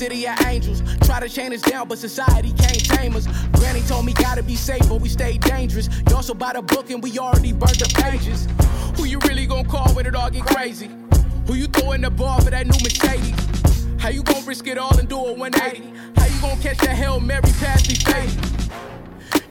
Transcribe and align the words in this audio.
city 0.00 0.26
of 0.26 0.40
angels. 0.46 0.82
Try 1.02 1.20
to 1.20 1.28
chain 1.28 1.52
us 1.52 1.60
down, 1.60 1.86
but 1.86 1.98
society 1.98 2.52
can't 2.52 2.82
tame 2.88 3.14
us. 3.14 3.26
Granny 3.52 3.82
told 3.82 4.06
me 4.06 4.14
gotta 4.14 4.42
be 4.42 4.56
safe, 4.56 4.88
but 4.88 4.98
we 4.98 5.10
stay 5.10 5.36
dangerous. 5.36 5.90
You 6.08 6.16
also 6.16 6.32
bought 6.32 6.56
a 6.56 6.62
book 6.62 6.88
and 6.88 7.02
we 7.02 7.18
already 7.18 7.52
burnt 7.52 7.78
the 7.78 7.92
pages. 8.02 8.48
Who 8.96 9.04
you 9.04 9.18
really 9.28 9.44
gonna 9.44 9.68
call 9.68 9.92
when 9.92 10.06
it 10.06 10.14
all 10.14 10.30
get 10.30 10.46
crazy? 10.46 10.88
Who 11.46 11.52
you 11.52 11.66
throwing 11.66 12.00
the 12.00 12.08
ball 12.08 12.40
for 12.40 12.48
that 12.48 12.66
new 12.66 12.80
Mercedes? 12.82 13.34
How 13.98 14.08
you 14.08 14.22
gonna 14.22 14.46
risk 14.46 14.66
it 14.68 14.78
all 14.78 14.98
and 14.98 15.06
do 15.06 15.18
a 15.18 15.34
180? 15.34 15.92
How 16.16 16.26
you 16.34 16.40
gonna 16.40 16.62
catch 16.62 16.78
that 16.78 16.96
Hail 16.96 17.20
Mary 17.20 17.52
pass 17.60 17.86
fading? 17.86 18.40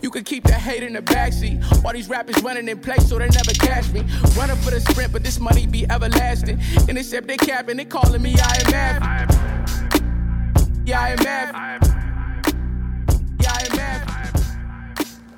You 0.02 0.10
can 0.10 0.24
keep 0.24 0.46
the 0.46 0.54
hate 0.54 0.82
in 0.82 0.94
the 0.94 1.04
backseat. 1.04 1.86
All 1.86 1.94
these 1.94 2.10
rappers 2.10 2.42
running 2.42 2.68
in 2.68 2.80
place 2.80 3.08
so 3.08 3.20
they 3.20 3.30
never 3.30 3.54
catch 3.54 3.92
me. 3.92 4.02
Running 4.36 4.56
for 4.56 4.72
the 4.72 4.80
sprint, 4.80 5.14
but 5.14 5.24
this 5.24 5.40
money 5.40 5.68
be 5.68 5.86
everlasting. 5.92 6.60
And 6.88 6.98
except 6.98 7.28
they 7.28 7.38
capping, 7.38 7.78
they 7.78 7.86
calling 7.86 8.24
me 8.24 8.34
I 8.34 8.56
am 8.66 9.28
IMF. 9.28 9.49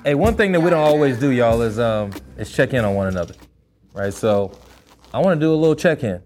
Hey, 0.02 0.14
one 0.14 0.34
thing 0.34 0.52
that 0.52 0.60
we 0.60 0.70
don't 0.70 0.80
always 0.80 1.18
do, 1.18 1.30
y'all, 1.30 1.60
is 1.60 1.78
um 1.78 2.10
is 2.38 2.50
check 2.50 2.72
in 2.72 2.86
on 2.86 2.94
one 2.94 3.08
another, 3.08 3.34
right? 3.92 4.14
So, 4.14 4.58
I 5.12 5.18
want 5.20 5.38
to 5.38 5.44
do 5.44 5.52
a 5.52 5.54
little 5.54 5.74
check 5.74 6.04
in 6.04 6.22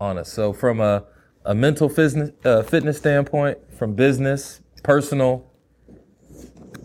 on 0.00 0.16
us. 0.16 0.32
So, 0.32 0.54
from 0.54 0.80
a 0.80 1.04
a 1.44 1.54
mental 1.54 1.90
fitness 1.90 2.30
uh, 2.46 2.62
fitness 2.62 2.96
standpoint, 2.96 3.58
from 3.76 3.94
business, 3.94 4.62
personal, 4.82 5.46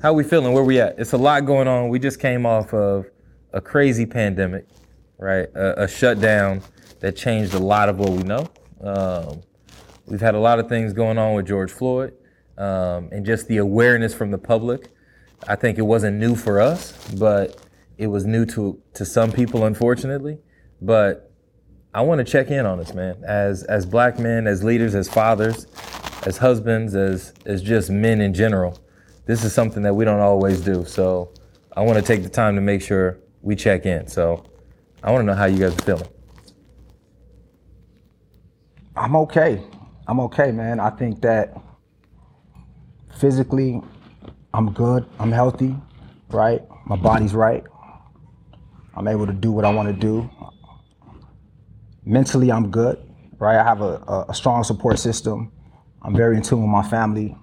how 0.01 0.11
we 0.11 0.25
feeling? 0.25 0.51
Where 0.51 0.65
we 0.65 0.81
at? 0.81 0.99
It's 0.99 1.13
a 1.13 1.17
lot 1.17 1.45
going 1.45 1.69
on. 1.69 1.87
We 1.87 1.99
just 1.99 2.19
came 2.19 2.45
off 2.45 2.73
of 2.73 3.05
a 3.53 3.61
crazy 3.61 4.05
pandemic, 4.05 4.67
right? 5.19 5.47
A, 5.55 5.83
a 5.83 5.87
shutdown 5.87 6.63
that 6.99 7.15
changed 7.15 7.53
a 7.53 7.59
lot 7.59 7.87
of 7.87 7.97
what 7.97 8.09
we 8.09 8.23
know. 8.23 8.49
Um, 8.81 9.41
we've 10.07 10.21
had 10.21 10.35
a 10.35 10.39
lot 10.39 10.59
of 10.59 10.67
things 10.67 10.93
going 10.93 11.17
on 11.17 11.35
with 11.35 11.47
George 11.47 11.71
Floyd, 11.71 12.13
um, 12.57 13.09
and 13.11 13.25
just 13.25 13.47
the 13.47 13.57
awareness 13.57 14.13
from 14.13 14.31
the 14.31 14.37
public. 14.37 14.89
I 15.47 15.55
think 15.55 15.77
it 15.77 15.83
wasn't 15.83 16.17
new 16.17 16.35
for 16.35 16.59
us, 16.59 16.93
but 17.13 17.61
it 17.97 18.07
was 18.07 18.25
new 18.25 18.45
to 18.47 18.81
to 18.95 19.05
some 19.05 19.31
people, 19.31 19.65
unfortunately. 19.65 20.39
But 20.81 21.31
I 21.93 22.01
want 22.01 22.19
to 22.19 22.25
check 22.25 22.49
in 22.49 22.65
on 22.65 22.79
us, 22.79 22.93
man. 22.93 23.23
As 23.23 23.63
as 23.63 23.85
black 23.85 24.17
men, 24.17 24.47
as 24.47 24.63
leaders, 24.63 24.95
as 24.95 25.07
fathers, 25.07 25.67
as 26.25 26.37
husbands, 26.37 26.95
as 26.95 27.33
as 27.45 27.61
just 27.61 27.89
men 27.89 28.21
in 28.21 28.33
general 28.33 28.79
this 29.27 29.43
is 29.43 29.53
something 29.53 29.83
that 29.83 29.93
we 29.93 30.05
don't 30.05 30.21
always 30.21 30.61
do. 30.61 30.85
So 30.85 31.31
I 31.75 31.81
want 31.81 31.99
to 31.99 32.01
take 32.01 32.23
the 32.23 32.29
time 32.29 32.55
to 32.55 32.61
make 32.61 32.81
sure 32.81 33.19
we 33.41 33.55
check 33.55 33.85
in. 33.85 34.07
So 34.07 34.45
I 35.03 35.11
want 35.11 35.21
to 35.21 35.25
know 35.25 35.35
how 35.35 35.45
you 35.45 35.59
guys 35.59 35.77
are 35.77 35.81
feeling. 35.83 36.07
I'm 38.95 39.15
okay. 39.17 39.61
I'm 40.07 40.21
okay, 40.21 40.51
man. 40.51 40.79
I 40.79 40.89
think 40.89 41.21
that 41.21 41.53
physically, 43.19 43.81
I'm 44.53 44.71
good. 44.71 45.05
I'm 45.19 45.33
healthy, 45.33 45.75
right? 46.29 46.61
My 46.85 46.95
body's 46.95 47.33
right. 47.33 47.65
I'm 48.95 49.07
able 49.09 49.27
to 49.27 49.33
do 49.33 49.51
what 49.51 49.65
I 49.65 49.69
want 49.69 49.89
to 49.89 49.93
do. 49.93 50.29
Mentally, 52.05 52.53
I'm 52.53 52.71
good, 52.71 52.97
right? 53.37 53.57
I 53.57 53.63
have 53.63 53.81
a, 53.81 54.25
a, 54.29 54.33
strong 54.33 54.63
support 54.63 54.97
system. 54.97 55.51
I'm 56.01 56.15
very 56.15 56.37
in 56.37 56.41
tune 56.41 56.61
with 56.61 56.69
my 56.69 56.87
family. 56.87 57.35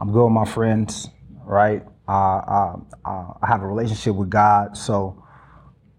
I'm 0.00 0.12
good 0.12 0.24
with 0.24 0.32
my 0.32 0.44
friends, 0.44 1.08
right? 1.44 1.84
Uh, 2.08 2.12
uh, 2.38 2.76
I 3.04 3.46
have 3.46 3.62
a 3.62 3.66
relationship 3.66 4.16
with 4.16 4.28
God, 4.28 4.76
so 4.76 5.22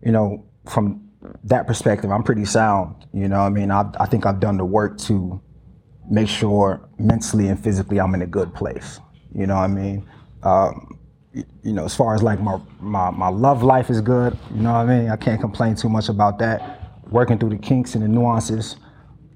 you 0.04 0.12
know, 0.12 0.46
from 0.70 1.10
that 1.46 1.66
perspective, 1.66 2.12
I'm 2.12 2.24
pretty 2.24 2.46
sound. 2.46 3.06
You 3.14 3.30
know, 3.30 3.40
I 3.40 3.50
mean, 3.50 3.72
I, 3.72 3.90
I 4.00 4.06
think 4.06 4.26
I've 4.26 4.42
done 4.42 4.58
the 4.58 4.66
work 4.66 4.98
to 5.00 5.42
make 6.10 6.28
sure 6.28 6.90
mentally 6.98 7.48
and 7.48 7.62
physically 7.62 8.00
I'm 8.00 8.14
in 8.16 8.22
a 8.22 8.28
good 8.28 8.54
place. 8.54 9.00
You 9.34 9.48
know, 9.48 9.56
what 9.56 9.62
I 9.62 9.68
mean, 9.68 10.10
um, 10.44 11.00
you 11.64 11.74
know, 11.74 11.86
as 11.86 11.96
far 11.96 12.16
as 12.16 12.24
like 12.24 12.40
my, 12.42 12.60
my 12.80 13.12
my 13.12 13.28
love 13.30 13.62
life 13.64 13.90
is 13.90 14.02
good. 14.02 14.38
You 14.54 14.62
know, 14.62 14.74
what 14.74 14.80
I 14.80 14.86
mean, 14.86 15.10
I 15.10 15.16
can't 15.16 15.40
complain 15.40 15.76
too 15.76 15.90
much 15.90 16.10
about 16.10 16.40
that. 16.40 17.02
Working 17.10 17.38
through 17.38 17.52
the 17.52 17.58
kinks 17.58 17.96
and 17.96 18.04
the 18.04 18.08
nuances, 18.08 18.76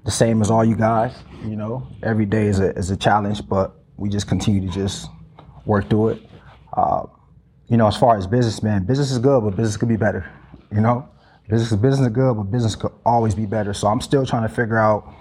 the 0.04 0.10
same 0.10 0.40
as 0.42 0.50
all 0.50 0.64
you 0.64 0.76
guys. 0.76 1.14
You 1.44 1.56
know, 1.56 1.86
every 2.02 2.26
day 2.26 2.46
is 2.46 2.60
a 2.60 2.70
is 2.76 2.90
a 2.90 2.96
challenge, 2.96 3.46
but 3.48 3.74
we 3.96 4.08
just 4.08 4.26
continue 4.26 4.60
to 4.66 4.72
just 4.72 5.08
work 5.64 5.88
through 5.88 6.08
it. 6.10 6.22
Uh, 6.76 7.04
you 7.68 7.76
know, 7.76 7.86
as 7.86 7.96
far 7.96 8.16
as 8.16 8.26
business, 8.26 8.62
man, 8.62 8.84
business 8.84 9.10
is 9.10 9.18
good, 9.18 9.42
but 9.42 9.56
business 9.56 9.76
could 9.76 9.88
be 9.88 9.96
better. 9.96 10.28
You 10.72 10.80
know, 10.80 11.08
business 11.48 11.72
business 11.80 12.00
is 12.00 12.12
good, 12.12 12.34
but 12.34 12.44
business 12.44 12.74
could 12.76 12.92
always 13.04 13.34
be 13.34 13.46
better. 13.46 13.72
So 13.72 13.88
I'm 13.88 14.00
still 14.00 14.26
trying 14.26 14.42
to 14.42 14.54
figure 14.54 14.78
out, 14.78 15.12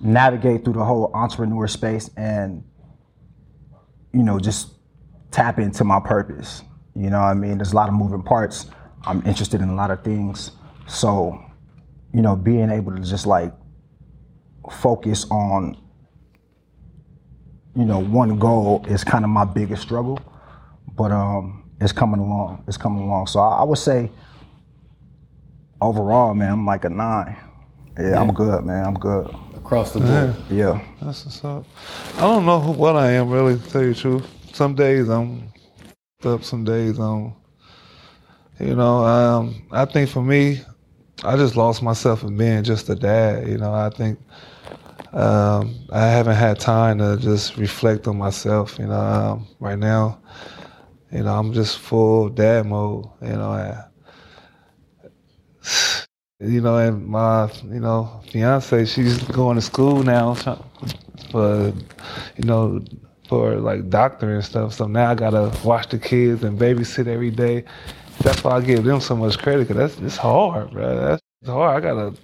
navigate 0.00 0.64
through 0.64 0.74
the 0.74 0.84
whole 0.84 1.10
entrepreneur 1.14 1.66
space, 1.66 2.10
and 2.16 2.64
you 4.12 4.22
know, 4.22 4.38
just 4.38 4.74
tap 5.30 5.58
into 5.58 5.84
my 5.84 6.00
purpose. 6.00 6.62
You 6.94 7.10
know, 7.10 7.20
I 7.20 7.34
mean, 7.34 7.58
there's 7.58 7.72
a 7.72 7.76
lot 7.76 7.88
of 7.88 7.94
moving 7.94 8.22
parts. 8.22 8.66
I'm 9.04 9.24
interested 9.26 9.60
in 9.60 9.68
a 9.68 9.74
lot 9.74 9.90
of 9.90 10.02
things. 10.02 10.52
So, 10.86 11.40
you 12.12 12.20
know, 12.20 12.34
being 12.36 12.70
able 12.70 12.94
to 12.96 13.02
just 13.02 13.26
like 13.26 13.52
focus 14.70 15.26
on 15.30 15.76
you 17.76 17.84
know, 17.84 17.98
one 17.98 18.38
goal 18.38 18.84
is 18.88 19.04
kind 19.04 19.24
of 19.24 19.30
my 19.30 19.44
biggest 19.44 19.82
struggle, 19.82 20.18
but 20.96 21.12
um, 21.12 21.70
it's 21.80 21.92
coming 21.92 22.20
along. 22.20 22.64
It's 22.66 22.76
coming 22.76 23.02
along. 23.02 23.28
So 23.28 23.40
I, 23.40 23.60
I 23.60 23.64
would 23.64 23.78
say 23.78 24.10
overall, 25.80 26.34
man, 26.34 26.52
I'm 26.52 26.66
like 26.66 26.84
a 26.84 26.90
nine. 26.90 27.36
Yeah, 27.98 28.10
yeah, 28.10 28.20
I'm 28.20 28.32
good, 28.32 28.64
man. 28.64 28.84
I'm 28.84 28.94
good. 28.94 29.34
Across 29.70 29.92
the 29.92 30.00
board. 30.00 30.34
Yeah. 30.50 30.56
yeah. 30.56 30.84
That's 31.00 31.24
what's 31.24 31.44
up. 31.44 31.64
I 32.16 32.22
don't 32.22 32.44
know 32.44 32.58
who, 32.58 32.72
what 32.72 32.96
I 32.96 33.12
am 33.12 33.30
really, 33.30 33.56
to 33.56 33.70
tell 33.70 33.82
you 33.82 33.94
the 33.94 34.00
truth. 34.00 34.26
Some 34.52 34.74
days 34.74 35.08
I'm 35.08 35.52
up, 36.24 36.42
some 36.42 36.64
days 36.64 36.98
I'm, 36.98 37.34
you 38.58 38.74
know, 38.74 39.04
um, 39.04 39.62
I 39.70 39.84
think 39.84 40.10
for 40.10 40.24
me, 40.24 40.60
I 41.22 41.36
just 41.36 41.54
lost 41.54 41.84
myself 41.84 42.24
in 42.24 42.36
being 42.36 42.64
just 42.64 42.88
a 42.88 42.96
dad. 42.96 43.46
You 43.46 43.58
know, 43.58 43.72
I 43.72 43.90
think 43.90 44.18
um, 45.12 45.76
I 45.92 46.04
haven't 46.04 46.34
had 46.34 46.58
time 46.58 46.98
to 46.98 47.16
just 47.16 47.56
reflect 47.56 48.08
on 48.08 48.18
myself. 48.18 48.76
You 48.76 48.88
know, 48.88 49.00
um, 49.00 49.46
right 49.60 49.78
now, 49.78 50.20
you 51.12 51.22
know, 51.22 51.32
I'm 51.32 51.52
just 51.52 51.78
full 51.78 52.28
dad 52.28 52.66
mode. 52.66 53.06
You 53.22 53.34
know, 53.34 53.50
I, 53.50 53.84
you 56.40 56.60
know, 56.60 56.76
and 56.76 57.06
my, 57.06 57.50
you 57.64 57.80
know, 57.80 58.20
fiance, 58.30 58.86
she's 58.86 59.18
going 59.24 59.56
to 59.56 59.62
school 59.62 60.02
now 60.02 60.34
for, 61.30 61.72
you 62.36 62.44
know, 62.44 62.82
for 63.28 63.56
like 63.56 63.88
doctor 63.90 64.34
and 64.34 64.44
stuff. 64.44 64.72
So 64.74 64.86
now 64.86 65.10
I 65.10 65.14
gotta 65.14 65.52
watch 65.64 65.88
the 65.88 65.98
kids 65.98 66.42
and 66.42 66.58
babysit 66.58 67.06
every 67.06 67.30
day. 67.30 67.64
That's 68.22 68.42
why 68.42 68.56
I 68.56 68.60
give 68.60 68.84
them 68.84 69.00
so 69.00 69.16
much 69.16 69.38
credit, 69.38 69.68
cause 69.68 69.76
that's 69.76 69.98
it's 69.98 70.16
hard, 70.16 70.72
bro. 70.72 70.96
That's 70.96 71.22
hard. 71.46 71.76
I 71.76 71.80
gotta 71.86 72.16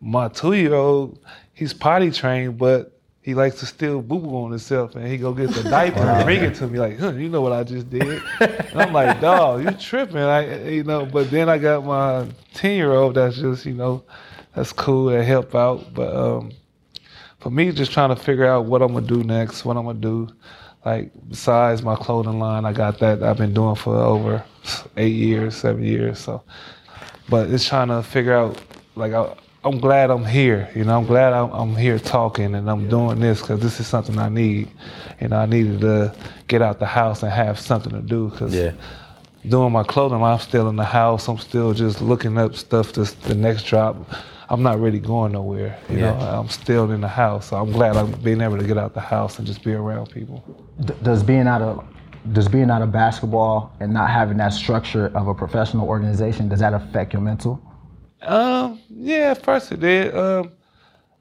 my 0.00 0.28
two 0.28 0.52
year 0.52 0.74
old 0.74 1.18
he's 1.54 1.72
potty 1.72 2.10
trained, 2.10 2.58
but 2.58 2.97
he 3.28 3.34
likes 3.34 3.60
to 3.60 3.66
steal 3.66 4.00
boo 4.00 4.20
boo 4.20 4.34
on 4.36 4.52
himself, 4.52 4.94
and 4.94 5.06
he 5.06 5.18
go 5.18 5.34
get 5.34 5.50
the 5.50 5.62
diaper 5.62 5.98
and 5.98 6.24
bring 6.24 6.42
it 6.42 6.54
to 6.54 6.66
me 6.66 6.78
like, 6.78 6.98
huh, 6.98 7.12
you 7.12 7.28
know 7.28 7.42
what 7.42 7.52
I 7.52 7.62
just 7.62 7.90
did? 7.90 8.22
And 8.40 8.80
I'm 8.80 8.90
like, 8.94 9.20
dog, 9.20 9.64
you 9.64 9.70
tripping? 9.72 10.16
I, 10.16 10.70
you 10.70 10.82
know. 10.82 11.04
But 11.04 11.30
then 11.30 11.50
I 11.50 11.58
got 11.58 11.84
my 11.84 12.26
ten 12.54 12.76
year 12.76 12.90
old 12.90 13.16
that's 13.16 13.36
just, 13.36 13.66
you 13.66 13.74
know, 13.74 14.02
that's 14.54 14.72
cool 14.72 15.10
that 15.10 15.24
help 15.24 15.54
out. 15.54 15.92
But 15.92 16.16
um, 16.16 16.52
for 17.40 17.50
me, 17.50 17.70
just 17.70 17.92
trying 17.92 18.08
to 18.08 18.16
figure 18.16 18.46
out 18.46 18.64
what 18.64 18.80
I'm 18.80 18.94
gonna 18.94 19.06
do 19.06 19.22
next, 19.22 19.62
what 19.62 19.76
I'm 19.76 19.84
gonna 19.84 19.98
do. 19.98 20.30
Like 20.86 21.10
besides 21.28 21.82
my 21.82 21.96
clothing 21.96 22.38
line, 22.38 22.64
I 22.64 22.72
got 22.72 22.98
that 23.00 23.22
I've 23.22 23.36
been 23.36 23.52
doing 23.52 23.74
for 23.74 23.94
over 23.94 24.42
eight 24.96 25.14
years, 25.14 25.54
seven 25.54 25.84
years. 25.84 26.18
So, 26.18 26.42
but 27.28 27.50
it's 27.50 27.68
trying 27.68 27.88
to 27.88 28.02
figure 28.02 28.32
out 28.32 28.58
like 28.94 29.12
I, 29.12 29.34
I'm 29.68 29.78
glad 29.80 30.10
I'm 30.10 30.24
here. 30.24 30.70
You 30.74 30.84
know, 30.84 30.96
I'm 30.96 31.04
glad 31.04 31.34
I'm, 31.34 31.52
I'm 31.52 31.76
here 31.76 31.98
talking 31.98 32.54
and 32.54 32.70
I'm 32.70 32.84
yeah. 32.84 32.90
doing 32.90 33.20
this 33.20 33.42
because 33.42 33.60
this 33.60 33.78
is 33.78 33.86
something 33.86 34.18
I 34.18 34.30
need. 34.30 34.70
You 35.20 35.28
know, 35.28 35.36
I 35.36 35.44
needed 35.44 35.82
to 35.82 36.14
get 36.46 36.62
out 36.62 36.78
the 36.78 36.86
house 36.86 37.22
and 37.22 37.30
have 37.30 37.60
something 37.60 37.92
to 37.92 38.00
do 38.00 38.30
because 38.30 38.54
yeah. 38.54 38.72
doing 39.46 39.70
my 39.70 39.82
clothing, 39.84 40.22
I'm 40.22 40.38
still 40.38 40.70
in 40.70 40.76
the 40.76 40.86
house. 40.86 41.28
I'm 41.28 41.36
still 41.36 41.74
just 41.74 42.00
looking 42.00 42.38
up 42.38 42.54
stuff 42.54 42.92
to 42.94 43.04
the 43.28 43.34
next 43.34 43.64
drop. 43.64 43.94
I'm 44.48 44.62
not 44.62 44.80
really 44.80 45.00
going 45.00 45.32
nowhere. 45.32 45.78
You 45.90 45.98
yeah. 45.98 46.12
know, 46.12 46.18
I'm 46.18 46.48
still 46.48 46.90
in 46.90 47.02
the 47.02 47.08
house. 47.08 47.50
So 47.50 47.58
I'm 47.58 47.70
glad 47.70 47.98
I'm 47.98 48.10
being 48.22 48.40
able 48.40 48.56
to 48.56 48.66
get 48.66 48.78
out 48.78 48.94
the 48.94 49.00
house 49.00 49.38
and 49.38 49.46
just 49.46 49.62
be 49.62 49.74
around 49.74 50.10
people. 50.10 50.42
D- 50.82 50.94
does 51.02 51.22
being 51.22 51.46
out 51.46 51.60
of 51.60 51.84
does 52.32 52.48
being 52.48 52.70
out 52.70 52.80
of 52.80 52.90
basketball 52.90 53.76
and 53.80 53.92
not 53.92 54.08
having 54.08 54.38
that 54.38 54.54
structure 54.54 55.08
of 55.14 55.28
a 55.28 55.34
professional 55.34 55.86
organization 55.86 56.48
does 56.48 56.60
that 56.60 56.72
affect 56.72 57.12
your 57.12 57.20
mental? 57.20 57.62
Um, 58.22 58.80
yeah, 58.90 59.32
at 59.32 59.44
first 59.44 59.72
it 59.72 59.80
did. 59.80 60.14
Um, 60.14 60.52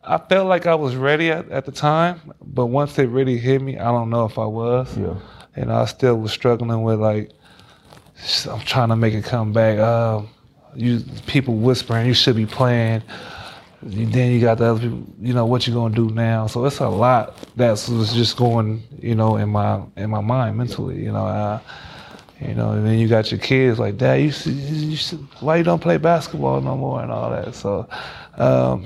I 0.04 0.18
felt 0.18 0.48
like 0.48 0.66
I 0.66 0.76
was 0.76 0.96
ready 0.96 1.30
at, 1.32 1.50
at, 1.50 1.66
the 1.66 1.72
time, 1.72 2.34
but 2.42 2.68
once 2.68 2.98
it 2.98 3.08
really 3.10 3.38
hit 3.38 3.62
me, 3.62 3.78
I 3.78 3.92
don't 3.92 4.10
know 4.10 4.26
if 4.26 4.40
I 4.40 4.46
was. 4.46 4.98
Yeah. 4.98 5.16
And 5.56 5.72
I 5.72 5.86
still 5.86 6.16
was 6.18 6.32
struggling 6.32 6.82
with 6.84 7.00
like, 7.00 7.32
I'm 8.50 8.62
trying 8.62 8.90
to 8.90 8.96
make 8.96 9.14
it 9.14 9.26
come 9.26 9.52
back. 9.52 9.80
Um, 9.80 10.30
you 10.76 11.02
people 11.26 11.56
whispering, 11.56 12.08
you 12.08 12.14
should 12.14 12.36
be 12.36 12.46
playing. 12.46 13.04
then 13.82 14.32
you 14.32 14.40
got 14.40 14.60
the 14.60 14.66
other 14.66 14.80
people. 14.80 15.06
You 15.20 15.34
know 15.34 15.46
what 15.46 15.68
you 15.68 15.74
gonna 15.74 15.96
do 15.96 16.10
now? 16.10 16.48
So 16.48 16.66
it's 16.66 16.80
a 16.80 16.88
lot 16.88 17.38
that's 17.56 17.90
was 17.90 18.14
just 18.14 18.38
going, 18.38 18.84
you 19.00 19.16
know, 19.16 19.38
in 19.38 19.50
my 19.50 19.82
in 19.96 20.10
my 20.10 20.22
mind 20.22 20.58
mentally. 20.58 21.04
You 21.04 21.12
know, 21.12 21.26
uh, 21.26 21.60
you 22.42 22.54
know, 22.54 22.72
and 22.72 22.86
then 22.86 23.00
you 23.00 23.08
got 23.08 23.32
your 23.32 23.40
kids 23.40 23.80
like, 23.80 23.98
Dad, 23.98 24.16
you, 24.22 24.32
see, 24.32 24.52
you 24.52 24.98
see, 24.98 25.16
why 25.40 25.58
you 25.58 25.64
don't 25.64 25.82
play 25.82 25.98
basketball 25.98 26.62
no 26.62 26.76
more 26.78 27.02
and 27.02 27.12
all 27.12 27.30
that. 27.32 27.56
So, 27.56 27.88
um, 28.38 28.86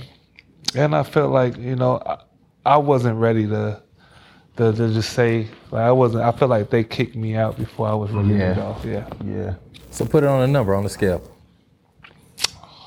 and 0.75 0.95
I 0.95 1.03
felt 1.03 1.31
like 1.31 1.57
you 1.57 1.75
know 1.75 2.01
I, 2.05 2.17
I 2.65 2.77
wasn't 2.77 3.17
ready 3.17 3.45
to, 3.47 3.81
to 4.57 4.71
to 4.71 4.93
just 4.93 5.11
say 5.13 5.47
like 5.71 5.83
I 5.83 5.91
wasn't. 5.91 6.23
I 6.23 6.31
felt 6.31 6.49
like 6.49 6.69
they 6.69 6.83
kicked 6.83 7.15
me 7.15 7.35
out 7.35 7.57
before 7.57 7.87
I 7.87 7.93
was 7.93 8.11
ready 8.11 8.29
to 8.29 8.35
Yeah. 8.37 8.53
get 8.53 8.63
off. 8.63 8.85
Yeah. 8.85 9.07
Yeah. 9.25 9.55
So 9.89 10.05
put 10.05 10.23
it 10.23 10.27
on 10.27 10.41
a 10.43 10.47
number 10.47 10.73
on 10.73 10.83
the 10.83 10.89
scale. 10.89 11.21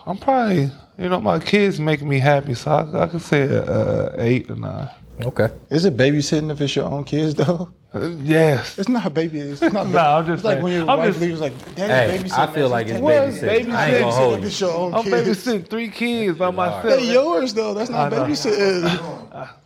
I'm 0.07 0.19
probably, 0.19 0.71
you 0.99 1.09
know, 1.09 1.21
my 1.21 1.39
kids 1.39 1.81
make 1.81 2.03
me 2.03 2.19
happy, 2.19 2.55
so 2.55 2.71
I, 2.71 3.05
I 3.05 3.07
could 3.07 3.23
say 3.23 3.43
a, 3.43 3.63
a 3.65 4.21
eight 4.23 4.51
or 4.51 4.57
nine. 4.57 4.89
Okay. 5.23 5.49
Is 5.71 5.85
it 5.85 5.97
babysitting 5.97 6.51
if 6.51 6.61
it's 6.61 6.75
your 6.77 6.87
own 6.87 7.05
kids 7.05 7.35
though? 7.35 7.71
Uh, 7.95 8.09
yes. 8.23 8.77
It's 8.79 8.89
not 8.89 9.15
baby. 9.15 9.39
It's 9.39 9.61
not. 9.63 9.87
No, 9.89 9.99
I'm 9.99 10.27
just 10.27 10.37
It's 10.39 10.45
like 10.45 10.55
saying. 10.55 10.65
when 10.65 10.73
your 10.73 10.91
I'm 10.91 10.99
wife 10.99 11.09
just- 11.11 11.21
leaves, 11.21 11.41
like, 11.41 11.75
Daddy, 11.77 12.13
Hey, 12.19 12.19
babysitting. 12.25 12.39
I 12.39 12.47
feel 12.53 12.69
like 12.69 12.87
it's 12.89 13.01
What? 13.01 13.15
babysitting. 13.15 13.73
I 13.75 13.87
ain't 13.91 14.01
gonna 14.01 14.13
hold 14.13 14.43
you. 14.43 14.49
your 14.49 14.73
own 14.75 14.95
I'm 14.95 15.05
kids. 15.05 15.45
babysitting 15.47 15.69
three 15.69 15.89
kids 15.89 16.37
by 16.39 16.51
myself. 16.51 16.83
They 16.85 17.13
yours 17.13 17.55
though. 17.55 17.73
That's 17.75 17.91
not 17.91 18.13
I 18.13 18.17
babysitting. 18.19 19.49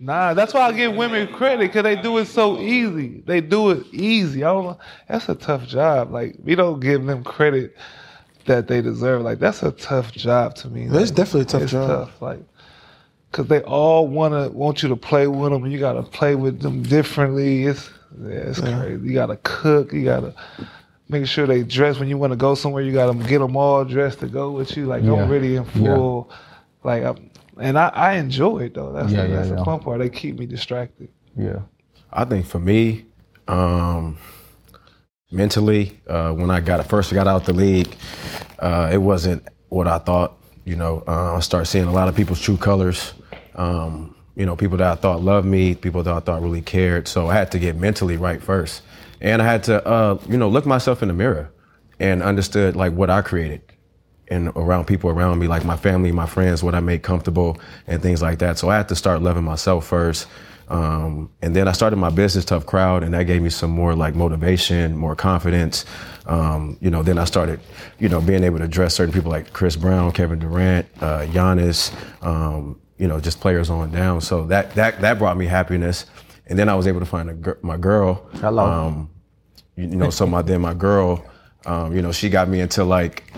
Nah, 0.00 0.32
that's 0.32 0.54
why 0.54 0.60
I 0.60 0.72
give 0.72 0.94
women 0.94 1.26
credit 1.26 1.58
because 1.72 1.82
they 1.82 1.96
do 1.96 2.18
it 2.18 2.26
so 2.26 2.60
easy. 2.60 3.20
They 3.26 3.40
do 3.40 3.70
it 3.70 3.84
easy. 3.92 4.44
I 4.44 4.52
don't. 4.52 4.78
That's 5.08 5.28
a 5.28 5.34
tough 5.34 5.66
job. 5.66 6.12
Like 6.12 6.36
we 6.44 6.54
don't 6.54 6.78
give 6.78 7.04
them 7.04 7.24
credit 7.24 7.76
that 8.46 8.68
they 8.68 8.80
deserve. 8.80 9.22
Like 9.22 9.40
that's 9.40 9.64
a 9.64 9.72
tough 9.72 10.12
job 10.12 10.54
to 10.56 10.68
me. 10.68 10.86
That's 10.86 11.10
Like, 11.10 11.16
definitely 11.16 11.40
a 11.40 11.44
tough 11.46 11.62
it's 11.62 11.72
job. 11.72 11.88
Tough. 11.88 12.22
Like, 12.22 12.38
cause 13.32 13.46
they 13.46 13.60
all 13.62 14.06
wanna 14.08 14.48
want 14.50 14.82
you 14.82 14.88
to 14.88 14.96
play 14.96 15.26
with 15.26 15.52
them, 15.52 15.64
and 15.64 15.72
you 15.72 15.78
gotta 15.78 16.02
play 16.02 16.34
with 16.34 16.60
them 16.60 16.82
differently. 16.82 17.64
It's 17.64 17.90
yeah, 18.22 18.28
it's 18.30 18.60
crazy. 18.60 19.06
You 19.06 19.12
gotta 19.14 19.36
cook. 19.42 19.92
You 19.92 20.04
gotta 20.04 20.34
make 21.08 21.26
sure 21.26 21.46
they 21.46 21.62
dress 21.62 21.98
when 21.98 22.08
you 22.08 22.18
want 22.18 22.32
to 22.32 22.36
go 22.36 22.54
somewhere. 22.54 22.82
You 22.82 22.92
gotta 22.92 23.14
get 23.28 23.38
them 23.38 23.56
all 23.56 23.84
dressed 23.84 24.20
to 24.20 24.26
go 24.28 24.50
with 24.50 24.76
you. 24.76 24.86
Like 24.86 25.02
Yeah. 25.04 25.14
I'm 25.14 25.28
really 25.28 25.56
in 25.56 25.64
Yeah. 25.74 25.94
full. 25.94 26.30
Like 26.84 27.02
I'm, 27.04 27.30
and 27.60 27.78
I, 27.78 27.88
I 27.88 28.12
enjoy 28.14 28.60
it 28.60 28.74
though. 28.74 28.92
That's 28.92 29.12
Yeah, 29.12 29.26
the, 29.26 29.28
that's 29.34 29.48
yeah. 29.50 29.54
the 29.56 29.64
fun 29.64 29.80
part. 29.80 29.98
They 30.00 30.08
keep 30.10 30.38
me 30.38 30.46
distracted. 30.46 31.08
Yeah. 31.36 31.60
I 32.12 32.24
think 32.24 32.46
for 32.46 32.58
me, 32.58 33.04
um, 33.46 34.16
mentally, 35.30 36.00
uh, 36.08 36.32
when 36.32 36.50
I 36.50 36.60
got 36.60 36.84
first 36.88 37.12
got 37.12 37.26
out 37.26 37.44
the 37.44 37.52
league, 37.52 37.94
uh, 38.58 38.90
it 38.92 38.98
wasn't 38.98 39.46
what 39.68 39.86
I 39.86 39.98
thought. 39.98 40.34
You 40.64 40.76
know, 40.76 41.02
uh, 41.06 41.34
I 41.36 41.40
start 41.40 41.66
seeing 41.66 41.86
a 41.86 41.92
lot 41.92 42.08
of 42.08 42.14
people's 42.14 42.40
true 42.40 42.56
colors. 42.58 43.14
Um, 43.58 44.14
you 44.36 44.46
know, 44.46 44.56
people 44.56 44.78
that 44.78 44.90
I 44.90 44.94
thought 44.94 45.20
loved 45.20 45.46
me, 45.46 45.74
people 45.74 46.02
that 46.04 46.14
I 46.14 46.20
thought 46.20 46.40
really 46.40 46.62
cared. 46.62 47.08
So 47.08 47.28
I 47.28 47.34
had 47.34 47.50
to 47.52 47.58
get 47.58 47.76
mentally 47.76 48.16
right 48.16 48.40
first, 48.40 48.82
and 49.20 49.42
I 49.42 49.44
had 49.44 49.64
to, 49.64 49.86
uh, 49.86 50.18
you 50.28 50.38
know, 50.38 50.48
look 50.48 50.64
myself 50.64 51.02
in 51.02 51.08
the 51.08 51.14
mirror 51.14 51.50
and 52.00 52.22
understood 52.22 52.76
like 52.76 52.92
what 52.92 53.10
I 53.10 53.20
created 53.20 53.60
and 54.30 54.48
around 54.56 54.86
people 54.86 55.10
around 55.10 55.38
me, 55.38 55.48
like 55.48 55.64
my 55.64 55.76
family, 55.76 56.12
my 56.12 56.26
friends, 56.26 56.62
what 56.62 56.74
I 56.74 56.80
made 56.80 57.02
comfortable 57.02 57.58
and 57.86 58.02
things 58.02 58.22
like 58.22 58.38
that. 58.38 58.58
So 58.58 58.68
I 58.68 58.76
had 58.76 58.88
to 58.90 58.96
start 58.96 59.22
loving 59.22 59.44
myself 59.44 59.86
first. 59.86 60.26
Um, 60.68 61.30
and 61.40 61.56
then 61.56 61.66
I 61.66 61.72
started 61.72 61.96
my 61.96 62.10
business, 62.10 62.44
Tough 62.44 62.66
Crowd, 62.66 63.02
and 63.02 63.14
that 63.14 63.24
gave 63.24 63.40
me 63.40 63.48
some 63.48 63.70
more 63.70 63.94
like 63.94 64.14
motivation, 64.14 64.96
more 64.96 65.16
confidence. 65.16 65.86
Um, 66.26 66.76
you 66.82 66.90
know, 66.90 67.02
then 67.02 67.16
I 67.18 67.24
started, 67.24 67.60
you 67.98 68.10
know, 68.10 68.20
being 68.20 68.44
able 68.44 68.58
to 68.58 68.64
address 68.64 68.94
certain 68.94 69.14
people 69.14 69.30
like 69.30 69.54
Chris 69.54 69.76
Brown, 69.76 70.12
Kevin 70.12 70.38
Durant, 70.38 70.86
uh, 71.00 71.20
Giannis, 71.20 71.90
um, 72.22 72.78
you 72.98 73.08
know, 73.08 73.20
just 73.20 73.40
players 73.40 73.70
on 73.70 73.90
down. 73.90 74.20
So 74.20 74.46
that 74.46 74.74
that 74.74 75.00
that 75.00 75.18
brought 75.18 75.36
me 75.36 75.46
happiness. 75.46 76.06
And 76.46 76.58
then 76.58 76.68
I 76.68 76.74
was 76.74 76.86
able 76.86 77.00
to 77.00 77.06
find 77.06 77.30
a 77.30 77.56
my 77.62 77.76
girl. 77.76 78.28
Hello. 78.34 78.64
Um, 78.64 79.10
you, 79.76 79.88
you 79.88 79.96
know, 79.96 80.10
so 80.10 80.26
my 80.26 80.42
then 80.42 80.60
my 80.60 80.74
girl, 80.74 81.24
um, 81.66 81.94
you 81.94 82.02
know, 82.02 82.12
she 82.12 82.28
got 82.28 82.48
me 82.48 82.60
into 82.60 82.84
like 82.84 83.32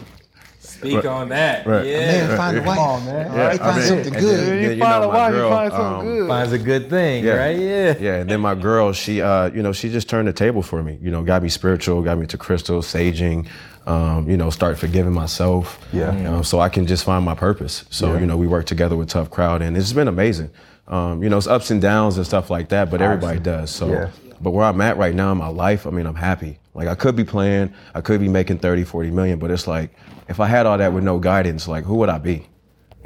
Speak 0.81 1.05
on 1.05 1.29
that. 1.29 1.67
Right. 1.67 1.87
Yeah. 1.87 2.27
Man, 2.29 2.37
find 2.37 2.57
a 2.59 2.63
wife. 2.63 2.79
on, 2.79 3.05
man. 3.05 3.31
All 3.31 3.37
right, 3.37 3.55
I 3.55 3.57
find 3.59 3.77
mean, 3.77 3.87
something 3.87 4.13
good. 4.15 4.39
then- 4.47 4.63
you 4.63 4.71
you 4.71 4.79
find 4.81 5.03
know, 5.03 5.11
a 5.11 5.13
my 5.13 5.19
wife, 5.19 5.33
girl, 5.33 5.49
you 5.51 5.55
find 5.55 5.73
something 5.73 6.09
um, 6.11 6.17
good. 6.17 6.29
Finds 6.29 6.53
a 6.53 6.59
good 6.59 6.91
thing, 6.91 7.25
Yeah. 7.25 7.33
right? 7.35 7.59
Yeah. 7.59 7.95
Yeah, 8.01 8.15
and 8.17 8.31
then 8.31 8.41
my 8.41 8.55
girl, 8.55 8.93
she, 8.93 9.21
uh, 9.21 9.51
you 9.51 9.63
know, 9.63 9.73
she 9.73 9.91
just 9.91 10.09
turned 10.09 10.27
the 10.29 10.33
table 10.33 10.63
for 10.63 10.83
me. 10.83 10.99
You 11.03 11.11
know, 11.11 11.23
got 11.23 11.43
me 11.43 11.49
spiritual, 11.51 12.01
got 12.03 12.19
me 12.19 12.27
to 12.27 12.39
crystals, 12.39 12.87
saging. 12.87 13.47
Um, 13.87 14.29
you 14.29 14.37
know, 14.37 14.51
start 14.51 14.79
forgiving 14.79 15.13
myself. 15.13 15.79
Yeah. 15.93 16.11
Um, 16.11 16.45
so 16.45 16.61
I 16.61 16.69
can 16.69 16.87
just 16.87 17.03
find 17.05 17.25
my 17.25 17.35
purpose. 17.35 17.85
So 17.91 18.17
you 18.19 18.27
know, 18.27 18.37
we 18.37 18.47
work 18.47 18.67
together 18.67 18.95
with 18.97 19.09
Tough 19.09 19.31
Crowd, 19.31 19.63
and 19.63 19.77
it's 19.77 19.93
been 19.93 20.07
amazing. 20.09 20.51
Um, 20.87 21.23
you 21.23 21.29
know, 21.31 21.39
it's 21.39 21.47
ups 21.47 21.71
and 21.71 21.81
downs 21.81 22.17
and 22.17 22.27
stuff 22.27 22.51
like 22.51 22.69
that, 22.71 22.91
but 22.91 23.01
everybody 23.01 23.39
does. 23.39 23.71
So, 23.71 23.89
Yeah. 23.91 24.09
but 24.41 24.51
where 24.51 24.67
I'm 24.67 24.81
at 24.81 24.97
right 24.99 25.15
now 25.15 25.33
in 25.33 25.39
my 25.39 25.49
life, 25.49 25.87
I 25.87 25.91
mean, 25.91 26.07
I'm 26.07 26.15
happy. 26.15 26.59
Like 26.75 26.89
I 26.89 26.95
could 26.95 27.17
be 27.17 27.25
playing, 27.25 27.73
I 27.95 28.01
could 28.01 28.21
be 28.21 28.29
making 28.29 28.59
30, 28.59 28.85
40 28.85 29.11
million, 29.11 29.39
but 29.39 29.51
it's 29.51 29.67
like 29.67 29.91
if 30.31 30.41
I 30.41 30.47
had 30.47 30.65
all 30.65 30.79
that 30.79 30.93
with 30.93 31.05
no 31.05 31.19
guidance, 31.19 31.69
like 31.69 31.85
who 31.85 31.97
would 31.97 32.09
I 32.09 32.19
be? 32.19 32.47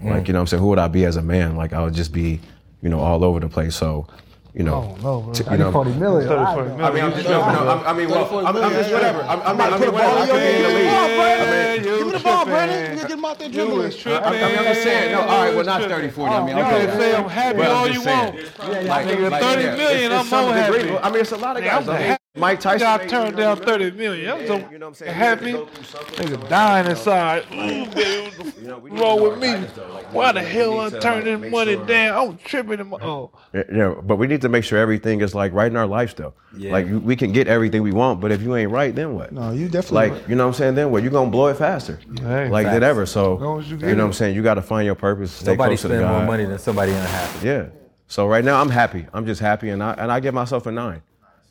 Mm. 0.00 0.10
Like, 0.10 0.28
you 0.28 0.32
know 0.34 0.38
what 0.40 0.42
I'm 0.42 0.46
saying? 0.48 0.62
Who 0.62 0.68
would 0.68 0.78
I 0.78 0.88
be 0.88 1.04
as 1.06 1.16
a 1.16 1.22
man? 1.22 1.56
Like 1.56 1.72
I 1.72 1.82
would 1.82 1.94
just 1.94 2.12
be, 2.12 2.40
you 2.82 2.88
know, 2.90 3.00
all 3.00 3.24
over 3.24 3.40
the 3.40 3.48
place. 3.48 3.74
So, 3.74 4.06
you 4.52 4.62
know, 4.62 4.96
oh, 5.02 5.22
no, 5.26 5.32
t- 5.32 5.42
you 5.50 5.56
know, 5.56 5.72
40 5.72 5.94
million. 5.94 6.28
30, 6.28 6.40
I 6.40 6.54
40 6.54 6.68
know. 6.68 6.76
million. 6.76 6.84
I 6.84 6.94
mean, 6.94 7.04
I'm 7.04 7.12
just, 7.12 7.28
no, 7.28 7.40
no, 7.40 7.68
I'm, 7.70 7.86
I 7.86 7.92
mean, 7.98 8.08
well, 8.08 8.46
I'm, 8.46 8.56
I'm 8.56 8.70
just 8.72 8.92
whatever. 8.92 9.22
I'm, 9.22 9.40
I'm, 9.42 9.60
I 9.60 9.78
mean, 9.78 9.92
whatever. 9.92 10.18
I 10.20 10.26
could 10.26 10.38
be 10.38 10.56
in 10.56 10.62
the 10.62 10.68
league. 10.68 10.86
I 10.86 11.74
mean, 11.74 11.82
Give 11.82 12.06
me 12.06 12.12
the 12.12 12.18
ball, 12.20 12.44
Brandon. 12.44 12.96
You 12.98 13.02
get 13.02 13.10
him 13.10 13.24
out 13.24 13.38
there 13.38 13.48
You 13.48 13.54
dribbling. 13.54 13.78
was 13.78 13.96
tripping. 13.96 14.24
I 14.24 14.30
mean, 14.30 14.44
I'm 14.58 14.64
just 14.64 14.82
saying. 14.82 15.12
No, 15.12 15.20
all 15.22 15.26
right, 15.44 15.54
well, 15.54 15.64
not 15.64 15.82
30, 15.82 16.08
40. 16.10 16.34
I 16.34 16.36
oh, 16.38 16.46
mean, 16.46 16.56
You 16.56 16.62
okay. 16.62 16.86
can 16.86 16.98
say 17.00 17.16
I'm 17.16 17.28
happy 17.28 17.58
But 17.58 17.70
all 17.70 17.88
you 17.88 18.00
saying. 18.02 18.34
want. 18.34 18.86
Like, 18.86 19.06
Nigga, 19.06 19.30
like, 19.30 19.42
30 19.42 19.62
yeah, 19.62 19.76
million, 19.76 20.12
it's- 20.12 20.12
I'm 20.12 20.20
it's 20.20 20.28
some 20.30 20.44
more 20.44 20.54
happy. 20.54 20.90
I 20.98 21.10
mean, 21.10 21.20
it's 21.20 21.32
a 21.32 21.36
lot 21.36 21.56
of 21.56 21.64
guys. 21.64 22.18
I'm 22.36 22.42
I 22.42 22.48
mean, 22.48 22.56
happy. 22.56 22.66
Mike 22.66 22.80
Tyson. 22.80 22.86
Y'all 22.88 23.22
turned 23.22 23.36
down 23.36 23.48
what 23.50 23.68
I'm 23.68 23.78
saying? 23.80 23.90
30 23.92 23.96
million. 23.96 24.30
I'm 24.32 24.40
Yeah, 24.40 24.46
so 24.46 24.56
you 24.56 24.78
know 24.78 24.86
what 24.86 24.88
I'm 24.88 24.94
saying? 24.94 25.14
happy. 25.14 25.46
You 25.46 25.52
gotta 25.52 25.64
go 25.66 25.70
through 25.72 25.84
something. 25.84 26.26
Nigga 26.26 26.48
dying 26.48 26.90
inside. 26.90 27.44
Ooh, 27.52 27.94
baby, 27.94 28.52
You 28.60 28.68
know, 28.68 28.78
we 28.78 28.90
need 28.90 28.98
roll 29.00 29.18
to 29.18 29.22
with 29.30 29.38
me. 29.38 29.48
our. 29.48 29.88
Like, 29.90 30.12
Why 30.12 30.32
the 30.32 30.42
hell 30.42 30.80
I 30.80 30.84
need 30.86 30.90
to, 30.94 31.00
turn 31.00 31.14
like, 31.14 31.24
this 31.42 31.52
money 31.52 31.74
sure- 31.74 31.86
down? 31.86 32.28
I'm 32.30 32.36
tripping. 32.38 32.80
In 32.80 32.88
my, 32.88 32.96
oh, 33.02 33.30
Yeah, 33.52 33.62
yeah, 33.72 33.94
but 34.02 34.16
we 34.16 34.26
need 34.26 34.40
to 34.40 34.48
make 34.48 34.64
sure 34.64 34.80
everything 34.80 35.20
is 35.20 35.32
like 35.32 35.52
right 35.52 35.70
in 35.70 35.76
our 35.76 35.86
lives, 35.86 36.14
though. 36.14 36.34
Yeah. 36.56 36.72
Like 36.72 36.86
we 36.90 37.14
can 37.14 37.30
get 37.30 37.46
everything 37.46 37.82
we 37.82 37.92
want, 37.92 38.20
but 38.20 38.32
if 38.32 38.42
you 38.42 38.56
ain't 38.56 38.70
right, 38.72 38.92
then 38.92 39.14
what? 39.14 39.30
No, 39.30 39.52
you 39.52 39.68
definitely. 39.68 40.10
Like 40.18 40.28
you 40.28 40.34
know 40.34 40.44
what 40.44 40.48
I'm 40.48 40.54
saying? 40.54 40.74
Then 40.74 40.90
what? 40.90 41.04
You 41.04 41.10
are 41.10 41.12
gonna 41.12 41.30
blow 41.30 41.46
it 41.48 41.56
faster, 41.56 42.00
Hey, 42.20 42.48
like 42.48 42.66
than 42.66 42.82
ever. 42.82 43.06
So 43.06 43.34
long 43.36 43.60
as 43.60 43.70
you 43.70 43.76
you, 43.76 43.82
know 43.94 43.96
what. 43.98 44.04
I'm 44.06 44.12
saying? 44.12 44.34
You 44.34 44.42
got 44.42 44.54
to 44.54 44.62
find 44.62 44.84
your 44.86 44.94
purpose. 44.96 45.30
Stay 45.30 45.52
Nobody 45.52 45.76
to 45.76 45.88
the 45.88 45.94
spend 45.98 46.10
more 46.10 46.24
money 46.24 46.46
than 46.46 46.58
somebody 46.58 46.90
unhappy. 46.92 47.46
Yeah. 47.46 47.66
So 48.08 48.26
right 48.26 48.44
now 48.44 48.60
I'm 48.60 48.70
happy. 48.70 49.06
I'm 49.14 49.24
just 49.24 49.40
happy, 49.40 49.70
and 49.70 49.80
I 49.84 49.92
and 49.94 50.10
I 50.10 50.18
give 50.20 50.34
myself 50.34 50.66
a 50.66 50.72
nine, 50.72 51.02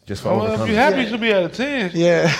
just 0.05 0.21
for 0.23 0.37
well, 0.37 0.61
if 0.61 0.67
you 0.69 0.75
happy, 0.75 1.01
you 1.03 1.07
should 1.09 1.21
be 1.21 1.31
at 1.31 1.43
a 1.43 1.49
10. 1.49 1.91
yeah. 1.93 2.31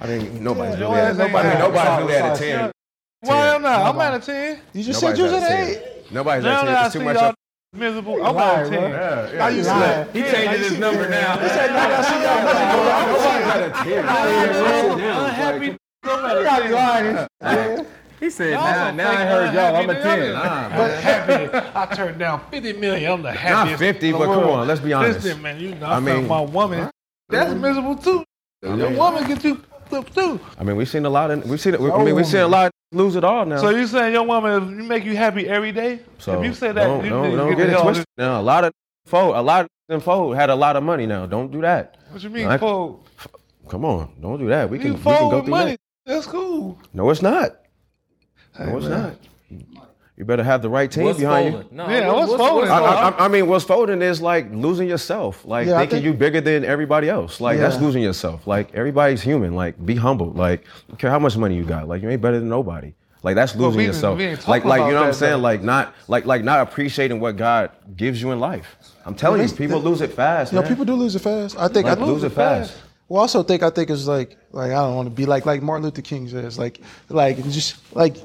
I 0.00 0.06
mean, 0.06 0.42
nobody's 0.42 0.78
Yeah, 0.80 0.86
really 0.86 1.00
at, 1.00 1.02
your 1.02 1.10
ass 1.12 1.16
nobody, 1.18 1.48
ain't 1.48 1.58
nobody's 1.58 1.98
really 2.06 2.14
at 2.16 2.36
a 2.36 2.38
ten. 2.38 2.72
Why 3.20 3.54
I'm 3.54 3.62
not? 3.62 3.94
I'm 3.94 4.00
at 4.00 4.14
a 4.14 4.26
10. 4.26 4.60
you 4.72 4.82
just 4.82 4.98
said 5.00 5.16
you 5.16 5.24
was 5.24 5.32
at 5.34 5.42
at 5.44 5.50
eight. 5.68 5.74
ten. 5.74 6.14
Nobody's 6.14 6.44
Now 6.44 6.60
at 6.60 6.64
that 6.66 6.68
I 6.68 6.74
ten. 6.74 6.86
It's 6.86 6.92
too 6.94 7.04
much. 7.04 7.34
miserable, 7.72 8.26
I'm 8.26 8.36
at 8.36 8.66
a 8.66 8.70
10. 8.70 8.82
Yeah, 8.82 9.32
yeah. 9.32 9.40
How 9.42 9.48
you 9.48 9.62
slip? 9.62 10.12
He 10.14 10.22
changing 10.22 10.60
his 10.70 10.78
number 10.78 11.08
now. 11.08 11.36
Nobody's 11.36 11.52
at 13.46 13.62
a 13.62 13.70
ten. 13.84 14.04
Unhappy. 15.24 15.76
I'm 16.04 16.24
at 16.24 16.36
a 17.16 17.28
10. 17.76 17.86
He 18.22 18.30
said, 18.30 18.52
now, 18.52 18.90
now 18.92 19.10
I 19.10 19.24
heard 19.24 19.52
y'all. 19.54 19.74
I'm 19.74 19.90
a 19.90 19.94
10. 19.94 20.18
niggas. 20.18 20.76
But 20.76 21.02
happy. 21.02 21.70
I 21.74 21.86
turned 21.94 22.18
down 22.20 22.40
50 22.52 22.74
million. 22.74 23.10
I'm 23.12 23.22
the 23.22 23.32
happiest. 23.32 23.80
Not 23.80 23.94
50, 23.94 24.12
but 24.12 24.24
come 24.26 24.44
on, 24.44 24.68
let's 24.68 24.80
be 24.80 24.92
honest. 24.92 25.24
Listen, 25.24 25.42
man, 25.42 25.58
you 25.58 25.74
know, 25.74 25.86
I, 25.86 25.96
I 25.96 26.00
mean- 26.00 26.16
mean, 26.18 26.28
my 26.28 26.40
woman. 26.40 26.88
That's 27.28 27.52
miserable 27.54 27.96
too. 27.96 28.24
Your 28.62 28.90
woman 28.90 29.26
get 29.26 29.42
you 29.42 29.60
flipped 29.86 30.14
too. 30.14 30.38
I 30.56 30.62
mean, 30.62 30.76
we've 30.76 30.88
seen 30.88 31.04
a 31.04 31.10
lot 31.10 31.30
of 31.32 31.44
we've 31.50 31.60
seen. 31.60 31.74
I 31.74 31.78
mean, 32.04 32.14
we've 32.14 32.26
seen 32.26 32.40
a 32.42 32.46
lot 32.48 32.70
lose 32.92 33.16
it 33.16 33.24
all 33.24 33.44
now. 33.44 33.56
So 33.56 33.70
you 33.70 33.86
saying 33.88 34.12
your 34.12 34.22
woman 34.24 34.76
you 34.78 34.84
make 34.84 35.04
you 35.04 35.16
happy 35.16 35.48
every 35.48 35.72
day? 35.72 36.00
So 36.18 36.38
if 36.38 36.46
you 36.46 36.54
say 36.54 36.68
that, 36.72 36.84
don't, 36.86 37.02
you 37.02 37.10
don't, 37.10 37.30
to 37.30 37.36
don't 37.36 37.48
get 37.48 37.56
get 37.58 37.70
it 37.70 37.82
twisted. 37.82 38.04
Now, 38.16 38.40
a 38.40 38.42
lot 38.42 38.62
of 38.64 38.72
fold, 39.06 39.34
a 39.34 39.40
lot 39.42 39.64
of 39.64 39.70
them 39.88 40.00
fold 40.00 40.36
had 40.36 40.48
a 40.50 40.54
lot 40.54 40.76
of 40.76 40.84
money. 40.84 41.06
Now, 41.06 41.26
don't 41.26 41.50
do 41.50 41.60
that. 41.62 41.96
What 42.10 42.22
you 42.22 42.30
mean, 42.30 42.46
I- 42.46 42.58
fold? 42.58 43.08
Come 43.68 43.84
on, 43.84 44.12
don't 44.20 44.38
do 44.38 44.48
that. 44.48 44.68
We 44.70 44.78
can, 44.78 44.88
You 44.88 44.92
we 44.94 45.02
can 45.02 45.04
fold 45.18 45.30
go 45.30 45.36
with 45.38 45.44
through 45.46 45.50
money. 45.50 45.70
that. 45.72 45.78
That's 46.14 46.26
cool. 46.26 46.78
No, 46.92 47.08
it's 47.10 47.22
not. 47.22 47.56
Hey, 48.64 48.70
No, 48.70 48.76
it's 48.78 48.86
man. 48.86 49.02
not. 49.02 49.88
You 50.16 50.26
better 50.26 50.44
have 50.44 50.60
the 50.62 50.68
right 50.68 50.90
team 50.90 51.04
What's 51.04 51.18
behind 51.18 51.52
folding? 51.54 51.70
you. 51.70 51.76
No, 51.76 51.88
Yeah, 51.88 52.12
what's 52.12 52.28
what's, 52.30 52.42
folding? 52.42 52.70
I, 52.70 52.78
I, 52.78 53.24
I 53.24 53.28
mean, 53.28 53.48
what's 53.48 53.64
folding 53.64 54.02
is 54.02 54.20
like 54.20 54.46
losing 54.52 54.86
yourself, 54.86 55.44
like 55.46 55.66
Yeah, 55.66 55.78
thinking 55.78 55.96
think- 55.96 56.04
you 56.04 56.12
bigger 56.12 56.40
than 56.40 56.64
everybody 56.64 57.08
else. 57.08 57.40
Like 57.40 57.58
that's 57.58 57.80
losing 57.80 58.02
yourself. 58.02 58.46
Like 58.46 58.74
everybody's 58.74 59.22
human. 59.22 59.54
Like 59.54 59.84
be 59.84 59.94
humble. 59.96 60.30
Like 60.32 60.66
don't 60.88 60.98
care 60.98 61.10
how 61.10 61.18
much 61.18 61.36
money 61.36 61.56
you 61.56 61.64
got. 61.64 61.88
Like 61.88 62.02
you 62.02 62.10
ain't 62.10 62.20
better 62.20 62.38
than 62.38 62.48
nobody. 62.50 62.92
Like 63.22 63.36
that's 63.36 63.54
Well, 63.54 63.68
losing 63.68 63.78
we 63.78 63.84
yourself. 63.86 64.18
we 64.18 64.36
Like 64.46 64.46
like 64.46 64.80
you 64.80 64.84
about 64.84 64.90
know 64.90 64.94
what 65.00 65.06
I'm 65.08 65.12
saying? 65.14 65.32
though. 65.32 65.38
Like 65.38 65.62
not 65.62 65.94
like 66.08 66.26
like 66.26 66.44
not 66.44 66.60
appreciating 66.60 67.18
what 67.18 67.36
God 67.36 67.70
gives 67.96 68.20
you 68.20 68.32
in 68.32 68.38
life. 68.38 68.76
I'm 69.06 69.14
telling 69.14 69.38
Well, 69.40 69.48
you, 69.48 69.56
people 69.56 69.80
that- 69.80 69.88
lose 69.88 70.02
it 70.02 70.12
fast. 70.12 70.52
You 70.52 70.60
know, 70.60 70.68
people 70.68 70.84
do 70.84 70.94
lose 70.94 71.16
it 71.16 71.20
fast. 71.20 71.58
I 71.58 71.68
think 71.68 71.86
like, 71.86 71.98
I 71.98 72.04
lose 72.04 72.22
it 72.22 72.30
fast. 72.32 72.76
Well, 73.08 73.20
also 73.22 73.42
think 73.42 73.62
I 73.62 73.70
think 73.70 73.90
it's 73.90 74.06
like 74.06 74.36
like 74.52 74.70
I 74.72 74.74
don't 74.74 74.94
want 74.94 75.06
to 75.06 75.14
be 75.14 75.24
like 75.24 75.46
like 75.46 75.62
Martin 75.62 75.84
Luther 75.84 76.02
King 76.02 76.28
says 76.28 76.58
like 76.58 76.80
like 77.08 77.42
just 77.50 77.76
like 77.94 78.16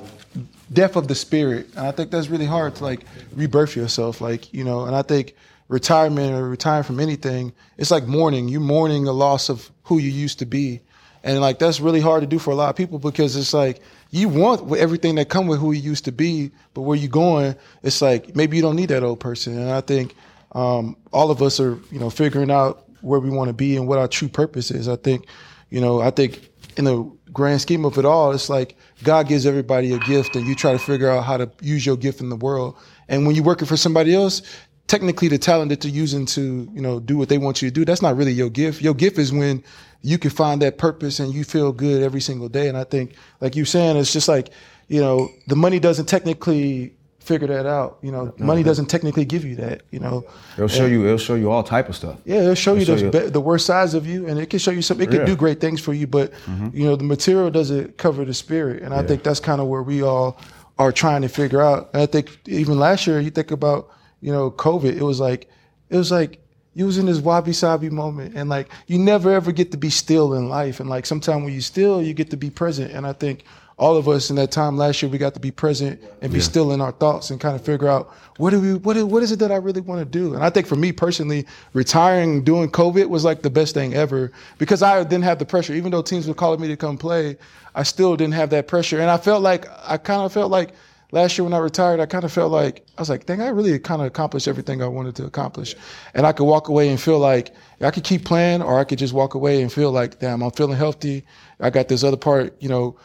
death 0.72 0.96
of 0.96 1.08
the 1.08 1.16
spirit. 1.16 1.68
And 1.76 1.88
I 1.88 1.92
think 1.92 2.12
that's 2.12 2.28
really 2.28 2.46
hard 2.46 2.76
to 2.76 2.84
like 2.84 3.06
rebirth 3.34 3.76
yourself, 3.76 4.22
like 4.22 4.54
you 4.54 4.64
know. 4.64 4.86
And 4.86 4.96
I 4.96 5.02
think 5.02 5.36
retirement 5.68 6.34
or 6.34 6.48
retiring 6.48 6.84
from 6.84 7.00
anything, 7.00 7.54
it's 7.78 7.92
like 7.92 8.06
mourning. 8.06 8.48
You 8.48 8.60
mourning 8.60 9.06
the 9.06 9.14
loss 9.14 9.50
of 9.50 9.70
who 9.84 9.98
you 9.98 10.10
used 10.10 10.40
to 10.40 10.46
be, 10.46 10.82
and 11.24 11.40
like 11.42 11.60
that's 11.60 11.80
really 11.80 12.02
hard 12.02 12.22
to 12.22 12.28
do 12.28 12.40
for 12.40 12.52
a 12.52 12.56
lot 12.56 12.70
of 12.70 12.76
people 12.76 13.00
because 13.00 13.36
it's 13.36 13.54
like 13.54 13.82
you 14.12 14.30
want 14.30 14.76
everything 14.78 15.16
that 15.16 15.30
come 15.30 15.48
with 15.48 15.60
who 15.60 15.72
you 15.72 15.82
used 15.82 16.06
to 16.06 16.12
be, 16.12 16.52
but 16.74 16.82
where 16.82 16.98
you 16.98 17.08
going, 17.08 17.56
it's 17.84 18.02
like 18.02 18.36
maybe 18.36 18.56
you 18.56 18.62
don't 18.62 18.76
need 18.76 18.90
that 18.90 19.04
old 19.04 19.20
person. 19.20 19.58
And 19.58 19.72
I 19.72 19.82
think 19.82 20.16
um, 20.54 20.96
all 21.12 21.32
of 21.32 21.42
us 21.42 21.60
are 21.60 21.80
you 21.92 22.00
know 22.00 22.10
figuring 22.10 22.52
out 22.52 22.84
where 23.02 23.20
we 23.20 23.30
want 23.30 23.50
to 23.50 23.54
be 23.54 23.78
and 23.78 23.88
what 23.88 24.00
our 24.00 24.08
true 24.08 24.28
purpose 24.28 24.72
is. 24.72 24.88
I 24.88 24.96
think 24.96 25.26
you 25.70 25.82
know 25.82 26.02
I 26.02 26.12
think 26.12 26.50
in 26.78 26.86
the 26.86 27.12
grand 27.34 27.62
scheme 27.62 27.86
of 27.86 27.98
it 27.98 28.06
all, 28.06 28.32
it's 28.32 28.50
like 28.50 28.77
God 29.04 29.28
gives 29.28 29.46
everybody 29.46 29.94
a 29.94 30.00
gift, 30.00 30.36
and 30.36 30.48
you 30.48 30.56
try 30.56 30.72
to 30.72 30.80
figure 30.80 31.10
out 31.10 31.24
how 31.24 31.38
to 31.38 31.50
use 31.62 31.86
your 31.86 31.98
gift 31.98 32.20
in 32.20 32.30
the 32.30 32.36
world. 32.36 32.76
And 33.08 33.26
when 33.26 33.36
you're 33.36 33.46
working 33.46 33.68
for 33.68 33.78
somebody 33.78 34.16
else, 34.16 34.42
technically 34.88 35.28
the 35.28 35.38
talent 35.38 35.70
that 35.70 35.84
you're 35.86 35.94
using 35.94 36.26
to, 36.26 36.70
you 36.74 36.82
know, 36.82 37.00
do 37.00 37.18
what 37.18 37.30
they 37.30 37.38
want 37.38 37.62
you 37.62 37.70
to 37.70 37.74
do, 37.74 37.86
that's 37.86 38.02
not 38.02 38.18
really 38.18 38.32
your 38.32 38.50
gift. 38.50 38.82
Your 38.82 38.94
gift 38.94 39.18
is 39.18 39.32
when 39.32 39.64
you 40.02 40.18
can 40.18 40.32
find 40.32 40.62
that 40.62 40.78
purpose 40.78 41.20
and 41.20 41.34
you 41.34 41.44
feel 41.44 41.72
good 41.72 42.02
every 42.02 42.22
single 42.22 42.50
day. 42.50 42.68
And 42.68 42.78
I 42.78 42.84
think, 42.84 43.14
like 43.40 43.56
you're 43.56 43.66
saying, 43.66 43.98
it's 43.98 44.14
just 44.14 44.28
like, 44.28 44.50
you 44.88 45.02
know, 45.02 45.30
the 45.48 45.56
money 45.56 45.80
doesn't 45.80 46.08
technically 46.08 46.97
figure 47.28 47.48
that 47.48 47.66
out. 47.66 48.00
You 48.02 48.12
know, 48.12 48.34
money 48.40 48.64
doesn't 48.64 48.88
technically 48.88 49.26
give 49.26 49.44
you 49.46 49.56
that. 49.58 49.84
You 49.92 50.00
know, 50.00 50.26
It'll 50.56 50.68
show 50.68 50.86
you. 50.86 51.06
It'll 51.06 51.18
show 51.18 51.36
you 51.36 51.52
all 51.52 51.64
type 51.64 51.90
of 51.90 51.96
stuff. 51.96 52.18
yeah, 52.26 52.42
it'll 52.42 52.56
show 52.56 52.76
you 52.76 52.86
show 52.86 52.96
the, 52.96 53.06
you- 53.06 53.12
be- 53.12 53.30
the 53.30 53.42
worst 53.42 53.66
sides 53.66 53.94
of 53.94 54.08
you, 54.08 54.28
and 54.28 54.40
it 54.40 54.50
can 54.50 54.60
show 54.60 54.72
you 54.72 54.82
something. 54.82 55.08
It 55.08 55.12
can 55.12 55.20
Yeah. 55.22 55.26
do 55.26 55.36
great 55.36 55.60
things 55.60 55.80
for 55.82 55.94
you, 55.94 56.08
but 56.08 56.32
mm-hmm. 56.46 56.70
you 56.74 56.86
know 56.86 56.96
the 56.96 57.04
material 57.04 57.52
doesn't 57.52 57.98
cover 57.98 58.26
the 58.26 58.34
spirit, 58.34 58.82
and 58.84 58.94
I 58.94 59.04
think 59.04 59.24
that's 59.24 59.40
kind 59.40 59.60
of 59.62 59.68
where 59.68 59.84
we 59.84 60.02
all 60.02 60.40
are 60.80 60.92
trying 60.92 61.22
to 61.24 61.30
figure 61.30 61.62
out. 61.62 61.90
And 61.94 62.02
I 62.02 62.06
think 62.06 62.26
even 62.48 62.80
last 62.80 63.06
year, 63.08 63.20
you 63.20 63.30
think 63.30 63.52
about 63.52 63.90
you 64.22 64.32
know 64.32 64.50
COVID, 64.52 64.96
it 64.96 65.04
was 65.04 65.20
like 65.20 65.50
it 65.90 65.98
was 65.98 66.12
like 66.12 66.40
you 66.74 66.86
was 66.86 66.98
in 66.98 67.08
this 67.08 67.20
wabi 67.20 67.54
sabi 67.54 67.90
moment, 67.90 68.36
and 68.36 68.50
like 68.50 68.70
you 68.88 68.98
never 69.00 69.32
ever 69.32 69.52
get 69.52 69.72
to 69.72 69.78
be 69.78 69.90
still 69.90 70.34
in 70.36 70.48
life, 70.50 70.80
and 70.80 70.90
like 70.90 71.06
sometimes 71.06 71.44
when 71.44 71.54
you 71.54 71.62
still, 71.62 72.02
you 72.02 72.14
get 72.14 72.30
to 72.32 72.38
be 72.38 72.50
present, 72.50 72.92
and 72.94 73.06
I 73.06 73.14
think. 73.14 73.44
All 73.80 73.96
of 73.96 74.10
us 74.10 74.32
in 74.32 74.36
that 74.38 74.50
time 74.50 74.76
last 74.76 75.04
year, 75.04 75.12
we 75.12 75.20
got 75.20 75.36
to 75.36 75.40
be 75.40 75.52
present 75.52 76.02
and 76.22 76.34
be 76.34 76.40
still 76.40 76.72
in 76.72 76.82
our 76.82 76.92
thoughts 76.92 77.30
and 77.30 77.40
kind 77.40 77.56
of 77.56 77.64
figure 77.64 77.88
out 77.88 78.12
what 78.38 78.50
do 78.50 78.60
we, 78.60 78.74
what 78.74 78.98
is, 78.98 79.04
what 79.04 79.22
is 79.22 79.32
it 79.32 79.38
that 79.38 79.52
I 79.52 79.58
really 79.58 79.82
want 79.82 80.00
to 80.00 80.06
do? 80.06 80.34
And 80.34 80.44
I 80.44 80.50
think 80.50 80.66
for 80.66 80.76
me 80.76 80.92
personally, 80.92 81.46
retiring 81.74 82.44
during 82.44 82.72
COVID 82.72 83.08
was 83.08 83.24
like 83.24 83.44
the 83.44 83.52
best 83.52 83.76
thing 83.76 83.94
ever 83.94 84.32
because 84.58 84.82
I 84.82 85.04
didn't 85.04 85.26
have 85.26 85.38
the 85.38 85.46
pressure. 85.46 85.76
Even 85.76 85.92
though 85.92 86.02
teams 86.02 86.28
were 86.28 86.34
calling 86.34 86.60
me 86.60 86.68
to 86.70 86.76
come 86.76 86.98
play, 86.98 87.38
I 87.76 87.84
still 87.84 88.18
didn't 88.18 88.34
have 88.34 88.50
that 88.50 88.68
pressure. 88.68 89.00
And 89.00 89.12
I 89.12 89.18
felt 89.18 89.44
like 89.44 89.68
I 89.88 89.98
kind 89.98 90.24
of 90.24 90.34
felt 90.34 90.50
like 90.50 90.72
last 91.12 91.38
year 91.38 91.44
when 91.44 91.54
I 91.54 91.60
retired, 91.60 92.00
I 92.00 92.08
kind 92.08 92.24
of 92.24 92.32
felt 92.32 92.52
like 92.52 92.84
I 92.98 93.02
was 93.02 93.12
like, 93.12 93.28
dang, 93.28 93.44
I 93.44 93.50
really 93.50 93.78
kind 93.78 94.02
of 94.02 94.08
accomplished 94.08 94.48
everything 94.48 94.82
I 94.82 94.88
wanted 94.88 95.16
to 95.18 95.26
accomplish. 95.26 95.76
And 96.16 96.26
I 96.26 96.32
could 96.32 96.46
walk 96.46 96.68
away 96.68 96.90
and 96.90 97.00
feel 97.00 97.20
like 97.20 97.54
I 97.80 97.92
could 97.92 98.04
keep 98.04 98.26
playing, 98.26 98.64
or 98.64 98.80
I 98.80 98.86
could 98.86 98.98
just 98.98 99.14
walk 99.14 99.36
away 99.36 99.62
and 99.62 99.72
feel 99.72 99.92
like, 99.92 100.18
damn, 100.18 100.42
I'm 100.42 100.50
feeling 100.50 100.78
healthy. 100.78 101.26
I 101.60 101.70
got 101.70 101.90
this 101.90 102.04
other 102.04 102.18
part, 102.18 102.60
you 102.60 102.70
know 102.70 102.98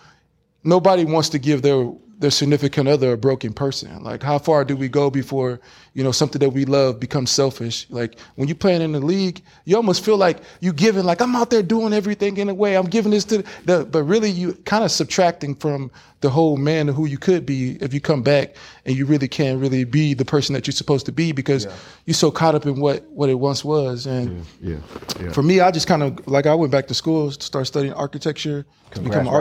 nobody 0.64 1.04
wants 1.04 1.28
to 1.30 1.38
give 1.38 1.62
their 1.62 1.90
their 2.22 2.30
significant 2.30 2.88
other 2.88 3.12
a 3.12 3.16
broken 3.16 3.52
person. 3.52 4.02
Like 4.02 4.22
how 4.22 4.38
far 4.38 4.64
do 4.64 4.76
we 4.76 4.88
go 4.88 5.10
before, 5.10 5.60
you 5.92 6.04
know, 6.04 6.12
something 6.12 6.38
that 6.38 6.50
we 6.50 6.64
love 6.64 7.00
becomes 7.00 7.30
selfish? 7.30 7.86
Like 7.90 8.18
when 8.36 8.48
you're 8.48 8.54
playing 8.54 8.80
in 8.80 8.92
the 8.92 9.00
league, 9.00 9.42
you 9.64 9.76
almost 9.76 10.04
feel 10.04 10.16
like 10.16 10.38
you 10.60 10.72
giving 10.72 11.04
like 11.04 11.20
I'm 11.20 11.34
out 11.34 11.50
there 11.50 11.62
doing 11.64 11.92
everything 11.92 12.36
in 12.38 12.48
a 12.48 12.54
way. 12.54 12.76
I'm 12.76 12.86
giving 12.86 13.10
this 13.10 13.24
to 13.26 13.42
the 13.64 13.84
but 13.84 14.04
really 14.04 14.30
you 14.30 14.54
kind 14.64 14.84
of 14.84 14.90
subtracting 14.92 15.56
from 15.56 15.90
the 16.20 16.30
whole 16.30 16.56
man 16.56 16.88
of 16.88 16.94
who 16.94 17.06
you 17.06 17.18
could 17.18 17.44
be 17.44 17.72
if 17.80 17.92
you 17.92 18.00
come 18.00 18.22
back 18.22 18.54
and 18.86 18.96
you 18.96 19.04
really 19.04 19.26
can't 19.26 19.60
really 19.60 19.82
be 19.82 20.14
the 20.14 20.24
person 20.24 20.52
that 20.54 20.68
you're 20.68 20.72
supposed 20.72 21.04
to 21.06 21.12
be 21.12 21.32
because 21.32 21.66
you're 22.06 22.14
so 22.14 22.30
caught 22.30 22.54
up 22.54 22.64
in 22.64 22.80
what 22.80 23.02
what 23.10 23.28
it 23.28 23.34
once 23.34 23.64
was. 23.64 24.06
And 24.06 24.46
Yeah. 24.60 24.76
Yeah. 25.20 25.32
for 25.32 25.42
me, 25.42 25.58
I 25.58 25.72
just 25.72 25.88
kind 25.88 26.04
of 26.04 26.24
like 26.28 26.46
I 26.46 26.54
went 26.54 26.70
back 26.70 26.86
to 26.86 26.94
school 26.94 27.32
to 27.32 27.42
start 27.44 27.66
studying 27.66 27.92
architecture 27.94 28.64
to 28.92 29.00
become 29.00 29.26
an 29.26 29.26
bro. 29.26 29.40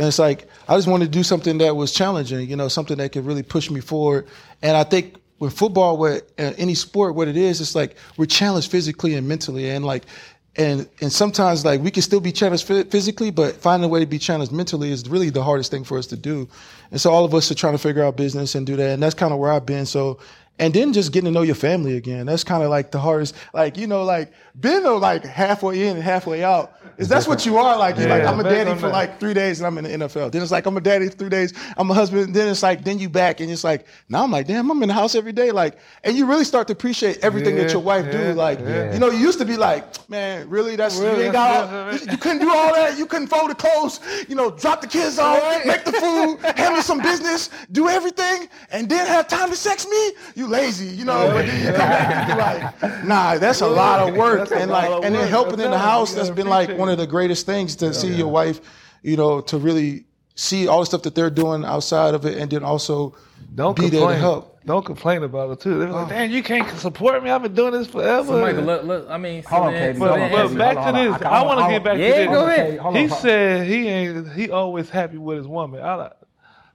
And 0.00 0.08
it's 0.08 0.18
like 0.18 0.48
I 0.66 0.76
just 0.76 0.88
wanted 0.88 1.04
to 1.04 1.10
do 1.10 1.22
something 1.22 1.58
that 1.58 1.76
was 1.76 1.92
challenging, 1.92 2.48
you 2.48 2.56
know, 2.56 2.68
something 2.68 2.96
that 2.96 3.12
could 3.12 3.26
really 3.26 3.42
push 3.42 3.70
me 3.70 3.80
forward. 3.80 4.28
And 4.62 4.74
I 4.74 4.82
think 4.82 5.20
with 5.40 5.52
football, 5.52 5.98
what 5.98 6.22
uh, 6.38 6.54
any 6.56 6.74
sport, 6.74 7.14
what 7.14 7.28
it 7.28 7.36
is, 7.36 7.60
it's 7.60 7.74
like 7.74 7.96
we're 8.16 8.24
challenged 8.24 8.70
physically 8.70 9.14
and 9.14 9.28
mentally, 9.28 9.68
and 9.68 9.84
like. 9.84 10.04
And 10.56 10.88
and 11.00 11.12
sometimes 11.12 11.64
like 11.64 11.80
we 11.80 11.92
can 11.92 12.02
still 12.02 12.18
be 12.20 12.32
challenged 12.32 12.66
phy- 12.66 12.82
physically, 12.82 13.30
but 13.30 13.54
finding 13.54 13.88
a 13.88 13.88
way 13.88 14.00
to 14.00 14.06
be 14.06 14.18
challenged 14.18 14.50
mentally 14.50 14.90
is 14.90 15.08
really 15.08 15.30
the 15.30 15.44
hardest 15.44 15.70
thing 15.70 15.84
for 15.84 15.96
us 15.96 16.06
to 16.08 16.16
do. 16.16 16.48
And 16.90 17.00
so 17.00 17.12
all 17.12 17.24
of 17.24 17.32
us 17.34 17.52
are 17.52 17.54
trying 17.54 17.74
to 17.74 17.78
figure 17.78 18.02
out 18.02 18.16
business 18.16 18.56
and 18.56 18.66
do 18.66 18.74
that, 18.74 18.90
and 18.90 19.00
that's 19.00 19.14
kind 19.14 19.32
of 19.32 19.38
where 19.38 19.52
I've 19.52 19.64
been. 19.64 19.86
So 19.86 20.18
and 20.60 20.74
then 20.74 20.92
just 20.92 21.10
getting 21.12 21.24
to 21.24 21.30
know 21.32 21.42
your 21.42 21.54
family 21.54 21.96
again. 21.96 22.26
That's 22.26 22.44
kind 22.44 22.62
of 22.62 22.68
like 22.68 22.90
the 22.90 22.98
hardest. 22.98 23.34
Like 23.54 23.78
you 23.78 23.86
know, 23.86 24.04
like 24.04 24.30
being 24.60 24.82
though 24.82 24.98
like 24.98 25.24
halfway 25.24 25.86
in 25.86 25.96
and 25.96 26.04
halfway 26.04 26.44
out. 26.44 26.76
Is 26.98 27.08
that's 27.08 27.26
what 27.26 27.46
you 27.46 27.56
are? 27.56 27.78
Like 27.78 27.96
you're 27.96 28.10
like 28.10 28.24
I'm 28.24 28.38
a 28.40 28.42
daddy 28.42 28.74
for 28.74 28.88
that. 28.88 28.92
like 28.92 29.20
three 29.20 29.32
days 29.32 29.58
and 29.58 29.66
I'm 29.66 29.78
in 29.78 29.84
the 29.84 30.06
NFL. 30.06 30.30
Then 30.30 30.42
it's 30.42 30.50
like 30.50 30.66
I'm 30.66 30.76
a 30.76 30.82
daddy 30.82 31.08
for 31.08 31.16
three 31.16 31.30
days. 31.30 31.54
I'm 31.78 31.90
a 31.90 31.94
husband. 31.94 32.34
Then 32.34 32.48
it's 32.48 32.62
like 32.62 32.84
then 32.84 32.98
you 32.98 33.08
back 33.08 33.40
and 33.40 33.50
it's 33.50 33.64
like 33.64 33.86
now 34.10 34.22
I'm 34.22 34.30
like 34.30 34.46
damn 34.46 34.70
I'm 34.70 34.82
in 34.82 34.88
the 34.88 34.94
house 34.94 35.14
every 35.14 35.32
day. 35.32 35.50
Like 35.50 35.78
and 36.04 36.14
you 36.14 36.26
really 36.26 36.44
start 36.44 36.66
to 36.66 36.74
appreciate 36.74 37.18
everything 37.24 37.56
that 37.56 37.72
your 37.72 37.80
wife 37.80 38.12
do. 38.12 38.34
Like 38.34 38.60
yeah. 38.60 38.92
you 38.92 38.98
know 38.98 39.10
you 39.10 39.18
used 39.18 39.38
to 39.38 39.46
be 39.46 39.56
like 39.56 40.10
man 40.10 40.48
really 40.50 40.76
that's 40.76 40.98
you, 40.98 41.06
Really, 41.06 41.24
ain't 41.24 41.32
got 41.32 41.92
you, 41.94 42.10
you 42.10 42.18
couldn't 42.18 42.40
do 42.40 42.50
all 42.50 42.74
that. 42.74 42.98
You 42.98 43.06
couldn't 43.06 43.28
fold 43.28 43.50
the 43.50 43.54
clothes. 43.54 44.00
You 44.28 44.34
know 44.34 44.50
drop 44.50 44.82
the 44.82 44.86
kids 44.86 45.18
off, 45.18 45.64
make 45.64 45.84
the 45.86 45.92
food, 45.92 46.38
handle 46.58 46.82
some 46.82 47.00
business, 47.00 47.48
do 47.72 47.88
everything, 47.88 48.50
and 48.70 48.90
then 48.90 49.06
have 49.06 49.26
time 49.26 49.48
to 49.48 49.56
sex 49.56 49.86
me. 49.86 50.12
You 50.34 50.48
lazy, 50.50 50.86
you 50.86 51.04
know. 51.04 51.28
But 51.32 51.46
then 51.46 51.60
you 51.60 51.66
come 51.68 51.76
back 51.78 52.14
and 52.16 52.72
be 52.82 52.88
like, 52.90 53.04
nah, 53.04 53.38
that's 53.38 53.60
a 53.60 53.66
lot 53.68 54.08
of 54.08 54.14
work. 54.16 54.48
That's 54.48 54.62
And 54.62 54.70
like, 54.70 54.90
and 54.90 55.14
then 55.14 55.22
work. 55.22 55.28
helping 55.30 55.60
in 55.60 55.70
the 55.70 55.78
house 55.78 56.14
that's 56.14 56.30
been 56.30 56.48
like 56.48 56.76
one 56.76 56.88
of 56.88 56.98
the 56.98 57.06
greatest 57.06 57.46
things 57.46 57.76
to 57.76 57.94
see 57.94 58.12
your 58.12 58.28
wife, 58.28 58.60
you 59.02 59.16
know, 59.16 59.40
to 59.42 59.56
really 59.58 60.04
see 60.34 60.68
all 60.68 60.80
the 60.80 60.86
stuff 60.86 61.02
that 61.02 61.14
they're 61.14 61.30
doing 61.30 61.64
outside 61.64 62.14
of 62.14 62.24
it, 62.26 62.38
and 62.38 62.50
then 62.50 62.64
also 62.64 63.14
Don't 63.54 63.76
be 63.76 63.88
there 63.88 64.00
complain. 64.00 64.16
to 64.16 64.20
help. 64.20 64.46
Don't 64.66 64.84
complain 64.84 65.22
about 65.22 65.50
it 65.50 65.60
too. 65.60 65.78
They're 65.78 65.90
like, 65.90 66.06
oh. 66.06 66.10
"Damn, 66.10 66.30
you 66.30 66.42
can't 66.42 66.68
support 66.78 67.24
me. 67.24 67.30
I've 67.30 67.42
been 67.42 67.54
doing 67.54 67.72
this 67.72 67.88
forever." 67.88 68.26
So 68.28 68.40
Michael, 68.42 68.62
let, 68.64 68.86
let, 68.86 69.10
I 69.10 69.16
mean, 69.16 69.42
so 69.42 69.48
Hold 69.48 69.66
on, 69.68 69.72
then- 69.72 69.96
KB, 69.96 69.98
But, 69.98 70.10
on, 70.20 70.30
but 70.30 70.58
back 70.58 70.76
hold 70.76 70.94
to 70.94 71.00
on, 71.00 71.04
this. 71.06 71.12
hold 71.14 71.22
on. 71.24 71.32
I 71.32 71.42
want 71.46 71.60
to 71.60 71.68
get 71.70 71.84
back 71.84 71.98
Yeah, 71.98 72.06
to 72.08 72.12
this. 72.12 72.18
Yeah, 72.26 72.32
go 72.32 72.46
ahead. 72.46 72.96
He 72.96 73.08
said 73.08 73.66
he 73.66 73.88
ain't. 73.88 74.32
He 74.34 74.50
always 74.50 74.90
happy 74.90 75.16
with 75.16 75.38
his 75.38 75.46
woman. 75.48 75.82
I 75.82 75.94
like, 75.94 76.12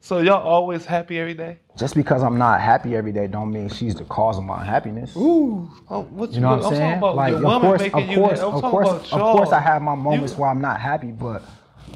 so 0.05 0.19
y'all 0.19 0.47
always 0.47 0.85
happy 0.85 1.19
every 1.19 1.33
day. 1.33 1.57
Just 1.75 1.95
because 1.95 2.21
I'm 2.21 2.37
not 2.37 2.61
happy 2.61 2.95
every 2.95 3.11
day, 3.11 3.25
don't 3.25 3.51
mean 3.51 3.69
she's 3.69 3.95
the 3.95 4.03
cause 4.05 4.37
of 4.37 4.43
my 4.43 4.59
unhappiness. 4.61 5.15
Ooh, 5.17 5.67
oh, 5.89 6.03
what 6.03 6.31
You 6.31 6.41
know 6.41 6.49
what 6.49 6.55
I'm 6.57 6.61
talking 6.61 6.77
saying? 6.77 6.97
About 6.99 7.15
Like, 7.15 7.31
your 7.31 7.37
of 7.39 7.43
woman 7.43 7.61
course, 7.61 7.81
making 7.81 8.09
of 8.09 8.15
course, 8.15 8.39
happy. 8.39 8.41
I'm 8.51 8.55
of 8.55 8.61
course, 8.71 8.87
about 8.87 9.13
of 9.13 9.35
course, 9.35 9.51
I 9.51 9.59
have 9.59 9.81
my 9.81 9.95
moments 9.95 10.33
You- 10.33 10.39
where 10.41 10.49
I'm 10.51 10.61
not 10.61 10.79
happy, 10.79 11.07
but 11.07 11.41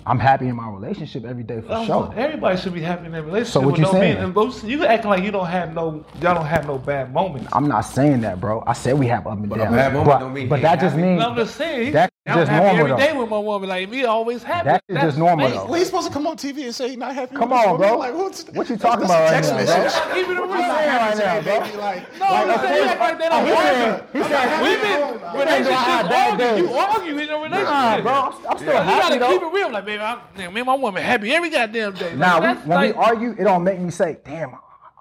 I'm 0.07 0.17
happy 0.17 0.47
in 0.47 0.55
my 0.55 0.67
relationship 0.69 1.23
every 1.23 1.43
day 1.43 1.61
for 1.61 1.85
sure. 1.85 2.11
Everybody 2.17 2.57
should 2.57 2.73
be 2.73 2.81
happy 2.81 3.05
in 3.05 3.11
their 3.11 3.21
relationship. 3.21 3.53
So 3.53 3.59
what 3.61 3.77
you 3.77 3.83
no 3.83 3.91
saying? 3.91 4.13
being- 4.15 4.23
and 4.25 4.33
both- 4.33 4.63
You 4.63 4.85
acting 4.87 5.11
like 5.11 5.23
you 5.23 5.29
don't 5.29 5.45
have 5.45 5.75
no, 5.75 6.03
y'all 6.19 6.33
don't 6.33 6.45
have 6.47 6.65
no 6.65 6.79
bad 6.79 7.13
moments. 7.13 7.49
I'm 7.53 7.67
not 7.67 7.81
saying 7.81 8.21
that, 8.21 8.41
bro. 8.41 8.63
I 8.65 8.73
said 8.73 8.97
we 8.97 9.05
have 9.05 9.27
up 9.27 9.37
and 9.37 9.51
a 9.51 9.55
downs, 9.55 9.69
bad 9.75 9.93
moment 9.93 10.09
but, 10.09 10.19
don't 10.19 10.33
mean 10.33 10.49
but 10.49 10.63
that 10.63 10.71
ain't 10.71 10.81
just 10.81 10.95
means 10.95 11.19
No, 11.21 11.29
I'm 11.29 11.35
just 11.35 11.55
saying. 11.55 11.85
he- 11.85 11.91
That's 12.29 12.37
I'm 12.37 12.41
just 12.41 12.51
happy 12.51 12.65
normal, 12.77 12.79
every 12.85 12.91
though. 13.05 13.11
day 13.13 13.19
with 13.19 13.29
my 13.29 13.37
woman. 13.39 13.69
Like 13.69 13.89
me, 13.89 14.03
always 14.05 14.43
happy. 14.43 14.65
That's 14.87 15.05
just 15.05 15.17
normal, 15.17 15.45
amazing. 15.47 15.59
though. 15.61 15.65
Well, 15.71 15.79
he's 15.79 15.87
supposed 15.87 16.07
to 16.07 16.13
come 16.13 16.27
on 16.27 16.37
TV 16.37 16.63
and 16.65 16.75
say 16.75 16.89
he's 16.89 16.97
not 16.97 17.13
happy. 17.15 17.35
Come 17.35 17.49
with 17.49 17.59
on, 17.59 17.77
bro. 17.77 17.97
Like, 17.97 18.13
what's, 18.13 18.43
What 18.49 18.69
you 18.69 18.77
talking 18.77 19.05
about 19.05 19.21
right 19.21 19.29
text 19.31 19.51
now, 19.51 19.57
message. 19.57 19.93
bro? 20.03 20.13
Keep 20.15 20.27
it 20.27 20.31
real. 20.31 20.47
What 20.47 20.59
you 20.59 20.65
saying 20.65 20.89
right 20.89 21.17
now, 21.17 21.41
bro? 21.41 21.59
Like, 21.79 22.19
No, 22.19 22.25
I'm 22.25 22.59
saying, 22.59 22.75
you 22.83 22.89
act 22.89 22.99
like 22.99 23.17
they 23.19 23.29
don't 23.29 23.41
oh, 23.41 23.45
He 23.45 23.51
said- 23.51 23.91
argue. 23.91 24.21
he 24.21 24.29
said- 24.29 24.61
Women, 24.61 25.21
relationships 25.39 26.09
bad 26.09 26.41
argue. 26.41 26.63
You 26.63 26.73
argue 26.73 27.17
in 27.17 27.29
a 27.29 27.35
relationship. 27.35 27.65
Nah, 27.69 28.01
bro, 28.01 28.11
I'm, 28.13 28.33
I'm 28.47 28.57
still 28.57 28.67
You 28.67 28.99
gotta 28.99 29.19
keep 29.27 29.41
it 29.41 29.53
real. 29.53 29.71
Like, 29.71 29.85
baby, 29.85 30.01
I'm, 30.01 30.19
me 30.53 30.59
and 30.59 30.65
my 30.65 30.75
woman 30.75 31.03
happy 31.03 31.31
every 31.33 31.49
goddamn 31.49 31.93
day. 31.93 32.09
Like, 32.09 32.17
Now, 32.17 32.55
when 32.65 32.81
we 32.81 32.93
argue, 32.93 33.31
it 33.37 33.43
don't 33.43 33.63
make 33.63 33.79
me 33.79 33.89
say, 33.91 34.17
"Damn, 34.25 34.55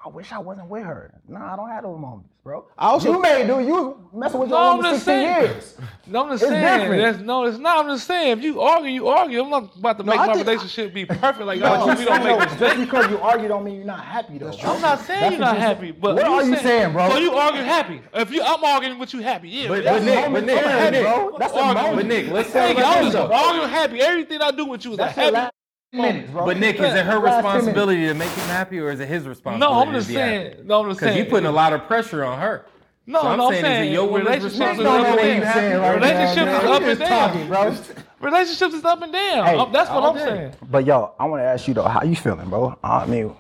I, 0.09 0.11
I 0.11 0.15
wish 0.15 0.33
I 0.33 0.38
wasn't 0.38 0.69
with 0.69 0.85
her." 0.85 1.21
Nah, 1.29 1.53
I 1.53 1.57
don't 1.57 1.69
have 1.69 1.83
those 1.85 1.99
moments, 1.99 2.29
bro. 2.43 2.67
I 2.79 2.87
also- 2.88 3.12
you 3.12 3.21
may 3.21 3.47
do. 3.47 3.61
You 3.61 4.09
messing 4.12 4.41
with 4.41 4.49
your 4.50 4.59
No, 4.59 4.71
I'm 4.71 4.77
woman 4.79 4.93
just 4.93 5.05
16 5.05 5.15
saying. 5.15 5.43
years. 5.45 5.77
No, 6.07 6.23
I'm 6.25 6.31
just 6.31 6.43
It's 6.43 6.50
saying. 6.53 6.81
different. 6.81 7.03
That's, 7.03 7.19
no, 7.27 7.45
it's 7.45 7.59
not. 7.59 7.85
I'm 7.85 7.91
just 7.95 8.07
saying. 8.07 8.38
If 8.38 8.45
you 8.45 8.61
argue, 8.62 8.91
you 8.91 9.09
argue. 9.09 9.43
I'm 9.43 9.50
not 9.50 9.77
about 9.77 9.99
to 9.99 10.05
make 10.05 10.19
I 10.19 10.27
my 10.27 10.35
think- 10.35 10.47
relationship 10.47 10.95
be 10.95 11.05
perfect. 11.05 11.41
Like, 11.47 11.61
But 11.61 11.81
oh, 11.81 11.93
you 11.93 11.99
we 11.99 12.05
don't 12.07 12.25
make 12.25 12.38
though, 12.38 12.38
mistakes. 12.38 12.61
just 12.61 12.81
because 12.81 13.11
you 13.11 13.19
argue 13.21 13.49
don't 13.49 13.65
mean 13.65 13.77
you're 13.77 13.85
not 13.85 14.03
happy 14.05 14.38
though. 14.38 14.50
I'm 14.50 14.81
not 14.81 15.00
saying 15.00 15.21
That's 15.21 15.31
you're 15.33 15.41
not 15.41 15.55
you 15.57 15.61
happy, 15.61 15.91
but 15.91 16.15
What 16.17 16.25
are 16.27 16.43
you 16.45 16.57
saying, 16.57 16.93
bro? 16.93 17.11
So 17.11 17.19
you 17.19 17.33
argue 17.35 17.62
happy? 17.62 18.00
If 18.15 18.31
you, 18.33 18.43
I'm 18.43 18.65
arguing 18.65 18.99
with 18.99 19.12
you 19.12 19.21
happy. 19.21 19.49
Yeah, 19.50 19.69
But, 19.69 19.85
but 19.85 20.03
Nick, 20.03 20.33
but 20.33 20.45
Nick, 20.45 20.65
but 20.65 20.91
Nick, 20.91 21.03
bro. 21.03 21.37
That's 21.38 21.53
a 21.53 21.57
Arguing. 21.59 21.75
but 21.75 21.91
moment. 21.91 22.09
Nick, 22.09 22.29
let's 22.31 22.53
Hey, 22.53 22.69
talk 22.75 22.79
about 22.79 22.97
I'm 22.97 23.05
just 23.05 23.17
arguing 23.17 23.69
happy. 23.69 24.00
Everything 24.00 24.41
I 24.41 24.50
do 24.50 24.65
with 24.67 24.85
you 24.85 24.93
is 24.93 24.97
That's 24.97 25.17
your 25.17 25.35
happy. 25.35 25.50
Last 25.92 26.02
minutes, 26.14 26.30
bro. 26.30 26.45
But 26.47 26.59
Nick, 26.59 26.76
is 26.76 26.95
it 26.95 27.04
her 27.07 27.18
Last 27.18 27.23
10 27.23 27.23
minutes. 27.23 27.45
responsibility 27.45 28.07
to 28.07 28.14
make 28.14 28.30
him 28.30 28.49
happy, 28.49 28.78
or 28.80 28.90
is 28.90 29.00
it 29.00 29.09
his 29.09 29.26
responsibility? 29.26 29.75
No, 29.75 29.80
I'm 29.80 29.88
to 29.92 29.99
just 29.99 30.09
be 30.09 30.14
saying. 30.14 30.50
happy? 30.52 30.62
No, 30.64 30.83
I'm 30.83 30.88
just 30.90 31.00
saying. 31.00 31.09
Because 31.11 31.14
saying. 31.14 31.25
you 31.25 31.30
putting 31.30 31.47
a 31.47 31.52
lot 31.52 31.73
of 31.73 31.87
pressure 31.87 32.25
on 32.25 32.38
her. 32.40 32.66
No, 33.07 33.23
So 33.23 33.28
I'm 33.28 33.38
no, 33.38 33.47
I'm 33.47 33.52
saying, 33.52 33.64
saying, 33.64 33.85
is 33.85 33.88
it 33.88 33.92
your 33.95 34.18
relationship 34.18 34.52
is 34.52 34.61
up 34.61 34.76
and 34.78 34.85
down. 34.85 35.37
you're 35.42 35.52
saying 35.54 35.80
right 35.80 35.95
Relationships 35.95 36.50
is 36.62 36.71
up 36.71 36.83
and 36.83 36.99
down. 36.99 37.49
bro. 37.49 37.76
Relationships 38.21 38.75
is 38.75 38.85
up 38.85 39.02
and 39.02 39.12
down. 39.12 39.47
Hey, 39.47 39.66
That's 39.73 39.90
what 39.90 40.04
I'm 40.04 40.14
day. 40.14 40.25
saying. 40.25 40.54
But 40.71 40.85
yo, 40.85 41.14
I 41.18 41.25
want 41.25 41.40
to 41.40 41.45
ask 41.47 41.66
you 41.68 41.73
though, 41.75 41.85
how 41.85 42.02
you 42.02 42.16
feeling, 42.16 42.50
bro? 42.50 42.76
Uh, 42.85 42.87
I 42.87 43.07
mean, 43.07 43.35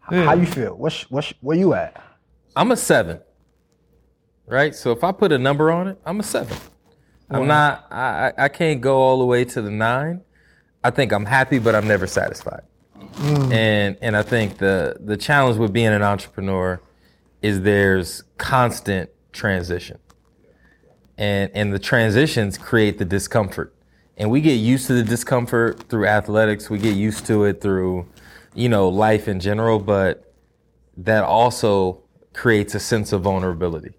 How 0.00 0.34
you 0.34 0.44
feel? 0.44 0.74
What's 0.76 1.10
what's 1.10 1.32
where 1.40 1.56
you 1.56 1.72
at? 1.72 2.02
I'm 2.54 2.70
a 2.70 2.76
seven. 2.76 3.20
Right? 4.46 4.74
So 4.74 4.90
if 4.92 5.02
I 5.02 5.10
put 5.12 5.32
a 5.32 5.38
number 5.38 5.70
on 5.70 5.88
it, 5.88 5.98
I'm 6.04 6.20
a 6.20 6.22
seven. 6.22 6.54
I'm 7.30 7.46
not 7.46 7.86
I, 7.90 8.32
I 8.36 8.44
I 8.44 8.48
can't 8.48 8.82
go 8.82 8.98
all 8.98 9.18
the 9.20 9.24
way 9.24 9.46
to 9.46 9.62
the 9.62 9.70
nine. 9.70 10.20
I 10.84 10.90
think 10.90 11.12
I'm 11.12 11.24
happy, 11.24 11.58
but 11.58 11.74
I'm 11.74 11.88
never 11.88 12.06
satisfied. 12.06 12.62
Mm. 12.94 13.52
And 13.52 13.98
and 14.02 14.16
I 14.16 14.22
think 14.22 14.58
the 14.58 14.96
the 15.00 15.16
challenge 15.16 15.58
with 15.58 15.72
being 15.72 15.88
an 15.88 16.02
entrepreneur 16.02 16.80
is 17.42 17.62
there's 17.62 18.22
constant 18.36 19.10
transition. 19.32 19.98
And 21.16 21.50
and 21.54 21.72
the 21.72 21.78
transitions 21.78 22.58
create 22.58 22.98
the 22.98 23.04
discomfort. 23.04 23.74
And 24.16 24.30
we 24.30 24.40
get 24.40 24.54
used 24.54 24.86
to 24.88 24.92
the 24.92 25.02
discomfort 25.02 25.88
through 25.88 26.06
athletics. 26.06 26.70
We 26.70 26.78
get 26.78 26.94
used 26.94 27.26
to 27.26 27.44
it 27.44 27.60
through, 27.60 28.06
you 28.54 28.68
know, 28.68 28.88
life 28.88 29.26
in 29.26 29.40
general, 29.40 29.80
but 29.80 30.32
that 30.96 31.24
also 31.24 32.02
creates 32.32 32.74
a 32.74 32.80
sense 32.80 33.12
of 33.12 33.22
vulnerability. 33.22 33.94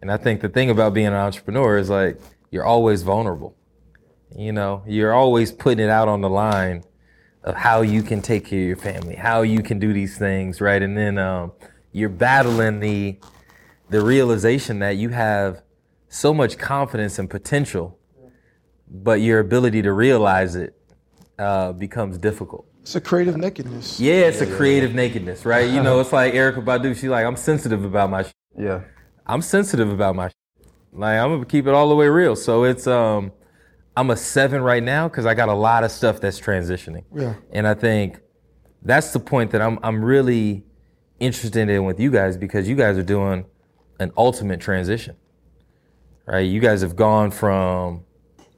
And 0.00 0.10
I 0.10 0.16
think 0.16 0.40
the 0.40 0.48
thing 0.48 0.70
about 0.70 0.94
being 0.94 1.08
an 1.08 1.12
entrepreneur 1.14 1.76
is 1.76 1.90
like 1.90 2.18
you're 2.50 2.64
always 2.64 3.02
vulnerable. 3.02 3.54
You 4.36 4.52
know, 4.52 4.82
you're 4.86 5.12
always 5.12 5.52
putting 5.52 5.84
it 5.84 5.90
out 5.90 6.08
on 6.08 6.20
the 6.20 6.30
line 6.30 6.84
of 7.42 7.56
how 7.56 7.80
you 7.82 8.02
can 8.02 8.22
take 8.22 8.44
care 8.46 8.60
of 8.60 8.66
your 8.66 8.76
family, 8.76 9.16
how 9.16 9.42
you 9.42 9.62
can 9.62 9.78
do 9.78 9.92
these 9.92 10.18
things, 10.18 10.60
right? 10.60 10.82
And 10.82 10.96
then 10.96 11.18
um, 11.18 11.52
you're 11.92 12.08
battling 12.08 12.80
the 12.80 13.18
the 13.88 14.00
realization 14.00 14.78
that 14.78 14.96
you 14.96 15.08
have 15.08 15.62
so 16.08 16.32
much 16.32 16.58
confidence 16.58 17.18
and 17.18 17.28
potential, 17.28 17.98
but 18.88 19.20
your 19.20 19.40
ability 19.40 19.82
to 19.82 19.92
realize 19.92 20.54
it 20.54 20.76
uh, 21.38 21.72
becomes 21.72 22.18
difficult. 22.18 22.66
It's 22.82 22.94
a 22.94 23.00
creative 23.00 23.36
nakedness. 23.36 23.98
Yeah, 23.98 24.26
it's 24.26 24.40
a 24.40 24.46
creative 24.46 24.94
nakedness, 24.94 25.44
right? 25.44 25.68
You 25.68 25.82
know, 25.82 26.00
it's 26.00 26.12
like 26.12 26.34
Erykah 26.34 26.64
Badu. 26.64 26.94
She's 26.94 27.10
like, 27.10 27.26
I'm 27.26 27.36
sensitive 27.36 27.84
about 27.84 28.10
my. 28.10 28.22
Sh-. 28.22 28.32
Yeah. 28.58 28.82
I'm 29.26 29.42
sensitive 29.42 29.90
about 29.90 30.14
my. 30.14 30.28
Sh-. 30.28 30.34
Like 30.92 31.18
I'm 31.18 31.30
gonna 31.30 31.44
keep 31.44 31.66
it 31.66 31.74
all 31.74 31.88
the 31.88 31.94
way 31.94 32.08
real. 32.08 32.36
So 32.36 32.64
it's 32.64 32.86
um, 32.86 33.32
I'm 34.00 34.08
a 34.08 34.16
seven 34.16 34.62
right 34.62 34.82
now 34.82 35.08
because 35.08 35.26
I 35.26 35.34
got 35.34 35.50
a 35.50 35.54
lot 35.54 35.84
of 35.84 35.90
stuff 35.90 36.22
that's 36.22 36.40
transitioning. 36.40 37.04
Yeah. 37.14 37.34
And 37.52 37.68
I 37.68 37.74
think 37.74 38.18
that's 38.80 39.12
the 39.12 39.20
point 39.20 39.50
that 39.50 39.60
I'm 39.60 39.78
I'm 39.82 40.02
really 40.02 40.64
interested 41.18 41.68
in 41.68 41.84
with 41.84 42.00
you 42.00 42.10
guys 42.10 42.38
because 42.38 42.66
you 42.66 42.76
guys 42.76 42.96
are 42.96 43.02
doing 43.02 43.44
an 43.98 44.10
ultimate 44.16 44.58
transition. 44.58 45.16
Right? 46.24 46.48
You 46.48 46.60
guys 46.60 46.80
have 46.80 46.96
gone 46.96 47.30
from 47.30 48.04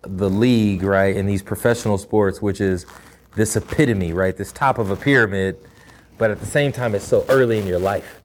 the 0.02 0.30
league, 0.30 0.84
right, 0.84 1.16
in 1.16 1.26
these 1.26 1.42
professional 1.42 1.98
sports, 1.98 2.40
which 2.40 2.60
is 2.60 2.86
this 3.34 3.56
epitome, 3.56 4.12
right? 4.12 4.36
This 4.36 4.52
top 4.52 4.78
of 4.78 4.90
a 4.90 4.96
pyramid, 4.96 5.56
but 6.18 6.30
at 6.30 6.38
the 6.38 6.46
same 6.46 6.70
time 6.70 6.94
it's 6.94 7.04
so 7.04 7.26
early 7.28 7.58
in 7.58 7.66
your 7.66 7.80
life. 7.80 8.22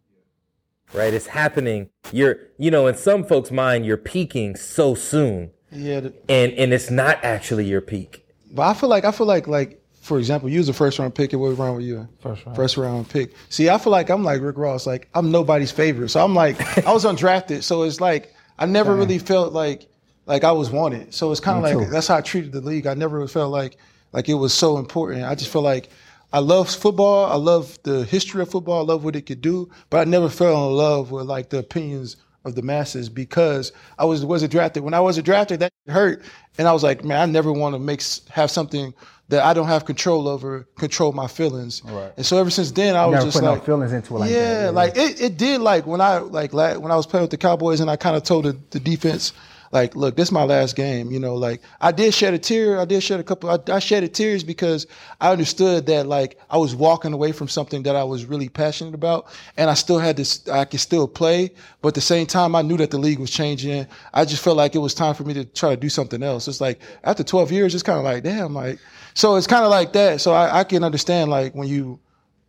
Right? 0.93 1.15
It's 1.15 1.27
happening. 1.27 1.89
You're 2.11 2.37
you 2.59 2.69
know, 2.69 2.85
in 2.85 2.95
some 2.95 3.23
folks' 3.23 3.49
mind, 3.49 3.87
you're 3.87 3.97
peaking 3.97 4.55
so 4.55 4.93
soon. 4.93 5.49
Yeah. 5.71 5.99
the- 6.01 6.13
And 6.29 6.53
and 6.53 6.73
it's 6.73 6.89
not 6.89 7.23
actually 7.23 7.65
your 7.65 7.81
peak. 7.81 8.25
But 8.51 8.63
I 8.63 8.73
feel 8.73 8.89
like 8.89 9.05
I 9.05 9.11
feel 9.11 9.27
like 9.27 9.47
like 9.47 9.81
for 10.01 10.19
example, 10.19 10.47
you 10.47 10.59
was 10.59 10.67
the 10.67 10.73
first 10.73 10.99
round 10.99 11.13
pick. 11.15 11.33
And 11.33 11.41
what 11.41 11.57
round 11.57 11.75
were 11.75 11.81
you? 11.81 12.07
First 12.21 12.45
round. 12.45 12.55
First 12.55 12.77
round 12.77 13.09
pick. 13.09 13.33
See, 13.49 13.69
I 13.69 13.77
feel 13.77 13.91
like 13.91 14.09
I'm 14.09 14.23
like 14.23 14.41
Rick 14.41 14.57
Ross. 14.57 14.87
Like 14.87 15.09
I'm 15.13 15.31
nobody's 15.31 15.71
favorite. 15.71 16.09
So 16.09 16.23
I'm 16.23 16.33
like 16.33 16.55
I 16.87 16.93
was 16.93 17.03
undrafted. 17.05 17.63
So 17.63 17.83
it's 17.83 17.99
like 17.99 18.33
I 18.57 18.65
never 18.65 18.95
really 18.95 19.19
felt 19.19 19.53
like 19.53 19.87
like 20.25 20.43
I 20.43 20.51
was 20.53 20.69
wanted. 20.69 21.13
So 21.13 21.31
it's 21.31 21.41
kind 21.41 21.57
of 21.57 21.63
like 21.63 21.77
too. 21.87 21.91
that's 21.91 22.07
how 22.07 22.17
I 22.17 22.21
treated 22.21 22.51
the 22.53 22.61
league. 22.61 22.87
I 22.87 22.93
never 22.93 23.27
felt 23.27 23.51
like 23.51 23.77
like 24.13 24.29
it 24.29 24.35
was 24.35 24.53
so 24.53 24.77
important. 24.77 25.23
I 25.25 25.35
just 25.35 25.51
feel 25.51 25.61
like 25.61 25.89
I 26.31 26.39
love 26.39 26.69
football. 26.69 27.25
I 27.31 27.35
love 27.35 27.77
the 27.83 28.03
history 28.05 28.41
of 28.41 28.49
football. 28.49 28.79
I 28.79 28.83
love 28.93 29.03
what 29.03 29.15
it 29.15 29.21
could 29.25 29.41
do. 29.41 29.69
But 29.89 29.99
I 30.07 30.09
never 30.09 30.29
fell 30.29 30.69
in 30.69 30.75
love 30.75 31.11
with 31.11 31.25
like 31.25 31.49
the 31.49 31.59
opinions 31.59 32.15
of 32.47 32.55
the 32.55 32.61
masses 32.61 33.09
because 33.09 33.71
I 33.97 34.05
was 34.05 34.25
wasn't 34.25 34.51
drafted. 34.51 34.83
When 34.83 34.93
I 34.93 34.99
wasn't 34.99 35.25
drafted, 35.25 35.59
that 35.59 35.73
hurt, 35.87 36.23
and 36.57 36.67
I 36.67 36.73
was 36.73 36.83
like, 36.83 37.03
man, 37.03 37.19
I 37.19 37.25
never 37.31 37.51
want 37.51 37.75
to 37.75 37.79
make 37.79 38.01
have 38.29 38.49
something 38.49 38.93
that 39.29 39.43
I 39.43 39.53
don't 39.53 39.67
have 39.67 39.85
control 39.85 40.27
over 40.27 40.67
control 40.77 41.11
my 41.11 41.27
feelings. 41.27 41.81
Right. 41.83 42.11
And 42.17 42.25
so 42.25 42.37
ever 42.37 42.49
since 42.49 42.71
then, 42.71 42.95
I 42.95 43.05
was 43.05 43.15
Never 43.15 43.25
just 43.25 43.41
no 43.41 43.51
like 43.51 43.65
feelings 43.65 43.93
into 43.93 44.15
it 44.15 44.19
like 44.19 44.31
yeah, 44.31 44.53
that. 44.53 44.63
Yeah. 44.63 44.69
like 44.69 44.97
it, 44.97 45.21
it 45.21 45.37
did 45.37 45.61
like 45.61 45.85
when 45.85 46.01
I 46.01 46.19
like 46.19 46.53
la- 46.53 46.77
when 46.77 46.91
I 46.91 46.95
was 46.95 47.05
playing 47.05 47.23
with 47.23 47.31
the 47.31 47.37
Cowboys 47.37 47.79
and 47.79 47.89
I 47.89 47.95
kind 47.95 48.15
of 48.15 48.23
told 48.23 48.45
the, 48.45 48.57
the 48.71 48.79
defense 48.79 49.33
like, 49.71 49.95
look, 49.95 50.15
this 50.15 50.29
is 50.29 50.31
my 50.31 50.43
last 50.43 50.75
game. 50.75 51.11
You 51.11 51.19
know, 51.19 51.35
like 51.35 51.61
I 51.81 51.91
did 51.91 52.13
shed 52.13 52.33
a 52.33 52.39
tear. 52.39 52.79
I 52.79 52.85
did 52.85 53.01
shed 53.01 53.19
a 53.19 53.23
couple. 53.23 53.49
I, 53.49 53.59
I 53.71 53.79
shedded 53.79 54.13
tears 54.13 54.43
because 54.43 54.87
I 55.21 55.31
understood 55.31 55.85
that 55.87 56.07
like 56.07 56.39
I 56.49 56.57
was 56.57 56.75
walking 56.75 57.13
away 57.13 57.31
from 57.31 57.47
something 57.47 57.83
that 57.83 57.95
I 57.95 58.03
was 58.03 58.25
really 58.25 58.49
passionate 58.49 58.93
about, 58.93 59.27
and 59.57 59.69
I 59.69 59.73
still 59.73 59.99
had 59.99 60.17
this. 60.17 60.47
I 60.47 60.65
could 60.65 60.79
still 60.79 61.07
play, 61.07 61.51
but 61.81 61.89
at 61.89 61.95
the 61.95 62.01
same 62.01 62.25
time, 62.25 62.55
I 62.55 62.61
knew 62.61 62.77
that 62.77 62.91
the 62.91 62.97
league 62.97 63.19
was 63.19 63.31
changing. 63.31 63.87
I 64.13 64.25
just 64.25 64.43
felt 64.43 64.57
like 64.57 64.75
it 64.75 64.79
was 64.79 64.93
time 64.93 65.15
for 65.15 65.23
me 65.23 65.33
to 65.33 65.45
try 65.45 65.71
to 65.71 65.77
do 65.77 65.89
something 65.89 66.23
else. 66.23 66.47
It's 66.47 66.61
like 66.61 66.79
after 67.03 67.23
12 67.23 67.51
years, 67.51 67.73
it's 67.73 67.83
kind 67.83 67.97
of 67.97 68.05
like, 68.05 68.23
damn, 68.23 68.53
like 68.53 68.79
so 69.13 69.35
it's 69.35 69.47
kind 69.47 69.65
of 69.65 69.71
like 69.71 69.93
that. 69.93 70.21
So 70.21 70.31
I, 70.31 70.59
I 70.59 70.63
can 70.63 70.83
understand 70.83 71.31
like 71.31 71.55
when 71.55 71.67
you 71.67 71.99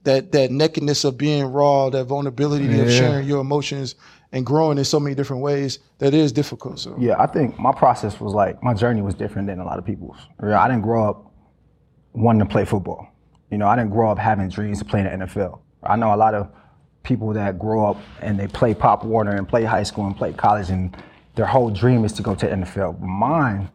that 0.04 0.32
that 0.32 0.50
nakedness 0.50 1.04
of 1.04 1.18
being 1.18 1.46
raw, 1.46 1.90
that 1.90 2.04
vulnerability 2.04 2.78
of 2.80 2.90
sharing 2.90 3.26
your 3.26 3.40
emotions 3.40 3.94
and 4.32 4.44
growing 4.44 4.78
in 4.78 4.84
so 4.84 5.00
many 5.00 5.14
different 5.14 5.42
ways, 5.42 5.78
that 5.98 6.14
is 6.14 6.32
difficult. 6.32 6.78
So 6.78 6.96
Yeah, 6.98 7.16
I 7.18 7.26
think 7.26 7.58
my 7.58 7.72
process 7.72 8.20
was 8.20 8.34
like 8.34 8.62
my 8.62 8.74
journey 8.74 9.02
was 9.02 9.14
different 9.14 9.48
than 9.48 9.60
a 9.60 9.64
lot 9.64 9.78
of 9.78 9.84
people's. 9.84 10.18
I 10.40 10.68
didn't 10.68 10.82
grow 10.82 11.08
up 11.08 11.32
wanting 12.12 12.40
to 12.40 12.46
play 12.46 12.64
football. 12.64 13.08
You 13.50 13.58
know, 13.58 13.66
I 13.66 13.76
didn't 13.76 13.90
grow 13.90 14.10
up 14.10 14.18
having 14.18 14.48
dreams 14.48 14.78
to 14.80 14.84
play 14.84 15.00
in 15.00 15.06
the 15.06 15.26
NFL. 15.26 15.60
I 15.82 15.96
know 15.96 16.14
a 16.14 16.16
lot 16.16 16.34
of 16.34 16.50
people 17.02 17.32
that 17.32 17.58
grow 17.58 17.86
up 17.86 17.96
and 18.20 18.38
they 18.38 18.46
play 18.46 18.74
Pop 18.74 19.04
Warner 19.04 19.36
and 19.36 19.48
play 19.48 19.64
high 19.64 19.82
school 19.82 20.06
and 20.06 20.16
play 20.16 20.32
college 20.32 20.68
and 20.68 20.94
their 21.36 21.46
whole 21.46 21.70
dream 21.70 22.04
is 22.04 22.12
to 22.14 22.22
go 22.22 22.34
to 22.34 22.46
the 22.46 22.52
NFL. 22.52 23.00
Mine, 23.00 23.70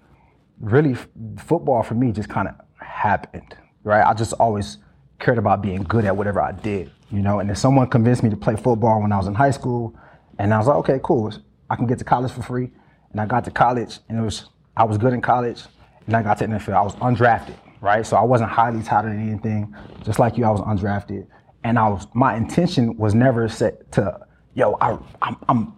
really, 0.59 0.95
football 1.37 1.81
for 1.81 1.95
me 1.95 2.11
just 2.11 2.29
kind 2.29 2.47
of 2.47 2.55
happened, 2.77 3.55
right? 3.83 4.05
I 4.05 4.13
just 4.13 4.33
always 4.33 4.77
cared 5.19 5.37
about 5.37 5.61
being 5.61 5.83
good 5.83 6.05
at 6.05 6.15
whatever 6.15 6.41
I 6.41 6.51
did, 6.51 6.91
you 7.09 7.21
know. 7.21 7.39
And 7.39 7.49
if 7.49 7.57
someone 7.57 7.87
convinced 7.89 8.21
me 8.21 8.29
to 8.29 8.35
play 8.35 8.55
football 8.55 9.01
when 9.01 9.11
I 9.11 9.17
was 9.17 9.27
in 9.27 9.33
high 9.33 9.51
school, 9.51 9.95
and 10.39 10.53
I 10.53 10.57
was 10.57 10.67
like, 10.67 10.77
okay, 10.77 10.99
cool, 11.03 11.33
I 11.69 11.75
can 11.75 11.87
get 11.87 11.99
to 11.99 12.05
college 12.05 12.31
for 12.31 12.41
free. 12.41 12.71
And 13.11 13.21
I 13.21 13.25
got 13.25 13.43
to 13.45 13.51
college, 13.51 13.99
and 14.09 14.17
it 14.17 14.21
was 14.21 14.49
I 14.75 14.83
was 14.85 14.97
good 14.97 15.13
in 15.13 15.21
college, 15.21 15.63
and 16.07 16.15
I 16.15 16.23
got 16.23 16.39
to 16.39 16.47
NFL. 16.47 16.73
I 16.73 16.81
was 16.81 16.95
undrafted, 16.95 17.55
right? 17.79 18.05
So 18.05 18.17
I 18.17 18.23
wasn't 18.23 18.49
highly 18.49 18.81
touted 18.81 19.11
in 19.11 19.29
anything. 19.29 19.75
Just 20.03 20.17
like 20.17 20.37
you, 20.37 20.45
I 20.45 20.49
was 20.49 20.61
undrafted, 20.61 21.27
and 21.63 21.77
I 21.77 21.87
was 21.89 22.07
my 22.13 22.35
intention 22.35 22.97
was 22.97 23.13
never 23.13 23.47
set 23.47 23.91
to, 23.93 24.19
yo, 24.55 24.77
I, 24.81 24.97
I'm, 25.21 25.37
I'm 25.47 25.73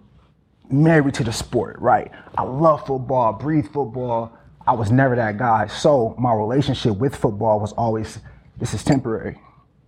married 0.70 1.14
to 1.16 1.24
the 1.24 1.34
sport, 1.34 1.78
right? 1.80 2.12
I 2.38 2.44
love 2.44 2.86
football, 2.86 3.34
breathe 3.34 3.68
football. 3.72 4.38
I 4.68 4.74
was 4.74 4.92
never 4.92 5.16
that 5.16 5.38
guy. 5.38 5.68
So 5.68 6.16
my 6.18 6.34
relationship 6.34 6.98
with 6.98 7.16
football 7.16 7.60
was 7.60 7.72
always, 7.74 8.20
this 8.58 8.74
is 8.74 8.84
temporary. 8.84 9.40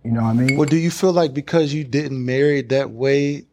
You 0.04 0.12
know 0.12 0.22
what 0.22 0.28
I 0.28 0.32
mean? 0.34 0.56
Well, 0.56 0.68
do 0.68 0.76
you 0.76 0.90
feel 0.90 1.12
like 1.12 1.34
because 1.34 1.74
you 1.74 1.82
didn't 1.82 2.24
marry 2.24 2.62
that 2.62 2.90
way, 2.90 3.47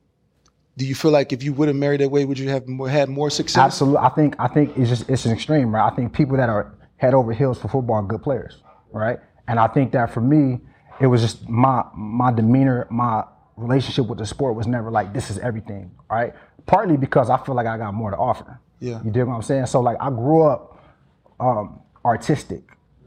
do 0.77 0.85
you 0.85 0.95
feel 0.95 1.11
like 1.11 1.31
if 1.31 1.41
you 1.43 1.53
would 1.53 1.67
have 1.67 1.77
married 1.77 2.01
that 2.01 2.09
way, 2.09 2.25
would 2.25 2.37
you 2.37 2.49
have 2.49 2.67
more, 2.67 2.89
had 2.89 3.09
more 3.09 3.29
success? 3.29 3.57
Absolutely. 3.57 3.99
I 3.99 4.09
think 4.09 4.35
I 4.39 4.47
think 4.47 4.77
it's 4.77 4.89
just 4.89 5.09
it's 5.09 5.25
an 5.25 5.31
extreme, 5.31 5.73
right? 5.73 5.91
I 5.91 5.95
think 5.95 6.13
people 6.13 6.37
that 6.37 6.49
are 6.49 6.73
head 6.97 7.13
over 7.13 7.33
heels 7.33 7.59
for 7.59 7.67
football 7.67 7.97
are 7.97 8.03
good 8.03 8.23
players, 8.23 8.61
right? 8.91 9.19
And 9.47 9.59
I 9.59 9.67
think 9.67 9.91
that 9.93 10.13
for 10.13 10.21
me, 10.21 10.59
it 10.99 11.07
was 11.07 11.21
just 11.21 11.47
my 11.47 11.83
my 11.95 12.31
demeanor, 12.31 12.87
my 12.89 13.23
relationship 13.57 14.07
with 14.07 14.17
the 14.17 14.25
sport 14.25 14.55
was 14.55 14.67
never 14.67 14.91
like 14.91 15.13
this 15.13 15.29
is 15.29 15.39
everything, 15.39 15.91
right? 16.09 16.33
Partly 16.65 16.97
because 16.97 17.29
I 17.29 17.37
feel 17.37 17.55
like 17.55 17.67
I 17.67 17.77
got 17.77 17.93
more 17.93 18.11
to 18.11 18.17
offer. 18.17 18.59
Yeah. 18.79 19.01
You 19.03 19.11
dig 19.11 19.25
what 19.25 19.35
I'm 19.35 19.41
saying? 19.41 19.67
So 19.67 19.79
like 19.79 19.97
I 20.01 20.09
grew 20.09 20.43
up 20.43 20.83
um, 21.39 21.79
artistic, 22.03 22.63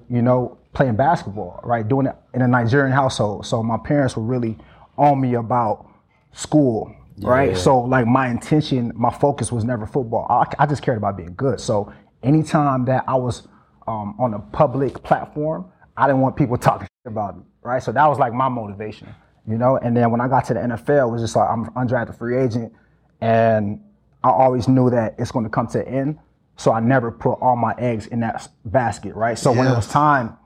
you 0.08 0.22
know, 0.22 0.58
playing 0.72 0.96
basketball, 0.96 1.60
right? 1.62 1.86
Doing 1.86 2.06
it 2.06 2.16
in 2.34 2.42
a 2.42 2.48
Nigerian 2.48 2.92
household. 2.92 3.44
So 3.44 3.62
my 3.62 3.76
parents 3.76 4.16
were 4.16 4.22
really 4.22 4.56
on 4.96 5.20
me 5.20 5.34
about 5.34 5.86
school, 6.32 6.94
right? 7.20 7.56
So 7.56 7.80
like 7.80 8.06
my 8.06 8.28
intention, 8.28 8.92
my 8.94 9.10
focus 9.10 9.50
was 9.52 9.64
never 9.64 9.86
football. 9.86 10.26
I, 10.30 10.62
I 10.62 10.66
just 10.66 10.82
cared 10.82 10.98
about 10.98 11.16
being 11.16 11.34
good. 11.36 11.60
So 11.60 11.92
anytime 12.22 12.84
that 12.86 13.04
I 13.06 13.14
was 13.14 13.48
um, 13.86 14.14
on 14.18 14.34
a 14.34 14.38
public 14.38 15.02
platform, 15.02 15.66
I 15.96 16.06
didn't 16.06 16.20
want 16.20 16.36
people 16.36 16.56
talking 16.56 16.86
shit 16.86 17.12
about 17.12 17.36
me, 17.36 17.44
right? 17.62 17.82
So 17.82 17.92
that 17.92 18.06
was 18.06 18.18
like 18.18 18.32
my 18.32 18.48
motivation, 18.48 19.14
you 19.46 19.58
know. 19.58 19.76
And 19.78 19.96
then 19.96 20.10
when 20.10 20.20
I 20.20 20.28
got 20.28 20.44
to 20.46 20.54
the 20.54 20.60
NFL, 20.60 21.08
it 21.08 21.10
was 21.10 21.22
just 21.22 21.34
like 21.34 21.48
I'm 21.48 21.64
an 21.64 21.70
undrafted 21.72 22.16
free 22.16 22.38
agent, 22.38 22.72
and 23.20 23.80
I 24.22 24.30
always 24.30 24.68
knew 24.68 24.90
that 24.90 25.16
it's 25.18 25.30
going 25.30 25.44
to 25.44 25.50
come 25.50 25.66
to 25.68 25.86
an 25.86 25.94
end. 25.94 26.18
So 26.56 26.72
I 26.72 26.80
never 26.80 27.12
put 27.12 27.34
all 27.40 27.56
my 27.56 27.74
eggs 27.78 28.08
in 28.08 28.20
that 28.20 28.48
basket, 28.64 29.14
right? 29.14 29.38
So 29.38 29.52
when 29.52 29.68
it 29.68 29.74
was 29.74 29.86
time 29.88 30.36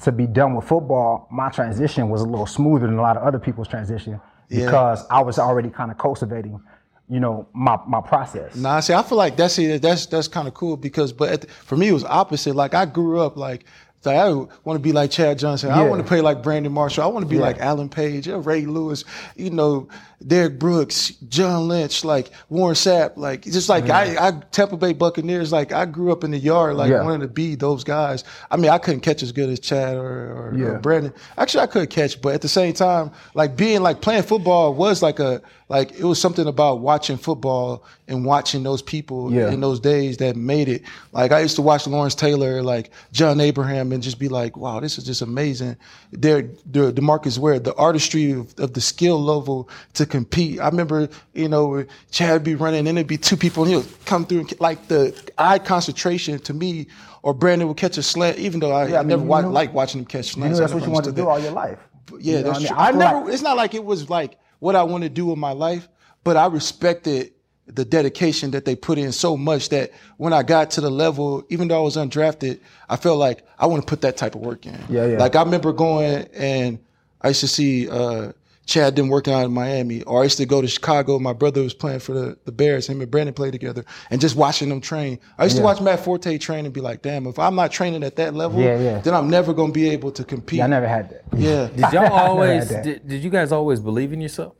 to 0.00 0.12
be 0.12 0.26
done 0.26 0.54
with 0.54 0.66
football, 0.66 1.26
my 1.30 1.48
transition 1.48 2.10
was 2.10 2.20
a 2.20 2.26
little 2.26 2.46
smoother 2.46 2.86
than 2.86 2.98
a 2.98 3.02
lot 3.02 3.16
of 3.16 3.22
other 3.22 3.38
people's 3.38 3.68
transition 3.68 4.20
Yeah. 4.48 4.66
because 4.66 5.06
I 5.10 5.20
was 5.20 5.38
already 5.38 5.70
kind 5.70 5.90
of 5.90 5.98
cultivating, 5.98 6.60
you 7.08 7.20
know, 7.20 7.46
my 7.52 7.78
my 7.86 8.00
process. 8.00 8.54
Nah, 8.56 8.80
see, 8.80 8.94
I 8.94 9.02
feel 9.02 9.18
like 9.18 9.36
that's. 9.36 9.56
That's 9.56 10.06
that's 10.06 10.28
kind 10.28 10.48
of 10.48 10.54
cool 10.54 10.76
because, 10.76 11.12
but 11.12 11.30
at 11.30 11.40
the, 11.42 11.46
for 11.48 11.76
me, 11.76 11.88
it 11.88 11.92
was 11.92 12.04
opposite. 12.04 12.54
Like 12.54 12.74
I 12.74 12.86
grew 12.86 13.20
up 13.20 13.36
like 13.36 13.64
So 14.04 14.10
I 14.10 14.28
want 14.64 14.76
to 14.76 14.82
be 14.82 14.92
like 14.92 15.10
Chad 15.10 15.38
Johnson. 15.38 15.70
I 15.70 15.82
want 15.82 16.02
to 16.02 16.06
play 16.06 16.20
like 16.20 16.42
Brandon 16.42 16.70
Marshall. 16.70 17.04
I 17.04 17.06
want 17.06 17.24
to 17.24 17.28
be 17.28 17.36
Yeah. 17.36 17.40
like 17.42 17.58
Alan 17.58 17.88
Page, 17.88 18.28
uh, 18.28 18.38
Ray 18.38 18.66
Lewis, 18.66 19.02
you 19.34 19.48
know, 19.48 19.88
Derrick 20.26 20.58
Brooks, 20.58 21.10
John 21.30 21.68
Lynch, 21.68 22.04
like 22.04 22.30
Warren 22.50 22.74
Sapp, 22.74 23.16
like 23.16 23.42
just 23.44 23.70
like 23.70 23.88
I, 23.88 24.28
I 24.28 24.32
Tampa 24.52 24.76
Bay 24.76 24.92
Buccaneers. 24.92 25.52
Like 25.52 25.72
I 25.72 25.86
grew 25.86 26.12
up 26.12 26.22
in 26.22 26.32
the 26.32 26.38
yard, 26.38 26.76
like 26.76 26.90
Yeah. 26.90 27.02
wanting 27.02 27.20
to 27.20 27.28
be 27.28 27.54
those 27.54 27.82
guys. 27.82 28.24
I 28.50 28.56
mean, 28.58 28.70
I 28.70 28.76
couldn't 28.76 29.00
catch 29.00 29.22
as 29.22 29.32
good 29.32 29.48
as 29.48 29.58
Chad 29.58 29.96
or, 29.96 30.02
or, 30.02 30.50
or 30.50 30.54
Yeah. 30.54 30.78
Brandon. 30.78 31.12
Actually, 31.38 31.62
I 31.62 31.66
could 31.68 31.88
catch, 31.88 32.20
but 32.20 32.34
at 32.34 32.42
the 32.42 32.48
same 32.48 32.74
time, 32.74 33.10
like 33.32 33.56
being 33.56 33.82
like 33.82 34.02
playing 34.02 34.22
football 34.24 34.74
was 34.74 35.00
like 35.02 35.18
a 35.18 35.40
like 35.70 35.92
it 35.98 36.04
was 36.04 36.20
something 36.20 36.46
about 36.46 36.80
watching 36.80 37.16
football 37.16 37.84
and 38.06 38.24
watching 38.24 38.62
those 38.62 38.82
people 38.82 39.32
Yeah. 39.32 39.50
in 39.50 39.60
those 39.60 39.80
days 39.80 40.18
that 40.18 40.36
made 40.36 40.68
it. 40.68 40.82
Like 41.12 41.32
I 41.32 41.40
used 41.40 41.56
to 41.56 41.62
watch 41.62 41.86
Lawrence 41.86 42.14
Taylor, 42.14 42.62
like 42.62 42.90
John 43.12 43.40
Abraham, 43.40 43.92
and 43.94 44.02
just 44.02 44.18
be 44.18 44.28
like, 44.28 44.56
wow, 44.56 44.80
this 44.80 44.98
is 44.98 45.04
just 45.04 45.22
amazing. 45.22 45.76
The 46.12 46.42
DeMarcus 46.70 47.38
Ware, 47.38 47.58
the 47.58 47.74
artistry 47.76 48.32
of, 48.32 48.52
of 48.58 48.74
the 48.74 48.80
skill 48.80 49.22
level 49.22 49.68
to 49.94 50.04
compete. 50.04 50.60
I 50.60 50.66
remember, 50.66 51.08
you 51.32 51.48
know, 51.48 51.84
Chad 52.10 52.44
be 52.44 52.54
running, 52.54 52.86
and 52.86 52.98
it'd 52.98 53.06
be 53.06 53.16
two 53.16 53.36
people, 53.36 53.62
and 53.64 53.72
he'll 53.72 53.84
come 54.04 54.26
through, 54.26 54.40
and, 54.40 54.60
like 54.60 54.88
the 54.88 55.14
eye 55.38 55.58
concentration 55.58 56.38
to 56.40 56.52
me, 56.52 56.86
or 57.22 57.32
Brandon 57.32 57.68
would 57.68 57.76
catch 57.78 57.96
a 57.96 58.02
slant, 58.02 58.38
even 58.38 58.60
though 58.60 58.72
I, 58.72 58.88
Yeah, 58.88 58.96
I 58.96 58.98
I, 58.98 59.02
mean, 59.02 59.08
never 59.08 59.22
you 59.22 59.28
wa- 59.28 59.40
know- 59.40 59.50
liked 59.50 59.72
watching 59.72 60.00
him 60.00 60.04
catch 60.06 60.26
You 60.36 60.42
slants. 60.42 60.58
that's 60.58 60.74
what 60.74 60.82
you 60.84 60.90
wanted 60.90 61.10
to 61.10 61.16
do 61.16 61.22
that. 61.22 61.28
all 61.28 61.38
your 61.38 61.52
life. 61.52 61.78
Yeah, 62.18 62.38
You 62.38 62.42
know 62.44 62.52
that's 62.52 62.60
what 62.60 62.68
true. 62.68 62.76
I 62.76 62.88
I, 62.88 62.90
never. 62.92 63.20
like- 63.24 63.32
it's 63.34 63.42
not 63.42 63.56
like 63.56 63.74
it 63.74 63.84
was 63.84 64.10
like 64.10 64.38
what 64.58 64.76
I 64.76 64.82
want 64.82 65.04
to 65.04 65.08
do 65.10 65.32
in 65.32 65.38
my 65.38 65.52
life, 65.52 65.88
but 66.24 66.36
I 66.36 66.46
respected 66.46 67.32
the 67.66 67.84
dedication 67.84 68.50
that 68.50 68.64
they 68.66 68.76
put 68.76 68.98
in 68.98 69.10
so 69.12 69.36
much 69.36 69.70
that 69.70 69.90
when 70.18 70.32
I 70.32 70.42
got 70.42 70.70
to 70.72 70.80
the 70.80 70.90
level, 70.90 71.44
even 71.48 71.68
though 71.68 71.78
I 71.80 71.82
was 71.82 71.96
undrafted, 71.96 72.60
I 72.88 72.96
felt 72.96 73.18
like 73.18 73.46
I 73.58 73.66
want 73.66 73.82
to 73.82 73.86
put 73.86 74.02
that 74.02 74.16
type 74.16 74.34
of 74.34 74.42
work 74.42 74.66
in. 74.66 74.78
Yeah, 74.88 75.06
yeah. 75.06 75.18
Like 75.18 75.34
I 75.34 75.42
remember 75.42 75.72
going 75.72 76.26
and 76.34 76.78
I 77.22 77.28
used 77.28 77.40
to 77.40 77.48
see 77.48 77.88
uh, 77.88 78.32
Chad 78.66 78.94
didn't 78.94 79.10
working 79.10 79.32
out 79.32 79.44
in 79.44 79.52
Miami, 79.52 80.02
or 80.02 80.20
I 80.20 80.24
used 80.24 80.38
to 80.38 80.46
go 80.46 80.60
to 80.62 80.68
Chicago. 80.68 81.18
My 81.18 81.32
brother 81.34 81.62
was 81.62 81.74
playing 81.74 82.00
for 82.00 82.12
the, 82.12 82.38
the 82.44 82.52
Bears. 82.52 82.86
Him 82.86 83.00
and 83.02 83.10
Brandon 83.10 83.34
played 83.34 83.52
together, 83.52 83.84
and 84.10 84.20
just 84.20 84.36
watching 84.36 84.68
them 84.70 84.80
train. 84.80 85.18
I 85.38 85.44
used 85.44 85.56
to 85.56 85.62
watch 85.62 85.80
Matt 85.82 86.00
Forte 86.00 86.36
train 86.38 86.64
and 86.64 86.72
be 86.72 86.80
like, 86.80 87.02
"Damn, 87.02 87.26
if 87.26 87.38
I'm 87.38 87.54
not 87.54 87.72
training 87.72 88.02
at 88.02 88.16
that 88.16 88.34
level, 88.34 88.60
Yeah, 88.60 88.78
yeah. 88.78 88.98
then 89.00 89.14
I'm 89.14 89.28
never 89.28 89.52
gonna 89.52 89.72
be 89.72 89.90
able 89.90 90.12
to 90.12 90.24
compete." 90.24 90.58
Yeah, 90.58 90.64
I 90.64 90.68
never 90.68 90.88
had 90.88 91.10
that. 91.10 91.24
Yeah. 91.36 91.68
Did 91.68 91.92
y'all 91.92 92.12
always? 92.12 92.68
did, 92.68 93.06
did 93.06 93.22
you 93.22 93.28
guys 93.30 93.52
always 93.52 93.80
believe 93.80 94.12
in 94.14 94.20
yourself? 94.22 94.54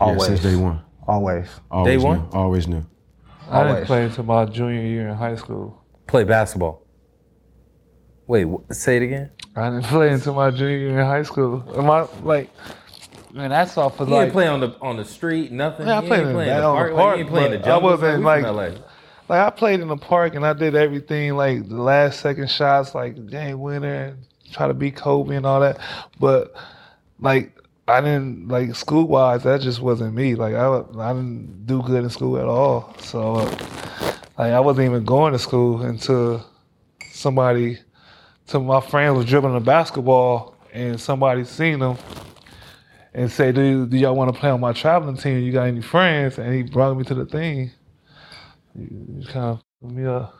Yeah, 0.00 0.04
Always. 0.06 0.26
since 0.26 0.40
day 0.42 0.54
one. 0.56 0.80
Always. 1.06 1.48
Always 1.70 1.90
Day 2.00 2.04
one? 2.04 2.18
Knew, 2.20 2.28
always 2.32 2.68
knew. 2.68 2.84
I 3.50 3.64
didn't 3.64 3.86
play 3.86 4.04
until 4.04 4.24
my 4.24 4.44
junior 4.46 4.80
year 4.82 5.08
in 5.08 5.14
high 5.14 5.36
school. 5.36 5.82
Play 6.06 6.24
basketball. 6.24 6.82
Wait, 8.26 8.46
wh- 8.46 8.72
say 8.72 8.96
it 8.96 9.02
again. 9.02 9.30
I 9.54 9.68
didn't 9.70 9.84
play 9.84 10.10
until 10.10 10.34
my 10.34 10.50
junior 10.50 10.76
year 10.78 11.00
in 11.00 11.06
high 11.06 11.22
school. 11.22 11.62
Am 11.76 11.90
I 11.90 12.06
like? 12.22 12.50
Man, 13.32 13.50
that's 13.50 13.76
off 13.76 14.00
of 14.00 14.08
You 14.08 14.14
like. 14.14 14.24
ain't 14.24 14.32
play 14.32 14.46
on 14.46 14.60
the 14.60 14.76
on 14.80 14.96
the 14.96 15.04
street, 15.04 15.50
nothing. 15.52 15.86
Yeah, 15.86 15.98
I 15.98 16.06
played 16.06 16.20
in 16.26 16.32
playing 16.32 16.48
that 16.50 16.60
the 16.60 16.66
on 16.66 16.74
the 16.76 16.78
park. 16.78 16.92
like, 16.92 17.02
park, 17.02 17.18
you 17.18 17.24
playing 17.26 17.50
the 17.50 17.58
but 17.58 17.68
I 17.68 17.76
wasn't, 17.78 18.18
we 18.20 18.24
like- 18.24 18.44
from 18.44 18.56
LA. 18.56 18.68
Like 19.26 19.40
I 19.46 19.50
played 19.50 19.80
in 19.80 19.88
the 19.88 19.96
park 19.96 20.34
and 20.34 20.44
I 20.46 20.52
did 20.52 20.74
everything 20.76 21.34
like 21.34 21.66
the 21.68 21.80
last 21.82 22.20
second 22.20 22.50
shots, 22.50 22.94
like 22.94 23.26
game 23.26 23.58
winner, 23.60 24.16
try 24.52 24.68
to 24.68 24.74
beat 24.74 24.96
Kobe 24.96 25.34
and 25.34 25.46
all 25.46 25.60
that. 25.60 25.78
But 26.20 26.54
like 27.18 27.58
I 27.86 28.00
didn't 28.00 28.48
like 28.48 28.74
school 28.74 29.06
wise, 29.06 29.42
that 29.42 29.60
just 29.60 29.80
wasn't 29.80 30.14
me. 30.14 30.34
Like 30.34 30.54
I, 30.54 30.82
I 30.98 31.12
didn't 31.12 31.66
do 31.66 31.82
good 31.82 32.02
in 32.02 32.10
school 32.10 32.38
at 32.38 32.46
all. 32.46 32.94
So 33.00 33.32
like 34.38 34.52
I 34.52 34.60
wasn't 34.60 34.86
even 34.86 35.04
going 35.04 35.32
to 35.32 35.38
school 35.38 35.82
until 35.82 36.44
somebody, 37.12 37.78
till 38.46 38.62
my 38.62 38.80
friend 38.80 39.16
was 39.16 39.26
dribbling 39.26 39.56
a 39.56 39.60
basketball 39.60 40.56
and 40.72 41.00
somebody 41.00 41.44
seen 41.44 41.80
him 41.80 41.96
and 43.12 43.30
say, 43.30 43.52
"Do 43.52 43.86
do 43.86 43.96
y'all 43.96 44.16
want 44.16 44.32
to 44.32 44.38
play 44.38 44.50
on 44.50 44.60
my 44.60 44.72
traveling 44.72 45.16
team? 45.16 45.40
You 45.40 45.52
got 45.52 45.68
any 45.68 45.82
friends?" 45.82 46.38
And 46.38 46.54
he 46.54 46.62
brought 46.62 46.96
me 46.96 47.04
to 47.04 47.14
the 47.14 47.26
thing. 47.26 47.70
You 48.74 49.24
kind 49.26 49.58
of 49.58 49.62
up. 49.84 50.34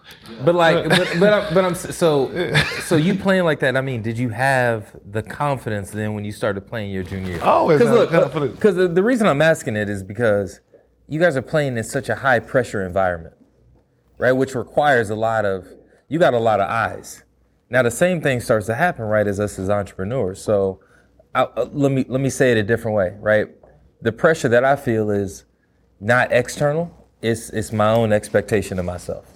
But 0.45 0.55
like, 0.55 0.89
but 0.89 1.17
but, 1.21 1.33
I, 1.33 1.55
but 1.55 1.65
I'm 1.65 1.75
so 2.01 2.55
so 2.81 2.97
you 2.97 3.15
playing 3.15 3.45
like 3.45 3.61
that. 3.61 3.77
I 3.77 3.81
mean, 3.81 4.03
did 4.03 4.19
you 4.19 4.31
have 4.31 4.95
the 5.11 5.23
confidence 5.23 5.91
then 5.91 6.15
when 6.15 6.25
you 6.25 6.33
started 6.33 6.63
playing 6.63 6.91
your 6.91 7.03
junior 7.03 7.33
year? 7.35 7.43
Always 7.43 7.79
Because 7.79 7.95
look, 7.95 8.11
confidence. 8.11 8.55
because 8.55 8.77
the, 8.77 8.89
the 8.89 9.03
reason 9.03 9.27
I'm 9.27 9.43
asking 9.43 9.77
it 9.77 9.89
is 9.89 10.03
because 10.03 10.61
you 11.09 11.21
guys 11.21 11.37
are 11.37 11.43
playing 11.43 11.77
in 11.77 11.85
such 11.85 12.09
a 12.09 12.15
high 12.17 12.39
pressure 12.39 12.85
environment, 12.87 13.35
right? 14.19 14.33
Which 14.33 14.55
requires 14.55 15.11
a 15.11 15.15
lot 15.15 15.45
of 15.45 15.67
you 16.09 16.19
got 16.19 16.35
a 16.35 16.39
lot 16.39 16.61
of 16.61 16.69
eyes. 16.71 17.23
Now 17.71 17.83
the 17.83 17.91
same 17.91 18.21
thing 18.21 18.41
starts 18.41 18.67
to 18.67 18.75
happen, 18.75 19.05
right? 19.05 19.27
As 19.27 19.41
us 19.41 19.59
as 19.59 19.69
entrepreneurs. 19.71 20.41
So 20.43 20.81
I, 21.35 21.43
uh, 21.43 21.69
let 21.73 21.93
me 21.93 22.05
let 22.09 22.21
me 22.21 22.31
say 22.31 22.53
it 22.53 22.59
a 22.59 22.63
different 22.63 22.97
way, 22.97 23.15
right? 23.21 23.49
The 24.01 24.13
pressure 24.13 24.49
that 24.49 24.65
I 24.65 24.77
feel 24.77 25.11
is 25.11 25.45
not 26.01 26.33
external. 26.33 26.91
It's 27.21 27.51
it's 27.51 27.73
my 27.73 27.91
own 27.91 28.13
expectation 28.13 28.79
of 28.79 28.85
myself. 28.85 29.34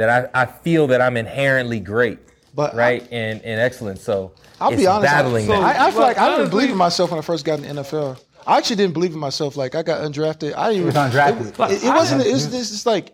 That 0.00 0.30
I, 0.34 0.42
I 0.42 0.46
feel 0.46 0.86
that 0.88 1.00
I'm 1.00 1.16
inherently 1.18 1.78
great, 1.78 2.18
But 2.54 2.74
right, 2.74 3.06
and 3.12 3.40
and 3.42 3.60
excellent. 3.60 3.98
So 4.00 4.32
I'll 4.60 4.72
it's 4.72 4.80
be 4.80 4.86
honest. 4.86 5.12
battling 5.12 5.44
I, 5.50 5.60
that. 5.60 5.80
I, 5.80 5.86
I 5.88 5.90
feel 5.90 6.00
like 6.00 6.18
I 6.18 6.30
didn't 6.36 6.50
believe 6.50 6.70
in 6.70 6.76
myself 6.76 7.10
when 7.10 7.18
I 7.18 7.22
first 7.22 7.44
got 7.44 7.60
in 7.60 7.76
the 7.76 7.82
NFL. 7.82 8.18
I 8.46 8.56
actually 8.56 8.76
didn't 8.76 8.94
believe 8.94 9.12
in 9.12 9.18
myself. 9.18 9.56
Like 9.56 9.74
I 9.74 9.82
got 9.82 10.00
undrafted. 10.00 10.54
I 10.56 10.72
didn't 10.72 10.82
even. 10.82 10.86
was 10.86 10.94
undrafted. 10.94 11.70
It, 11.70 11.82
it, 11.82 11.84
it 11.84 11.88
wasn't. 11.90 12.24
It 12.26 12.32
was 12.32 12.50
this. 12.50 12.72
It's 12.72 12.86
like 12.86 13.12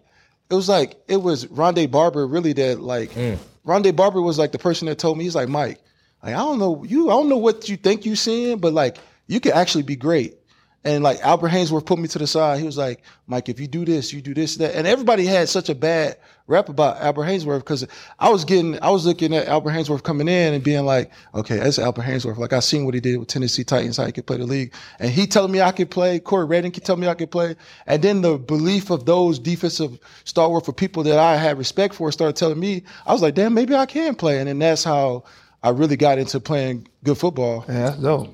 it 0.49 0.55
was 0.55 0.69
like 0.69 0.97
it 1.09 1.17
was 1.17 1.47
Rondé 1.47 1.91
Barber 1.91 2.27
really 2.27 2.53
that 2.55 2.81
like 2.81 3.11
Mm. 3.11 3.39
Rondé 3.67 3.95
Barber 3.95 4.23
was 4.23 4.39
like 4.39 4.53
the 4.53 4.59
person 4.59 4.87
that 4.87 4.97
told 4.99 5.19
me 5.19 5.25
he's 5.25 5.35
like 5.35 5.49
Mike. 5.49 5.81
Like 6.23 6.35
I 6.35 6.39
don't 6.39 6.61
know 6.61 6.85
you. 6.85 7.09
I 7.11 7.15
don't 7.15 7.29
know 7.29 7.37
what 7.37 7.69
you 7.69 7.77
think 7.77 8.07
you're 8.07 8.15
seeing, 8.17 8.59
but 8.59 8.73
like 8.73 8.99
you 9.27 9.41
could 9.41 9.53
actually 9.53 9.83
be 9.83 9.97
great. 9.97 10.37
And 10.85 11.03
like 11.03 11.19
Albert 11.23 11.49
Haynesworth 11.49 11.85
put 11.85 11.99
me 11.99 12.07
to 12.07 12.19
the 12.21 12.29
side. 12.29 12.61
He 12.61 12.65
was 12.65 12.79
like, 12.79 13.03
Mike, 13.27 13.49
if 13.49 13.59
you 13.59 13.67
do 13.67 13.85
this, 13.85 14.13
you 14.13 14.23
do 14.23 14.33
this, 14.35 14.55
that. 14.59 14.77
And 14.77 14.87
everybody 14.87 15.27
had 15.27 15.49
such 15.49 15.69
a 15.69 15.75
bad 15.75 16.17
rap 16.47 16.69
about 16.69 17.01
Albert 17.01 17.25
Haynesworth 17.25 17.59
because 17.59 17.87
I 18.19 18.29
was 18.29 18.45
getting, 18.45 18.81
I 18.83 18.91
was 18.91 19.05
looking 19.05 19.35
at 19.35 19.49
Albert 19.49 19.71
Haynesworth 19.73 20.03
coming 20.03 20.29
in 20.29 20.55
and 20.55 20.63
being 20.63 20.85
like, 20.85 21.11
okay, 21.35 21.57
that's 21.57 21.79
Albert 21.79 22.03
Haynesworth. 22.03 22.37
Like 22.37 22.53
I 22.53 22.61
seen 22.61 22.85
what 22.85 22.95
he 22.95 23.01
did 23.01 23.19
with 23.19 23.29
Tennessee 23.29 23.65
Titans, 23.65 23.97
how 23.97 24.07
he 24.07 24.13
could 24.13 24.27
play 24.27 24.37
the 24.37 24.45
league. 24.45 24.73
And 24.99 25.11
he 25.11 25.27
telling 25.27 25.51
me 25.51 25.61
I 25.61 25.73
could 25.73 25.91
play. 25.91 26.21
Cory 26.21 26.45
Redding 26.45 26.71
could 26.71 26.85
tell 26.85 26.97
me 26.97 27.09
I 27.09 27.15
could 27.15 27.31
play. 27.31 27.57
And 27.87 28.03
then 28.03 28.23
the 28.23 28.39
belief 28.39 28.91
of 28.91 29.07
those 29.07 29.39
defensive 29.39 29.99
stalwart 30.25 30.65
for 30.65 30.73
people 30.73 31.03
that 31.05 31.19
I 31.19 31.37
had 31.37 31.59
respect 31.59 31.95
for 31.95 32.13
started 32.13 32.37
telling 32.37 32.61
me, 32.61 32.85
I 33.07 33.13
was 33.13 33.23
like, 33.23 33.35
damn, 33.35 33.55
maybe 33.55 33.75
I 33.75 33.87
can 33.87 34.15
play. 34.15 34.39
And 34.39 34.49
then 34.49 34.59
that's 34.59 34.85
how 34.85 35.25
I 35.63 35.71
really 35.71 35.97
got 35.97 36.19
into 36.19 36.39
playing 36.39 36.87
good 37.03 37.19
football. 37.19 37.65
Yeah, 37.69 37.97
dope. 38.01 38.33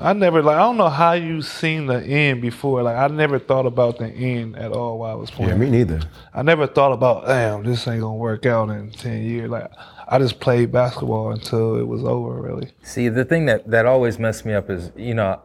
I 0.00 0.12
never 0.12 0.42
like 0.42 0.56
I 0.56 0.60
don't 0.60 0.76
know 0.76 0.88
how 0.88 1.12
you 1.12 1.42
seen 1.42 1.86
the 1.86 2.00
end 2.00 2.40
before. 2.40 2.82
Like 2.84 2.96
I 2.96 3.08
never 3.08 3.40
thought 3.40 3.66
about 3.66 3.98
the 3.98 4.06
end 4.06 4.56
at 4.56 4.70
all 4.70 4.98
while 4.98 5.10
I 5.10 5.14
was 5.14 5.30
playing. 5.30 5.50
Yeah, 5.50 5.56
me 5.56 5.70
neither. 5.70 6.00
I 6.32 6.42
never 6.42 6.68
thought 6.68 6.92
about 6.92 7.26
damn 7.26 7.64
this 7.64 7.86
ain't 7.88 8.02
gonna 8.02 8.14
work 8.14 8.46
out 8.46 8.70
in 8.70 8.90
ten 8.92 9.24
years. 9.24 9.50
Like 9.50 9.68
I 10.06 10.18
just 10.18 10.38
played 10.38 10.70
basketball 10.70 11.32
until 11.32 11.76
it 11.80 11.86
was 11.86 12.04
over. 12.04 12.40
Really. 12.40 12.70
See, 12.82 13.08
the 13.08 13.24
thing 13.24 13.46
that, 13.46 13.68
that 13.68 13.86
always 13.86 14.18
messed 14.20 14.46
me 14.46 14.54
up 14.54 14.70
is, 14.70 14.92
you 14.94 15.14
know, 15.14 15.42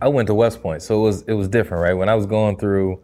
I 0.00 0.08
went 0.08 0.26
to 0.28 0.34
West 0.34 0.62
Point, 0.62 0.80
so 0.80 0.98
it 1.00 1.02
was 1.02 1.22
it 1.22 1.34
was 1.34 1.48
different, 1.48 1.82
right? 1.82 1.94
When 1.94 2.08
I 2.08 2.14
was 2.14 2.24
going 2.24 2.56
through 2.56 3.02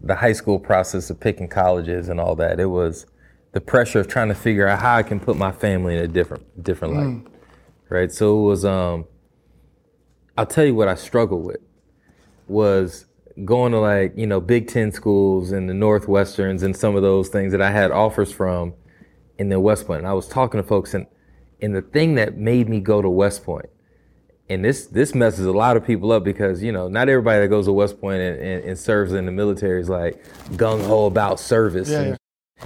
the 0.00 0.14
high 0.14 0.32
school 0.32 0.60
process 0.60 1.10
of 1.10 1.18
picking 1.18 1.48
colleges 1.48 2.08
and 2.08 2.20
all 2.20 2.36
that, 2.36 2.60
it 2.60 2.66
was 2.66 3.04
the 3.50 3.60
pressure 3.60 3.98
of 3.98 4.06
trying 4.06 4.28
to 4.28 4.34
figure 4.36 4.68
out 4.68 4.78
how 4.78 4.94
I 4.94 5.02
can 5.02 5.18
put 5.18 5.36
my 5.36 5.50
family 5.50 5.94
in 5.98 6.04
a 6.04 6.08
different 6.08 6.62
different 6.62 6.94
light, 6.94 7.32
right? 7.88 8.12
So 8.12 8.38
it 8.38 8.42
was. 8.46 8.64
um 8.64 9.06
I'll 10.36 10.46
tell 10.46 10.64
you 10.64 10.74
what 10.74 10.88
I 10.88 10.94
struggled 10.94 11.44
with 11.44 11.60
was 12.48 13.06
going 13.44 13.72
to 13.72 13.78
like 13.78 14.12
you 14.16 14.26
know 14.26 14.40
Big 14.40 14.68
Ten 14.68 14.92
schools 14.92 15.52
and 15.52 15.68
the 15.68 15.74
Northwesterns 15.74 16.62
and 16.62 16.76
some 16.76 16.96
of 16.96 17.02
those 17.02 17.28
things 17.28 17.52
that 17.52 17.62
I 17.62 17.70
had 17.70 17.90
offers 17.90 18.32
from 18.32 18.74
in 19.38 19.48
the 19.48 19.60
West 19.60 19.86
Point. 19.86 20.00
And 20.00 20.08
I 20.08 20.12
was 20.12 20.28
talking 20.28 20.60
to 20.60 20.66
folks 20.66 20.94
and 20.94 21.06
and 21.62 21.74
the 21.74 21.82
thing 21.82 22.14
that 22.14 22.36
made 22.36 22.68
me 22.68 22.80
go 22.80 23.02
to 23.02 23.10
West 23.10 23.44
Point, 23.44 23.68
and 24.48 24.64
this 24.64 24.86
this 24.86 25.14
messes 25.14 25.46
a 25.46 25.52
lot 25.52 25.76
of 25.76 25.84
people 25.84 26.12
up 26.12 26.24
because 26.24 26.62
you 26.62 26.72
know 26.72 26.88
not 26.88 27.08
everybody 27.08 27.40
that 27.42 27.48
goes 27.48 27.66
to 27.66 27.72
West 27.72 28.00
Point 28.00 28.20
and, 28.20 28.38
and, 28.38 28.64
and 28.64 28.78
serves 28.78 29.12
in 29.12 29.26
the 29.26 29.32
military 29.32 29.80
is 29.80 29.88
like 29.88 30.22
gung 30.52 30.84
ho 30.86 31.06
about 31.06 31.38
service. 31.38 31.90
Yeah, 31.90 32.00
And 32.00 32.18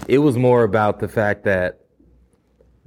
It 0.09 0.19
was 0.19 0.37
more 0.37 0.65
about 0.65 1.01
the 1.01 1.09
fact 1.09 1.45
that 1.45 1.81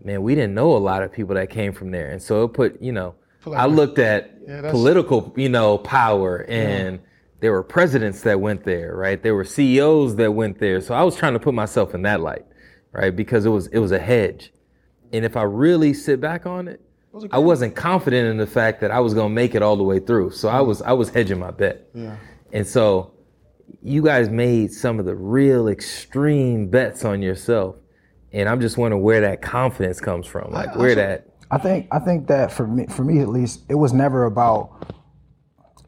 man, 0.04 0.22
we 0.22 0.36
didn't 0.36 0.54
know 0.54 0.76
a 0.76 0.78
lot 0.78 1.04
of 1.04 1.12
people 1.12 1.36
that 1.36 1.50
came 1.50 1.74
from 1.74 1.92
there, 1.92 2.10
and 2.10 2.22
so 2.22 2.44
it 2.44 2.54
put 2.54 2.82
you 2.82 2.92
know 2.92 3.16
I 3.46 3.66
looked 3.66 4.00
at 4.00 4.32
Yeah, 4.48 4.72
political 4.72 5.34
you 5.38 5.50
know 5.50 5.78
power 5.78 6.46
and. 6.50 7.00
There 7.40 7.52
were 7.52 7.62
presidents 7.62 8.22
that 8.22 8.42
went 8.42 8.64
there, 8.64 8.96
right? 8.96 9.22
There 9.22 9.36
were 9.36 9.44
CEOs 9.44 10.16
that 10.16 10.32
went 10.34 10.58
there. 10.58 10.82
So 10.82 10.96
I 10.96 11.04
was 11.04 11.16
trying 11.16 11.34
to 11.34 11.40
put 11.40 11.54
myself 11.54 11.94
in 11.94 12.02
that 12.02 12.20
light, 12.20 12.44
right? 12.92 13.16
Because 13.16 13.46
it 13.46 13.50
was 13.50 13.68
it 13.68 13.78
was 13.78 13.92
a 13.92 14.00
hedge. 14.00 14.52
And 15.14 15.24
if 15.24 15.38
I 15.38 15.44
really 15.44 15.94
sit 15.94 16.20
back 16.20 16.48
on 16.48 16.68
it, 16.68 16.82
I 17.30 17.38
wasn't 17.38 17.76
confident 17.76 18.28
in 18.28 18.38
the 18.38 18.48
fact 18.48 18.82
that 18.82 18.90
I 18.90 19.00
was 19.02 19.14
gonna 19.14 19.30
make 19.30 19.54
it 19.54 19.62
all 19.62 19.76
the 19.78 19.84
way 19.84 20.00
through. 20.00 20.32
So 20.32 20.50
I 20.50 20.62
was 20.62 20.82
I 20.82 20.94
was 20.94 21.10
hedging 21.10 21.38
my 21.38 21.52
bet. 21.52 21.88
Yeah. 21.94 22.16
And 22.54 22.66
so 22.66 23.12
you 23.84 24.02
guys 24.02 24.32
made 24.32 24.74
some 24.74 24.98
of 24.98 25.06
the 25.06 25.14
real 25.16 25.68
extreme 25.68 26.70
bets 26.70 27.06
on 27.06 27.22
yourself. 27.22 27.76
and 28.34 28.50
I'm 28.50 28.62
just 28.62 28.78
wondering 28.78 29.04
where 29.04 29.22
that 29.22 29.44
confidence 29.44 30.00
comes 30.00 30.26
from, 30.26 30.52
like 30.52 30.76
where 30.76 30.96
that. 30.96 31.28
I 31.50 31.58
think 31.58 31.88
I 31.92 32.00
think 32.00 32.28
that 32.28 32.52
for 32.52 32.68
me 32.68 32.88
for 32.88 33.04
me 33.04 33.20
at 33.20 33.30
least, 33.30 33.64
it 33.70 33.76
was 33.76 33.94
never 33.94 34.26
about 34.26 34.86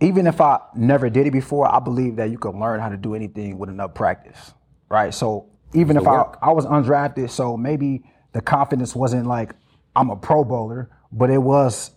even 0.02 0.28
if 0.28 0.40
I 0.40 0.60
never 0.76 1.10
did 1.10 1.28
it 1.28 1.32
before, 1.32 1.70
I 1.74 1.80
believe 1.80 2.16
that 2.18 2.30
you 2.30 2.38
can 2.38 2.60
learn 2.60 2.80
how 2.80 2.90
to 2.90 2.98
do 2.98 3.16
anything 3.16 3.58
with 3.58 3.70
enough 3.70 3.94
practice. 3.94 4.54
Right. 4.88 5.14
So 5.14 5.50
even 5.74 5.98
if 5.98 6.08
I, 6.08 6.26
I 6.42 6.52
was 6.52 6.66
undrafted, 6.66 7.30
so 7.30 7.58
maybe 7.58 8.04
the 8.32 8.42
confidence 8.42 8.96
wasn't 8.96 9.28
like 9.28 9.54
I'm 9.96 10.10
a 10.10 10.16
pro 10.16 10.44
bowler, 10.44 10.90
but 11.12 11.30
it 11.30 11.38
was, 11.38 11.92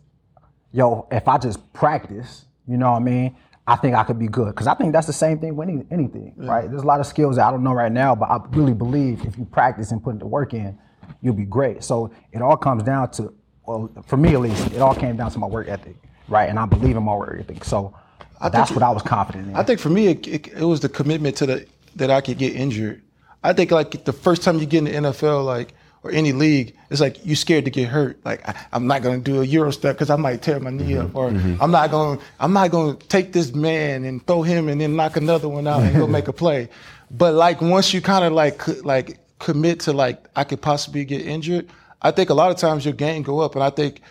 yo, 0.72 1.06
if 1.10 1.28
I 1.28 1.38
just 1.38 1.72
practice, 1.72 2.44
you 2.66 2.76
know 2.76 2.90
what 2.90 2.96
I 2.96 3.04
mean? 3.04 3.36
I 3.66 3.76
think 3.76 3.94
I 3.94 4.02
could 4.02 4.18
be 4.18 4.26
good. 4.26 4.48
Because 4.48 4.66
I 4.66 4.74
think 4.74 4.92
that's 4.92 5.06
the 5.06 5.12
same 5.12 5.38
thing 5.38 5.54
with 5.54 5.68
any, 5.68 5.84
anything, 5.90 6.34
right? 6.36 6.68
There's 6.68 6.82
a 6.82 6.86
lot 6.86 6.98
of 7.00 7.06
skills 7.06 7.36
that 7.36 7.46
I 7.46 7.50
don't 7.50 7.62
know 7.62 7.72
right 7.72 7.92
now, 7.92 8.14
but 8.14 8.28
I 8.28 8.40
really 8.50 8.74
believe 8.74 9.24
if 9.24 9.38
you 9.38 9.44
practice 9.44 9.92
and 9.92 10.02
put 10.02 10.18
the 10.18 10.26
work 10.26 10.52
in, 10.52 10.76
you'll 11.20 11.34
be 11.34 11.44
great. 11.44 11.84
So 11.84 12.12
it 12.32 12.42
all 12.42 12.56
comes 12.56 12.82
down 12.82 13.10
to, 13.12 13.32
well, 13.66 13.90
for 14.06 14.16
me 14.16 14.34
at 14.34 14.40
least, 14.40 14.72
it 14.72 14.80
all 14.80 14.94
came 14.94 15.16
down 15.16 15.30
to 15.30 15.38
my 15.38 15.46
work 15.46 15.68
ethic, 15.68 15.96
right? 16.28 16.48
And 16.48 16.58
I 16.58 16.66
believe 16.66 16.96
in 16.96 17.02
my 17.02 17.14
work 17.14 17.38
ethic. 17.38 17.64
So 17.64 17.94
that's 18.40 18.70
think- 18.70 18.80
what 18.80 18.86
I 18.86 18.90
was 18.90 19.02
confident 19.02 19.48
in. 19.48 19.56
I 19.56 19.62
think 19.62 19.80
for 19.80 19.90
me, 19.90 20.08
it, 20.08 20.26
it, 20.26 20.48
it 20.48 20.64
was 20.64 20.80
the 20.80 20.88
commitment 20.88 21.36
to 21.36 21.46
the 21.46 21.66
that 21.96 22.10
I 22.10 22.20
could 22.20 22.38
get 22.38 22.54
injured. 22.54 23.02
I 23.44 23.52
think 23.52 23.70
like 23.70 24.04
the 24.04 24.12
first 24.12 24.42
time 24.42 24.58
you 24.58 24.66
get 24.66 24.78
in 24.78 25.02
the 25.02 25.10
NFL, 25.10 25.44
like 25.44 25.74
or 26.04 26.10
any 26.10 26.32
league, 26.32 26.76
it's 26.90 27.00
like 27.00 27.24
you 27.24 27.36
scared 27.36 27.64
to 27.64 27.70
get 27.70 27.88
hurt. 27.88 28.18
Like 28.24 28.46
I, 28.48 28.66
I'm 28.72 28.86
not 28.86 29.02
gonna 29.02 29.18
do 29.18 29.40
a 29.40 29.44
euro 29.44 29.70
step 29.70 29.96
because 29.96 30.10
I 30.10 30.16
might 30.16 30.42
tear 30.42 30.58
my 30.58 30.70
knee 30.70 30.96
up, 30.96 31.08
mm-hmm. 31.08 31.16
or 31.16 31.30
mm-hmm. 31.30 31.62
I'm 31.62 31.70
not 31.70 31.90
gonna 31.90 32.20
I'm 32.40 32.52
not 32.52 32.70
gonna 32.70 32.96
take 32.96 33.32
this 33.32 33.54
man 33.54 34.04
and 34.04 34.24
throw 34.26 34.42
him 34.42 34.68
and 34.68 34.80
then 34.80 34.96
knock 34.96 35.16
another 35.16 35.48
one 35.48 35.66
out 35.66 35.82
and 35.82 35.96
go 35.96 36.06
make 36.06 36.28
a 36.28 36.32
play. 36.32 36.68
But 37.14 37.34
like 37.34 37.60
once 37.60 37.92
you 37.92 38.00
kind 38.00 38.24
of 38.24 38.32
like 38.32 38.66
like 38.86 39.18
commit 39.38 39.80
to 39.80 39.92
like 39.92 40.26
I 40.34 40.44
could 40.44 40.62
possibly 40.62 41.04
get 41.04 41.20
injured, 41.20 41.68
I 42.02 42.10
think 42.10 42.30
a 42.30 42.34
lot 42.34 42.50
of 42.50 42.56
times 42.56 42.84
your 42.84 42.94
game 42.94 43.22
go 43.22 43.40
up, 43.40 43.54
and 43.54 43.64
I 43.64 43.70
think 43.70 44.02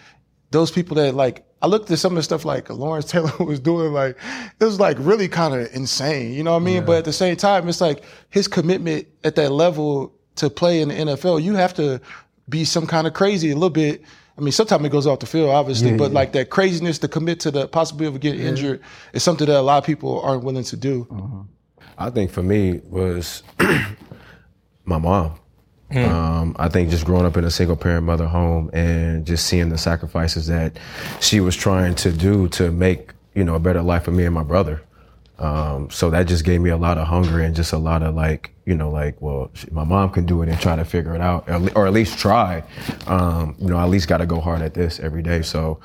those 0.51 0.71
people 0.71 0.95
that 0.95 1.13
like 1.15 1.45
I 1.62 1.67
looked 1.67 1.91
at 1.91 1.99
some 1.99 2.13
of 2.13 2.17
the 2.17 2.23
stuff 2.23 2.45
like 2.45 2.69
Lawrence 2.69 3.06
Taylor 3.12 3.32
was 3.39 3.60
doing, 3.60 3.93
like 3.93 4.17
it 4.60 4.63
was 4.63 4.80
like 4.80 4.97
really 4.99 5.27
kind 5.27 5.54
of 5.54 5.73
insane, 5.73 6.34
you 6.34 6.43
know 6.43 6.54
what 6.54 6.62
I 6.62 6.65
mean? 6.65 6.86
But 6.86 6.97
at 6.97 7.06
the 7.06 7.13
same 7.13 7.36
time, 7.36 7.67
it's 7.69 7.82
like 7.82 8.04
his 8.30 8.47
commitment 8.47 9.08
at 9.23 9.36
that 9.36 9.51
level 9.51 10.13
to 10.36 10.49
play 10.49 10.82
in 10.82 10.89
the 10.89 10.95
NFL, 10.95 11.43
you 11.43 11.56
have 11.56 11.73
to 11.75 12.01
be 12.49 12.65
some 12.65 12.88
kind 12.88 13.06
of 13.06 13.13
crazy 13.13 13.51
a 13.51 13.54
little 13.54 13.69
bit. 13.69 14.01
I 14.38 14.41
mean, 14.41 14.51
sometimes 14.51 14.86
it 14.86 14.91
goes 14.91 15.06
off 15.06 15.19
the 15.19 15.25
field, 15.25 15.49
obviously, 15.49 15.95
but 15.95 16.12
like 16.12 16.32
that 16.34 16.49
craziness 16.49 16.97
to 16.99 17.08
commit 17.08 17.39
to 17.41 17.51
the 17.51 17.67
possibility 17.67 18.15
of 18.15 18.21
getting 18.21 18.41
injured 18.41 18.82
is 19.13 19.23
something 19.23 19.45
that 19.45 19.60
a 19.60 19.62
lot 19.62 19.77
of 19.77 19.84
people 19.84 20.21
aren't 20.21 20.43
willing 20.43 20.63
to 20.63 20.77
do. 20.77 21.06
Mm-hmm. 21.12 21.41
I 21.97 22.10
think 22.10 22.32
for 22.32 22.41
me 22.41 22.82
was 22.86 23.43
my 24.86 24.97
mom. 24.97 25.40
Um, 25.97 26.56
I 26.60 26.69
think 26.69 26.89
just 26.89 27.06
growing 27.06 27.25
up 27.25 27.38
in 27.38 27.43
a 27.43 27.51
single 27.51 27.75
parent 27.75 28.06
mother 28.06 28.27
home 28.27 28.69
and 28.73 29.25
just 29.25 29.45
seeing 29.45 29.69
the 29.69 29.77
sacrifices 29.77 30.47
that 30.47 30.77
she 31.19 31.39
was 31.39 31.56
trying 31.56 31.95
to 31.95 32.12
do 32.12 32.47
to 32.49 32.71
make 32.71 33.13
you 33.34 33.43
know 33.43 33.56
a 33.56 33.60
better 33.60 33.82
life 33.82 34.04
for 34.04 34.12
me 34.12 34.25
and 34.25 34.34
my 34.34 34.43
brother. 34.43 34.82
Um, 35.39 35.89
so 35.89 36.12
that 36.12 36.27
just 36.27 36.45
gave 36.45 36.62
me 36.62 36.69
a 36.69 36.77
lot 36.77 36.99
of 36.99 37.08
hunger 37.08 37.39
and 37.39 37.56
just 37.56 37.73
a 37.73 37.77
lot 37.77 38.04
of 38.04 38.13
like 38.13 38.51
you 38.65 38.75
know 38.75 38.91
like 38.91 39.19
well 39.21 39.49
my 39.71 39.84
mom 39.84 40.12
can 40.12 40.25
do 40.25 40.41
it 40.43 40.49
and 40.49 40.60
try 40.60 40.75
to 40.75 40.86
figure 40.86 41.15
it 41.15 41.21
out 41.21 41.49
or, 41.75 41.88
at 41.88 41.93
least 41.93 42.19
try. 42.19 42.63
Um, 43.08 43.56
you 43.60 43.67
know 43.67 43.77
I 43.77 43.84
at 43.84 43.89
least 43.89 44.08
got 44.08 44.17
to 44.17 44.25
go 44.25 44.39
hard 44.39 44.62
at 44.62 44.73
this 44.73 44.99
every 44.99 45.23
day. 45.23 45.41
So 45.41 45.80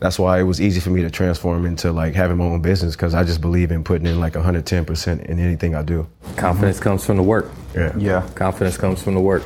that's 0.00 0.18
why 0.18 0.40
it 0.40 0.44
was 0.44 0.60
easy 0.60 0.80
for 0.80 0.90
me 0.90 1.02
to 1.02 1.10
transform 1.10 1.66
into 1.66 1.92
like 1.92 2.14
having 2.14 2.38
my 2.38 2.44
own 2.44 2.62
business 2.62 2.96
because 2.96 3.14
I 3.14 3.22
just 3.24 3.40
believe 3.40 3.70
in 3.70 3.84
putting 3.84 4.06
in 4.06 4.18
like 4.18 4.32
110% 4.32 5.24
in 5.26 5.38
anything 5.38 5.74
I 5.74 5.82
do. 5.82 6.08
Confidence 6.36 6.80
comes 6.80 7.04
from 7.04 7.16
the 7.18 7.22
work. 7.22 7.50
Yeah. 7.74 7.94
yeah. 7.96 8.28
Confidence 8.34 8.76
comes 8.76 9.02
from 9.02 9.14
the 9.14 9.20
work. 9.20 9.44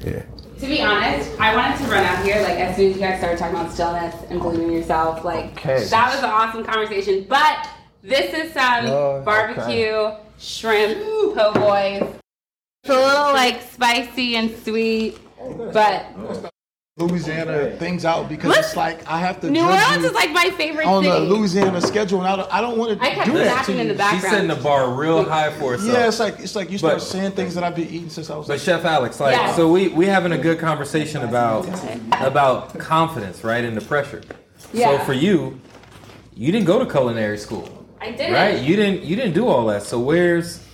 Yeah. 0.00 0.22
To 0.60 0.66
be 0.66 0.80
honest, 0.82 1.38
I 1.40 1.56
wanted 1.56 1.78
to 1.84 1.90
run 1.90 2.04
out 2.04 2.24
here 2.24 2.36
like 2.42 2.58
as 2.58 2.76
soon 2.76 2.90
as 2.90 2.96
you 2.96 3.00
guys 3.02 3.18
started 3.18 3.38
talking 3.38 3.56
about 3.56 3.72
stillness 3.72 4.14
and 4.30 4.40
believing 4.40 4.68
in 4.68 4.72
yourself. 4.74 5.24
Like 5.24 5.46
Okay. 5.56 5.84
that 5.84 6.14
was 6.14 6.22
an 6.22 6.30
awesome 6.30 6.64
conversation. 6.64 7.26
But 7.28 7.68
this 8.02 8.32
is 8.34 8.52
some 8.52 8.86
Oh, 8.86 9.22
barbecue 9.24 10.10
shrimp 10.38 11.02
po' 11.34 11.52
boys. 11.54 12.02
It's 12.82 12.90
a 12.90 12.94
little 12.94 13.32
like 13.32 13.62
spicy 13.62 14.36
and 14.36 14.54
sweet, 14.58 15.18
but 15.72 16.06
Louisiana 16.96 17.72
things 17.76 18.04
out 18.04 18.28
because 18.28 18.50
Look, 18.50 18.58
it's 18.58 18.76
like 18.76 19.04
I 19.08 19.18
have 19.18 19.40
to 19.40 19.50
New 19.50 19.58
judge 19.58 19.84
Orleans 19.84 20.04
is 20.04 20.12
like 20.12 20.30
my 20.30 20.50
favorite 20.50 20.86
on 20.86 21.02
the. 21.02 21.18
Louisiana 21.18 21.80
schedule, 21.80 22.20
and 22.20 22.28
I 22.28 22.36
don't, 22.36 22.54
I 22.54 22.60
don't 22.60 22.78
want 22.78 22.96
to 23.00 23.04
I 23.04 23.10
kept 23.14 23.26
do 23.26 23.32
that 23.32 23.42
to 23.42 23.50
laughing 23.50 23.78
in 23.80 23.88
the 23.88 23.94
background. 23.94 24.22
She's 24.22 24.30
setting 24.30 24.46
the 24.46 24.54
bar 24.62 24.92
real 24.94 25.24
high 25.24 25.50
for 25.58 25.72
herself. 25.72 25.92
Yeah, 25.92 26.06
it's 26.06 26.20
like 26.20 26.38
it's 26.38 26.54
like 26.54 26.70
you 26.70 26.78
start 26.78 26.94
But- 26.94 27.02
saying 27.02 27.32
things 27.32 27.56
that 27.56 27.64
I've 27.64 27.74
been 27.74 27.88
eating 27.88 28.10
since 28.10 28.30
I 28.30 28.36
was 28.36 28.46
But 28.46 28.54
like 28.54 28.62
Chef 28.62 28.84
Alex, 28.84 29.18
like, 29.18 29.34
Yes. 29.34 29.56
so 29.56 29.72
we 29.72 29.88
we 29.88 30.06
having 30.06 30.30
a 30.30 30.38
good 30.38 30.60
conversation 30.60 31.22
about 31.22 31.66
about 32.20 32.78
confidence, 32.78 33.42
right, 33.42 33.64
and 33.64 33.76
the 33.76 33.80
pressure. 33.84 34.22
Yeah. 34.72 34.96
So 34.96 35.04
for 35.04 35.14
you, 35.14 35.60
you 36.36 36.52
didn't 36.52 36.66
go 36.66 36.78
to 36.78 36.88
culinary 36.88 37.38
school, 37.38 37.86
I 38.00 38.12
didn't. 38.12 38.34
right? 38.34 38.62
You 38.62 38.76
didn't 38.76 39.02
you 39.02 39.16
didn't 39.16 39.34
do 39.34 39.48
all 39.48 39.66
that. 39.66 39.82
So 39.82 39.98
where's 39.98 40.64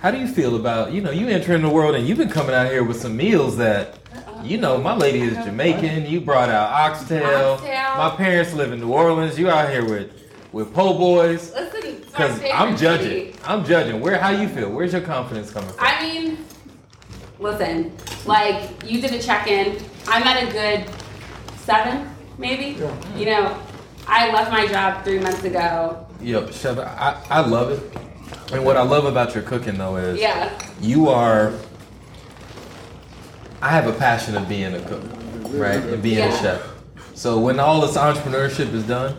how 0.00 0.10
do 0.10 0.16
you 0.18 0.26
feel 0.26 0.56
about 0.56 0.92
you 0.92 1.02
know 1.02 1.10
you 1.10 1.28
entering 1.28 1.60
the 1.60 1.68
world 1.68 1.94
and 1.96 2.08
you've 2.08 2.16
been 2.16 2.30
coming 2.30 2.54
out 2.54 2.70
here 2.70 2.82
with 2.82 2.98
some 2.98 3.14
meals 3.14 3.58
that 3.58 3.96
you 4.42 4.58
know 4.58 4.78
my 4.78 4.94
lady 4.94 5.20
is 5.20 5.34
Jamaican. 5.44 6.06
You 6.06 6.20
brought 6.20 6.48
out 6.48 6.70
oxtail. 6.70 7.54
Oxtail. 7.54 7.96
My 7.96 8.14
parents 8.16 8.52
live 8.54 8.72
in 8.72 8.80
New 8.80 8.92
Orleans. 8.92 9.38
You 9.38 9.50
out 9.50 9.70
here 9.70 9.84
with 9.88 10.10
with 10.52 10.72
po' 10.72 10.96
boys. 10.96 11.52
Listen, 11.52 12.00
Because 12.00 12.40
I'm 12.54 12.76
judging. 12.76 13.08
city. 13.32 13.34
I'm 13.44 13.64
judging. 13.64 14.00
Where 14.00 14.18
how 14.18 14.30
you 14.30 14.48
feel? 14.48 14.70
Where's 14.70 14.92
your 14.92 15.02
confidence 15.02 15.50
coming 15.50 15.68
from? 15.70 15.78
I 15.80 16.02
mean, 16.02 16.38
listen, 17.38 17.92
like 18.26 18.70
you 18.84 19.00
did 19.00 19.12
a 19.12 19.22
check-in. 19.22 19.82
I'm 20.06 20.22
at 20.22 20.42
a 20.48 20.52
good 20.52 20.94
seven, 21.58 22.08
maybe. 22.38 22.80
You 23.16 23.26
know, 23.26 23.58
I 24.06 24.32
left 24.32 24.50
my 24.50 24.66
job 24.66 25.04
three 25.04 25.18
months 25.18 25.44
ago. 25.44 26.06
Yep, 26.20 26.52
Chef, 26.52 26.78
I, 26.78 27.22
I 27.30 27.40
love 27.40 27.70
it. 27.70 27.96
And 28.52 28.64
what 28.64 28.76
I 28.78 28.82
love 28.82 29.04
about 29.04 29.34
your 29.34 29.44
cooking 29.44 29.76
though 29.76 29.96
is 29.96 30.18
Yeah. 30.18 30.50
you 30.80 31.08
are 31.08 31.52
I 33.60 33.70
have 33.70 33.86
a 33.86 33.92
passion 33.92 34.36
of 34.36 34.48
being 34.48 34.74
a 34.74 34.80
cook, 34.82 35.02
right? 35.50 35.76
And 35.82 36.02
being 36.02 36.18
a 36.20 36.30
chef. 36.38 36.62
So 37.14 37.38
when 37.40 37.58
all 37.58 37.80
this 37.80 37.96
entrepreneurship 37.96 38.72
is 38.72 38.84
done, 38.84 39.16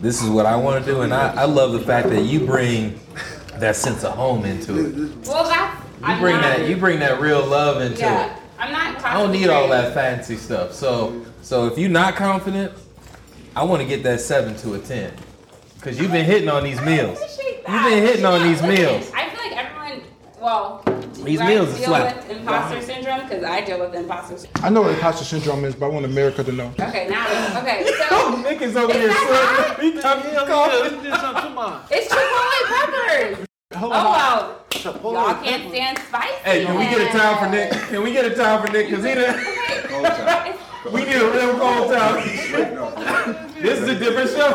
this 0.00 0.22
is 0.22 0.30
what 0.30 0.46
I 0.46 0.56
want 0.56 0.84
to 0.84 0.90
do. 0.90 1.02
And 1.02 1.12
I, 1.12 1.34
I 1.34 1.44
love 1.44 1.72
the 1.72 1.80
fact 1.80 2.08
that 2.10 2.22
you 2.24 2.40
bring 2.40 2.98
that 3.56 3.76
sense 3.76 4.04
of 4.04 4.14
home 4.14 4.44
into 4.44 4.78
it. 4.78 5.26
Well, 5.26 5.44
that's. 5.44 5.84
You 6.00 6.04
I'm 6.04 6.20
bring 6.20 6.36
not, 6.36 6.42
that 6.58 6.68
you 6.68 6.76
bring 6.76 7.00
that 7.00 7.20
real 7.20 7.44
love 7.44 7.82
into 7.82 8.00
Yeah. 8.00 8.26
it. 8.36 8.42
I'm 8.58 8.72
not. 8.72 9.04
I 9.04 9.14
don't 9.14 9.32
need 9.32 9.48
all 9.48 9.68
that 9.68 9.94
fancy 9.94 10.36
stuff. 10.36 10.72
So 10.72 11.24
so 11.42 11.66
if 11.66 11.76
you're 11.76 11.90
not 11.90 12.14
confident, 12.14 12.72
I 13.56 13.64
want 13.64 13.82
to 13.82 13.88
get 13.88 14.04
that 14.04 14.20
seven 14.20 14.54
to 14.58 14.74
a 14.74 14.78
ten. 14.78 15.12
Cause 15.80 15.98
you've 15.98 16.12
been 16.12 16.24
hitting 16.24 16.48
on 16.48 16.62
these 16.64 16.80
meals. 16.82 17.18
You've 17.40 17.84
been 17.84 18.02
hitting 18.04 18.24
on 18.24 18.42
these 18.42 18.62
meals. 18.62 19.10
I 19.14 19.28
feel 19.28 19.50
like 19.50 19.56
everyone. 19.56 20.02
Well, 20.40 20.82
These 21.24 21.40
you 21.40 21.46
meals 21.46 21.68
is 21.70 21.78
deal 21.78 21.88
slap. 21.88 22.16
with 22.28 22.38
imposter 22.38 22.80
syndrome 22.82 23.22
because 23.22 23.44
I 23.44 23.60
deal 23.62 23.80
with 23.80 23.94
imposter 23.94 24.38
syndrome. 24.38 24.64
I 24.64 24.68
know 24.70 24.82
what 24.82 24.94
imposter 24.94 25.24
syndrome 25.24 25.64
is, 25.64 25.74
but 25.74 25.86
I 25.86 25.88
want 25.88 26.04
America 26.04 26.44
to 26.44 26.52
know. 26.52 26.72
Okay, 26.80 27.08
now 27.08 27.58
okay. 27.60 27.84
So 27.98 28.04
oh, 28.12 28.40
Nick 28.42 28.62
is 28.62 28.76
over 28.76 28.92
here 28.92 29.08
that 29.08 29.76
sweating. 29.76 29.96
He 29.96 30.00
got 30.00 30.24
me 30.24 30.30
coughing. 30.46 31.00
it's 31.90 32.08
chipotle 32.14 32.64
peppers. 32.68 33.46
Oh 33.74 33.88
wow. 33.88 34.54
Y'all 34.84 35.34
can't 35.42 35.68
stand 35.70 35.98
spicy. 35.98 36.34
Hey, 36.44 36.64
can 36.64 36.76
we 36.78 36.84
get 36.84 37.00
a 37.14 37.18
time 37.18 37.38
for 37.38 37.50
Nick? 37.50 37.70
Can 37.72 38.02
we 38.02 38.12
get 38.12 38.24
a 38.30 38.34
time 38.34 38.64
for 38.66 38.72
Nick? 38.72 38.88
Cause 38.90 39.04
he 39.04 39.14
done, 39.14 39.34
Okay. 39.90 40.54
we 40.92 41.04
need 41.04 41.16
a 41.16 41.30
real 41.30 41.58
cold 41.58 41.92
time. 41.92 42.22
this 43.60 43.80
is 43.80 43.88
a 43.88 43.98
different 43.98 44.30
show. 44.30 44.50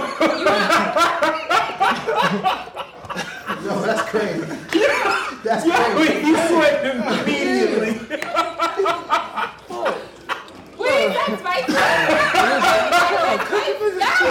Yo, 3.64 3.82
that's 3.86 4.10
crazy. 4.10 4.73
That's 5.44 5.64
He's 5.66 6.48
sweating 6.48 7.02
immediately. 7.02 7.92
Wait, 10.80 11.08
is 11.08 11.14
that 11.14 11.36
spicy? 11.40 11.72
no, 11.74 11.78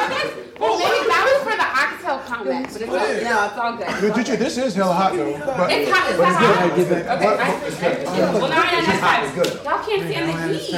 that's, 0.09 0.31
well, 0.59 0.79
maybe 0.79 1.07
that 1.09 1.23
was 1.27 1.41
for 1.43 1.57
the 1.57 1.67
oxtail 1.67 2.19
comment, 2.27 2.67
but 2.73 2.81
it's 2.83 2.91
all, 2.91 2.99
no, 2.99 3.05
it's 3.47 3.59
all 3.59 3.77
good. 3.77 3.87
But 4.01 4.15
Gigi, 4.25 4.37
this 4.37 4.57
is 4.59 4.75
hella 4.75 4.95
hot 4.95 5.13
though. 5.15 5.33
But 5.39 5.71
It's 5.73 5.91
hot. 5.91 6.09
It's 6.09 6.19
but 6.19 6.33
hot. 6.33 6.75
good. 6.77 6.93
Okay, 6.93 7.27
I 7.27 7.49
appreciate 7.49 7.99
it. 8.01 8.07
Well, 8.07 8.49
now 8.49 8.63
I 8.63 8.77
understand. 8.77 9.37
Y'all 9.65 9.85
can't 9.85 10.03
stand 10.11 10.29
the 10.29 10.35
heat. 10.59 10.73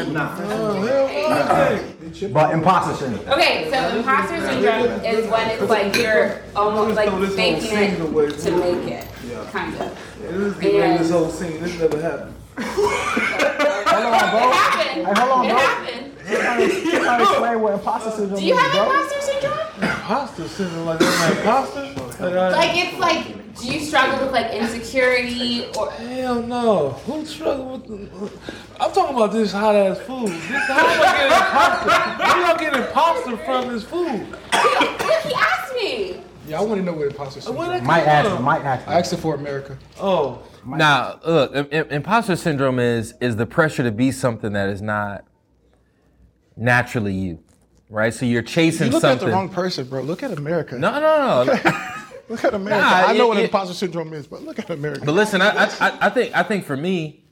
Oh, 2.26 2.28
but 2.32 2.52
imposter 2.54 2.94
syndrome. 2.94 3.28
Okay, 3.32 3.68
so 3.70 3.76
imposter 3.96 4.38
syndrome 4.40 5.00
is 5.04 5.26
when 5.30 5.50
it's 5.50 5.68
like 5.68 5.96
you're 5.96 6.40
almost 6.56 6.94
like 6.96 7.10
faking 7.34 7.78
it 7.78 7.96
to 8.40 8.50
make 8.56 8.86
it, 8.92 9.04
kind 9.50 9.74
of. 9.80 9.98
And 10.34 10.98
This 10.98 11.10
whole 11.10 11.30
scene, 11.30 11.60
this 11.62 11.78
never 11.78 12.00
happened. 12.00 12.34
Hold 12.58 14.04
on, 14.04 14.14
it 14.14 14.30
bro. 14.30 14.50
happened. 14.50 14.90
Hey, 14.90 15.02
hold 15.04 15.30
on, 15.30 15.44
It 15.46 15.48
bro. 15.50 15.58
happened. 15.58 16.10
Just 16.26 16.40
trying 16.42 16.58
to- 16.60 16.66
just 16.74 17.02
trying 17.04 17.18
to 17.18 17.24
explain 17.30 17.60
what 17.60 17.72
imposter 17.74 18.10
syndrome 18.10 18.40
Do 18.40 18.46
you 18.46 18.56
have 18.56 18.72
bro. 18.72 18.82
imposter 18.84 19.20
syndrome? 19.20 19.58
Pasta 20.04 20.48
syndrome, 20.48 20.86
like 20.86 20.98
that's 20.98 21.20
like 21.20 21.44
pasta. 21.44 21.80
Like, 22.24 22.32
I- 22.34 22.50
Like 22.50 22.76
it's 22.86 22.98
like 22.98 23.56
do 23.60 23.66
you 23.72 23.80
struggle 23.80 24.18
with 24.26 24.32
like 24.32 24.50
insecurity 24.52 25.66
or 25.78 25.90
Hell 25.92 26.42
no. 26.42 26.90
Who 27.06 27.24
struggle 27.24 27.78
with 27.78 27.86
the, 27.86 28.30
I'm 28.80 28.90
talking 28.92 29.14
about 29.14 29.32
this 29.32 29.52
hot 29.52 29.76
ass 29.76 29.98
food. 30.00 30.28
This, 30.28 30.40
how 30.66 30.78
am 30.78 31.00
I 31.00 31.12
getting 31.14 31.38
pasta? 31.38 32.24
Where 32.24 32.46
y'all 32.46 32.58
getting 32.58 32.92
pasta 32.92 33.36
from 33.44 33.68
this 33.72 33.84
food? 33.84 34.26
Look, 34.30 35.22
he 35.22 35.34
asked 35.34 35.74
me. 35.74 36.20
Yeah, 36.46 36.58
I 36.60 36.62
want 36.62 36.80
to 36.80 36.84
know 36.84 36.92
where 36.92 37.06
imposter 37.08 37.40
uh, 37.40 37.52
Where 37.52 37.66
syndrome. 37.66 37.70
that 37.70 37.82
Might 37.84 38.00
come 38.04 38.08
ask 38.10 38.28
from? 38.28 38.38
me, 38.38 38.42
might 38.44 38.62
ask 38.64 38.88
I 38.88 38.98
asked 38.98 39.12
it 39.12 39.16
for 39.18 39.34
America. 39.34 39.78
Oh, 40.00 40.42
Now, 40.66 41.18
look, 41.26 41.54
im- 41.54 41.68
im- 41.70 41.88
imposter 41.90 42.36
syndrome 42.36 42.78
is 42.78 43.14
is 43.20 43.36
the 43.36 43.46
pressure 43.46 43.82
to 43.82 43.92
be 43.92 44.10
something 44.12 44.52
that 44.52 44.68
is 44.68 44.82
not 44.82 45.24
naturally 46.56 47.14
you, 47.14 47.42
right? 47.88 48.12
So 48.12 48.26
you're 48.26 48.42
chasing 48.42 48.86
You 48.88 48.92
look 48.92 49.00
something. 49.02 49.26
at 49.26 49.30
the 49.30 49.34
wrong 49.36 49.48
person, 49.48 49.86
bro. 49.88 50.02
Look 50.02 50.22
at 50.22 50.32
America. 50.36 50.76
no, 50.78 50.92
no, 51.00 51.44
no. 51.44 51.52
Look 52.30 52.42
at 52.42 52.54
America. 52.54 52.80
Nah, 52.80 53.06
I 53.08 53.12
know 53.12 53.26
it- 53.26 53.28
what 53.28 53.36
it- 53.38 53.44
imposter 53.44 53.74
syndrome 53.74 54.14
is, 54.14 54.26
but 54.26 54.42
look 54.42 54.58
at 54.58 54.70
America. 54.70 55.02
But 55.04 55.12
listen, 55.12 55.42
I, 55.42 55.64
I, 55.64 55.68
I- 55.80 55.98
I 56.06 56.10
think 56.10 56.34
I 56.34 56.42
think 56.42 56.64
for 56.64 56.74
me 56.76 57.22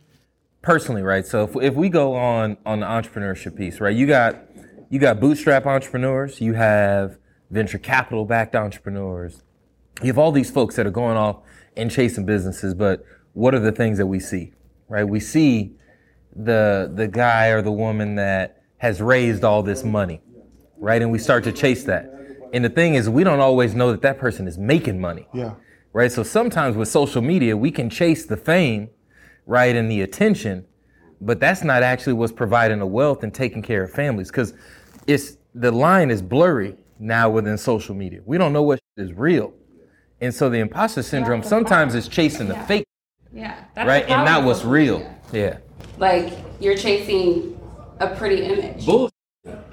personally, 0.61 1.01
right? 1.03 1.27
So 1.27 1.45
if, 1.45 1.57
if 1.57 1.75
we 1.75 1.89
go 1.89 2.15
on 2.15 2.59
on 2.67 2.81
the 2.81 2.87
entrepreneurship 2.87 3.57
piece, 3.57 3.81
right? 3.81 3.97
You 3.97 4.07
got 4.07 4.37
you 4.91 4.99
got 4.99 5.19
bootstrap 5.19 5.65
entrepreneurs, 5.65 6.43
you 6.43 6.53
have 6.53 7.17
venture 7.53 7.79
capital 7.79 8.25
backed 8.25 8.57
entrepreneurs, 8.57 9.43
you 10.01 10.09
have 10.09 10.19
all 10.19 10.33
these 10.33 10.51
folks 10.51 10.75
that 10.77 10.87
are 10.87 10.91
going 10.91 11.17
off 11.17 11.43
and 11.77 11.91
chasing 11.91 12.25
businesses. 12.25 12.75
But 12.75 13.05
what 13.35 13.55
are 13.55 13.61
the 13.61 13.71
things 13.71 13.99
that 13.99 14.07
we 14.07 14.19
see, 14.19 14.53
right? 14.89 15.05
We 15.05 15.21
see 15.21 15.77
the 16.35 16.91
the 16.93 17.07
guy 17.07 17.49
or 17.49 17.63
the 17.63 17.71
woman 17.73 18.17
that 18.17 18.63
has 18.79 19.01
raised 19.01 19.45
all 19.45 19.63
this 19.63 19.85
money, 19.85 20.21
right? 20.79 21.01
And 21.01 21.13
we 21.13 21.19
start 21.19 21.45
to 21.45 21.53
chase 21.53 21.85
that. 21.85 22.09
And 22.53 22.65
the 22.65 22.71
thing 22.71 22.95
is, 22.95 23.09
we 23.09 23.23
don't 23.23 23.41
always 23.41 23.75
know 23.75 23.93
that 23.93 24.03
that 24.03 24.19
person 24.19 24.49
is 24.49 24.59
making 24.59 25.01
money 25.01 25.27
yeah. 25.33 25.55
right? 25.93 26.11
So 26.11 26.23
sometimes 26.23 26.77
with 26.77 26.89
social 26.89 27.23
media, 27.23 27.57
we 27.57 27.71
can 27.71 27.89
chase 27.89 28.27
the 28.27 28.37
fame, 28.37 28.91
right, 29.47 29.75
and 29.75 29.91
the 29.91 30.03
attention, 30.03 30.67
but 31.21 31.39
that's 31.39 31.63
not 31.63 31.83
actually 31.83 32.15
what's 32.15 32.33
providing 32.33 32.79
the 32.81 32.87
wealth 32.87 33.23
and 33.23 33.33
taking 33.33 33.63
care 33.63 33.85
of 33.85 33.93
families 33.93 34.31
because 34.31 34.53
it's 35.07 35.37
the 35.55 35.71
line 35.71 36.11
is 36.11 36.21
blurry 36.23 36.77
now 37.03 37.29
within 37.29 37.59
social 37.59 37.95
media. 37.95 38.21
We 38.25 38.39
don't 38.39 38.53
know 38.53 38.63
what 38.63 38.79
is 38.97 39.13
real, 39.13 39.53
and 40.21 40.33
so 40.35 40.49
the 40.49 40.59
imposter 40.59 41.03
syndrome 41.03 41.43
sometimes 41.43 41.95
is 41.95 42.09
chasing 42.09 42.49
the 42.49 42.55
fake, 42.55 42.87
Yeah. 43.33 43.57
That's 43.75 43.87
right, 43.89 44.09
and 44.09 44.25
not 44.25 44.45
what's 44.45 44.65
real. 44.65 45.05
Yeah, 45.33 45.59
Like 45.99 46.33
you're 46.61 46.77
chasing 46.77 47.59
a 48.01 48.09
pretty 48.15 48.45
image. 48.45 48.87
bullshit. 48.87 49.13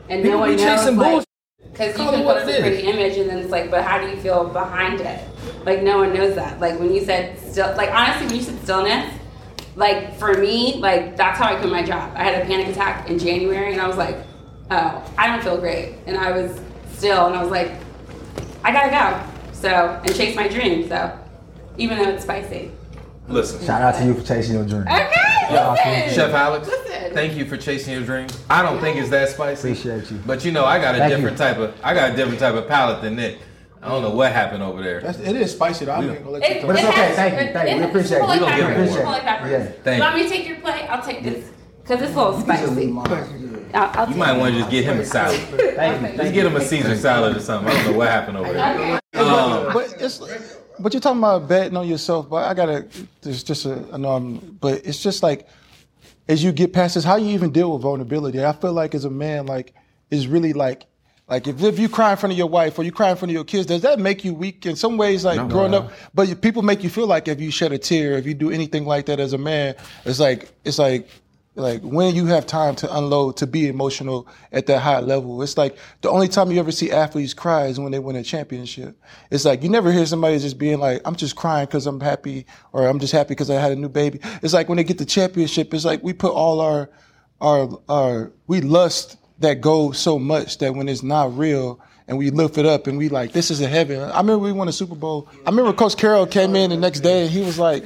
And 0.09 0.23
People 0.23 0.31
no 0.31 0.37
one 0.39 0.49
be 0.51 0.55
knows 0.55 0.79
chasing 0.79 0.95
like, 0.97 1.11
bullshit. 1.11 1.25
Because 1.71 1.97
you 1.97 2.03
Call 2.03 2.11
can 2.13 2.23
post 2.23 2.49
a 2.49 2.61
pretty 2.61 2.81
image 2.81 3.17
and 3.17 3.29
then 3.29 3.37
it's 3.39 3.51
like, 3.51 3.69
but 3.69 3.83
how 3.83 3.99
do 4.01 4.09
you 4.09 4.17
feel 4.17 4.47
behind 4.49 5.01
it? 5.01 5.23
Like 5.65 5.83
no 5.83 5.97
one 5.99 6.13
knows 6.13 6.35
that. 6.35 6.59
Like 6.59 6.79
when 6.79 6.91
you 6.93 7.03
said 7.05 7.37
still, 7.39 7.75
like 7.75 7.91
honestly, 7.91 8.25
when 8.27 8.35
you 8.37 8.41
said 8.41 8.59
stillness, 8.63 9.13
like 9.75 10.15
for 10.17 10.33
me, 10.35 10.75
like 10.77 11.15
that's 11.15 11.37
how 11.37 11.53
I 11.53 11.55
quit 11.59 11.71
my 11.71 11.83
job. 11.83 12.11
I 12.15 12.23
had 12.23 12.41
a 12.41 12.45
panic 12.45 12.67
attack 12.69 13.09
in 13.09 13.19
January 13.19 13.71
and 13.73 13.81
I 13.81 13.87
was 13.87 13.97
like, 13.97 14.17
oh, 14.71 15.13
I 15.17 15.27
don't 15.27 15.43
feel 15.43 15.57
great. 15.57 15.95
And 16.07 16.17
I 16.17 16.31
was 16.31 16.59
still 16.99 17.27
and 17.27 17.35
I 17.35 17.41
was 17.41 17.49
like, 17.51 17.71
I 18.63 18.71
gotta 18.71 18.91
go. 18.91 19.51
So, 19.53 19.69
and 20.05 20.15
chase 20.15 20.35
my 20.35 20.47
dream. 20.47 20.87
So, 20.87 21.17
even 21.77 21.97
though 21.97 22.09
it's 22.09 22.23
spicy. 22.23 22.71
Listen, 23.27 23.65
Shout 23.65 23.81
out 23.81 23.95
to 23.95 24.05
you 24.05 24.13
for 24.13 24.25
chasing 24.25 24.55
your 24.55 24.65
dream. 24.65 24.81
Okay, 24.87 26.05
listen. 26.05 26.15
Chef 26.15 26.33
Alex, 26.33 26.67
Listen. 26.67 27.13
thank 27.13 27.35
you 27.35 27.45
for 27.45 27.55
chasing 27.57 27.93
your 27.93 28.03
dream. 28.03 28.27
I 28.49 28.61
don't 28.61 28.79
think 28.81 28.97
it's 28.97 29.09
that 29.09 29.29
spicy. 29.29 29.69
Appreciate 29.71 30.11
you. 30.11 30.19
But 30.25 30.43
you 30.45 30.51
know, 30.51 30.65
I 30.65 30.79
got 30.79 30.95
a 30.95 30.99
Thank 30.99 31.11
different 31.15 31.37
you. 31.39 31.43
type 31.45 31.57
of 31.57 31.73
I 31.83 31.93
got 31.93 32.11
a 32.11 32.15
different 32.15 32.39
type 32.39 32.55
of 32.55 32.67
palate 32.67 33.01
than 33.01 33.15
Nick. 33.15 33.39
I 33.81 33.87
don't 33.87 34.01
know 34.03 34.09
what 34.11 34.31
happened 34.33 34.61
over 34.61 34.83
there. 34.83 34.99
That's, 35.01 35.19
it 35.19 35.35
is 35.35 35.51
spicy 35.53 35.85
though. 35.85 35.93
I'm 35.93 36.07
not 36.07 36.17
gonna 36.17 36.29
let 36.31 36.41
you 36.49 36.55
It- 36.55 36.59
talk. 36.61 36.67
But 36.67 36.75
it's 36.75 36.83
it 36.85 36.89
okay. 36.89 37.01
has- 37.01 37.15
Thank 37.15 37.33
you. 37.33 37.39
it- 37.39 37.53
Thank 37.53 37.69
you. 37.69 37.75
We 37.77 37.83
appreciate 37.83 38.17
it. 38.17 38.23
Chipotle 38.23 38.33
We 38.33 38.39
gonna 38.39 38.57
give 38.57 38.69
it 38.69 38.77
more. 38.91 38.97
Chipotle. 38.97 39.25
Yeah. 39.51 39.65
Thank 39.83 39.97
you 39.97 40.03
want 40.03 40.15
me 40.15 40.23
to 40.23 40.29
take 40.29 40.47
your 40.47 40.57
plate? 40.59 40.85
I'll 40.89 41.01
take 41.03 41.23
this 41.23 41.45
because 41.89 42.07
it's 42.07 42.15
a 42.15 42.23
little 42.23 42.39
spicy. 42.39 42.93
I'll, 43.73 43.99
I'll 43.99 44.09
You 44.09 44.15
might 44.15 44.37
want 44.37 44.53
to 44.53 44.59
just 44.59 44.71
get 44.71 44.85
him 44.85 44.99
a 44.99 45.05
salad. 45.05 45.39
Thank 45.39 46.11
you. 46.11 46.17
Just 46.17 46.33
get 46.33 46.45
him 46.45 46.55
a 46.55 46.61
Caesar 46.61 46.95
salad 46.95 47.35
or 47.35 47.39
something. 47.39 47.71
I 47.71 47.83
don't 47.83 47.91
know 47.91 47.97
what 47.97 48.07
happened 48.09 48.37
over 48.37 48.53
there. 48.53 49.01
but, 49.11 49.21
um, 49.21 49.73
but 49.73 49.95
it's 49.99 50.19
but 50.79 50.93
you're 50.93 51.01
talking 51.01 51.19
about 51.19 51.47
betting 51.47 51.75
on 51.75 51.87
yourself. 51.87 52.29
But 52.29 52.45
I 52.47 52.53
gotta. 52.53 52.87
There's 53.21 53.43
just 53.43 53.65
a. 53.65 53.83
I 53.91 53.97
know 53.97 54.09
I'm. 54.09 54.37
But 54.37 54.85
it's 54.85 55.01
just 55.01 55.23
like 55.23 55.47
as 56.27 56.43
you 56.43 56.51
get 56.51 56.73
past 56.73 56.95
this, 56.95 57.03
how 57.03 57.15
you 57.15 57.31
even 57.31 57.51
deal 57.51 57.73
with 57.73 57.81
vulnerability. 57.81 58.43
I 58.43 58.53
feel 58.53 58.73
like 58.73 58.93
as 58.93 59.05
a 59.05 59.09
man, 59.09 59.47
like 59.47 59.73
is 60.11 60.27
really 60.27 60.53
like. 60.53 60.85
Like 61.27 61.47
if, 61.47 61.61
if 61.61 61.77
you 61.77 61.89
cry 61.89 62.11
in 62.11 62.17
front 62.17 62.31
of 62.33 62.39
your 62.39 62.47
wife 62.47 62.79
or 62.79 62.83
you 62.83 62.91
cry 62.91 63.11
in 63.11 63.15
front 63.15 63.29
of 63.29 63.35
your 63.35 63.43
kids, 63.43 63.67
does 63.67 63.81
that 63.83 63.99
make 63.99 64.25
you 64.25 64.33
weak 64.33 64.65
in 64.65 64.75
some 64.75 64.97
ways? 64.97 65.23
Like 65.23 65.47
growing 65.47 65.75
up, 65.75 65.91
but 66.11 66.41
people 66.41 66.63
make 66.63 66.83
you 66.83 66.89
feel 66.89 67.05
like 67.05 67.27
if 67.27 67.39
you 67.39 67.51
shed 67.51 67.71
a 67.71 67.77
tear, 67.77 68.13
if 68.13 68.25
you 68.25 68.33
do 68.33 68.49
anything 68.49 68.83
like 68.83 69.05
that 69.05 69.19
as 69.19 69.33
a 69.33 69.37
man, 69.37 69.75
it's 70.05 70.19
like 70.19 70.51
it's 70.63 70.79
like 70.79 71.07
like 71.55 71.81
when 71.81 72.15
you 72.15 72.25
have 72.27 72.45
time 72.45 72.75
to 72.75 72.97
unload 72.97 73.37
to 73.37 73.47
be 73.47 73.67
emotional 73.67 74.27
at 74.51 74.65
that 74.67 74.79
high 74.79 74.99
level 74.99 75.41
it's 75.41 75.57
like 75.57 75.77
the 76.01 76.09
only 76.09 76.27
time 76.27 76.51
you 76.51 76.59
ever 76.59 76.71
see 76.71 76.91
athletes 76.91 77.33
cry 77.33 77.65
is 77.65 77.79
when 77.79 77.91
they 77.91 77.99
win 77.99 78.15
a 78.15 78.23
championship. 78.23 78.97
It's 79.31 79.45
like 79.45 79.63
you 79.63 79.69
never 79.69 79.91
hear 79.91 80.05
somebody 80.05 80.37
just 80.39 80.57
being 80.57 80.79
like 80.79 81.01
i'm 81.05 81.15
just 81.15 81.35
crying 81.35 81.65
because 81.65 81.87
i'm 81.87 81.99
happy 81.99 82.45
or 82.71 82.87
i'm 82.87 82.99
just 82.99 83.13
happy 83.13 83.29
because 83.29 83.49
i 83.49 83.59
had 83.59 83.71
a 83.71 83.75
new 83.75 83.89
baby. 83.89 84.19
It's 84.41 84.53
like 84.53 84.69
when 84.69 84.77
they 84.77 84.83
get 84.83 84.97
the 84.97 85.05
championship 85.05 85.73
it's 85.73 85.85
like 85.85 86.03
we 86.03 86.13
put 86.13 86.31
all 86.31 86.61
our 86.61 86.89
our 87.41 87.81
our 87.89 88.31
we 88.47 88.61
lust 88.61 89.17
that 89.39 89.61
goal 89.61 89.93
so 89.93 90.19
much 90.19 90.57
that 90.59 90.75
when 90.75 90.87
it's 90.89 91.03
not 91.03 91.35
real 91.37 91.79
and 92.07 92.17
we 92.17 92.31
lift 92.31 92.57
it 92.57 92.65
up 92.65 92.87
and 92.87 92.97
we 92.97 93.07
like 93.09 93.31
this 93.31 93.51
is 93.51 93.61
a 93.61 93.67
heaven. 93.67 94.01
I 94.01 94.17
remember 94.17 94.39
we 94.39 94.51
won 94.51 94.67
a 94.67 94.73
super 94.73 94.95
bowl. 94.95 95.29
I 95.45 95.49
remember 95.49 95.73
coach 95.73 95.95
carroll 95.95 96.25
came 96.25 96.55
in 96.55 96.71
the 96.71 96.77
next 96.77 97.01
day 97.01 97.23
and 97.23 97.31
he 97.31 97.41
was 97.41 97.57
like 97.59 97.85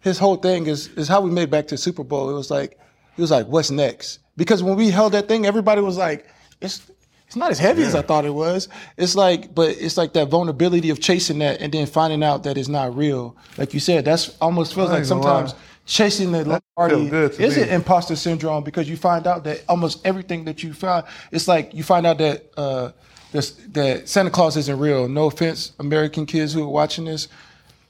his 0.00 0.18
whole 0.18 0.36
thing 0.36 0.66
is 0.66 0.88
is 0.88 1.08
how 1.08 1.20
we 1.20 1.30
made 1.30 1.50
back 1.50 1.68
to 1.68 1.74
the 1.74 1.78
Super 1.78 2.04
Bowl. 2.04 2.28
It 2.28 2.34
was 2.34 2.50
like 2.50 2.78
he 3.16 3.22
was 3.22 3.30
like, 3.30 3.46
"What's 3.46 3.70
next?" 3.70 4.20
Because 4.36 4.62
when 4.62 4.76
we 4.76 4.90
held 4.90 5.12
that 5.12 5.28
thing, 5.28 5.46
everybody 5.46 5.80
was 5.80 5.96
like, 5.96 6.26
"It's 6.60 6.82
it's 7.26 7.36
not 7.36 7.50
as 7.50 7.58
heavy 7.58 7.82
as 7.82 7.94
I 7.94 8.02
thought 8.02 8.24
it 8.24 8.34
was." 8.34 8.68
It's 8.96 9.14
like, 9.14 9.54
but 9.54 9.70
it's 9.70 9.96
like 9.96 10.12
that 10.14 10.28
vulnerability 10.28 10.90
of 10.90 11.00
chasing 11.00 11.38
that 11.40 11.60
and 11.60 11.72
then 11.72 11.86
finding 11.86 12.22
out 12.22 12.42
that 12.44 12.56
it's 12.56 12.68
not 12.68 12.96
real. 12.96 13.36
Like 13.58 13.74
you 13.74 13.80
said, 13.80 14.04
that's 14.04 14.36
almost 14.40 14.74
feels 14.74 14.90
like 14.90 15.04
sometimes 15.04 15.52
lie. 15.52 15.58
chasing 15.86 16.32
the 16.32 16.44
feel 16.44 16.60
party 16.76 17.06
is 17.06 17.56
me. 17.56 17.62
it 17.62 17.68
imposter 17.68 18.16
syndrome 18.16 18.64
because 18.64 18.88
you 18.88 18.96
find 18.96 19.26
out 19.26 19.44
that 19.44 19.62
almost 19.68 20.04
everything 20.06 20.44
that 20.44 20.62
you 20.62 20.72
find, 20.72 21.04
it's 21.30 21.48
like 21.48 21.74
you 21.74 21.82
find 21.82 22.06
out 22.06 22.18
that. 22.18 22.50
uh 22.56 22.92
this, 23.32 23.52
that 23.72 24.08
Santa 24.08 24.30
Claus 24.30 24.56
isn't 24.58 24.78
real. 24.78 25.08
No 25.08 25.26
offense, 25.26 25.72
American 25.78 26.26
kids 26.26 26.52
who 26.52 26.62
are 26.64 26.68
watching 26.68 27.06
this. 27.06 27.28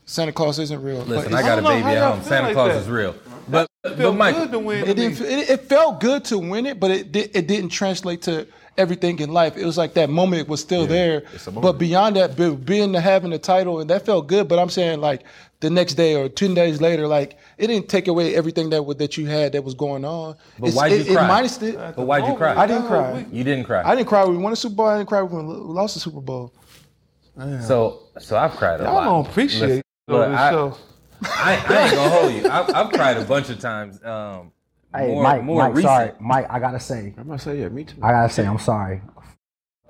Santa 0.06 0.32
Claus 0.32 0.58
isn't 0.58 0.82
real. 0.82 0.98
Listen, 1.02 1.34
I 1.34 1.42
got 1.42 1.58
a 1.58 1.62
baby 1.62 1.88
at 1.88 2.12
home. 2.14 2.22
Santa 2.22 2.46
like 2.46 2.54
Claus 2.54 2.72
that. 2.72 2.82
is 2.82 2.88
real. 2.88 3.14
But 3.48 3.62
It 3.84 3.88
but 3.90 3.96
felt 3.98 4.16
Michael, 4.16 4.40
good 4.42 4.52
to 4.52 4.58
win. 4.58 4.88
It. 4.88 4.98
It, 4.98 5.50
it 5.50 5.60
felt 5.62 6.00
good 6.00 6.24
to 6.26 6.38
win 6.38 6.66
it, 6.66 6.78
but 6.78 6.90
it 6.90 7.12
did, 7.12 7.30
it 7.34 7.46
didn't 7.46 7.70
translate 7.70 8.22
to 8.22 8.46
everything 8.78 9.18
in 9.18 9.30
life. 9.32 9.56
It 9.56 9.64
was 9.66 9.76
like 9.76 9.94
that 9.94 10.08
moment 10.08 10.48
was 10.48 10.60
still 10.60 10.86
there, 10.86 11.24
but 11.60 11.72
beyond 11.72 12.16
that, 12.16 12.36
being 12.64 12.92
the 12.92 13.00
having 13.00 13.30
the 13.30 13.38
title 13.38 13.80
and 13.80 13.90
that 13.90 14.06
felt 14.06 14.28
good. 14.28 14.48
But 14.48 14.58
I'm 14.58 14.70
saying 14.70 15.00
like 15.00 15.24
the 15.60 15.68
next 15.70 15.94
day 15.94 16.14
or 16.14 16.28
two 16.28 16.54
days 16.54 16.80
later, 16.80 17.06
like 17.06 17.36
it 17.58 17.66
didn't 17.66 17.88
take 17.88 18.08
away 18.08 18.34
everything 18.34 18.70
that 18.70 18.84
was, 18.84 18.96
that 18.96 19.16
you 19.16 19.26
had 19.26 19.52
that 19.52 19.62
was 19.64 19.74
going 19.74 20.04
on. 20.04 20.36
But 20.58 20.68
It's- 20.68 20.74
why'd 20.76 20.92
it, 20.92 21.06
you 21.08 21.16
cry? 21.16 21.42
It 21.42 21.62
it. 21.62 21.96
but 21.96 22.06
why'd 22.06 22.26
you 22.26 22.34
cry? 22.36 22.56
I 22.56 22.66
didn't 22.66 22.86
cry. 22.86 23.26
You 23.30 23.44
didn't 23.44 23.64
cry. 23.64 23.82
I 23.84 23.94
didn't 23.94 24.08
cry 24.08 24.24
when 24.24 24.36
we 24.36 24.42
won 24.42 24.52
a 24.52 24.56
Super 24.56 24.74
Bowl. 24.76 24.86
I 24.86 24.98
didn't 24.98 25.08
cry 25.08 25.22
when 25.22 25.46
we 25.46 25.54
lost 25.54 25.94
the 25.94 26.00
Super 26.00 26.20
Bowl. 26.20 26.54
So 27.66 28.04
so 28.18 28.36
I've 28.36 28.52
cried 28.52 28.80
a 28.80 28.84
Y'all 28.84 28.94
lot. 28.94 29.04
don't 29.04 29.26
appreciate 29.28 29.60
Listen, 29.60 29.78
it 29.78 29.84
this 30.30 30.38
I-. 30.38 30.72
I, 31.24 31.64
I 31.68 31.82
ain't 31.84 31.94
gonna 31.94 32.10
hold 32.10 32.32
you. 32.34 32.48
I've, 32.48 32.74
I've 32.74 32.92
cried 32.92 33.16
a 33.16 33.24
bunch 33.24 33.50
of 33.50 33.58
times. 33.60 34.02
Um, 34.04 34.52
Hey, 34.94 35.06
more, 35.08 35.22
Mike, 35.22 35.42
more 35.42 35.62
Mike, 35.62 35.70
recent. 35.76 35.84
sorry. 35.90 36.12
Mike, 36.20 36.46
I 36.50 36.58
gotta 36.58 36.78
say, 36.78 37.14
I'm 37.16 37.26
gonna 37.26 37.38
say 37.38 37.58
yeah, 37.60 37.68
me 37.70 37.84
too. 37.84 37.96
I 38.02 38.10
gotta 38.10 38.28
say, 38.32 38.44
I'm 38.46 38.58
sorry. 38.58 39.00
F- 39.16 39.36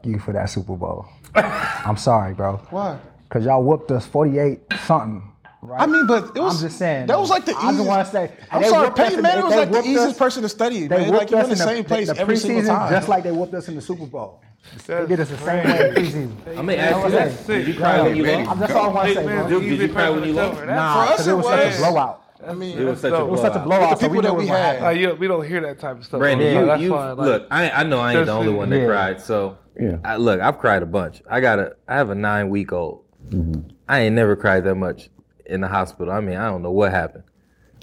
you 0.05 0.21
for 0.21 0.33
that 0.33 0.49
Super 0.49 0.77
Bowl. 0.77 1.07
I'm 1.35 1.97
sorry, 1.97 2.35
bro. 2.35 2.59
Why? 2.71 3.01
Cause 3.29 3.45
y'all 3.45 3.65
whooped 3.65 3.91
us 3.91 4.07
48 4.07 4.61
something. 4.87 5.29
Right? 5.61 5.81
I 5.81 5.87
mean, 5.87 6.07
but 6.07 6.37
it 6.37 6.41
was. 6.41 6.63
I'm 6.63 6.69
just 6.69 6.79
saying. 6.79 7.07
that 7.09 7.19
was 7.19 7.31
like 7.31 7.45
the 7.47 7.51
Easiest, 7.53 7.65
I 7.65 7.71
just 7.71 7.75
easiest. 7.81 7.89
want 7.89 8.07
to 8.07 8.13
say. 8.13 8.37
I'm 8.53 8.65
sorry, 8.65 8.87
whooped 8.89 8.97
Peyton 8.99 9.23
Manning 9.23 9.45
was 9.45 9.55
like 9.57 9.71
the 9.73 9.79
easiest 9.81 10.07
us- 10.11 10.19
person 10.19 10.43
to 10.45 10.49
study. 10.49 10.87
They 10.87 10.99
Man. 10.99 11.11
whooped 11.13 11.33
Like 11.33 11.33
us 11.33 11.45
in 11.45 11.51
the 11.51 11.57
same 11.57 11.85
place 11.85 12.09
the, 12.09 12.17
every 12.21 12.37
single 12.37 12.63
preseason 12.63 12.67
time. 12.69 12.91
just 12.93 13.09
like 13.09 13.25
they 13.25 13.33
whooped 13.33 13.55
us 13.55 13.67
in 13.69 13.75
the 13.75 13.81
Super 13.83 14.07
Bowl. 14.07 14.41
They 14.87 15.07
did 15.07 15.21
us 15.21 15.29
the 15.31 15.37
same 15.39 15.65
way 15.65 15.89
in 15.89 15.95
preseason. 15.95 16.59
I 16.59 16.63
mean, 16.63 16.79
ask 16.79 17.05
you 17.05 17.11
That's 17.11 17.37
this. 17.37 17.47
Did 17.47 17.69
you 17.69 17.75
cry 17.75 18.03
when 18.03 18.17
you 18.17 18.27
I'm 18.27 18.47
lost? 18.47 18.61
That's 18.61 18.73
all 18.75 18.91
I 18.91 18.93
want 18.93 19.09
to 19.09 19.15
say, 19.15 19.21
Eight 19.23 19.27
bro. 19.49 19.61
did 19.61 19.81
you 19.81 19.89
cry 19.93 20.11
when 20.11 20.21
you 20.25 20.33
to 20.33 20.33
lost? 20.35 20.55
cover. 20.61 20.67
Nah, 20.67 21.11
because 21.11 21.27
it 21.27 21.31
it 21.31 21.35
was 21.35 21.47
such 21.47 21.75
a 21.75 21.79
blowout. 21.79 22.19
I 22.47 22.53
mean, 22.55 22.79
It 22.79 22.85
was 22.85 23.01
such 23.01 23.09
a 23.13 23.17
dope. 23.17 23.29
It 23.29 23.31
was 23.33 23.41
such 23.41 23.57
a 23.57 23.59
blowout. 23.61 23.67
blowout. 23.67 23.99
the 23.99 24.05
so 24.05 24.09
we 24.11 24.17
people 24.19 24.23
knew 24.23 24.29
that 24.29 24.35
we 24.43 24.47
had. 24.49 24.59
happen. 24.65 24.83
Like, 24.83 24.99
yeah, 24.99 25.13
we 25.13 25.29
don't 25.29 25.47
hear 25.47 25.61
that 25.61 25.79
type 25.79 25.99
of 25.99 26.05
stuff. 26.05 26.19
Brandon, 26.21 26.55
So 26.55 26.61
you, 26.61 26.67
that's 26.67 26.83
you 26.83 26.93
why, 26.93 27.11
like, 27.13 27.19
look. 27.27 27.47
I, 27.51 27.71
I 27.71 27.83
know 27.85 27.99
I 28.01 28.15
ain't 28.15 28.27
the 28.27 28.33
only 28.33 28.53
one 28.53 28.71
that 28.71 28.81
Yeah. 28.81 28.87
cried. 28.87 29.21
So 29.21 29.59
Yeah. 29.79 29.97
I, 30.05 30.17
look, 30.17 30.41
I've 30.41 30.59
cried 30.59 30.83
a 30.83 30.87
bunch. 30.87 31.23
I 31.31 31.41
got 31.41 31.59
a, 31.61 31.77
I 31.87 31.95
have 31.97 32.11
a 32.11 32.15
nine 32.15 32.49
week 32.49 32.73
old. 32.73 33.05
Mm-hmm. 33.29 33.69
I 33.89 34.01
ain't 34.01 34.15
never 34.15 34.35
cried 34.37 34.65
that 34.65 34.75
much 34.77 35.09
in 35.47 35.61
the 35.61 35.69
hospital. 35.69 36.13
I 36.13 36.21
mean, 36.21 36.37
I 36.37 36.47
don't 36.49 36.63
know 36.63 36.71
what 36.73 36.91
happened. 36.93 37.25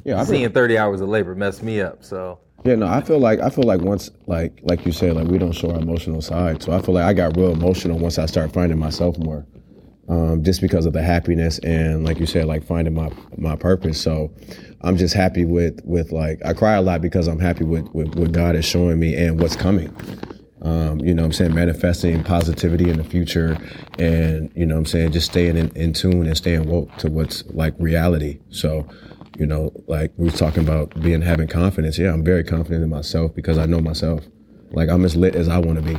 Yeah, 0.04 0.20
I've 0.20 0.28
Seeing 0.28 0.50
30 0.52 0.78
hours 0.78 1.02
of 1.02 1.10
labor 1.10 1.36
messed 1.36 1.62
me 1.64 1.82
up. 1.82 2.04
So 2.04 2.40
Yeah, 2.66 2.76
no, 2.76 2.88
I 2.88 3.02
feel 3.02 3.20
like 3.20 3.40
I 3.40 3.50
feel 3.50 3.66
like 3.66 3.82
once 3.82 4.12
like 4.28 4.60
like 4.64 4.86
you 4.86 4.92
said, 4.92 5.16
like 5.16 5.28
we 5.28 5.38
don't 5.40 5.54
show 5.54 5.72
our 5.72 5.80
emotional 5.80 6.22
side. 6.22 6.64
So 6.64 6.74
I 6.74 6.82
feel 6.82 6.96
like 6.96 7.06
I 7.06 7.14
got 7.14 7.38
real 7.38 7.52
emotional 7.52 8.00
once 8.00 8.20
I 8.20 8.26
started 8.28 8.54
finding 8.54 8.80
myself 8.80 9.18
more. 9.18 9.46
um, 10.10 10.44
just 10.44 10.62
because 10.62 10.86
of 10.86 10.94
the 10.94 11.04
happiness 11.04 11.60
and 11.60 12.06
like 12.06 12.20
you 12.20 12.26
said, 12.26 12.46
like 12.46 12.64
finding 12.66 12.94
my 12.96 13.10
my 13.38 13.56
purpose. 13.56 14.02
So 14.02 14.32
I'm 14.82 14.98
just 14.98 15.14
happy 15.16 15.46
with 15.46 15.82
with 15.86 16.12
like 16.12 16.40
I 16.46 16.54
cry 16.54 16.76
a 16.76 16.82
lot 16.82 17.02
because 17.02 17.28
I'm 17.28 17.40
happy 17.40 17.64
with, 17.66 17.88
with 17.94 18.16
what 18.16 18.32
God 18.32 18.56
is 18.56 18.66
showing 18.66 19.00
me 19.00 19.16
and 19.16 19.40
what's 19.40 19.56
coming. 19.56 19.96
Um, 20.62 21.00
you 21.00 21.14
know 21.14 21.26
I'm 21.26 21.34
saying, 21.34 21.54
manifesting 21.56 22.24
positivity 22.24 22.90
in 22.90 22.98
the 22.98 23.04
future 23.06 23.58
and, 24.00 24.52
you 24.56 24.66
know 24.66 24.78
I'm 24.78 24.86
saying, 24.86 25.12
just 25.14 25.28
staying 25.32 25.58
in, 25.58 25.70
in 25.76 25.94
tune 25.94 26.28
and 26.28 26.38
staying 26.38 26.68
woke 26.70 26.96
to 26.98 27.10
what's 27.10 27.46
like 27.48 27.76
reality. 27.80 28.40
So, 28.50 28.88
you 29.40 29.46
know, 29.46 29.72
like 29.88 30.12
we 30.18 30.26
were 30.26 30.36
talking 30.38 30.64
about 30.64 31.00
being 31.02 31.22
having 31.22 31.48
confidence. 31.48 31.98
Yeah, 31.98 32.14
I'm 32.14 32.24
very 32.24 32.44
confident 32.44 32.84
in 32.84 32.90
myself 32.90 33.34
because 33.34 33.58
I 33.58 33.66
know 33.66 33.80
myself. 33.80 34.24
Like 34.72 34.90
I'm 34.90 35.06
as 35.06 35.16
lit 35.16 35.36
as 35.36 35.48
I 35.48 35.58
want 35.58 35.78
to 35.78 35.82
be. 35.84 35.96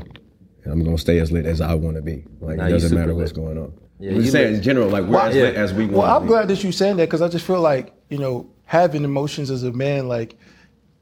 And 0.62 0.72
I'm 0.72 0.84
gonna 0.84 0.98
stay 0.98 1.18
as 1.18 1.32
lit 1.32 1.46
as 1.46 1.60
I 1.60 1.74
want 1.74 1.96
to 1.96 2.02
be. 2.02 2.24
Like 2.40 2.58
Nah, 2.58 2.66
it 2.66 2.70
doesn't 2.70 2.90
super 2.90 3.00
matter 3.00 3.12
lit. 3.14 3.22
what's 3.22 3.32
going 3.32 3.56
on. 3.58 3.72
Yeah, 3.98 4.12
we 4.12 4.24
you 4.24 4.30
say 4.30 4.44
lit. 4.46 4.54
in 4.56 4.62
general, 4.62 4.88
like 4.90 5.04
we're 5.04 5.10
Well, 5.12 5.26
as 5.28 5.34
yeah. 5.36 5.42
lit 5.44 5.54
as 5.56 5.72
we 5.74 5.84
want. 5.86 5.96
Well, 5.96 6.16
I'm 6.16 6.22
be. 6.22 6.28
glad 6.28 6.48
that 6.48 6.62
you 6.62 6.70
saying 6.70 6.96
that 6.98 7.06
because 7.08 7.22
I 7.22 7.28
just 7.28 7.46
feel 7.46 7.60
like 7.60 7.92
you 8.10 8.18
know 8.18 8.48
having 8.66 9.04
emotions 9.04 9.50
as 9.50 9.62
a 9.64 9.72
man, 9.72 10.06
like 10.06 10.36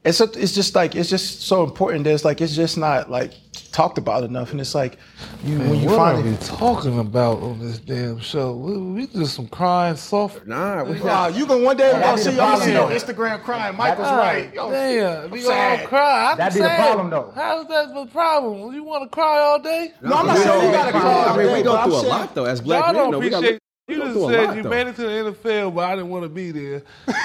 it's 0.05 0.21
a, 0.21 0.25
it's 0.41 0.53
just 0.55 0.75
like 0.75 0.95
it's 0.95 1.09
just 1.09 1.41
so 1.41 1.63
important 1.63 2.05
that 2.05 2.13
it's 2.13 2.23
like 2.25 2.39
it's 2.41 2.55
just 2.55 2.77
not 2.77 3.09
like 3.11 3.33
talked 3.71 3.97
about 3.97 4.23
enough, 4.23 4.51
and 4.51 4.61
it's 4.61 4.73
like 4.73 4.97
you 5.43 5.59
when 5.59 5.75
you 5.75 5.87
what 5.89 5.97
find 5.97 6.17
are 6.25 6.29
we 6.31 6.37
talking 6.37 6.97
about 6.99 7.41
on 7.41 7.59
this 7.59 7.79
damn 7.79 8.17
show? 8.19 8.55
We, 8.55 8.77
we 8.77 9.07
just 9.07 9.35
some 9.35 9.47
crying 9.47 9.95
soft. 9.97 10.47
Nah, 10.47 10.83
we 10.85 10.99
Wow, 11.01 11.27
you 11.27 11.45
gonna 11.45 11.63
one 11.63 11.75
day 11.77 11.91
gonna 11.91 12.15
be 12.15 12.21
see 12.21 12.35
y'all 12.35 12.57
see 12.59 12.75
on. 12.77 12.91
Instagram 12.91 13.41
crying. 13.43 13.75
Michael's 13.75 14.07
right. 14.07 14.53
Yo, 14.53 14.71
Damn, 14.71 15.29
we 15.31 15.45
all 15.45 15.77
cry. 15.79 16.31
I'm 16.31 16.37
That'd 16.37 16.53
be 16.55 16.61
the 16.67 16.75
problem, 16.75 17.09
though. 17.09 17.31
How's 17.35 17.67
that 17.67 17.93
the 17.93 18.05
problem? 18.07 18.73
You 18.73 18.83
want 18.83 19.03
to 19.03 19.09
cry 19.09 19.39
all 19.39 19.59
day? 19.59 19.91
No, 20.01 20.15
I'm 20.15 20.27
not 20.27 20.37
saying 20.37 20.65
you 20.65 20.71
gotta 20.71 20.91
cry. 20.91 21.23
I 21.25 21.37
mean, 21.37 21.45
day, 21.45 21.53
we 21.57 21.63
but 21.63 21.63
go 21.63 21.75
I'm 21.77 21.83
through 21.89 21.97
a 21.97 21.99
saying- 22.01 22.09
lot 22.13 22.35
though. 22.35 22.45
As 22.45 22.61
black 22.61 22.85
Y'all 22.85 22.93
men, 22.93 23.01
don't 23.03 23.11
though, 23.11 23.19
we 23.19 23.27
appreciate. 23.27 23.59
got 23.87 23.95
You 23.95 24.03
just 24.03 24.13
said 24.13 24.47
lot, 24.47 24.55
you 24.55 24.63
though. 24.63 24.69
made 24.69 24.87
it 24.87 24.95
to 24.95 25.01
the 25.01 25.09
NFL, 25.33 25.75
but 25.75 25.83
I 25.83 25.95
didn't 25.95 26.09
want 26.09 26.23
to 26.23 26.29
be 26.29 26.51
there. 26.51 26.83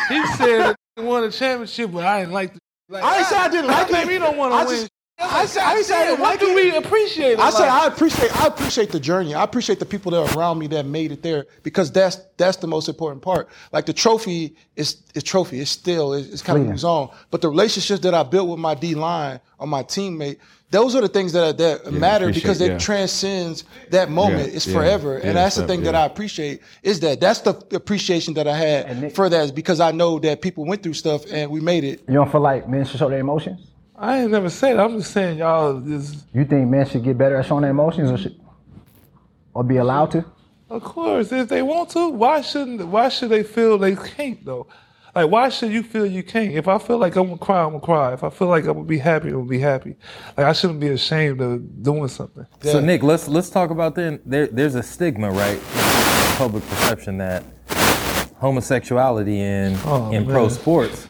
He 0.09 0.27
said 0.37 0.75
he 0.97 1.03
won 1.03 1.25
a 1.25 1.31
championship, 1.31 1.93
but 1.93 2.05
I 2.05 2.21
didn't 2.21 2.33
like. 2.35 2.53
The, 2.55 2.61
like 2.89 3.03
I 3.03 3.19
ain't 3.19 3.27
say 3.27 3.37
I 3.37 3.49
didn't 3.49 3.67
like 3.69 3.91
it. 3.91 4.13
you 4.13 4.19
don't 4.19 4.37
want 4.37 4.53
I 4.55 4.65
to 4.65 4.71
win. 4.71 4.89
I 5.17 5.47
said 5.47 5.63
I 5.63 5.77
ain't 5.77 5.87
say 5.87 5.95
I 5.95 6.05
didn't 6.07 6.21
what 6.21 6.31
like 6.31 6.41
do 6.41 6.51
it. 6.51 6.55
we 6.57 6.77
appreciate? 6.77 7.39
I 7.39 7.51
said 7.51 7.67
it? 7.67 7.73
I 7.73 7.87
appreciate 7.87 8.37
I 8.37 8.47
appreciate 8.47 8.91
the 8.91 8.99
journey. 9.01 9.35
I 9.35 9.45
appreciate 9.45 9.79
the 9.79 9.87
people 9.87 10.11
that 10.13 10.19
are 10.19 10.39
around 10.39 10.59
me 10.59 10.67
that 10.69 10.87
made 10.87 11.13
it 11.13 11.23
there 11.23 11.47
because 11.63 11.93
that's 11.93 12.19
that's 12.37 12.57
the 12.59 12.67
most 12.67 12.89
important 12.89 13.23
part. 13.23 13.49
Like 13.73 13.87
the 13.87 13.93
trophy 13.93 14.57
is 14.77 15.03
is 15.15 15.23
trophy. 15.23 15.61
It's 15.61 15.71
still 15.71 16.13
it's, 16.15 16.29
it's 16.29 16.43
kind 16.43 16.61
of 16.61 16.67
moves 16.67 16.85
on. 16.85 17.11
But 17.31 17.43
the 17.43 17.49
relationships 17.49 18.01
that 18.01 18.13
I 18.13 18.25
built 18.25 18.49
with 18.49 18.59
my 18.59 18.75
D 18.75 18.95
line 18.97 19.41
or 19.59 19.67
my 19.69 19.85
teammate, 19.85 20.39
those 20.75 20.95
are 20.95 21.01
the 21.01 21.09
things 21.09 21.33
that 21.33 21.57
that 21.59 21.93
matter 21.93 22.33
because 22.33 22.61
it 22.61 22.73
yeah. 22.73 22.79
transcends 22.79 23.65
that 23.91 24.11
moment. 24.11 24.49
Yeah, 24.49 24.57
it's 24.57 24.67
yeah, 24.67 24.75
forever, 24.75 25.19
yeah, 25.19 25.29
and 25.29 25.37
that's 25.37 25.57
the 25.57 25.63
so- 25.63 25.67
thing 25.67 25.83
that. 25.85 25.95
I 25.95 26.05
appreciate. 26.05 26.61
Is 26.83 27.01
that 27.01 27.21
that's 27.21 27.41
the 27.41 27.53
appreciation 27.73 28.35
that 28.35 28.49
I 28.49 28.57
had 28.57 28.87
And 28.87 29.01
Nick- 29.03 29.15
for 29.15 29.29
that 29.29 29.45
is 29.45 29.53
because 29.53 29.81
I 29.81 29.93
know 29.93 30.19
that 30.19 30.43
people 30.43 30.65
went 30.65 30.83
through 30.83 30.95
stuff 30.95 31.25
and 31.31 31.51
we 31.51 31.61
made 31.61 31.85
it. 31.85 32.03
You 32.09 32.15
don't 32.15 32.31
feel 32.31 32.41
like 32.41 32.69
men 32.69 32.85
should 32.85 32.99
show 32.99 33.09
their 33.09 33.21
emotions? 33.21 33.61
I 33.97 34.23
ain't 34.23 34.33
never 34.33 34.51
said. 34.51 34.77
It. 34.77 34.81
I'm 34.81 34.99
just 34.99 35.13
saying 35.13 35.39
y'all 35.39 35.81
is. 35.91 36.25
You 36.35 36.45
think 36.45 36.69
men 36.69 36.85
should 36.87 37.05
get 37.05 37.17
better 37.17 37.37
at 37.37 37.47
showing 37.47 37.63
their 37.63 37.71
emotions 37.71 38.11
or 38.11 38.19
should, 38.19 38.39
or 39.55 39.63
be 39.63 39.77
allowed 39.77 40.11
to? 40.13 40.25
Of 40.69 40.83
course, 40.83 41.31
if 41.31 41.49
they 41.49 41.63
want 41.63 41.91
to, 41.91 42.09
why 42.09 42.41
shouldn't? 42.41 42.85
Why 42.89 43.09
should 43.09 43.29
they 43.29 43.45
feel 43.45 43.79
they 43.79 43.95
can't 43.95 44.45
though? 44.45 44.67
Like, 45.15 45.31
why 45.31 45.49
should 45.49 45.71
you 45.71 45.83
feel 45.83 46.05
you 46.05 46.23
can't? 46.25 46.53
If 46.53 46.67
I 46.67 46.79
feel 46.79 46.99
like 46.99 47.15
I'm 47.17 47.27
gonna 47.27 47.39
cry, 47.39 47.63
I'm 47.63 47.71
gonna 47.71 47.81
cry. 47.81 48.13
If 48.15 48.25
I 48.25 48.31
feel 48.31 48.49
like 48.49 48.65
I'm 48.65 48.75
gonna 48.75 48.85
be 48.85 48.99
happy, 48.99 49.29
I'm 49.29 49.35
gonna 49.35 49.47
be 49.47 49.61
happy. 49.61 49.97
Like, 50.37 50.47
I 50.47 50.53
shouldn't 50.53 50.81
be 50.81 50.89
ashamed 50.89 51.41
of 51.41 51.83
doing 51.83 52.09
something. 52.09 52.47
So 52.63 52.81
Nick, 52.81 53.03
let's 53.03 53.29
let's 53.29 53.49
talk 53.51 53.71
about 53.71 53.95
then. 53.95 54.21
There, 54.27 54.49
there's 54.49 54.75
a 54.75 54.83
stigma, 54.83 55.31
right? 55.31 55.61
Public 56.37 56.67
perception 56.69 57.19
that 57.19 57.45
homosexuality 58.39 59.39
in 59.39 59.79
Oh, 59.85 60.11
in 60.11 60.27
pro 60.27 60.49
sports 60.49 61.09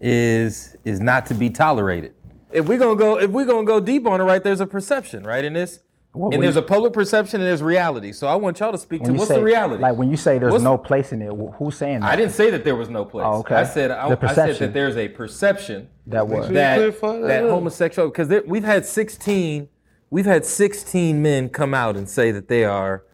is 0.00 0.76
is 0.84 1.00
not 1.00 1.26
to 1.26 1.34
be 1.34 1.50
tolerated. 1.50 2.14
If 2.52 2.66
we're 2.68 2.78
gonna 2.78 2.96
go, 2.96 3.18
if 3.18 3.30
we're 3.30 3.46
gonna 3.46 3.64
go 3.66 3.80
deep 3.80 4.06
on 4.06 4.20
it, 4.20 4.24
right? 4.24 4.42
There's 4.42 4.60
a 4.60 4.66
perception, 4.66 5.24
right? 5.24 5.44
In 5.44 5.54
this, 5.54 5.80
Well, 6.12 6.32
and 6.34 6.42
there's 6.42 6.56
you- 6.56 6.60
a 6.62 6.64
public 6.64 6.92
perception 6.92 7.40
and 7.40 7.48
there's 7.48 7.62
reality. 7.62 8.10
So 8.12 8.26
I 8.26 8.34
want 8.34 8.58
y'all 8.58 8.72
to 8.72 8.78
speak 8.78 9.02
to 9.04 9.10
When 9.10 9.18
what's 9.18 9.28
say, 9.28 9.36
the 9.36 9.44
reality. 9.44 9.80
Like 9.80 9.96
when 9.96 10.10
you 10.10 10.16
say 10.16 10.38
there's 10.38 10.50
What's- 10.52 10.64
no 10.64 10.76
place 10.76 11.12
in 11.12 11.22
it, 11.22 11.30
who's 11.56 11.76
saying 11.76 12.00
that? 12.00 12.10
I 12.10 12.16
didn't 12.16 12.32
say 12.32 12.50
that 12.50 12.64
there 12.64 12.74
was 12.74 12.88
no 12.88 13.04
place. 13.04 13.24
Oh, 13.28 13.38
okay. 13.40 13.54
I 13.54 13.64
said 13.64 13.90
I, 13.92 14.08
I 14.08 14.34
said 14.34 14.56
that 14.56 14.72
there's 14.74 14.96
a 14.96 15.08
perception 15.08 15.88
That 16.08 16.26
was. 16.26 16.46
sure 16.46 16.54
that 16.54 16.76
clarify 16.78 17.12
that 17.20 17.26
that 17.28 17.42
homosexual 17.44 18.08
because 18.08 18.28
we've 18.46 18.64
had 18.64 18.84
16 18.86 19.68
we've 20.10 20.26
had 20.26 20.44
16 20.44 21.22
men 21.22 21.48
come 21.48 21.74
out 21.74 21.96
and 21.96 22.08
say 22.08 22.32
that 22.32 22.48
they 22.48 22.64
are 22.64 23.04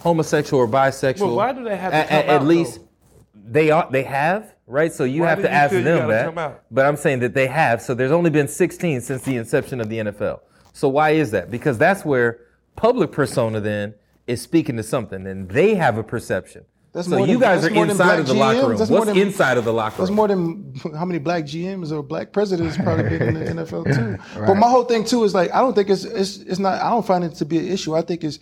homosexual 0.00 0.60
or 0.62 0.66
bisexual. 0.68 1.20
Well, 1.20 1.36
why 1.36 1.52
do 1.52 1.62
they 1.62 1.76
have 1.76 1.92
to 1.92 1.96
At- 1.96 2.08
come 2.08 2.18
at, 2.18 2.28
at 2.28 2.44
least 2.44 2.80
though? 2.80 2.88
they 3.52 3.70
are 3.70 3.86
they 3.90 4.02
have 4.02 4.52
right. 4.66 4.92
So 4.92 5.04
you 5.04 5.22
Why 5.22 5.28
have 5.28 5.38
to 5.38 5.42
you 5.44 5.48
ask 5.48 5.72
them 5.72 6.08
that. 6.08 6.64
But 6.72 6.86
I'm 6.86 6.96
saying 6.96 7.20
that 7.20 7.34
they 7.34 7.46
have. 7.46 7.80
So 7.82 7.94
there's 7.94 8.10
only 8.10 8.30
been 8.30 8.48
16 8.48 9.00
since 9.00 9.22
the 9.22 9.36
inception 9.36 9.80
of 9.80 9.88
the 9.88 9.98
NFL. 9.98 10.40
So 10.72 10.88
why 10.88 11.10
is 11.10 11.30
that? 11.32 11.50
Because 11.50 11.78
that's 11.78 12.04
where 12.04 12.40
public 12.76 13.12
persona 13.12 13.60
then 13.60 13.94
is 14.26 14.40
speaking 14.40 14.76
to 14.76 14.82
something, 14.82 15.26
and 15.26 15.48
they 15.50 15.74
have 15.74 15.98
a 15.98 16.02
perception. 16.02 16.64
That's 16.92 17.08
so 17.08 17.18
you 17.24 17.38
than- 17.38 17.40
guys 17.40 17.64
are 17.64 17.70
inside 17.70 18.18
of 18.20 18.26
the 18.26 18.34
locker 18.34 18.68
room. 18.68 18.76
That's 18.76 18.90
more 18.90 18.98
What's 19.00 19.12
than- 19.12 19.18
inside 19.18 19.56
of 19.56 19.64
the 19.64 19.72
locker 19.72 19.96
room? 19.96 20.06
That's 20.06 20.14
more 20.14 20.28
than 20.28 20.74
how 20.94 21.06
many 21.06 21.18
black 21.18 21.44
GMs 21.44 21.90
or 21.90 22.02
black 22.02 22.32
presidents 22.32 22.76
probably 22.76 23.08
been 23.18 23.34
in 23.36 23.56
the 23.56 23.62
NFL 23.64 23.94
too. 23.94 24.22
But 24.46 24.56
my 24.56 24.68
whole 24.68 24.84
thing 24.84 25.04
too 25.04 25.24
is 25.24 25.34
like 25.34 25.50
I 25.54 25.60
don't 25.60 25.74
think 25.74 25.88
it's 25.88 26.04
it's 26.04 26.36
it's 26.38 26.58
not. 26.58 26.80
I 26.82 26.90
don't 26.90 27.06
find 27.06 27.24
it 27.24 27.34
to 27.36 27.44
be 27.46 27.58
an 27.58 27.68
issue. 27.68 27.94
I 27.96 28.02
think 28.02 28.24
it's 28.24 28.38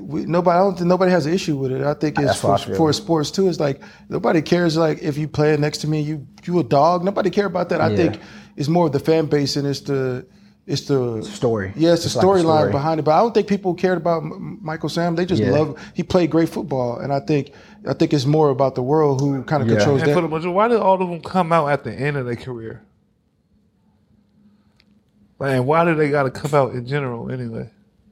we, 0.00 0.26
nobody. 0.26 0.56
I 0.56 0.60
don't 0.62 0.76
think 0.76 0.86
nobody 0.86 1.10
has 1.10 1.26
an 1.26 1.32
issue 1.34 1.56
with 1.56 1.72
it. 1.72 1.82
I 1.82 1.94
think 1.94 2.18
it's 2.20 2.40
for, 2.40 2.50
what 2.52 2.60
I 2.60 2.64
feel. 2.66 2.74
for 2.76 2.92
sports 2.92 3.30
too. 3.32 3.48
It's 3.48 3.58
like 3.58 3.80
nobody 4.08 4.42
cares. 4.42 4.76
Like 4.76 5.02
if 5.02 5.18
you 5.18 5.26
play 5.26 5.56
next 5.56 5.78
to 5.78 5.88
me, 5.88 6.00
you 6.02 6.24
you 6.44 6.60
a 6.60 6.64
dog. 6.64 7.02
Nobody 7.04 7.30
care 7.30 7.46
about 7.46 7.68
that. 7.70 7.80
I 7.80 7.90
Yeah. 7.90 7.96
think 7.96 8.20
it's 8.56 8.68
more 8.68 8.86
of 8.86 8.92
the 8.92 9.00
fan 9.00 9.26
base 9.26 9.56
and 9.56 9.66
it's 9.66 9.80
the 9.80 10.24
it's 10.66 10.82
the 10.82 11.22
Story. 11.22 11.72
Yeah, 11.76 11.92
it's 11.92 12.02
the 12.02 12.06
It's 12.06 12.14
like 12.16 12.24
storyline 12.24 12.58
story. 12.58 12.72
behind 12.72 13.00
it. 13.00 13.02
But 13.04 13.12
I 13.12 13.18
don't 13.18 13.34
think 13.34 13.48
people 13.48 13.74
cared 13.74 13.98
about 13.98 14.22
M- 14.22 14.58
Michael 14.62 14.88
Sam. 14.88 15.16
They 15.16 15.24
just 15.26 15.42
Yeah. 15.42 15.50
love. 15.50 15.76
He 15.94 16.02
played 16.02 16.30
great 16.30 16.48
football, 16.48 16.98
and 16.98 17.12
I 17.12 17.20
think 17.20 17.52
I 17.86 17.94
think 17.94 18.12
it's 18.12 18.26
more 18.26 18.50
about 18.50 18.76
the 18.76 18.82
world 18.82 19.20
who 19.20 19.42
kind 19.42 19.60
of 19.62 19.68
Yeah. 19.68 19.76
controls 19.76 20.02
And 20.02 20.10
that. 20.10 20.14
for 20.14 20.20
the 20.20 20.28
majority, 20.28 20.54
why 20.54 20.68
did 20.68 20.78
all 20.78 21.02
of 21.02 21.08
them 21.10 21.20
come 21.20 21.52
out 21.52 21.66
at 21.68 21.82
the 21.82 21.92
end 21.92 22.16
of 22.16 22.26
their 22.26 22.36
career? 22.36 22.80
Like, 25.40 25.56
and 25.56 25.66
why 25.66 25.84
do 25.84 25.94
they 25.96 26.08
got 26.10 26.22
to 26.24 26.30
come 26.30 26.54
out 26.54 26.74
in 26.74 26.86
general 26.86 27.30
anyway? 27.30 27.68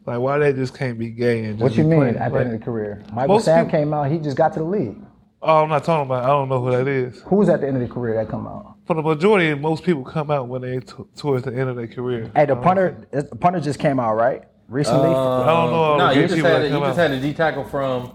Like, 0.07 0.19
why 0.19 0.39
they 0.39 0.53
just 0.53 0.77
can't 0.77 0.99
be 0.99 1.11
gay 1.11 1.45
and 1.45 1.59
just 1.59 1.63
What 1.63 1.77
you 1.77 1.85
be 1.85 1.91
mean 1.91 1.99
playing? 2.01 2.17
at 2.17 2.31
the 2.33 2.35
Like, 2.39 2.47
end 2.47 2.55
of 2.55 2.59
the 2.61 2.65
career? 2.65 3.03
Michael 3.13 3.35
most 3.37 3.45
Sam 3.45 3.67
people- 3.67 3.79
came 3.79 3.95
out. 3.95 4.11
He 4.11 4.19
just 4.19 4.37
got 4.37 4.53
to 4.55 4.59
the 4.59 4.65
league. 4.65 4.97
Oh, 5.43 5.63
I'm 5.63 5.71
not 5.71 5.85
talking 5.85 6.07
about. 6.07 6.25
I 6.25 6.27
don't 6.29 6.49
know 6.51 6.63
who 6.63 6.71
that 6.73 6.87
is. 6.87 7.23
Who 7.23 7.37
was 7.37 7.49
at 7.49 7.63
the 7.63 7.67
end 7.67 7.81
of 7.81 7.87
the 7.89 7.93
career 7.93 8.15
that 8.15 8.29
come 8.29 8.47
out? 8.47 8.77
For 8.87 8.95
the 8.95 9.03
majority, 9.03 9.55
most 9.55 9.85
people 9.85 10.05
come 10.05 10.31
out 10.31 10.49
when 10.49 10.61
they 10.63 10.81
t- 10.81 10.93
towards 11.17 11.45
the 11.45 11.51
end 11.53 11.71
of 11.71 11.77
their 11.77 11.87
career. 11.87 12.31
Hey, 12.35 12.45
the 12.45 12.57
punter. 12.57 13.07
The 13.11 13.25
punter 13.25 13.61
just 13.61 13.79
came 13.79 13.99
out 13.99 14.17
right 14.17 14.43
recently. 14.69 15.09
I 15.09 15.47
don't 15.47 15.71
know 15.71 15.97
No, 15.97 16.11
you 16.11 16.23
just 16.23 16.35
people 16.35 16.51
had 16.51 16.63
that 16.63 16.65
a, 16.67 16.69
you 16.69 16.75
come 16.75 16.83
just 16.83 16.99
out. 16.99 17.11
had 17.11 17.19
a 17.19 17.21
D 17.21 17.33
tackle 17.33 17.65
from 17.65 18.13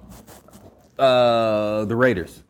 uh, 0.99 1.86
the 1.86 1.95
Raiders. 1.95 2.43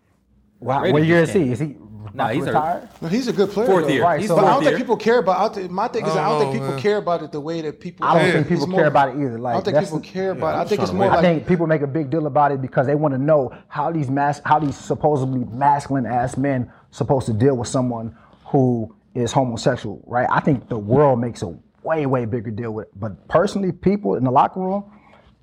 wow, 0.60 0.82
Raiders 0.82 0.94
what 0.94 1.04
year 1.06 1.20
is 1.22 1.30
just 1.34 1.38
he? 1.38 1.52
Is 1.54 1.60
he 1.60 1.78
Nah, 2.16 2.30
he's 2.30 2.46
retired? 2.46 2.88
No, 3.02 3.08
he's 3.10 3.28
a 3.28 3.34
good 3.34 3.50
player. 3.50 3.68
Fourth 3.68 3.86
though. 3.88 3.94
year. 3.94 4.04
Right, 4.04 4.20
He's 4.20 4.30
so- 4.30 4.36
But 4.38 4.46
I 4.46 4.54
don't 4.54 4.62
year. 4.64 4.72
think 4.72 4.82
people 4.84 4.98
care 4.98 5.20
about. 5.20 5.52
I 5.52 5.54
think, 5.54 5.72
my 5.72 5.88
thing 5.90 6.06
is, 6.06 6.16
I 6.16 6.24
I 6.26 6.30
don't 6.30 6.40
don't 6.40 6.40
think 6.42 6.54
people 6.54 6.68
man. 6.70 6.80
care 6.80 6.98
about 6.98 7.24
it 7.24 7.32
the 7.32 7.42
way 7.42 7.62
that 7.62 7.80
people. 7.80 8.06
I 8.06 8.14
don't 8.14 8.26
Yeah. 8.26 8.32
think 8.34 8.42
It's 8.46 8.50
people 8.50 8.68
more- 8.68 8.80
care 8.80 8.88
about 8.88 9.10
it 9.10 9.16
either. 9.22 9.38
Like 9.38 9.52
I 9.52 9.54
don't 9.56 9.64
think 9.66 9.74
that's- 9.76 9.90
people 9.92 10.00
care 10.00 10.32
about. 10.32 10.56
it. 10.56 10.60
I 10.60 10.66
think 10.66 10.82
it's 10.82 10.94
more 10.94 11.10
wait. 11.10 11.18
I 11.18 11.22
think 11.22 11.46
people 11.46 11.68
make 11.68 11.82
a 11.82 11.88
big 11.88 12.10
deal 12.10 12.26
about 12.28 12.52
it 12.52 12.62
because 12.62 12.88
they 12.88 12.96
want 12.96 13.14
to 13.14 13.18
know 13.18 13.52
how 13.68 13.92
these 13.92 14.10
mas- 14.10 14.42
how 14.46 14.60
these 14.60 14.76
supposedly 14.78 15.46
masculine 15.52 16.06
ass 16.06 16.38
men 16.38 16.72
supposed 16.92 17.26
to 17.28 17.34
deal 17.34 17.56
with 17.58 17.68
someone 17.68 18.16
who 18.46 18.94
is 19.14 19.32
homosexual, 19.32 20.02
right? 20.08 20.28
I 20.32 20.40
think 20.40 20.70
the 20.70 20.78
world 20.78 21.20
makes 21.20 21.42
a 21.42 21.54
way 21.84 22.06
way 22.06 22.26
bigger 22.26 22.52
deal 22.52 22.72
with 22.72 22.88
it. 22.88 22.92
But 23.00 23.28
personally, 23.28 23.72
people 23.72 24.16
in 24.16 24.24
the 24.24 24.32
locker 24.32 24.60
room, 24.60 24.86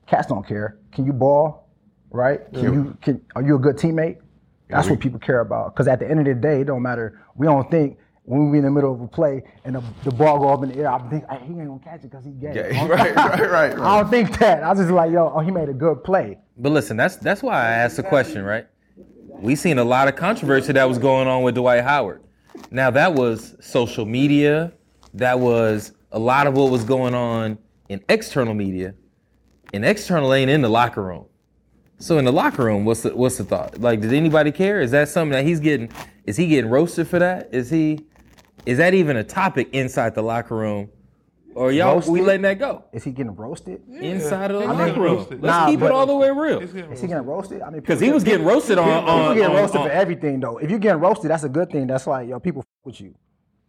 cats 0.06 0.26
don't 0.26 0.46
care. 0.46 0.78
Can 0.92 1.04
you 1.06 1.12
ball, 1.12 1.68
right? 2.10 2.40
Can 2.52 2.62
you 2.72 2.96
can 3.02 3.20
are 3.36 3.42
you 3.42 3.56
a 3.56 3.58
good 3.58 3.76
teammate? 3.76 4.16
That's 4.72 4.88
what 4.88 5.00
people 5.00 5.20
care 5.20 5.40
about. 5.40 5.74
Because 5.74 5.88
at 5.88 6.00
the 6.00 6.10
end 6.10 6.20
of 6.20 6.26
the 6.26 6.34
day, 6.34 6.62
it 6.62 6.64
don't 6.64 6.82
matter. 6.82 7.20
We 7.34 7.46
don't 7.46 7.70
think 7.70 7.98
when 8.24 8.50
we 8.50 8.58
in 8.58 8.64
the 8.64 8.70
middle 8.70 8.94
of 8.94 9.00
a 9.00 9.08
play 9.08 9.42
and 9.64 9.74
the, 9.74 9.82
the 10.04 10.10
ball 10.10 10.38
go 10.38 10.48
up 10.48 10.62
in 10.62 10.70
the 10.70 10.76
air, 10.76 10.90
I 10.90 10.98
think 11.10 11.24
hey, 11.28 11.38
he 11.40 11.52
ain't 11.52 11.66
gonna 11.66 11.80
catch 11.80 12.04
it 12.04 12.10
because 12.10 12.24
he's 12.24 12.34
gay. 12.34 12.52
Yeah, 12.54 12.86
right, 12.86 13.14
right, 13.14 13.50
right, 13.50 13.72
I 13.78 14.00
don't 14.00 14.10
think 14.10 14.38
that. 14.38 14.62
I 14.62 14.70
was 14.70 14.78
just 14.78 14.90
like, 14.90 15.10
yo, 15.10 15.32
oh, 15.34 15.40
he 15.40 15.50
made 15.50 15.68
a 15.68 15.74
good 15.74 16.04
play. 16.04 16.38
But 16.56 16.72
listen, 16.72 16.96
that's 16.96 17.16
that's 17.16 17.42
why 17.42 17.54
I 17.54 17.70
asked 17.70 17.96
the 17.96 18.02
question, 18.02 18.44
right? 18.44 18.66
We 19.28 19.56
seen 19.56 19.78
a 19.78 19.84
lot 19.84 20.08
of 20.08 20.16
controversy 20.16 20.72
that 20.72 20.84
was 20.84 20.98
going 20.98 21.26
on 21.26 21.42
with 21.42 21.56
Dwight 21.56 21.82
Howard. 21.82 22.22
Now 22.70 22.90
that 22.90 23.14
was 23.14 23.56
social 23.60 24.04
media, 24.04 24.72
that 25.14 25.40
was 25.40 25.92
a 26.12 26.18
lot 26.18 26.46
of 26.46 26.54
what 26.54 26.70
was 26.70 26.84
going 26.84 27.14
on 27.14 27.58
in 27.88 28.02
external 28.08 28.54
media, 28.54 28.94
and 29.72 29.84
external 29.84 30.32
ain't 30.32 30.50
in 30.50 30.62
the 30.62 30.68
locker 30.68 31.02
room. 31.02 31.26
So 32.02 32.18
in 32.18 32.24
the 32.24 32.32
locker 32.32 32.64
room, 32.64 32.84
what's 32.84 33.02
the 33.02 33.14
what's 33.16 33.36
the 33.38 33.44
thought? 33.44 33.78
Like, 33.80 34.00
did 34.00 34.12
anybody 34.12 34.50
care? 34.50 34.80
Is 34.80 34.90
that 34.90 35.08
something 35.08 35.32
that 35.32 35.44
he's 35.44 35.60
getting? 35.60 35.88
Is 36.24 36.36
he 36.36 36.48
getting 36.48 36.68
roasted 36.68 37.06
for 37.06 37.20
that? 37.20 37.54
Is 37.54 37.70
he? 37.70 38.00
Is 38.66 38.78
that 38.78 38.92
even 38.94 39.16
a 39.16 39.22
topic 39.24 39.68
inside 39.72 40.14
the 40.16 40.22
locker 40.22 40.56
room 40.56 40.88
Or 41.54 41.70
y'all, 41.72 42.00
we 42.08 42.20
letting 42.22 42.42
that 42.42 42.58
go 42.60 42.84
Is 42.92 43.02
he 43.04 43.10
getting 43.10 43.34
roasted? 43.34 43.82
inside 43.88 44.50
of 44.52 44.60
the 44.62 44.66
I 44.66 44.72
locker 44.72 44.92
mean, 44.92 45.00
room? 45.00 45.16
roasted. 45.16 45.42
Let's 45.42 45.52
Nah, 45.58 45.66
keep 45.66 45.76
it 45.76 45.80
but- 45.80 45.90
all 45.92 46.06
the 46.06 46.16
way 46.16 46.30
real. 46.30 46.60
Is 46.60 47.00
he 47.00 47.06
getting 47.08 47.24
roasted? 47.26 47.60
I 47.62 47.70
mean, 47.70 47.80
Because 47.80 48.00
he 48.00 48.10
was 48.10 48.22
getting 48.24 48.44
roasted 48.46 48.78
on. 48.78 48.86
People 48.86 49.10
on, 49.10 49.34
getting 49.36 49.50
on- 49.50 49.56
roasted 49.62 49.80
on- 49.80 49.86
for 49.88 49.92
everything 49.92 50.40
though. 50.40 50.58
If 50.58 50.70
you're 50.70 50.78
getting 50.80 51.00
roasted, 51.00 51.30
that's 51.30 51.44
a 51.44 51.48
good 51.48 51.70
thing. 51.70 51.86
That's 51.86 52.06
like 52.08 52.28
yo, 52.28 52.38
people 52.40 52.62
f- 52.62 52.66
with 52.84 53.00
you. 53.00 53.14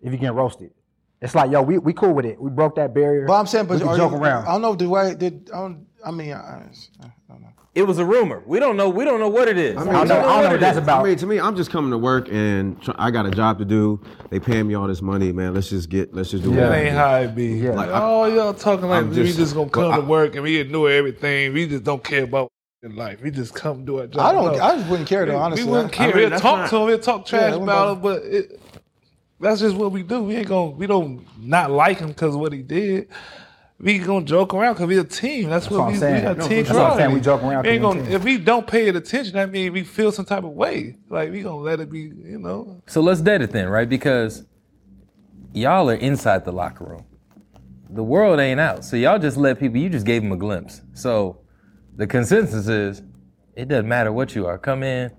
If 0.01 0.11
you're 0.11 0.19
getting 0.19 0.35
roasted, 0.35 0.71
it's 1.21 1.35
like 1.35 1.51
yo, 1.51 1.61
we, 1.61 1.77
we 1.77 1.93
cool 1.93 2.13
with 2.13 2.25
it. 2.25 2.39
We 2.41 2.49
broke 2.49 2.75
that 2.77 2.93
barrier. 2.95 3.25
But 3.27 3.39
I'm 3.39 3.47
saying, 3.47 3.65
but 3.67 3.75
we 3.75 3.79
can 3.81 3.89
are 3.89 3.97
joke 3.97 4.11
you, 4.11 4.17
around. 4.17 4.47
I 4.47 4.51
don't 4.53 4.61
know. 4.61 4.75
Do 4.75 4.93
I 4.95 5.13
did? 5.13 5.49
I, 5.53 5.57
don't, 5.57 5.85
I 6.03 6.09
mean, 6.11 6.33
I, 6.33 6.37
I 6.37 6.59
don't 7.29 7.41
know. 7.41 7.47
It 7.75 7.87
was 7.87 7.97
a 7.97 8.05
rumor. 8.05 8.43
We 8.45 8.59
don't 8.59 8.77
know. 8.77 8.87
We 8.87 9.03
don't 9.03 9.19
know 9.19 9.29
what 9.29 9.47
it 9.47 9.57
is. 9.57 9.75
I 9.77 9.81
I 9.81 9.83
mean, 9.85 9.93
don't 9.93 10.07
know. 10.07 10.15
I 10.15 10.21
don't 10.21 10.27
know 10.27 10.41
what 10.43 10.51
what 10.51 10.59
that's 10.59 10.77
about. 10.77 11.01
I 11.01 11.09
mean, 11.09 11.17
to 11.17 11.25
me, 11.25 11.39
I'm 11.39 11.55
just 11.55 11.71
coming 11.71 11.89
to 11.89 11.97
work 11.97 12.27
and 12.31 12.79
try, 12.83 12.93
I 12.99 13.09
got 13.09 13.25
a 13.25 13.31
job 13.31 13.57
to 13.57 13.65
do. 13.65 13.99
They 14.29 14.39
paying 14.39 14.67
me 14.67 14.75
all 14.75 14.87
this 14.87 15.01
money, 15.01 15.31
man. 15.31 15.55
Let's 15.55 15.69
just 15.69 15.89
get, 15.89 16.13
let's 16.13 16.29
just 16.29 16.43
do 16.43 16.53
it. 16.53 16.57
That 16.57 16.71
ain't 16.71 16.91
do. 16.91 16.97
how 16.97 17.15
it 17.15 17.33
be. 17.33 17.47
Yeah. 17.53 17.69
Like, 17.71 17.89
Like, 17.89 17.89
I- 17.89 18.01
oh, 18.03 18.25
y'all 18.25 18.53
talking 18.53 18.87
like 18.89 19.03
I'm 19.05 19.09
we 19.09 19.15
just- 19.15 19.37
just 19.39 19.55
gonna 19.55 19.71
come 19.71 19.91
I- 19.91 19.95
to 19.97 20.03
work 20.03 20.35
and 20.35 20.43
we 20.43 20.57
ignore 20.57 20.91
everything. 20.91 21.51
We 21.53 21.67
just 21.67 21.83
don't 21.83 22.03
care 22.03 22.25
about 22.25 22.49
in 22.83 22.95
life. 22.95 23.23
We 23.23 23.31
just 23.31 23.55
come 23.55 23.85
do 23.85 24.01
our 24.01 24.05
job. 24.07 24.21
I 24.21 24.31
don't. 24.33 24.55
No. 24.55 24.63
I 24.63 24.75
just 24.75 24.87
wouldn't 24.89 25.09
care 25.09 25.25
though. 25.25 25.37
Honestly, 25.37 25.65
we 25.65 25.71
wouldn't 25.71 25.93
I- 25.93 25.95
care. 25.97 26.03
I 26.05 26.09
mean, 26.09 26.15
we'll 26.21 26.29
that's 26.29 26.41
talk 26.43 26.59
fine. 26.59 26.69
to 26.69 26.75
him. 26.77 26.85
We'll 26.85 26.99
talk 26.99 27.25
trash 27.25 27.41
it 27.41 27.45
wouldn't 27.59 27.63
about 27.63 27.93
him, 27.97 28.01
but 28.03 28.23
it, 28.23 28.61
that's 29.39 29.61
just 29.61 29.75
what 29.75 29.91
we 29.91 30.03
do. 30.03 30.21
We 30.21 30.35
ain't 30.35 30.47
gonna. 30.47 30.69
We 30.69 30.85
don't 30.85 31.25
not 31.43 31.71
like 31.71 31.97
him 31.97 32.09
because 32.09 32.35
what 32.35 32.53
he 32.53 32.61
did. 32.61 33.07
We 33.79 33.99
gonna 33.99 34.25
joke 34.25 34.53
around 34.53 34.73
because 34.75 34.87
we 34.87 34.97
a 34.97 35.03
team. 35.03 35.49
That's, 35.49 35.69
what, 35.69 35.79
what 35.79 35.83
I'm 35.85 35.87
we, 35.89 35.93
we 35.95 35.99
saying. 35.99 36.23
got 36.23 36.37
No, 36.37 36.47
team 36.47 36.63
that's 36.63 36.77
what 36.77 36.91
I'm 36.91 36.97
saying. 36.97 37.13
We 37.13 37.19
joke 37.19 37.41
around 37.43 37.63
We 37.65 37.69
ain't 37.71 37.81
'cause 37.83 37.95
gonna, 37.95 38.05
team. 38.05 38.15
if 38.15 38.23
we 38.23 38.37
don't 38.37 38.65
pay 38.65 38.87
it 38.87 38.95
attention, 38.95 39.33
that 39.33 39.51
means 39.51 39.73
we 39.73 39.83
feel 39.83 40.11
some 40.11 40.25
type 40.25 40.43
of 40.43 40.51
way. 40.51 40.97
Like 41.09 41.31
we 41.31 41.41
gonna 41.41 41.57
let 41.57 41.79
it 41.81 41.89
be. 41.89 42.01
You 42.01 42.39
know. 42.39 42.81
So 42.87 43.01
let's 43.01 43.19
dead 43.21 43.41
it 43.41 43.51
then, 43.51 43.67
right? 43.67 43.89
Because 43.89 44.45
y'all 45.53 45.89
are 45.89 45.95
inside 45.95 46.45
the 46.45 46.51
locker 46.53 46.85
room. 46.85 47.05
The 47.89 48.03
world 48.03 48.39
ain't 48.39 48.59
out. 48.59 48.85
So 48.85 48.95
y'all 48.95 49.19
just 49.19 49.37
let 49.37 49.59
people, 49.59 49.77
you 49.77 49.89
just 49.89 50.05
gave 50.05 50.21
them 50.23 50.31
a 50.31 50.37
glimpse. 50.37 50.81
So 50.93 51.39
the 51.95 52.07
consensus 52.07 52.67
is 52.67 53.03
it 53.55 53.67
doesn't 53.67 53.87
matter 53.87 54.11
what 54.11 54.33
you 54.33 54.47
are. 54.47 54.57
Come 54.57 54.81
in, 54.81 55.11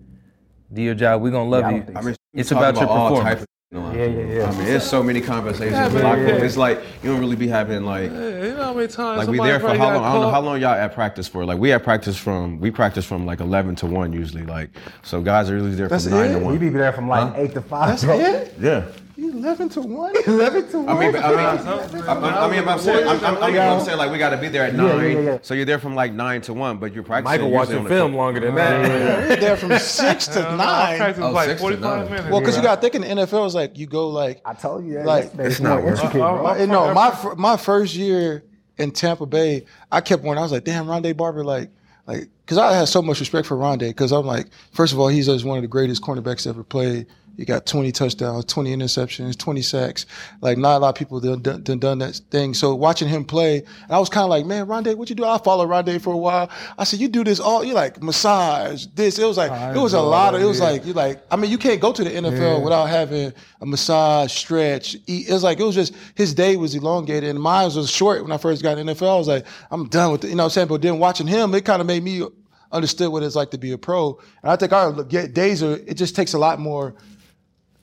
do 0.73 0.83
your 0.83 0.95
job. 0.97 1.23
We're 1.23 1.31
going 1.31 1.47
to 1.47 1.51
love 1.51 1.71
Yeah, 1.71 1.77
you. 1.77 1.83
don't 1.85 1.97
I 1.97 2.01
mean, 2.01 2.17
It's 2.33 2.49
talk 2.49 2.59
about 2.59 2.75
your 2.81 2.89
all 2.89 3.11
performance. 3.11 3.45
Type 3.83 3.95
Yeah, 3.97 4.05
yeah, 4.07 4.35
yeah. 4.39 4.47
I 4.47 4.51
mean, 4.53 4.65
there's 4.67 4.85
so 4.89 5.03
many 5.03 5.21
conversations 5.21 5.73
Yeah, 5.73 5.87
in 5.87 5.93
the 5.93 5.99
but- 6.01 6.05
locker 6.05 6.21
room. 6.23 6.29
yeah. 6.39 6.45
It's 6.45 6.57
like 6.57 6.81
you 7.03 7.11
don't 7.11 7.21
really 7.21 7.37
be 7.37 7.49
having 7.49 7.85
like 7.85 8.11
Yeah, 8.11 8.29
you 8.45 8.55
know 8.55 8.63
how 8.65 8.75
many 8.75 8.89
times 8.89 9.19
like 9.19 9.29
we 9.29 9.39
there 9.39 9.61
for 9.61 9.69
how 9.75 9.93
long? 9.95 10.05
I 10.05 10.13
don't 10.13 10.23
know 10.23 10.31
how 10.31 10.41
long 10.41 10.61
y'all 10.61 10.71
at 10.75 10.95
practice 10.95 11.29
for. 11.29 11.45
Like 11.45 11.59
we 11.59 11.73
at 11.73 11.83
practice 11.85 12.17
from 12.17 12.61
we 12.61 12.71
practice 12.71 13.05
from 13.05 13.27
like 13.27 13.41
eleven 13.41 13.75
to 13.77 13.87
one 13.87 14.13
usually. 14.13 14.45
Like 14.45 14.71
so 15.03 15.21
guys 15.21 15.51
are 15.51 15.55
usually 15.55 15.75
there 15.75 15.89
That's 15.89 16.05
from 16.05 16.13
nine 16.15 16.31
it? 16.31 16.33
to 16.35 16.39
We 16.39 16.45
one. 16.45 16.59
be 16.59 16.69
there 16.69 16.93
from 16.93 17.09
like 17.09 17.29
Huh? 17.35 17.41
eight 17.43 17.55
to 17.55 17.61
five. 17.63 17.89
That's 17.89 18.05
bro. 18.05 18.19
it. 18.19 18.55
Yeah. 18.61 18.85
Eleven 19.17 19.69
to 19.71 19.81
one. 19.81 20.13
Eleven 20.27 20.69
to 20.71 20.79
one. 20.81 20.89
I 20.97 21.01
mean, 21.01 21.13
but- 21.13 21.25
I 21.25 21.31
mean, 21.31 21.39
I, 21.39 22.47
I 22.47 22.51
mean, 22.51 22.69
I'm 22.69 22.79
saying, 22.81 23.07
I'm, 23.07 23.25
I'm, 23.25 23.37
I'm, 23.43 23.59
I'm 23.59 23.81
saying, 23.85 23.97
like, 23.99 24.11
we 24.11 24.19
got 24.19 24.31
to 24.31 24.37
be 24.37 24.49
there 24.49 24.65
at 24.65 24.75
nine. 24.75 25.13
yeah, 25.13 25.21
yeah. 25.21 25.39
So 25.43 25.55
you're 25.55 25.65
there 25.65 25.79
from 25.79 25.95
like 25.95 26.13
nine 26.13 26.41
to 26.43 26.53
one, 26.55 26.79
but 26.79 26.93
you're 26.95 27.05
practicing. 27.05 27.41
Michael 27.41 27.51
watching 27.53 27.83
the 27.85 27.89
film 27.89 28.15
longer 28.15 28.41
than 28.41 28.55
that. 28.57 29.29
We're 29.29 29.37
there 29.37 29.57
from 29.57 29.79
six 29.79 30.27
to 30.29 30.41
nine. 30.57 30.97
practiced 30.99 31.21
Oh, 31.25 31.31
like 31.31 31.49
to 31.51 31.57
45 31.59 31.81
nine. 31.83 32.11
minutes. 32.11 32.31
Well, 32.31 32.41
because 32.41 32.57
you 32.57 32.63
got 32.63 32.77
to 32.77 32.81
think 32.81 32.95
in 32.97 33.03
the 33.03 33.23
NFL, 33.23 33.47
it's 33.47 33.55
like 33.55 33.79
you 33.79 33.87
go 33.87 34.09
like 34.09 34.41
I 34.45 34.55
told 34.55 34.85
you 34.85 34.95
that. 34.95 35.07
Like, 35.07 35.25
yesterday. 35.25 35.47
it's 35.47 35.61
not 35.61 35.81
more 35.83 35.91
worth 35.93 36.01
it. 36.01 36.07
Uh, 36.07 36.11
bro. 36.13 36.47
uh, 36.47 36.55
Uh, 36.55 36.67
no, 36.67 36.93
my 36.95 37.35
my 37.37 37.57
first 37.57 37.95
year 37.95 38.43
in 38.79 38.91
Tampa 38.91 39.27
Bay, 39.27 39.65
I 39.93 40.01
kept 40.01 40.25
one. 40.25 40.39
I 40.39 40.41
was 40.43 40.51
like, 40.51 40.65
damn, 40.65 40.87
Rondé 40.87 41.17
Barber, 41.17 41.45
like, 41.45 41.71
like, 42.09 42.29
because 42.45 42.59
I 42.59 42.75
had 42.75 42.89
so 42.89 43.01
much 43.01 43.21
respect 43.21 43.47
for 43.47 43.57
Rondé. 43.57 43.91
Because 43.91 44.11
I'm 44.11 44.27
like, 44.27 44.47
first 44.73 44.93
of 44.93 44.99
all, 44.99 45.07
he's 45.07 45.27
just 45.27 45.45
one 45.45 45.57
of 45.59 45.63
the 45.63 45.69
greatest 45.69 46.03
cornerbacks 46.03 46.43
to 46.43 46.49
ever 46.49 46.65
play. 46.65 47.07
He 47.37 47.45
got 47.45 47.67
20 47.67 47.91
touchdowns, 47.93 48.45
20 48.45 48.77
interceptions, 48.77 49.37
20 49.37 49.63
sacks. 49.63 50.07
Like, 50.41 50.57
not 50.57 50.77
a 50.77 50.79
lot 50.79 50.89
of 50.91 50.95
people 50.95 51.19
done, 51.21 51.63
done, 51.63 51.79
done, 51.79 51.99
that 51.99 52.21
thing. 52.31 52.55
So 52.55 52.75
watching 52.75 53.09
him 53.09 53.25
play, 53.25 53.59
and 53.59 53.91
I 53.91 53.99
was 53.99 54.09
kind 54.09 54.25
of 54.25 54.31
like, 54.31 54.47
man, 54.47 54.67
Rondé, 54.67 54.97
what 54.97 55.11
you 55.11 55.17
do? 55.17 55.25
I 55.25 55.39
followed 55.39 55.69
Rondé 55.69 56.01
for 56.01 56.13
a 56.13 56.17
while. 56.17 56.49
I 56.79 56.85
said, 56.85 57.01
you 57.01 57.09
do 57.09 57.25
this 57.25 57.41
all, 57.41 57.65
you 57.65 57.75
like 57.75 58.03
massage, 58.03 58.87
this. 58.95 59.19
It 59.19 59.25
was 59.25 59.37
like, 59.37 59.51
it 59.75 59.81
was 59.81 59.95
a 59.95 60.01
lot 60.01 60.35
of, 60.35 60.43
it 60.43 60.45
was 60.45 60.61
like, 60.61 60.87
you 60.87 60.93
like, 60.93 61.23
I 61.31 61.37
mean, 61.37 61.51
you 61.51 61.59
can't 61.59 61.81
go 61.81 61.93
to 61.93 62.05
the 62.05 62.11
NFL 62.11 62.63
without 62.63 62.87
having 62.87 63.33
a 63.61 63.67
massage, 63.67 64.33
stretch, 64.33 64.95
eat. 65.07 65.29
It 65.29 65.33
was 65.33 65.43
like, 65.43 65.59
it 65.59 65.65
was 65.65 65.75
just, 65.75 65.95
his 66.15 66.35
day 66.35 66.57
was 66.57 66.75
elongated 66.75 67.31
and 67.31 67.41
mine 67.41 67.65
was 67.65 67.91
short 67.91 68.23
when 68.23 68.31
I 68.31 68.37
first 68.37 68.63
got 68.63 68.79
in 68.79 68.87
the 68.87 68.95
NFL. 68.95 69.15
I 69.15 69.19
was 69.19 69.29
like, 69.29 69.47
I'm 69.71 69.89
done 69.89 70.13
with 70.13 70.25
it. 70.25 70.29
You 70.29 70.37
know 70.37 70.45
what 70.45 70.49
I'm 70.49 70.51
saying? 70.51 70.69
But 70.69 70.83
then 70.83 70.99
watching 70.99 71.27
him, 71.27 71.55
it 71.55 71.65
kind 71.65 71.81
of 71.81 71.87
made 71.87 72.03
me 72.03 72.23
understood 72.71 73.11
what 73.11 73.23
it's 73.23 73.37
like 73.37 73.51
to 73.53 73.59
be 73.59 73.73
a 73.73 73.79
pro. 73.79 74.21
And 74.43 74.51
I 74.51 74.57
think 74.57 74.73
our 74.73 75.03
get 75.05 75.33
days 75.33 75.63
are, 75.63 75.75
it 75.75 75.95
just 75.95 76.15
takes 76.15 76.35
a 76.35 76.39
lot 76.39 76.59
more 76.59 76.95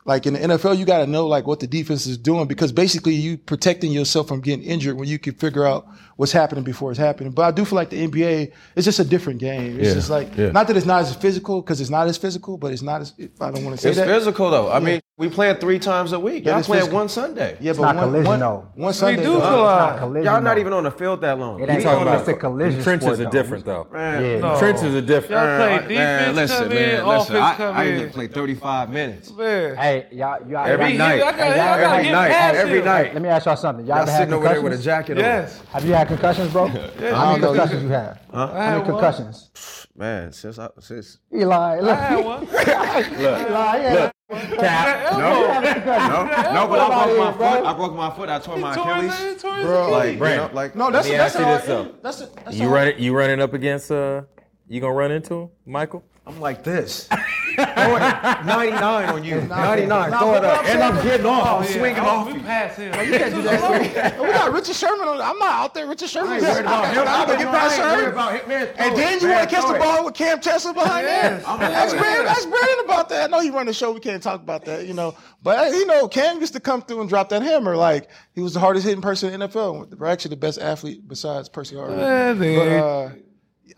like 0.05 0.25
in 0.25 0.33
the 0.33 0.39
NFL, 0.39 0.77
you 0.77 0.85
got 0.85 0.99
to 0.99 1.07
know 1.07 1.27
like 1.27 1.45
what 1.45 1.59
the 1.59 1.67
defense 1.67 2.07
is 2.07 2.17
doing 2.17 2.47
because 2.47 2.71
basically 2.71 3.13
you 3.13 3.37
protecting 3.37 3.91
yourself 3.91 4.27
from 4.27 4.41
getting 4.41 4.63
injured 4.65 4.97
when 4.97 5.07
you 5.07 5.19
can 5.19 5.33
figure 5.35 5.65
out 5.65 5.87
what's 6.21 6.31
happening 6.31 6.63
before 6.63 6.91
it's 6.91 6.99
happening. 6.99 7.31
But 7.31 7.41
I 7.45 7.51
do 7.51 7.65
feel 7.65 7.75
like 7.77 7.89
the 7.89 8.07
NBA 8.07 8.51
is 8.75 8.85
just 8.85 8.99
a 8.99 9.03
different 9.03 9.39
game. 9.39 9.79
It's 9.79 9.87
Yeah, 9.87 9.93
just 9.95 10.09
like 10.11 10.37
yeah. 10.37 10.51
not 10.51 10.67
that 10.67 10.77
it's 10.77 10.85
not 10.85 11.01
as 11.01 11.15
physical 11.15 11.61
because 11.63 11.81
it's 11.81 11.89
not 11.89 12.07
as 12.07 12.15
physical, 12.15 12.57
but 12.59 12.71
it's 12.71 12.83
not 12.83 13.01
as 13.01 13.13
I 13.19 13.49
don't 13.49 13.65
want 13.65 13.75
to 13.75 13.81
say 13.81 13.89
It's 13.89 13.97
that. 13.97 14.07
physical 14.07 14.51
though. 14.51 14.71
I 14.71 14.79
mean, 14.79 15.01
we 15.17 15.29
play 15.29 15.49
it 15.49 15.59
three 15.59 15.79
times 15.79 16.13
a 16.13 16.19
week. 16.19 16.45
Yeah, 16.45 16.51
Y'all 16.51 16.59
it's 16.59 16.67
playing 16.67 16.81
physical. 16.81 16.99
one 16.99 17.09
Sunday. 17.09 17.57
Yeah, 17.59 17.73
but 17.73 17.81
not 17.81 17.95
one, 17.95 18.03
collision, 18.05 18.25
one, 18.27 18.39
though. 18.39 18.67
one 18.75 18.93
Sunday. 18.93 19.23
do 19.23 19.33
though. 19.33 19.39
feel 19.39 19.49
It's 19.69 19.79
not 19.81 19.97
collision, 19.99 20.25
Y'all 20.25 20.41
not 20.41 20.57
even 20.59 20.73
on 20.73 20.83
the 20.83 20.91
field 20.91 21.21
that 21.21 21.39
long. 21.39 21.59
It 21.59 21.69
ain't 21.69 21.81
talking 21.81 21.83
talking 21.83 22.01
about 22.03 22.13
about 22.13 22.25
the 22.27 22.33
collision. 22.35 22.83
Trenches 22.83 23.19
are 23.19 23.25
different 23.31 23.65
though. 23.65 23.87
Man, 23.91 24.23
Yeah. 24.23 24.37
No. 24.39 24.59
Trenches 24.59 24.93
are 24.93 25.01
different. 25.01 25.31
Y'all 25.31 25.57
play 25.57 25.69
man, 25.79 25.87
defense 25.89 26.35
listen, 26.37 26.57
come 26.57 26.69
man, 26.69 26.99
in, 26.99 27.07
listen. 27.07 27.35
offense 27.35 27.45
I, 27.45 27.55
come 27.55 27.75
I 27.77 27.83
in. 27.85 27.95
even 27.97 28.09
play 28.11 28.27
35 28.27 28.89
minutes. 28.91 29.31
Man. 29.33 29.75
Hey, 29.75 30.05
y'all, 30.11 30.37
y'all 30.47 30.67
Every 30.67 30.93
night. 30.97 31.15
I 31.15 31.17
gotta, 31.19 31.37
Hey, 31.37 31.43
I 31.43 31.55
y'all- 31.55 31.81
gotta 31.81 31.97
every 31.97 32.11
night, 32.11 32.31
every 32.55 32.81
night. 32.83 33.13
Let 33.13 33.21
me 33.23 33.29
ask 33.29 33.45
y'all 33.47 33.55
something. 33.55 33.85
Y'all 33.87 33.95
Y'all 33.97 34.03
ever 34.03 34.11
had 34.11 34.17
sitting 34.19 34.33
over 34.35 34.47
there 34.47 34.61
with 34.61 34.73
a 34.73 34.77
jacket 34.83 35.17
on. 35.17 35.23
Yes. 35.23 35.59
Have 35.71 35.83
you 35.85 35.93
had 35.93 36.07
concussions, 36.15 36.51
bro? 36.51 36.67
How 36.67 36.77
I 36.77 36.81
many 36.87 37.41
know 37.41 37.53
you- 37.53 37.59
concussions 37.59 37.83
you 37.83 37.89
had? 37.89 38.19
How 38.33 38.45
I 38.47 38.53
many 38.53 38.77
had 38.77 38.85
concussions? 38.85 39.51
on. 39.95 39.99
Man, 40.01 40.31
since 40.33 40.57
I, 40.59 40.69
since 40.79 41.17
Eli, 41.33 41.79
look. 41.79 41.89
I 41.89 41.95
had 41.95 42.25
one. 42.25 42.43
Eli, 42.43 43.77
yeah. 43.83 44.11
That 44.29 45.11
no, 45.13 45.19
elbow. 45.19 46.53
no, 46.53 46.53
no, 46.53 46.67
but 46.69 46.79
I 46.79 47.05
broke 47.05 47.17
my 47.17 47.31
foot. 47.33 47.65
I 47.65 47.73
broke 47.73 47.93
my 47.95 48.09
foot. 48.15 48.29
I 48.29 48.39
tore 48.39 48.57
my 48.57 48.73
Tore 48.75 48.95
his- 48.95 49.13
Achilles. 49.13 49.41
tore 49.41 49.55
his 49.57 49.65
Bro. 49.65 49.81
Achilles. 49.83 49.91
Like, 49.91 50.11
you 50.13 50.17
Brandon. 50.19 50.47
know, 50.47 50.55
like 50.55 50.75
No, 50.75 50.91
that's 50.91 51.07
me 51.09 51.17
that's 51.17 51.35
ask 51.35 51.39
you 51.39 51.45
all 51.45 51.57
this, 51.57 51.65
though. 51.67 51.95
That's 52.01 52.21
a, 52.21 52.25
that's 52.45 52.55
You 52.55 52.67
all- 52.67 52.73
running? 52.73 52.99
You 52.99 53.13
running 53.13 53.41
up 53.41 53.53
against? 53.53 53.91
Uh, 53.91 54.21
you 54.69 54.79
gonna 54.79 54.93
run 54.93 55.11
into 55.11 55.33
him, 55.35 55.49
Michael? 55.65 56.03
I'm 56.27 56.39
like 56.39 56.63
this. 56.63 57.09
99 57.57 59.09
on 59.09 59.23
you. 59.23 59.41
99. 59.41 60.09
Throw 60.11 60.35
it 60.35 60.45
up. 60.45 60.65
And 60.65 60.83
I'm 60.83 61.03
getting 61.03 61.25
off. 61.25 61.61
I'm 61.61 61.67
swinging 61.67 61.99
oh, 61.99 62.05
off 62.05 62.27
We 62.27 62.33
you. 62.33 62.39
passed 62.41 62.77
him. 62.77 62.91
we 64.21 64.27
got 64.31 64.53
Richard 64.53 64.75
Sherman 64.75 65.07
on. 65.07 65.19
I'm 65.19 65.39
not 65.39 65.51
out 65.53 65.73
there. 65.73 65.87
Richard 65.87 66.09
Sherman. 66.09 66.37
is- 66.37 66.43
worried 66.43 66.59
about 66.61 66.93
him. 66.93 67.03
I'm 67.07 67.27
gonna 67.27 67.39
get 67.39 67.47
past 67.51 67.79
I 67.79 67.83
ain't 67.83 67.83
worried 67.83 67.97
Sherman. 67.99 68.13
about 68.13 68.33
him, 68.33 68.75
And 68.77 68.97
then 68.97 69.19
you 69.19 69.29
want 69.29 69.49
to 69.49 69.55
catch 69.55 69.67
the 69.67 69.79
ball 69.79 70.05
with 70.05 70.13
Kam 70.13 70.39
Chancellor 70.41 70.73
behind 70.73 71.07
Yes. 71.07 71.41
there. 71.43 71.49
I'm 71.51 71.59
That's 71.59 71.91
gonna- 71.93 72.03
Brandon. 72.03 72.25
That's 72.27 72.45
Brandon 72.45 72.85
about 72.85 73.09
that. 73.09 73.23
I 73.23 73.27
know 73.27 73.39
you 73.41 73.53
run 73.53 73.65
the 73.65 73.73
show. 73.73 73.91
We 73.91 73.99
can't 73.99 74.21
talk 74.21 74.41
about 74.41 74.63
that, 74.65 74.85
you 74.85 74.93
know. 74.93 75.15
But 75.41 75.57
uh, 75.73 75.75
you 75.75 75.87
know, 75.87 76.07
Kam 76.07 76.39
used 76.39 76.53
to 76.53 76.59
come 76.59 76.83
through 76.83 77.01
and 77.01 77.09
drop 77.09 77.29
that 77.29 77.41
hammer. 77.41 77.75
Like 77.75 78.09
he 78.33 78.41
was 78.41 78.53
the 78.53 78.59
hardest 78.59 78.85
hitting 78.85 79.01
person 79.01 79.33
in 79.33 79.39
the 79.39 79.47
NFL. 79.47 79.97
We're 79.97 80.05
actually 80.07 80.29
the 80.29 80.37
best 80.37 80.59
athlete 80.59 81.07
besides 81.07 81.49
Percy 81.49 81.75
Harvin. 81.75 83.21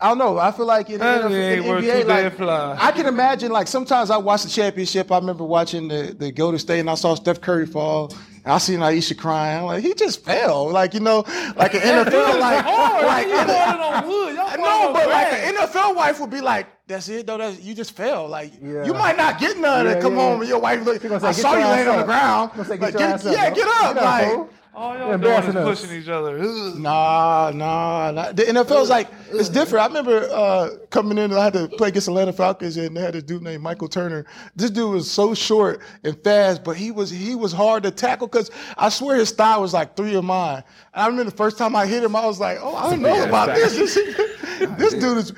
I 0.00 0.08
don't 0.08 0.18
know. 0.18 0.38
I 0.38 0.50
feel 0.52 0.66
like 0.66 0.88
in, 0.90 0.98
the 0.98 1.04
That 1.04 1.22
NFL, 1.22 1.78
in 1.78 1.84
NBA, 1.84 2.06
like 2.06 2.36
fly. 2.36 2.76
I 2.80 2.92
can 2.92 3.06
imagine. 3.06 3.52
Like 3.52 3.66
sometimes 3.68 4.10
I 4.10 4.16
watch 4.16 4.42
the 4.42 4.48
championship. 4.50 5.10
I 5.12 5.18
remember 5.18 5.44
watching 5.44 5.88
the 5.88 6.14
the 6.18 6.32
Golden 6.32 6.58
State, 6.58 6.80
and 6.80 6.90
I 6.90 6.94
saw 6.94 7.14
Steph 7.14 7.40
Curry 7.40 7.66
fall. 7.66 8.12
And 8.44 8.52
I 8.52 8.58
seen 8.58 8.82
Ayesha 8.82 9.14
crying. 9.14 9.60
I'm 9.60 9.64
like, 9.64 9.82
he 9.82 9.94
just 9.94 10.22
fell. 10.24 10.68
Like 10.70 10.92
you 10.94 11.00
know, 11.00 11.24
like 11.56 11.74
an 11.74 11.80
NFL, 12.04 12.38
like 12.40 12.64
like 12.64 13.28
Y'all 13.28 13.44
falling 13.46 13.80
on 13.80 14.06
wood. 14.06 14.34
Y'all 14.34 14.46
I 14.48 14.56
know, 14.56 14.92
but 14.92 15.08
like 15.08 15.32
an 15.32 15.54
NFL 15.54 15.96
wife 15.96 16.20
would 16.20 16.30
be 16.30 16.42
like, 16.42 16.66
"That's 16.86 17.08
it, 17.08 17.26
though. 17.26 17.38
That's, 17.38 17.60
you 17.60 17.74
just 17.74 17.92
fell. 17.96 18.28
Like 18.28 18.52
Yeah. 18.62 18.84
you 18.84 18.92
might 18.92 19.16
not 19.16 19.38
get 19.38 19.56
none. 19.58 19.86
Yeah, 19.86 19.92
and 19.92 20.02
come 20.02 20.14
yeah. 20.16 20.20
home 20.20 20.40
and 20.40 20.48
your 20.48 20.58
wife 20.60 20.84
look. 20.84 21.02
I 21.04 21.32
saw 21.32 21.54
you 21.54 21.64
laying 21.64 21.88
on 21.88 21.98
the 22.00 22.04
ground. 22.04 22.50
She 22.52 22.56
gonna 22.58 22.68
say, 22.68 22.76
Like, 22.78 22.96
"Get 22.98 23.24
yeah, 23.24 23.50
get 23.50 23.68
up. 23.68 23.96
Like 23.96 24.28
fool." 24.28 24.50
All 24.76 24.98
y'all 24.98 25.08
You're 25.08 25.18
doing 25.18 25.42
is 25.44 25.54
us. 25.56 25.80
pushing 25.80 25.96
each 25.96 26.08
other. 26.08 26.38
Ugh. 26.38 26.76
Nah, 26.76 27.52
nah, 27.54 28.10
nah. 28.10 28.32
The 28.32 28.42
NFL's 28.42 28.90
like 28.90 29.08
it's 29.30 29.48
different. 29.48 29.84
I 29.84 29.86
remember 29.86 30.28
uh, 30.32 30.70
coming 30.90 31.16
in 31.18 31.30
and 31.30 31.34
I 31.34 31.44
had 31.44 31.52
to 31.52 31.68
play 31.68 31.88
against 31.88 32.08
Atlanta 32.08 32.32
Falcons 32.32 32.76
and 32.76 32.96
they 32.96 33.00
had 33.00 33.14
this 33.14 33.22
dude 33.22 33.42
named 33.42 33.62
Michael 33.62 33.88
Turner. 33.88 34.26
This 34.56 34.70
dude 34.70 34.92
was 34.92 35.08
so 35.10 35.32
short 35.34 35.80
and 36.02 36.18
fast, 36.24 36.64
but 36.64 36.76
he 36.76 36.90
was 36.90 37.10
he 37.10 37.34
was 37.36 37.52
hard 37.52 37.84
to 37.84 37.92
tackle 37.92 38.26
because 38.26 38.50
I 38.76 38.88
swear 38.88 39.16
his 39.16 39.28
style 39.28 39.60
was 39.60 39.72
like 39.72 39.96
three 39.96 40.14
of 40.16 40.24
mine. 40.24 40.64
And 40.92 41.02
I 41.02 41.06
remember 41.06 41.30
the 41.30 41.36
first 41.36 41.56
time 41.56 41.76
I 41.76 41.86
hit 41.86 42.02
him, 42.02 42.16
I 42.16 42.26
was 42.26 42.40
like, 42.40 42.58
oh, 42.60 42.74
I 42.74 42.90
don't 42.90 43.02
know 43.02 43.24
about 43.24 43.54
this. 43.54 43.98
This, 44.54 44.70
this 44.78 44.94
dude 44.94 45.18
is 45.18 45.32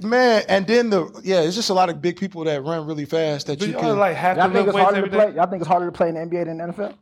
man. 0.00 0.44
And 0.48 0.66
then 0.66 0.88
the 0.88 1.20
yeah, 1.22 1.42
it's 1.42 1.54
just 1.54 1.68
a 1.68 1.74
lot 1.74 1.90
of 1.90 2.00
big 2.00 2.16
people 2.16 2.42
that 2.44 2.62
run 2.64 2.86
really 2.86 3.04
fast 3.04 3.46
that 3.48 3.58
Do 3.58 3.66
you 3.66 3.72
y'all 3.72 3.82
can 3.82 3.98
like 3.98 4.16
have 4.16 4.36
to 4.38 4.42
Y'all 4.44 4.50
think 4.50 4.68
it's 4.68 4.76
harder 4.78 5.02
to 5.02 5.08
play? 5.08 5.26
day? 5.26 5.36
Y'all 5.36 5.46
think 5.46 5.60
it's 5.60 5.68
harder 5.68 5.86
to 5.86 5.92
play 5.92 6.08
in 6.08 6.14
the 6.14 6.20
NBA 6.22 6.46
than 6.46 6.56
the 6.56 6.64
NFL? 6.64 6.94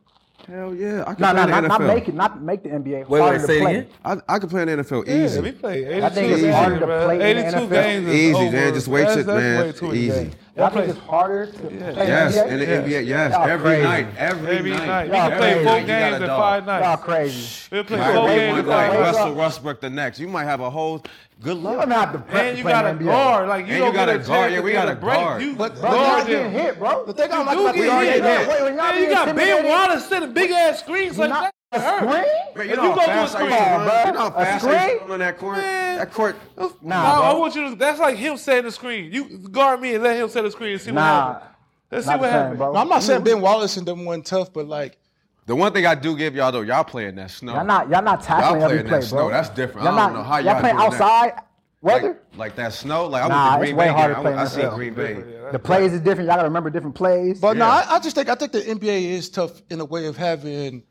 Hell 0.47 0.75
yeah. 0.75 1.05
I 1.07 1.15
can 1.15 1.23
No, 1.23 1.33
play 1.33 1.35
no, 1.35 1.43
in 1.43 1.51
the 1.51 1.61
not, 1.61 1.69
not 1.69 1.83
make 1.83 2.09
it, 2.09 2.15
not 2.15 2.43
make 2.43 2.63
the 2.63 2.69
NBA. 2.71 3.09
Wait, 3.09 3.21
harder 3.21 3.37
wait, 3.37 3.41
to 3.41 3.47
say 3.47 3.57
it 3.59 3.61
play. 3.63 3.75
again. 3.77 3.89
I, 4.05 4.35
I 4.35 4.39
can 4.39 4.49
play 4.49 4.63
in 4.63 4.69
the 4.69 4.77
NFL 4.85 5.07
Yeah, 5.07 5.25
easy. 5.25 5.41
we 5.41 5.53
play 5.53 5.85
82 5.85 6.05
I 6.07 6.09
think 6.11 6.33
it's 6.33 6.43
games, 6.43 6.55
harder 6.55 6.81
to 6.81 6.87
bro. 6.87 7.05
play 7.05 7.31
in 7.31 7.37
the 7.37 7.43
NFL. 7.59 7.71
games 7.71 8.09
is 8.09 8.15
Easy, 8.15 8.35
over. 8.35 8.53
man. 8.53 8.75
Just 8.75 8.89
wait 8.89 9.01
That's- 9.03 9.17
it, 9.19 9.27
that's 9.27 9.39
man. 9.41 9.67
way 9.67 9.73
too 9.73 9.87
many 9.87 9.99
Easy. 9.99 10.09
games. 10.25 10.35
Y'all 10.57 10.69
play- 10.71 10.87
think 10.87 10.99
harder 11.05 11.47
to 11.47 11.53
play 11.53 11.77
Yes, 11.79 12.37
in 12.37 12.59
the 12.59 12.67
NBA, 12.67 13.01
yes, 13.07 13.33
Y'all 13.33 13.49
every 13.49 13.65
crazy. 13.71 13.83
night, 13.85 14.07
every, 14.19 14.57
Every 14.59 14.71
night. 14.73 15.05
You 15.07 15.13
Y'all 15.15 15.29
can 15.31 15.39
play 15.39 15.65
four 15.65 15.79
You 15.79 15.87
games 15.87 16.17
in 16.17 16.23
dog. 16.23 16.41
five 16.41 16.67
Y'all 16.67 16.81
nights. 16.81 17.03
crazy. 17.05 17.77
You 17.77 17.85
play 17.85 18.15
four 18.15 18.29
games 18.29 18.59
in 18.59 18.65
five 18.67 18.93
nights. 18.93 19.17
Russell 19.19 19.35
Westbrook 19.35 19.81
the 19.81 19.91
next. 19.91 20.19
You 20.19 20.29
might 20.29 20.45
have 20.45 20.61
a 20.61 20.69
whole 20.71 20.99
good 21.41 21.57
You 21.57 21.63
luck. 21.63 21.77
don't 21.81 21.91
have 21.93 22.13
to 22.13 22.19
prep 22.19 22.45
And 22.45 22.59
you 22.59 22.65
got 22.65 22.85
a 22.85 22.89
NBA. 22.91 23.05
guard. 23.05 23.49
Like 23.49 23.67
you 23.67 23.73
And 23.75 23.81
don't 23.81 23.89
you 23.93 23.95
got 23.95 24.09
a 24.09 24.19
guard. 24.19 24.53
Yeah, 24.53 24.61
we 24.61 24.73
got 24.73 24.89
a 24.89 24.93
a 24.93 24.95
break. 24.97 25.15
guard. 25.21 25.43
You 25.43 25.55
But 25.55 25.81
bro, 25.81 25.91
guard 25.93 26.27
getting 26.27 26.51
hit, 26.53 26.79
bro. 26.79 27.05
The 27.07 27.13
thing 27.13 27.31
I 27.33 27.37
don't 27.37 27.47
like 27.47 27.57
do 27.57 27.63
about 27.63 27.75
get 27.77 27.87
the 27.87 28.01
hit. 28.11 28.23
NBA, 28.23 28.49
wait, 28.49 28.63
when 28.63 28.75
y'all 28.77 28.91
Man, 28.93 29.03
you 29.03 29.09
got 29.11 29.27
Ben 29.27 29.39
intimidated- 29.39 29.71
Wallace 29.71 30.07
sending 30.09 30.33
big 30.33 30.51
ass 30.51 30.81
screens 30.81 31.17
like 31.19 31.31
that. 31.31 31.53
A 31.73 31.81
screen? 31.81 32.11
Man, 32.11 32.25
If 32.57 32.65
you 32.65 32.71
you 32.71 32.77
know 32.77 32.95
go 32.95 33.01
how 33.01 33.07
to 33.07 33.23
a 33.25 33.29
screen, 33.29 33.51
used 33.51 33.63
to 33.63 33.85
bro. 33.85 34.05
You 34.07 34.13
know 34.13 34.19
how 34.19 34.31
fast 34.31 34.65
I 34.65 34.85
used 34.85 34.97
screen? 34.99 35.11
on 35.13 35.19
that 35.21 35.39
court? 35.39 35.57
Man. 35.59 35.99
That 35.99 36.13
court. 36.13 36.37
Nah, 36.57 36.69
Nah, 36.83 37.31
I 37.31 37.35
want 37.35 37.55
you 37.55 37.71
to. 37.71 37.77
That's 37.77 37.99
like 38.01 38.17
him 38.17 38.37
setting 38.37 38.65
the 38.65 38.71
screen. 38.73 39.13
You 39.13 39.39
guard 39.39 39.81
me 39.81 39.95
and 39.95 40.03
let 40.05 40.17
him 40.17 40.29
set 40.29 40.43
the 40.43 40.51
screen 40.51 40.73
and 40.73 40.81
see 40.81 40.91
what 40.91 40.97
Nah, 40.97 41.33
happens. 41.35 41.51
Let's 41.91 42.07
see 42.07 42.13
what 42.13 42.23
same, 42.23 42.31
happens. 42.31 42.59
bro. 42.59 42.73
No, 42.73 42.79
I'm 42.81 42.89
not 42.89 43.03
saying 43.03 43.23
Ben 43.25 43.41
Wallace 43.41 43.77
and 43.77 43.87
them 43.87 44.05
wasn't 44.05 44.27
tough, 44.27 44.53
but 44.53 44.67
like 44.67 44.99
The 45.47 45.55
one 45.57 45.73
thing 45.73 45.87
I 45.87 45.95
do 45.95 46.17
give 46.17 46.35
y'all 46.35 46.53
though, 46.53 46.61
y'all 46.63 46.85
playing 46.85 47.17
that 47.17 47.31
snow. 47.31 47.55
Y'all 47.55 47.65
not, 47.65 47.89
y'all 47.89 48.03
not 48.03 48.23
tackling 48.23 48.61
Y'all 48.61 48.71
every 48.71 48.83
playing 48.85 48.89
play, 48.89 49.01
that 49.01 49.11
bro. 49.11 49.31
That's 49.31 49.49
different. 49.51 49.85
Y'all 49.85 49.99
I 49.99 50.01
don't 50.07 50.13
not, 50.15 50.19
know 50.19 50.23
how 50.25 50.37
y'all 50.39 50.45
y'all 50.47 50.61
playing 50.61 50.77
doing 50.77 50.91
that. 50.91 51.01
outside 51.01 51.43
weather. 51.83 52.09
like, 52.09 52.37
like 52.39 52.57
that 52.57 52.73
snow. 52.73 53.07
Like 53.07 53.25
I 53.25 53.29
Nah, 53.29 53.59
went 53.59 53.63
to 53.63 53.63
it's 53.63 53.69
Green 53.71 53.77
way 53.77 53.85
Bay. 53.87 53.93
harder 53.93 54.15
game. 54.15 54.23
playing 54.23 54.39
I, 54.39 54.43
I 54.43 54.45
NFL. 54.47 54.49
seen 54.51 54.71
Green 54.71 54.95
Bay. 54.95 55.25
the 55.53 55.59
plays 55.59 55.93
is 55.93 56.01
different. 56.01 56.27
Y'all 56.29 56.37
got 56.37 56.43
to 56.43 56.49
remember 56.49 56.71
different 56.71 56.95
plays. 56.97 57.41
But 57.41 57.57
no, 57.57 57.65
I, 57.67 57.87
I 57.91 57.99
just 58.01 58.15
think 58.17 58.29
I 58.29 58.35
think 58.35 58.53
the 58.53 58.61
NBA 58.61 59.03
is 59.11 59.29
tough 59.31 59.63
in 59.71 59.81
a 59.81 59.85
way 59.85 60.07
of 60.07 60.17
having 60.17 60.83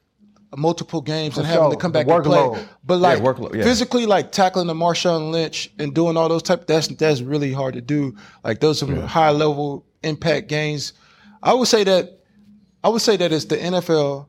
multiple 0.56 1.02
games 1.02 1.38
and 1.38 1.46
For 1.46 1.54
having 1.54 1.72
to 1.72 1.78
come 1.78 1.92
back 1.92 2.08
and 2.08 2.24
play. 2.24 2.66
But 2.84 3.00
like 3.00 3.20
workload, 3.20 3.56
yeah. 3.56 3.64
physically, 3.64 4.06
like 4.06 4.32
tackling 4.32 4.68
the 4.68 4.74
Marshawn 4.74 5.32
Lynch 5.32 5.72
and 5.78 5.94
doing 5.94 6.18
all 6.18 6.30
those 6.30 6.44
type 6.44 6.68
that's 6.68 6.88
that's 6.88 7.22
really 7.22 7.54
hard 7.54 7.76
to 7.76 7.82
do. 7.82 8.16
Like 8.44 8.60
those 8.60 8.80
some 8.80 8.96
high 8.96 9.32
level 9.32 9.86
impact 10.04 10.48
games. 10.48 10.94
I 11.44 11.54
would 11.54 11.68
say 11.68 11.84
that 11.84 12.20
I 12.84 12.90
would 12.90 13.02
say 13.02 13.18
that 13.18 13.32
it's 13.32 13.46
the 13.46 13.58
NFL, 13.58 14.28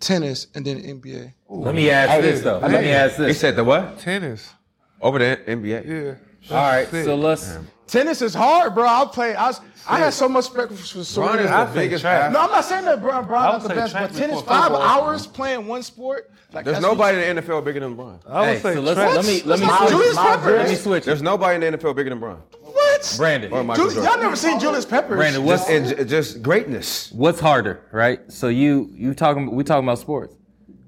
tennis, 0.00 0.46
and 0.54 0.64
then 0.64 0.82
NBA. 0.82 1.32
Let 1.48 1.74
me 1.74 1.90
ask 1.90 2.22
this 2.22 2.42
though. 2.42 2.58
Let 2.58 2.82
me 2.82 2.90
ask 2.90 3.16
this. 3.16 3.28
He 3.28 3.34
said 3.34 3.56
the 3.56 3.64
what? 3.64 3.98
Tennis. 3.98 4.52
Over 5.00 5.18
the 5.18 5.40
NBA. 5.46 6.18
Yeah. 6.48 6.56
All 6.56 6.64
right, 6.64 6.88
Sick. 6.88 7.04
so 7.04 7.16
let's. 7.16 7.58
Tennis 7.92 8.22
is 8.22 8.32
hard, 8.34 8.74
bro. 8.74 8.84
I 8.86 9.04
play. 9.12 9.34
I, 9.34 9.48
was, 9.48 9.60
I 9.86 9.98
had 9.98 10.14
so 10.14 10.28
much 10.28 10.46
respect 10.54 10.72
for 10.72 10.98
Ron 10.98 11.04
Serena. 11.04 11.42
is 11.42 11.50
I 11.50 11.64
the 11.64 11.72
think 11.72 11.74
biggest 11.84 12.02
track. 12.02 12.22
athlete. 12.22 12.32
No, 12.32 12.40
I'm 12.46 12.50
not 12.50 12.64
saying 12.64 12.84
that 12.86 13.02
Brian 13.02 13.26
Brown 13.26 13.44
I 13.44 13.52
not 13.52 13.62
the 13.62 13.68
best, 13.68 13.92
track 13.92 14.10
but 14.10 14.18
tennis 14.18 14.40
five 14.42 14.70
football. 14.70 14.82
hours 14.82 15.26
playing 15.26 15.66
one 15.66 15.82
sport. 15.82 16.30
Like 16.54 16.64
There's 16.64 16.80
nobody 16.80 17.22
in 17.22 17.36
the 17.36 17.42
NFL 17.42 17.64
bigger 17.64 17.80
than 17.80 17.96
LeBron. 17.96 18.20
I 18.28 18.40
would 18.40 18.46
Hey, 18.48 18.60
say 18.60 18.74
so 18.74 18.80
let's 18.80 18.98
let 18.98 19.24
me 19.26 19.42
let 19.44 19.60
me 19.60 19.66
What? 19.66 19.78
switch. 19.78 19.90
Julius 19.90 20.16
Peppers. 20.16 20.44
Let 20.58 20.68
me 20.68 20.74
switch. 20.74 21.04
There's 21.04 21.22
nobody 21.22 21.66
in 21.66 21.72
the 21.72 21.78
NFL 21.78 21.96
bigger 21.96 22.10
than 22.10 22.20
LeBron 22.20 22.38
What? 22.62 23.14
Brandon. 23.18 23.52
or 23.52 23.64
Michael 23.64 23.88
Julius, 23.88 24.04
y'all 24.06 24.18
never 24.20 24.36
seen 24.36 24.58
Julius 24.60 24.84
Peppers. 24.86 25.16
Brandon, 25.16 25.44
what's 25.44 25.66
Just, 25.66 25.92
and 25.98 26.08
just 26.08 26.42
greatness. 26.42 27.10
what's 27.12 27.40
harder, 27.40 27.80
right? 27.92 28.20
So 28.32 28.48
you 28.48 28.90
you 28.94 29.12
talking 29.14 29.50
we 29.54 29.64
talking 29.64 29.84
about 29.84 29.98
sports. 29.98 30.34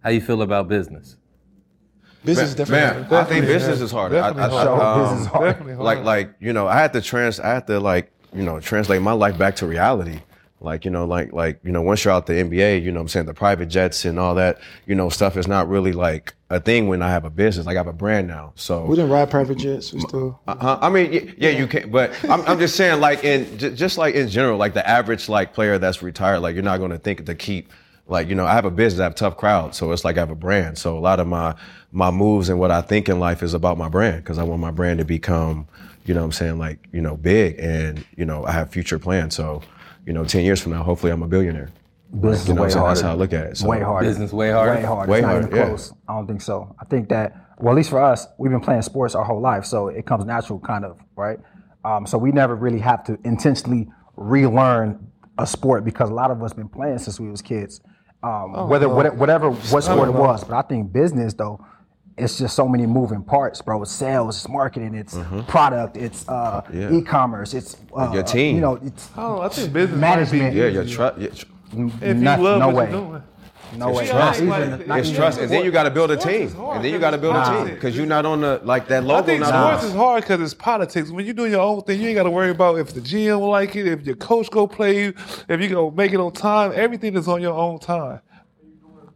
How 0.03 0.11
you 0.11 0.21
feel 0.21 0.41
about 0.43 0.69
business? 0.69 1.17
Business 2.25 2.51
is 2.51 2.55
different. 2.55 3.11
Man, 3.11 3.21
I 3.21 3.25
think 3.25 3.47
business 3.47 3.81
is 3.81 3.91
harder. 3.91 4.17
I, 4.21 4.29
I, 4.29 4.33
Definitely 4.33 4.59
I, 4.59 4.65
hard. 4.65 4.81
um, 4.81 5.03
Business 5.03 5.21
is 5.21 5.27
hard. 5.27 5.47
Definitely 5.47 5.75
hard. 5.75 5.85
like 5.85 6.05
like 6.05 6.35
you 6.41 6.53
know 6.53 6.67
i 6.67 6.75
had 6.75 6.93
to 6.95 7.01
trans 7.01 7.39
i 7.41 7.49
had 7.55 7.67
to 7.67 7.79
like 7.81 8.11
you 8.35 8.43
know 8.43 8.61
translate 8.61 9.03
my 9.03 9.13
life 9.13 9.37
back 9.39 9.57
to 9.57 9.67
reality 9.67 10.19
like 10.61 10.85
you 10.85 10.91
know 10.91 11.05
like 11.05 11.33
like 11.33 11.61
you 11.65 11.71
know 11.71 11.83
once 11.83 12.05
you're 12.05 12.15
out 12.15 12.27
the 12.27 12.33
nba 12.33 12.83
you 12.83 12.91
know 12.91 12.99
what 13.01 13.03
i'm 13.03 13.09
saying 13.09 13.27
the 13.27 13.35
private 13.35 13.67
jets 13.67 14.05
and 14.07 14.19
all 14.19 14.35
that 14.35 14.59
you 14.87 14.95
know 14.95 15.09
stuff 15.11 15.37
is 15.37 15.47
not 15.47 15.69
really 15.69 15.93
like 15.93 16.33
a 16.51 16.59
thing 16.59 16.89
when 16.89 17.03
i 17.03 17.09
have 17.11 17.25
a 17.25 17.31
business 17.31 17.67
like 17.67 17.77
i 17.77 17.79
have 17.79 17.87
a 17.87 17.93
brand 17.93 18.27
now 18.27 18.53
so 18.57 18.85
We 18.87 18.97
didn't 18.97 19.11
ride 19.11 19.31
private 19.31 19.59
jets. 19.59 19.93
We 19.93 20.01
still. 20.01 20.41
uh, 20.49 20.79
I 20.81 20.89
mean, 20.89 21.11
y- 21.13 21.35
yeah, 21.37 21.51
you 21.51 21.67
can, 21.67 21.91
but 21.91 22.13
I'm, 22.31 22.41
I'm 22.43 22.59
just 22.59 22.77
saying, 22.77 23.01
like 23.01 23.23
in 23.25 23.59
just 23.59 23.99
like 23.99 24.15
in 24.15 24.29
general, 24.29 24.57
like 24.57 24.73
the 24.75 24.89
average 24.89 25.29
like 25.29 25.53
player 25.53 25.79
that's 25.79 26.03
retired, 26.03 26.41
like 26.41 26.55
you're 26.55 26.63
not 26.65 26.79
going 26.79 26.93
to 26.93 26.99
think 26.99 27.27
to 27.27 27.35
keep, 27.35 27.73
like 28.07 28.29
you 28.29 28.35
know, 28.35 28.47
I 28.47 28.53
have 28.53 28.65
a 28.65 28.71
business, 28.71 29.01
I 29.01 29.05
have 29.05 29.13
a 29.13 29.17
tough 29.17 29.37
crowd, 29.37 29.75
so 29.75 29.93
it's 29.93 30.05
like 30.05 30.17
I 30.17 30.21
have 30.21 30.31
a 30.31 30.35
brand. 30.35 30.79
So 30.79 30.99
a 30.99 31.01
lot 31.01 31.21
of 31.21 31.27
my 31.27 31.55
my 31.93 32.11
moves 32.11 32.49
and 32.49 32.59
what 32.59 32.71
I 32.71 32.81
think 32.81 33.09
in 33.09 33.19
life 33.19 33.43
is 33.43 33.55
about 33.55 33.79
my 33.79 33.89
brand 33.89 34.23
because 34.23 34.39
I 34.39 34.43
want 34.43 34.61
my 34.61 34.71
brand 34.71 34.99
to 34.99 35.05
become, 35.05 35.67
you 36.05 36.15
know, 36.15 36.21
what 36.21 36.27
I'm 36.27 36.33
saying 36.33 36.59
like 36.59 36.87
you 36.93 37.01
know, 37.01 37.17
big, 37.17 37.59
and 37.59 38.05
you 38.17 38.25
know, 38.25 38.45
I 38.45 38.53
have 38.53 38.71
future 38.71 38.99
plans. 38.99 39.35
So, 39.35 39.63
you 40.07 40.13
know, 40.13 40.25
ten 40.25 40.45
years 40.45 40.61
from 40.61 40.73
now, 40.73 40.83
hopefully, 40.83 41.13
I'm 41.13 41.23
a 41.23 41.29
billionaire. 41.29 41.71
Business 42.13 42.47
You 42.47 42.55
know, 42.55 42.63
way 42.63 42.71
harder. 42.71 42.89
that's 42.89 43.01
how 43.01 43.11
I 43.11 43.15
look 43.15 43.33
at 43.33 43.47
it. 43.47 43.57
So, 43.57 43.69
way 43.69 43.81
harder. 43.81 44.07
Business 44.07 44.33
way 44.33 44.51
harder? 44.53 44.75
Way 44.75 44.83
harder. 44.83 45.11
Way 45.11 45.19
it's 45.19 45.23
not 45.23 45.31
harder, 45.33 45.47
even 45.49 45.59
yeah. 45.59 45.67
close. 45.67 45.93
I 46.09 46.15
don't 46.15 46.27
think 46.29 46.43
so. 46.43 46.77
I 46.79 46.85
think 46.85 47.09
that, 47.09 47.57
well, 47.59 47.73
at 47.73 47.77
least 47.77 47.91
for 47.91 48.01
us, 48.01 48.27
we've 48.39 48.53
been 48.53 48.61
playing 48.61 48.83
sports 48.83 49.17
our 49.17 49.25
whole 49.25 49.41
life, 49.41 49.65
so 49.65 49.89
it 49.89 50.07
comes 50.07 50.25
natural, 50.25 50.61
kind 50.61 50.85
of, 50.85 51.01
right? 51.17 51.41
Um, 51.85 52.07
so 52.07 52.17
we 52.17 52.31
never 52.31 52.55
really 52.55 52.79
have 52.79 53.03
to 53.05 53.19
intentionally 53.25 53.89
relearn 54.15 55.11
a 55.39 55.47
sport 55.47 55.85
because 55.85 56.09
a 56.09 56.15
lot 56.15 56.31
of 56.31 56.41
us 56.43 56.53
been 56.53 56.69
playing 56.69 56.99
since 56.99 57.19
we 57.19 57.29
was 57.29 57.43
kids. 57.43 57.81
Um, 58.25 58.55
Oh, 58.57 58.67
whether 58.67 58.89
whatever, 58.89 59.17
whatever 59.17 59.51
what 59.51 59.85
sport 59.85 60.09
it 60.09 60.13
was, 60.15 60.45
but 60.45 60.55
I 60.57 60.63
think 60.63 60.91
business 60.93 61.35
though, 61.35 61.65
it's 62.17 62.39
just 62.39 62.57
so 62.57 62.67
many 62.67 62.87
moving 62.87 63.23
parts, 63.23 63.61
bro. 63.61 63.83
It's 63.83 63.91
sales, 63.93 64.37
it's 64.37 64.49
marketing, 64.49 64.95
it's 64.95 65.15
product, 65.49 65.97
it's 65.99 66.27
uh, 66.29 66.63
Mm-hmm. 66.63 66.81
Yeah. 66.81 66.99
e-commerce, 67.01 67.53
it's 67.53 67.77
uh, 67.95 68.11
Your 68.15 68.23
team. 68.23 68.55
You 68.57 68.61
know, 68.63 68.75
it's 68.77 69.11
Oh, 69.17 69.41
I 69.43 69.49
think 69.49 69.73
business 69.75 70.01
management. 70.01 70.55
yeah, 70.55 70.67
your 70.69 70.87
trust. 70.87 71.19
Yeah, 71.19 71.29
tr- 71.29 71.47
If 72.01 72.17
Not- 72.17 72.39
you 72.39 72.45
love 72.45 72.59
no 72.61 72.67
what 72.69 72.77
way. 72.77 72.91
you're 72.91 73.01
doing. 73.01 73.23
No 73.77 73.91
way. 73.91 74.05
It's 74.05 74.13
Not 74.13 74.19
trust. 74.19 74.39
even- 74.43 74.51
Like, 74.51 74.87
not 74.87 74.99
it's 74.99 75.09
even- 75.09 75.21
trust, 75.21 75.39
and 75.41 75.51
then 75.51 75.65
you 75.65 75.71
got 75.71 75.83
to 75.85 75.91
build 75.91 76.11
a 76.11 76.17
team, 76.17 76.55
and 76.57 76.85
then 76.85 76.93
you 76.93 76.99
got 76.99 77.11
to 77.13 77.19
build 77.19 77.37
it's 77.37 77.49
a 77.49 77.53
team 77.65 77.75
because 77.75 77.97
you're 77.97 78.07
not 78.07 78.25
on 78.27 78.41
the 78.43 78.61
like 78.65 78.89
that 78.89 79.03
I 79.03 79.07
logo. 79.07 79.23
think 79.27 79.41
not 79.41 79.49
sports 79.49 79.85
on. 79.85 79.89
is 79.91 79.95
hard 79.97 80.23
because 80.23 80.41
it's 80.41 80.55
politics. 80.55 81.11
When 81.11 81.25
you're 81.25 81.35
doing 81.35 81.53
your 81.53 81.61
own 81.63 81.83
thing, 81.83 82.01
you 82.01 82.09
ain't 82.09 82.17
got 82.17 82.25
to 82.25 82.31
worry 82.31 82.51
about 82.51 82.79
if 82.79 82.93
the 82.95 83.01
GM 83.01 83.41
will 83.41 83.51
like 83.51 83.75
it, 83.77 83.87
if 83.87 84.07
your 84.07 84.17
coach 84.17 84.51
go 84.51 84.67
play 84.67 84.99
you, 85.05 85.15
if 85.49 85.61
you 85.61 85.69
go 85.69 85.91
make 85.91 86.13
it 86.13 86.21
on 86.21 86.33
time. 86.33 86.73
Everything 86.75 87.17
is 87.17 87.29
on 87.29 87.41
your 87.43 87.55
own 87.55 87.79
time. 87.79 88.21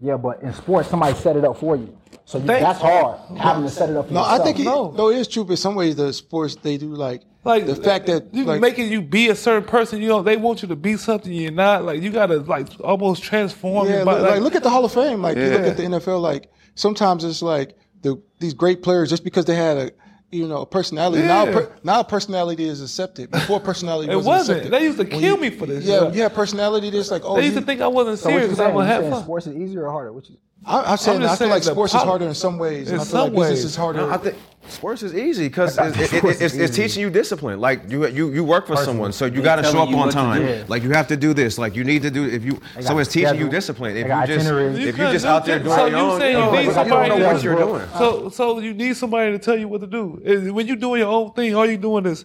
Yeah, 0.00 0.16
but 0.16 0.42
in 0.42 0.52
sports, 0.54 0.88
somebody 0.88 1.14
set 1.14 1.36
it 1.36 1.44
up 1.44 1.56
for 1.58 1.76
you. 1.76 1.92
So 2.24 2.38
you, 2.38 2.44
that's 2.44 2.78
hard, 2.80 3.18
having 3.38 3.64
to 3.64 3.70
set 3.70 3.88
it 3.90 3.96
up 3.96 4.06
for 4.08 4.12
No, 4.14 4.20
yourself. 4.20 4.40
I 4.40 4.44
think 4.44 4.60
it, 4.60 4.64
No. 4.64 4.92
though 4.92 5.10
it 5.10 5.16
is 5.18 5.26
true. 5.28 5.44
But 5.44 5.52
in 5.52 5.56
some 5.56 5.74
ways, 5.74 5.96
the 5.96 6.12
sports 6.12 6.54
they 6.56 6.76
do 6.76 6.94
like 6.94 7.22
Like 7.44 7.66
the 7.66 7.76
fact 7.76 8.06
that 8.06 8.34
you 8.34 8.44
like, 8.44 8.60
making 8.60 8.90
you 8.92 9.00
be 9.00 9.28
a 9.28 9.34
certain 9.34 9.66
person, 9.66 10.02
you 10.02 10.08
know, 10.08 10.22
they 10.22 10.36
want 10.36 10.60
you 10.62 10.68
to 10.68 10.76
be 10.76 10.96
something 10.96 11.32
you're 11.32 11.50
not. 11.52 11.84
Like 11.84 12.02
you 12.02 12.10
gotta 12.10 12.38
like 12.40 12.68
almost 12.80 13.22
transform 13.22 13.86
Yeah, 13.86 13.96
your 13.96 14.04
look, 14.04 14.18
body. 14.18 14.30
like, 14.32 14.40
look 14.42 14.54
at 14.54 14.62
the 14.62 14.70
Hall 14.70 14.84
of 14.84 14.92
Fame. 14.92 15.22
Like 15.22 15.36
you 15.36 15.48
look 15.50 15.62
at 15.62 15.76
the 15.76 15.84
NFL. 15.84 16.20
Like 16.20 16.50
sometimes 16.74 17.24
it's 17.24 17.40
like 17.40 17.76
the 18.02 18.20
these 18.40 18.54
great 18.54 18.82
players 18.82 19.08
just 19.08 19.24
because 19.24 19.44
they 19.46 19.54
had 19.54 19.76
a 19.78 19.90
you 20.30 20.46
know 20.46 20.62
a 20.62 20.66
personality. 20.66 21.22
Now 21.22 21.46
Yeah. 21.46 21.52
per, 21.52 21.72
now 21.84 22.02
personality 22.02 22.64
is 22.68 22.82
accepted. 22.82 23.30
Before 23.30 23.60
personality 23.60 24.10
It 24.12 24.16
wasn't, 24.16 24.26
wasn't. 24.26 24.58
accepted. 24.58 24.78
They 24.80 24.84
used 24.84 24.98
to 24.98 25.04
kill 25.06 25.20
you- 25.20 25.36
me 25.40 25.50
for 25.50 25.64
this. 25.66 25.84
Yeah, 25.84 26.02
Yeah. 26.02 26.12
you 26.12 26.22
have 26.22 26.34
personality. 26.34 26.90
That's 26.90 27.10
like 27.10 27.22
oh, 27.24 27.36
they 27.36 27.44
used 27.44 27.54
you- 27.54 27.60
to 27.60 27.66
think 27.66 27.80
I 27.80 27.86
wasn't 27.86 28.18
serious 28.18 28.42
you 28.42 28.46
because 28.48 28.60
I 28.60 28.64
saying? 28.64 28.74
would 28.76 28.82
You 28.82 28.86
have 28.88 29.00
saying 29.02 29.12
fun. 29.12 29.22
sports 29.22 29.46
is 29.46 29.56
easier 29.56 29.86
or 29.86 29.92
harder? 29.92 30.12
What 30.12 30.28
you, 30.28 30.36
I, 30.66 30.82
I'm 30.92 30.96
saying 30.98 31.24
I 31.24 31.34
feel 31.36 31.48
like 31.48 31.62
sports 31.62 31.92
poli- 31.92 32.02
is 32.02 32.08
harder 32.08 32.26
in 32.26 32.34
some 32.34 32.58
ways. 32.58 32.88
and 32.90 32.96
in 32.96 33.00
I 33.00 33.04
feel 33.04 33.20
like 33.22 33.26
some 33.28 33.34
business 33.36 33.64
is 33.64 33.76
harder. 33.76 34.00
No, 34.00 34.10
I 34.10 34.16
think 34.18 34.36
sports 34.66 35.02
is 35.02 35.14
easy 35.14 35.48
because 35.48 35.78
it, 35.78 35.96
it, 36.12 36.12
it, 36.24 36.24
it's, 36.42 36.54
it's 36.54 36.76
teaching 36.76 37.00
you 37.02 37.10
discipline. 37.10 37.60
Like 37.60 37.90
you 37.90 38.06
you 38.08 38.32
you 38.32 38.44
work 38.44 38.66
for 38.66 38.76
someone, 38.76 39.12
so 39.12 39.24
you 39.26 39.42
got 39.42 39.56
to 39.56 39.64
show 39.64 39.80
up 39.82 39.88
on 39.90 40.10
time. 40.10 40.66
Like 40.68 40.82
you 40.82 40.90
have 40.90 41.06
to 41.08 41.16
do 41.16 41.32
this. 41.34 41.58
Like 41.58 41.74
you 41.76 41.84
need 41.84 42.02
to 42.02 42.10
do 42.10 42.24
if 42.26 42.44
you. 42.44 42.60
got 42.82 42.96
it's 42.98 43.10
teaching 43.12 43.38
you 43.38 43.48
discipline. 43.48 43.96
If 43.96 44.06
you 44.06 44.12
just 44.26 44.46
itinerary. 44.46 44.74
if 44.74 44.98
You 44.98 45.06
you 45.06 45.12
just 45.12 45.24
out 45.26 45.44
there 45.44 45.58
doing 45.58 45.74
So 45.76 45.86
your 45.86 45.98
you 45.98 46.04
own, 46.04 46.20
saying 46.20 46.36
thing, 46.36 46.44
you 46.44 46.50
like, 46.50 46.52
need 46.52 46.68
you 46.68 46.74
don't 46.74 46.76
know 46.76 46.84
somebody 47.08 47.24
what 47.24 47.36
to- 47.38 47.42
you're 47.44 47.56
doing. 47.56 47.88
So 47.98 48.28
so 48.30 48.58
you 48.58 48.74
need 48.74 48.96
somebody 48.96 49.32
to 49.32 49.38
tell 49.38 49.58
you 49.58 49.68
what 49.68 49.80
to 49.80 49.86
do. 49.86 50.52
When 50.52 50.66
you're 50.66 50.76
doing 50.76 51.00
your 51.00 51.10
own 51.10 51.32
thing, 51.32 51.54
all 51.54 51.66
you're 51.66 51.76
doing 51.76 52.06
is 52.06 52.24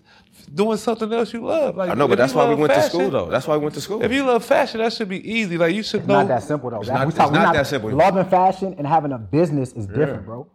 doing 0.53 0.77
something 0.77 1.11
else 1.13 1.33
you 1.33 1.43
love. 1.45 1.75
Like 1.77 1.89
I 1.89 1.93
know, 1.93 2.07
but 2.07 2.17
that's 2.17 2.33
why 2.33 2.43
we 2.45 2.51
love 2.51 2.59
went 2.59 2.73
to 2.73 2.81
school 2.83 3.09
though. 3.09 3.27
That's 3.29 3.47
why 3.47 3.55
we 3.57 3.63
went 3.63 3.75
to 3.75 3.81
school. 3.81 4.03
If 4.03 4.11
you 4.11 4.23
love 4.23 4.43
fashion, 4.43 4.81
that 4.81 4.93
should 4.93 5.09
be 5.09 5.27
easy. 5.29 5.57
Like 5.57 5.73
you 5.73 5.83
should 5.83 6.01
it's 6.01 6.07
know. 6.07 6.19
not 6.19 6.27
that 6.27 6.43
simple 6.43 6.69
though. 6.69 6.81
That- 6.83 6.93
not- 6.93 7.05
we 7.05 7.09
it's 7.09 7.17
talk- 7.17 7.31
we 7.31 7.37
not 7.37 7.53
that 7.53 7.67
simple. 7.67 7.91
Loving 7.91 8.25
fashion 8.25 8.75
and 8.77 8.85
having 8.85 9.11
a 9.11 9.17
business 9.17 9.71
is 9.73 9.85
different, 9.87 10.25
bro. 10.25 10.47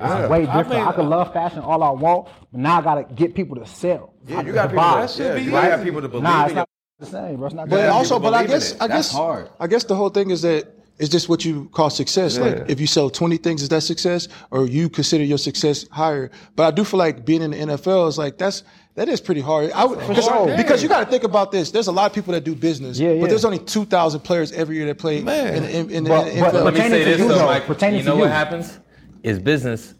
It's 0.00 0.08
Yeah. 0.08 0.28
way 0.28 0.46
different. 0.46 0.72
I, 0.72 0.84
mean, 0.84 0.92
could 0.94 1.04
love 1.06 1.32
fashion 1.32 1.60
all 1.60 1.82
I 1.82 1.90
want, 1.90 2.28
but 2.50 2.60
now 2.60 2.78
I 2.78 2.82
gotta 2.82 3.04
get 3.14 3.34
people 3.34 3.56
to 3.56 3.66
sell. 3.66 4.14
yeah, 4.26 4.40
you 4.42 4.52
got 4.52 4.70
people. 4.70 4.82
buy. 4.84 5.00
That, 5.02 5.10
should 5.10 5.26
yeah, 5.26 5.34
be 5.34 5.42
you 5.42 5.50
gotta 5.50 5.70
have 5.70 5.82
people 5.82 6.00
to 6.00 6.08
believe 6.08 6.24
Nah, 6.24 6.38
in 6.38 6.42
it's 6.44 6.50
you. 6.50 6.56
not 6.56 6.68
the 7.00 7.06
same, 7.06 7.36
bro. 7.36 7.46
It's 7.46 7.54
not. 7.54 7.68
But 7.68 7.76
the 7.76 7.82
Yeah, 7.82 7.88
same. 7.88 7.96
also, 7.96 8.18
but 8.18 8.34
I 8.34 8.46
guess. 8.46 8.80
I 8.80 8.88
guess 8.88 9.12
hard. 9.12 9.48
I 9.60 9.66
guess 9.66 9.84
the 9.84 9.94
whole 9.94 10.08
thing 10.10 10.30
is 10.30 10.42
that 10.42 10.68
it's 10.98 11.08
just 11.10 11.28
what 11.30 11.44
you 11.44 11.66
call 11.72 11.88
success. 11.90 12.36
Yeah. 12.36 12.44
Like 12.44 12.64
if 12.68 12.80
you 12.80 12.86
sell 12.86 13.10
twenty 13.10 13.36
things, 13.36 13.62
is 13.62 13.68
that 13.70 13.82
success, 13.82 14.28
or 14.50 14.66
you 14.66 14.88
consider 14.88 15.24
your 15.24 15.38
success 15.38 15.86
higher? 15.90 16.30
But 16.56 16.64
I 16.66 16.70
do 16.72 16.84
feel 16.84 16.98
like 16.98 17.24
being 17.24 17.42
in 17.42 17.50
the 17.52 17.56
NFL 17.58 18.08
is 18.08 18.18
like 18.18 18.36
that's 18.38 18.62
that 18.96 19.08
is 19.08 19.20
pretty 19.20 19.40
hard. 19.40 19.70
I 19.72 19.84
would, 19.84 19.98
because, 20.00 20.24
sure. 20.24 20.56
because 20.56 20.82
you 20.82 20.88
got 20.88 21.00
to 21.04 21.06
think 21.06 21.22
about 21.24 21.52
this. 21.52 21.70
There's 21.70 21.86
a 21.86 21.92
lot 21.92 22.10
of 22.10 22.12
people 22.14 22.32
that 22.32 22.42
do 22.44 22.54
business, 22.56 22.98
Yeah, 22.98 23.12
yeah. 23.12 23.20
but 23.20 23.30
there's 23.30 23.44
only 23.46 23.60
two 23.60 23.84
thousand 23.86 24.20
players 24.20 24.50
every 24.52 24.76
year 24.76 24.86
that 24.86 24.98
play 24.98 25.22
Man. 25.22 25.54
in, 25.54 25.64
in, 25.64 25.90
in, 25.90 26.04
But- 26.04 26.24
the 26.24 26.40
but- 26.40 26.52
NFL. 26.54 26.64
Let 26.64 26.74
me 26.74 26.80
say 26.80 27.04
this 27.04 27.18
though, 27.20 27.28
though, 27.28 27.46
Mike. 27.46 27.66
pertaining 27.66 27.98
You 28.00 28.04
to 28.04 28.10
know 28.10 28.16
what 28.16 28.24
you. 28.24 28.30
happens? 28.30 28.78
Is 29.22 29.38
business. 29.38 29.94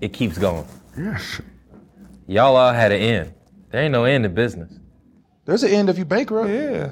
It 0.00 0.12
keeps 0.12 0.38
going. 0.38 0.66
Yes. 0.96 1.40
Y'all 2.26 2.56
all 2.56 2.72
had 2.72 2.92
an 2.92 3.00
end. 3.00 3.34
There 3.70 3.82
ain't 3.82 3.92
no 3.92 4.04
end 4.04 4.24
to 4.24 4.30
business. 4.30 4.72
There's 5.44 5.62
an 5.62 5.70
end 5.70 5.88
if 5.88 5.98
you 5.98 6.04
bankrupt. 6.04 6.48
yeah. 6.50 6.90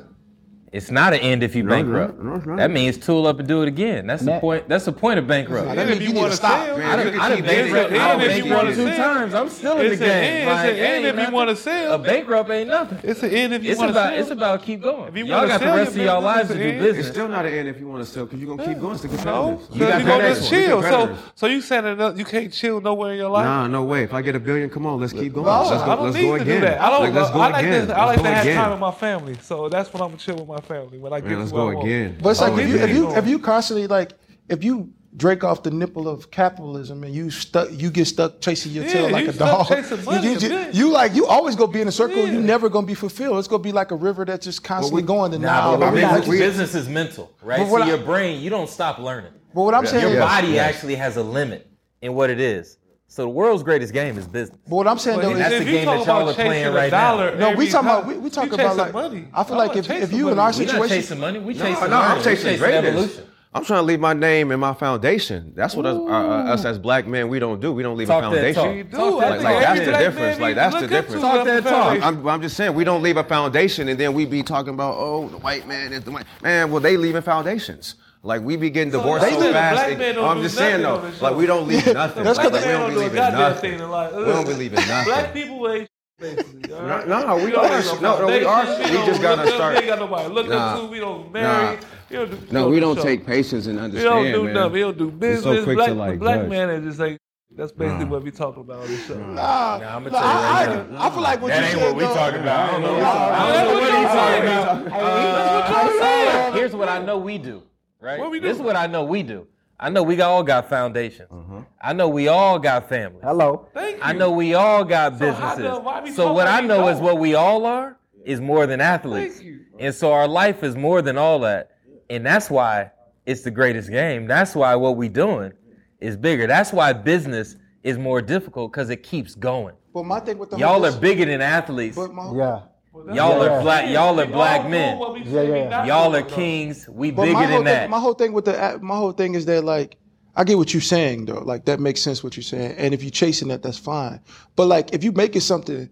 It's 0.77 0.91
not 0.91 1.14
an 1.14 1.20
end 1.20 1.43
if 1.43 1.55
you 1.55 1.62
No, 1.62 1.70
bankrupt. 1.70 2.18
no, 2.22 2.31
no, 2.31 2.37
it's. 2.37 2.47
That 2.47 2.70
means 2.70 2.99
tool 2.99 3.27
up 3.27 3.39
and 3.39 3.49
do 3.49 3.62
it 3.62 3.68
again. 3.68 4.07
That's 4.07 4.22
the 4.22 4.33
That- 4.33 4.41
point. 4.43 4.68
That's 4.68 4.85
the 4.85 4.93
point 4.93 5.18
of 5.18 5.27
bankrupt. 5.27 5.66
That 5.74 5.87
means 5.89 6.01
if 6.01 6.03
you 6.03 6.09
you 6.14 6.14
want 6.20 6.27
to 6.27 6.31
to 6.33 6.37
stop. 6.37 6.66
sell, 6.66 6.77
Man, 6.79 6.87
I 6.87 6.91
you 6.91 6.97
done, 7.05 7.12
can 7.12 7.20
I 7.22 7.29
done 7.29 7.37
keep 7.39 7.47
bankrupt. 7.47 7.93
I 7.93 7.97
done 7.97 8.11
And 8.20 8.22
if 8.22 8.37
you 8.37 8.43
bankrupt 8.45 8.64
wanna 8.64 8.77
two 8.91 8.97
times. 8.97 9.35
I'm 9.35 9.49
still 9.49 9.72
in 9.72 9.79
the 9.79 9.85
It's 9.93 10.01
an 10.03 10.07
game. 10.09 10.24
end. 10.24 10.37
It's 10.37 10.47
Like, 10.47 10.70
an 10.70 10.77
end 10.77 11.07
ain't 11.07 11.18
if 11.18 11.27
you 11.29 11.35
wanna 11.35 11.57
sell. 11.57 11.93
A 11.95 11.99
bankrupt 11.99 12.51
ain't 12.51 12.68
nothing. 12.68 12.99
It's 13.03 13.22
an 13.22 13.31
end 13.31 13.55
if 13.55 13.64
you 13.64 13.77
want 13.77 13.89
to 13.89 13.95
sell. 13.95 14.12
it's 14.12 14.31
about 14.31 14.62
keep 14.62 14.83
going. 14.83 15.09
If 15.09 15.16
you 15.16 15.24
Y'all 15.24 15.37
wanna 15.39 15.49
got 15.49 15.61
the 15.61 15.66
rest 15.66 15.91
of 15.93 15.97
y'all 15.99 16.20
lives 16.20 16.49
to 16.51 16.55
do 16.55 16.72
business. 16.79 16.99
It's 16.99 17.09
still 17.09 17.29
not 17.29 17.47
an 17.47 17.53
end 17.55 17.68
if 17.68 17.81
you 17.81 17.89
want 17.89 18.05
to 18.05 18.11
sell 18.11 18.27
because 18.27 18.39
you're 18.41 18.55
gonna 18.57 18.68
keep 18.68 18.79
going. 18.81 18.95
It's 18.95 19.03
the 19.03 19.24
No, 19.24 19.61
you 19.72 19.81
got 19.81 19.91
got 19.91 19.99
the 19.99 20.05
to 20.05 20.18
next 20.18 20.41
one. 20.43 20.51
chill. 20.51 20.83
So, 20.83 21.16
so 21.35 21.47
you 21.47 21.61
saying 21.62 21.97
that 21.97 22.16
you 22.18 22.24
can't 22.27 22.53
chill 22.53 22.81
nowhere 22.83 23.12
in 23.12 23.18
your 23.18 23.31
life? 23.31 23.45
Nah, 23.47 23.66
no 23.66 23.83
way. 23.85 24.03
If 24.03 24.12
I 24.12 24.20
get 24.20 24.37
a 24.37 24.41
billion, 24.41 24.68
come 24.68 24.85
on, 24.85 25.01
let's 25.01 25.12
keep 25.14 25.33
going. 25.33 25.47
Let's 25.47 25.70
go, 25.70 25.77
I 25.91 25.95
let's 26.03 26.16
go 26.16 26.35
again. 26.35 26.64
I 26.79 26.91
don't. 26.91 27.14
Let's 27.14 27.31
go 27.31 27.41
I 27.41 27.49
like 27.51 27.64
again. 27.64 27.91
I 27.93 28.05
like 28.07 28.22
to 28.22 28.29
have 28.29 28.45
time 28.55 28.70
with 28.72 28.81
my 28.81 28.91
family. 28.91 29.37
So 29.43 29.68
that's 29.68 29.93
when 29.93 30.03
I'm 30.03 30.09
gonna 30.09 30.18
chill 30.18 30.37
with 30.37 30.49
my 30.49 30.59
family 30.67 30.99
when 30.99 31.12
I 31.12 31.21
get 31.21 31.29
Man, 31.31 31.35
to 31.37 31.41
let's 31.41 31.53
where 31.53 31.69
I 31.71 31.73
go 31.75 31.81
again. 31.83 32.19
But 32.23 32.31
it's 32.31 32.41
like 32.41 32.53
Oh, 32.53 32.59
if 32.59 32.69
you 32.69 32.77
if 32.77 32.91
you 32.91 33.11
if 33.17 33.27
you 33.27 33.39
constantly 33.39 33.87
like 33.87 34.12
if 34.49 34.62
you 34.64 34.93
drink 35.17 35.43
off 35.43 35.62
the 35.62 35.71
nipple 35.71 36.07
of 36.09 36.31
capitalism 36.31 37.03
and 37.03 37.14
you 37.14 37.31
stuck 37.31 37.69
you 37.73 37.91
get 37.91 38.05
stuck 38.07 38.39
chasing 38.41 38.73
your 38.73 38.85
tail 38.85 39.09
like 39.11 39.25
you 39.25 39.31
a 39.31 39.33
stuck 39.33 39.69
dog. 39.69 40.05
money 40.05 40.27
you, 40.29 40.37
a 40.37 40.39
you, 40.39 40.49
bit. 40.49 40.75
you 40.75 40.91
like 40.93 41.14
you 41.14 41.27
always 41.27 41.57
gonna 41.57 41.73
be 41.73 41.81
in 41.81 41.89
a 41.89 41.93
circle. 41.93 42.19
You 42.27 42.35
Yeah. 42.35 42.41
never 42.41 42.69
gonna 42.69 42.87
be 42.87 42.95
fulfilled. 42.95 43.39
It's 43.39 43.49
gonna 43.49 43.62
be 43.62 43.73
like 43.73 43.91
a 43.93 43.97
river 43.97 44.25
that's 44.27 44.45
just 44.45 44.62
constantly 44.62 45.03
going. 45.03 45.33
And 45.33 45.43
Nah, 45.43 45.73
now, 45.73 45.77
but 45.79 45.87
I 45.87 45.91
mean, 45.91 46.03
business, 46.09 46.39
business 46.39 46.75
is 46.75 46.89
mental, 46.89 47.33
right? 47.43 47.67
So 47.67 47.77
I- 47.83 47.87
your 47.87 47.99
brain, 47.99 48.43
you 48.43 48.51
don't 48.51 48.69
stop 48.69 48.99
learning. 48.99 49.33
but 49.55 49.62
what 49.62 49.75
I'm 49.75 49.87
saying 49.87 50.03
Your 50.03 50.12
is, 50.12 50.19
body 50.19 50.49
yes. 50.49 50.75
actually 50.75 50.97
has 50.97 51.17
a 51.17 51.23
limit 51.23 51.67
in 52.03 52.12
what 52.14 52.29
it 52.29 52.39
is. 52.41 52.77
So 53.09 53.22
the 53.22 53.28
world's 53.28 53.62
greatest 53.62 53.92
game 53.92 54.18
is 54.18 54.26
business. 54.26 54.59
but 54.68 54.76
what 54.76 54.88
I'm 54.88 54.98
saying 54.98 55.20
though 55.20 55.30
is, 55.30 55.38
that's 55.38 55.59
the 55.59 55.64
game 55.64 55.86
that 55.86 56.07
y'all 56.07 56.28
are 56.28 56.34
playing 56.34 56.50
chasing 56.52 56.66
a 56.66 56.72
right 56.74 56.90
now. 56.92 57.16
no, 57.34 57.48
we 57.50 57.52
every 57.52 57.66
talking 57.68 57.88
about 57.88 58.07
we, 58.07 58.14
we 58.18 58.24
you 58.24 58.30
talking 58.30 58.54
about 58.54 58.76
like 58.76 58.92
money. 58.92 59.28
I 59.32 59.44
feel 59.44 59.57
like 59.57 59.76
if, 59.76 59.88
if 59.88 60.12
you 60.12 60.28
in 60.28 60.36
money. 60.36 60.40
our 60.54 60.59
We're 60.59 60.64
not 60.66 60.68
situation, 60.74 60.88
chasing 60.88 61.20
money. 61.20 61.38
We 61.38 61.54
No, 61.54 61.61
chasing 61.64 61.90
no, 61.90 61.96
I'm 61.96 62.09
learning. 62.09 62.18
We 62.18 62.24
chasing 62.24 62.59
greatness. 62.59 62.84
evolution. 62.92 63.24
I'm 63.54 63.64
trying 63.64 63.78
to 63.78 63.84
leave 63.84 64.00
my 64.00 64.12
name 64.12 64.50
and 64.50 64.61
my 64.61 64.74
foundation. 64.74 65.52
That's 65.57 65.74
what 65.74 65.86
us, 65.86 65.96
uh, 65.96 66.02
us 66.02 66.64
as 66.66 66.78
black 66.78 67.07
men 67.07 67.28
we 67.28 67.38
don't 67.38 67.59
do. 67.59 67.72
We 67.72 67.82
don't 67.82 67.96
leave 67.96 68.09
Talk 68.09 68.24
a 68.24 68.36
that 68.36 68.54
foundation. 68.54 68.62
talk. 68.62 68.74
You 68.76 68.84
do. 68.84 68.96
Talk 68.98 69.22
I 69.22 69.28
that 69.30 69.30
Like, 69.30 69.40
talk. 69.54 69.62
that's 69.62 69.80
the 69.86 69.92
difference. 69.92 70.40
Like, 70.40 70.54
that's 70.57 70.74
the 70.74 70.80
look 70.82 70.90
into 70.90 71.02
difference. 71.02 71.22
Talk 71.22 71.46
that 71.46 71.62
talk. 71.64 72.02
I'm, 72.02 72.28
I'm 72.28 72.42
just 72.42 72.57
saying 72.57 72.74
we 72.74 72.84
don't 72.84 73.02
leave 73.02 73.16
a 73.16 73.24
foundation 73.24 73.88
and 73.88 73.98
then 73.98 74.12
we 74.12 74.26
be 74.26 74.42
talking 74.42 74.74
about 74.74 74.96
oh 74.98 75.28
the 75.30 75.38
white 75.38 75.66
man 75.66 75.94
is 75.94 76.02
the 76.04 76.11
white 76.11 76.26
man. 76.42 76.70
Well, 76.70 76.80
they 76.82 76.98
leaving 76.98 77.22
foundations. 77.22 77.94
Like 78.27 78.43
we 78.43 78.57
be 78.57 78.70
getting 78.70 78.91
divorced 78.91 79.24
they 79.24 79.31
so 79.33 79.53
fast. 79.53 79.89
and- 79.89 79.99
man 80.01 80.18
I'm 80.18 80.43
just 80.43 80.57
saying 80.57 80.83
though, 80.83 80.97
like 80.97 81.33
show. 81.33 81.37
we 81.37 81.47
don't 81.47 81.68
leave 81.68 81.87
nothing. 81.95 82.24
That's 82.24 82.37
like, 82.39 82.51
'cause 82.51 82.61
we 82.61 82.66
they 82.66 82.72
don't 82.72 82.81
don't 82.81 82.91
be 82.91 82.95
do 82.97 83.01
a 83.07 83.14
goddamn 83.14 83.39
nothing. 83.41 83.70
thing 83.70 83.81
in 83.81 83.89
life. 83.91 84.14
We 84.16 84.24
don't 84.24 84.45
believe 84.45 84.72
in 84.74 84.89
nothing. 84.89 85.05
Black 85.05 85.33
people 85.33 85.70
ain't 85.70 85.89
basically. 86.18 86.72
all 86.74 86.83
right? 86.83 87.07
No, 87.09 87.27
no, 87.27 87.37
we 87.45 87.51
don't 87.53 87.64
are- 87.64 88.01
no, 88.01 88.18
no, 88.18 88.27
we 88.27 88.45
are- 88.45 88.66
we 88.79 88.83
don't 88.91 89.07
just 89.07 89.22
gotta 89.22 89.43
look 89.43 89.51
up- 89.51 89.55
start- 89.55 89.72
We 89.74 89.79
ain't 89.79 89.87
got 89.87 89.99
nobody 90.01 90.29
to 90.29 90.35
look 90.35 90.49
Nah. 90.49 90.57
up 90.74 90.81
to. 90.81 90.87
We 90.89 90.99
don't 90.99 91.27
Nah. 91.27 91.41
marry. 91.41 91.79
We 92.11 92.16
don't 92.16 92.31
do- 92.31 92.39
No, 92.53 92.68
we 92.68 92.74
do 92.77 92.81
don't 92.81 93.01
take 93.01 93.24
patience 93.27 93.66
and 93.66 93.79
We 93.79 93.85
understand, 93.85 94.14
don't 94.24 94.33
do 94.33 94.43
man. 94.45 94.55
nothing. 94.55 94.72
We 94.72 94.81
don't 94.81 94.99
do 94.99 95.05
We're 95.09 95.37
so 95.37 95.53
business. 95.53 95.74
black, 95.77 95.91
like, 95.91 96.12
the 96.14 96.18
black 96.18 96.41
judge. 96.41 96.49
man 96.51 96.70
is 96.70 96.85
just 96.85 96.99
like 96.99 97.18
that's 97.57 97.70
basically 97.72 98.05
what 98.07 98.22
we 98.24 98.31
talking 98.33 98.62
about 98.62 98.81
on 98.81 98.87
this 98.89 99.07
show. 99.07 99.14
nah, 99.14 99.79
Nah, 99.79 99.97
I'ma 99.97 100.01
no, 100.01 100.11
tell 100.11 100.20
you 100.20 100.27
I, 100.27 100.66
right 100.66 100.87
I, 100.99 101.07
I 101.07 101.11
feel 101.11 101.22
like 101.22 101.41
what 101.43 101.49
That 101.53 101.59
you 101.61 101.64
ain't 101.66 101.79
said. 101.79 101.87
what 101.87 101.97
we 101.97 102.14
talking 102.14 102.41
about. 102.41 102.68
I 102.68 102.72
don't 102.72 102.83
know. 102.83 102.97
I 102.97 103.62
don't 103.62 103.68
know 103.68 103.81
what 103.81 103.95
he's 103.95 104.91
talking 104.91 104.91
about. 104.91 106.55
Here's 106.55 106.74
what 106.74 106.89
I 106.89 106.99
know 106.99 107.18
we 107.18 107.39
do. 107.39 107.62
Right. 108.07 108.20
What 108.20 108.30
we 108.30 108.38
This 108.38 108.57
is 108.57 108.62
what 108.62 108.76
I 108.76 108.86
know 108.86 109.02
we 109.02 109.24
do. 109.24 109.48
I 109.80 109.90
know 109.90 110.04
we 110.04 110.20
all 110.20 110.44
got 110.44 110.68
foundations. 110.68 111.28
Uh-huh. 111.28 111.62
I 111.82 111.92
know 111.92 112.09
we 112.09 112.28
all 112.28 112.57
got 112.61 112.88
families. 112.88 113.22
Hello. 113.24 113.66
Thank 113.74 113.96
you. 113.96 114.02
I 114.02 114.12
know 114.12 114.30
we 114.30 114.54
all 114.54 114.84
got 114.84 115.14
So 115.14 115.18
businesses. 115.18 115.59
the- 115.59 115.80
why 115.80 116.11
So 116.12 116.32
what 116.32 116.46
I 116.46 116.61
know 116.61 116.86
is 116.88 117.00
what 117.00 117.18
we 117.18 117.34
all 117.34 117.66
are 117.66 117.98
is 118.24 118.40
more 118.40 118.68
than 118.68 118.80
athletes. 118.80 119.38
Thank 119.38 119.46
you. 119.46 119.61
And 119.80 119.92
so 119.92 120.12
our 120.12 120.28
life 120.28 120.62
is 120.62 120.76
more 120.76 121.02
than 121.02 121.18
all 121.18 121.40
that. 121.40 121.72
And 122.09 122.24
that's 122.24 122.48
why 122.48 122.92
it's 123.26 123.42
the 123.42 123.50
greatest 123.50 123.90
game. 123.90 124.28
That's 124.28 124.54
why 124.54 124.76
what 124.76 124.96
we 124.96 125.09
doing 125.09 125.52
is 126.00 126.16
bigger. 126.16 126.46
That's 126.46 126.72
why 126.72 126.92
business 126.92 127.57
is 127.82 127.98
more 127.98 128.22
difficult 128.22 128.70
because 128.70 128.88
it 128.88 129.02
keeps 129.02 129.34
going. 129.34 129.74
But 129.92 130.04
my 130.04 130.20
thing 130.20 130.38
with 130.38 130.50
the 130.50 130.59
Y'all 130.59 130.86
are 130.86 130.92
bigger 130.96 131.24
than 131.24 131.42
athletes. 131.42 131.96
But 131.96 132.14
my, 132.14 132.32
Yeah. 132.32 132.61
Y'all 133.05 133.14
Yeah. 133.44 133.59
are 133.59 133.62
black. 133.62 133.90
Y'all 133.90 134.20
are 134.20 134.26
black 134.26 134.68
men. 134.68 134.90
doing 134.90 134.99
what 134.99 135.12
we 135.14 135.20
Yeah, 135.22 135.42
yeah. 135.42 135.84
Y'all 135.86 136.14
are 136.14 136.22
kings. 136.22 136.88
We 136.88 137.11
But 137.11 137.22
bigger 137.22 137.34
my 137.34 137.44
whole 137.47 137.57
than 137.59 137.64
thing, 137.64 137.74
that. 137.74 137.90
my 137.90 137.99
whole 138.01 138.14
thing 138.14 138.32
with 138.32 138.44
the 138.47 138.78
my 138.82 138.97
whole 138.97 139.12
thing 139.12 139.34
is 139.34 139.47
that 139.47 139.64
like 139.64 139.97
I 140.34 140.44
get 140.44 140.59
what 140.59 140.72
you're 140.74 140.80
saying 140.80 141.26
though. 141.26 141.40
Like 141.42 141.64
that 141.66 141.80
makes 141.80 142.03
sense 142.03 142.22
what 142.24 142.36
you're 142.36 142.42
saying. 142.44 142.72
And 142.76 142.92
if 142.94 143.03
you're 143.03 143.11
chasing 143.11 143.49
that, 143.49 143.62
that's 143.62 143.78
fine. 143.78 144.20
But 144.57 144.66
like 144.66 144.92
if 144.94 145.03
you 145.05 145.12
making 145.12 145.40
something 145.42 145.88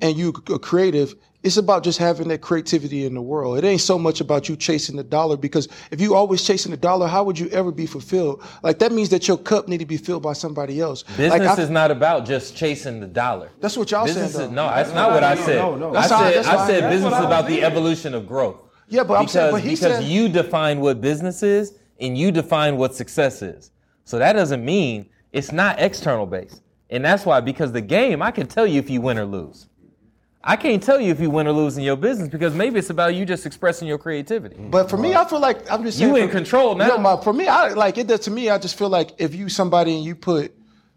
and 0.00 0.16
you 0.16 0.32
are 0.50 0.58
creative, 0.58 1.14
it's 1.42 1.56
about 1.56 1.84
just 1.84 1.98
having 1.98 2.28
that 2.28 2.40
creativity 2.40 3.06
in 3.06 3.14
the 3.14 3.22
world. 3.22 3.58
It 3.58 3.64
ain't 3.64 3.80
so 3.80 3.96
much 3.98 4.20
about 4.20 4.48
you 4.48 4.56
chasing 4.56 4.96
the 4.96 5.04
dollar 5.04 5.36
because 5.36 5.68
if 5.92 6.00
you 6.00 6.14
always 6.14 6.44
chasing 6.44 6.72
the 6.72 6.76
dollar, 6.76 7.06
how 7.06 7.22
would 7.24 7.38
you 7.38 7.48
ever 7.50 7.70
be 7.70 7.86
fulfilled? 7.86 8.42
Like 8.62 8.80
that 8.80 8.90
means 8.90 9.08
that 9.10 9.28
your 9.28 9.38
cup 9.38 9.68
need 9.68 9.78
to 9.78 9.86
be 9.86 9.96
filled 9.96 10.22
by 10.22 10.32
somebody 10.32 10.80
else. 10.80 11.04
Business 11.04 11.30
like, 11.30 11.42
I- 11.42 11.62
is 11.62 11.70
not 11.70 11.90
about 11.92 12.26
just 12.26 12.56
chasing 12.56 12.98
the 13.00 13.06
dollar. 13.06 13.50
That's 13.60 13.76
what 13.76 13.90
y'all 13.90 14.04
Business 14.04 14.34
saying. 14.34 14.50
is, 14.50 14.54
no, 14.54 14.66
that's 14.66 14.92
not 14.92 15.12
what 15.12 15.22
I 15.22 15.34
no, 15.34 15.40
said. 15.42 15.56
no, 15.56 15.76
no. 15.76 15.90
I 15.90 15.92
That's 15.92 16.10
how- 16.10 16.18
said, 16.22 16.34
that's 16.34 16.48
I 16.48 16.66
said 16.66 16.90
business 16.90 17.12
is 17.12 17.18
about 17.24 17.44
was 17.44 17.52
the 17.54 17.62
evolution 17.62 18.14
of 18.14 18.26
growth. 18.26 18.56
Yeah, 18.88 19.04
but 19.04 19.14
I'm 19.14 19.20
because, 19.22 19.32
saying, 19.32 19.52
but 19.52 19.60
he 19.62 19.70
because 19.70 19.80
said 19.98 20.04
you 20.04 20.28
define 20.28 20.80
what 20.80 21.00
business 21.00 21.42
is 21.42 21.74
and 22.00 22.18
you 22.18 22.32
define 22.32 22.76
what 22.78 22.94
success 22.94 23.42
is. 23.42 23.70
So 24.04 24.18
that 24.18 24.32
doesn't 24.32 24.64
mean 24.64 25.08
it's 25.32 25.52
not 25.52 25.78
external 25.78 26.26
based. 26.26 26.62
And 26.90 27.04
that's 27.04 27.26
why, 27.26 27.40
because 27.40 27.70
the 27.70 27.82
game, 27.82 28.22
I 28.22 28.30
can 28.30 28.46
tell 28.46 28.66
you 28.66 28.78
if 28.78 28.88
you 28.88 29.00
win 29.02 29.18
or 29.18 29.26
lose. 29.26 29.67
I 30.42 30.56
can't 30.56 30.82
tell 30.82 31.00
you 31.00 31.10
if 31.10 31.20
you 31.20 31.30
win 31.30 31.46
or 31.48 31.52
lose 31.52 31.76
in 31.76 31.82
your 31.82 31.96
business 31.96 32.28
because 32.28 32.54
maybe 32.54 32.78
it's 32.78 32.90
about 32.90 33.14
you 33.14 33.26
just 33.26 33.44
expressing 33.44 33.88
your 33.88 33.98
creativity. 33.98 34.56
But 34.58 34.88
for 34.88 34.96
me, 34.96 35.14
I 35.14 35.24
feel 35.28 35.40
like 35.40 35.70
I'm 35.70 35.82
just 35.82 35.98
You 35.98 36.14
in 36.16 36.28
for- 36.28 36.34
control 36.34 36.74
now. 36.76 36.88
No, 36.88 36.98
my, 36.98 37.20
for 37.20 37.32
me, 37.32 37.48
I 37.48 37.70
like 37.70 37.98
it. 37.98 38.06
Does 38.06 38.20
to 38.20 38.30
me, 38.30 38.48
I 38.48 38.58
just 38.58 38.78
feel 38.78 38.88
like 38.88 39.12
if 39.18 39.34
you 39.34 39.48
somebody 39.48 39.96
and 39.96 40.04
you 40.04 40.14
put 40.14 40.54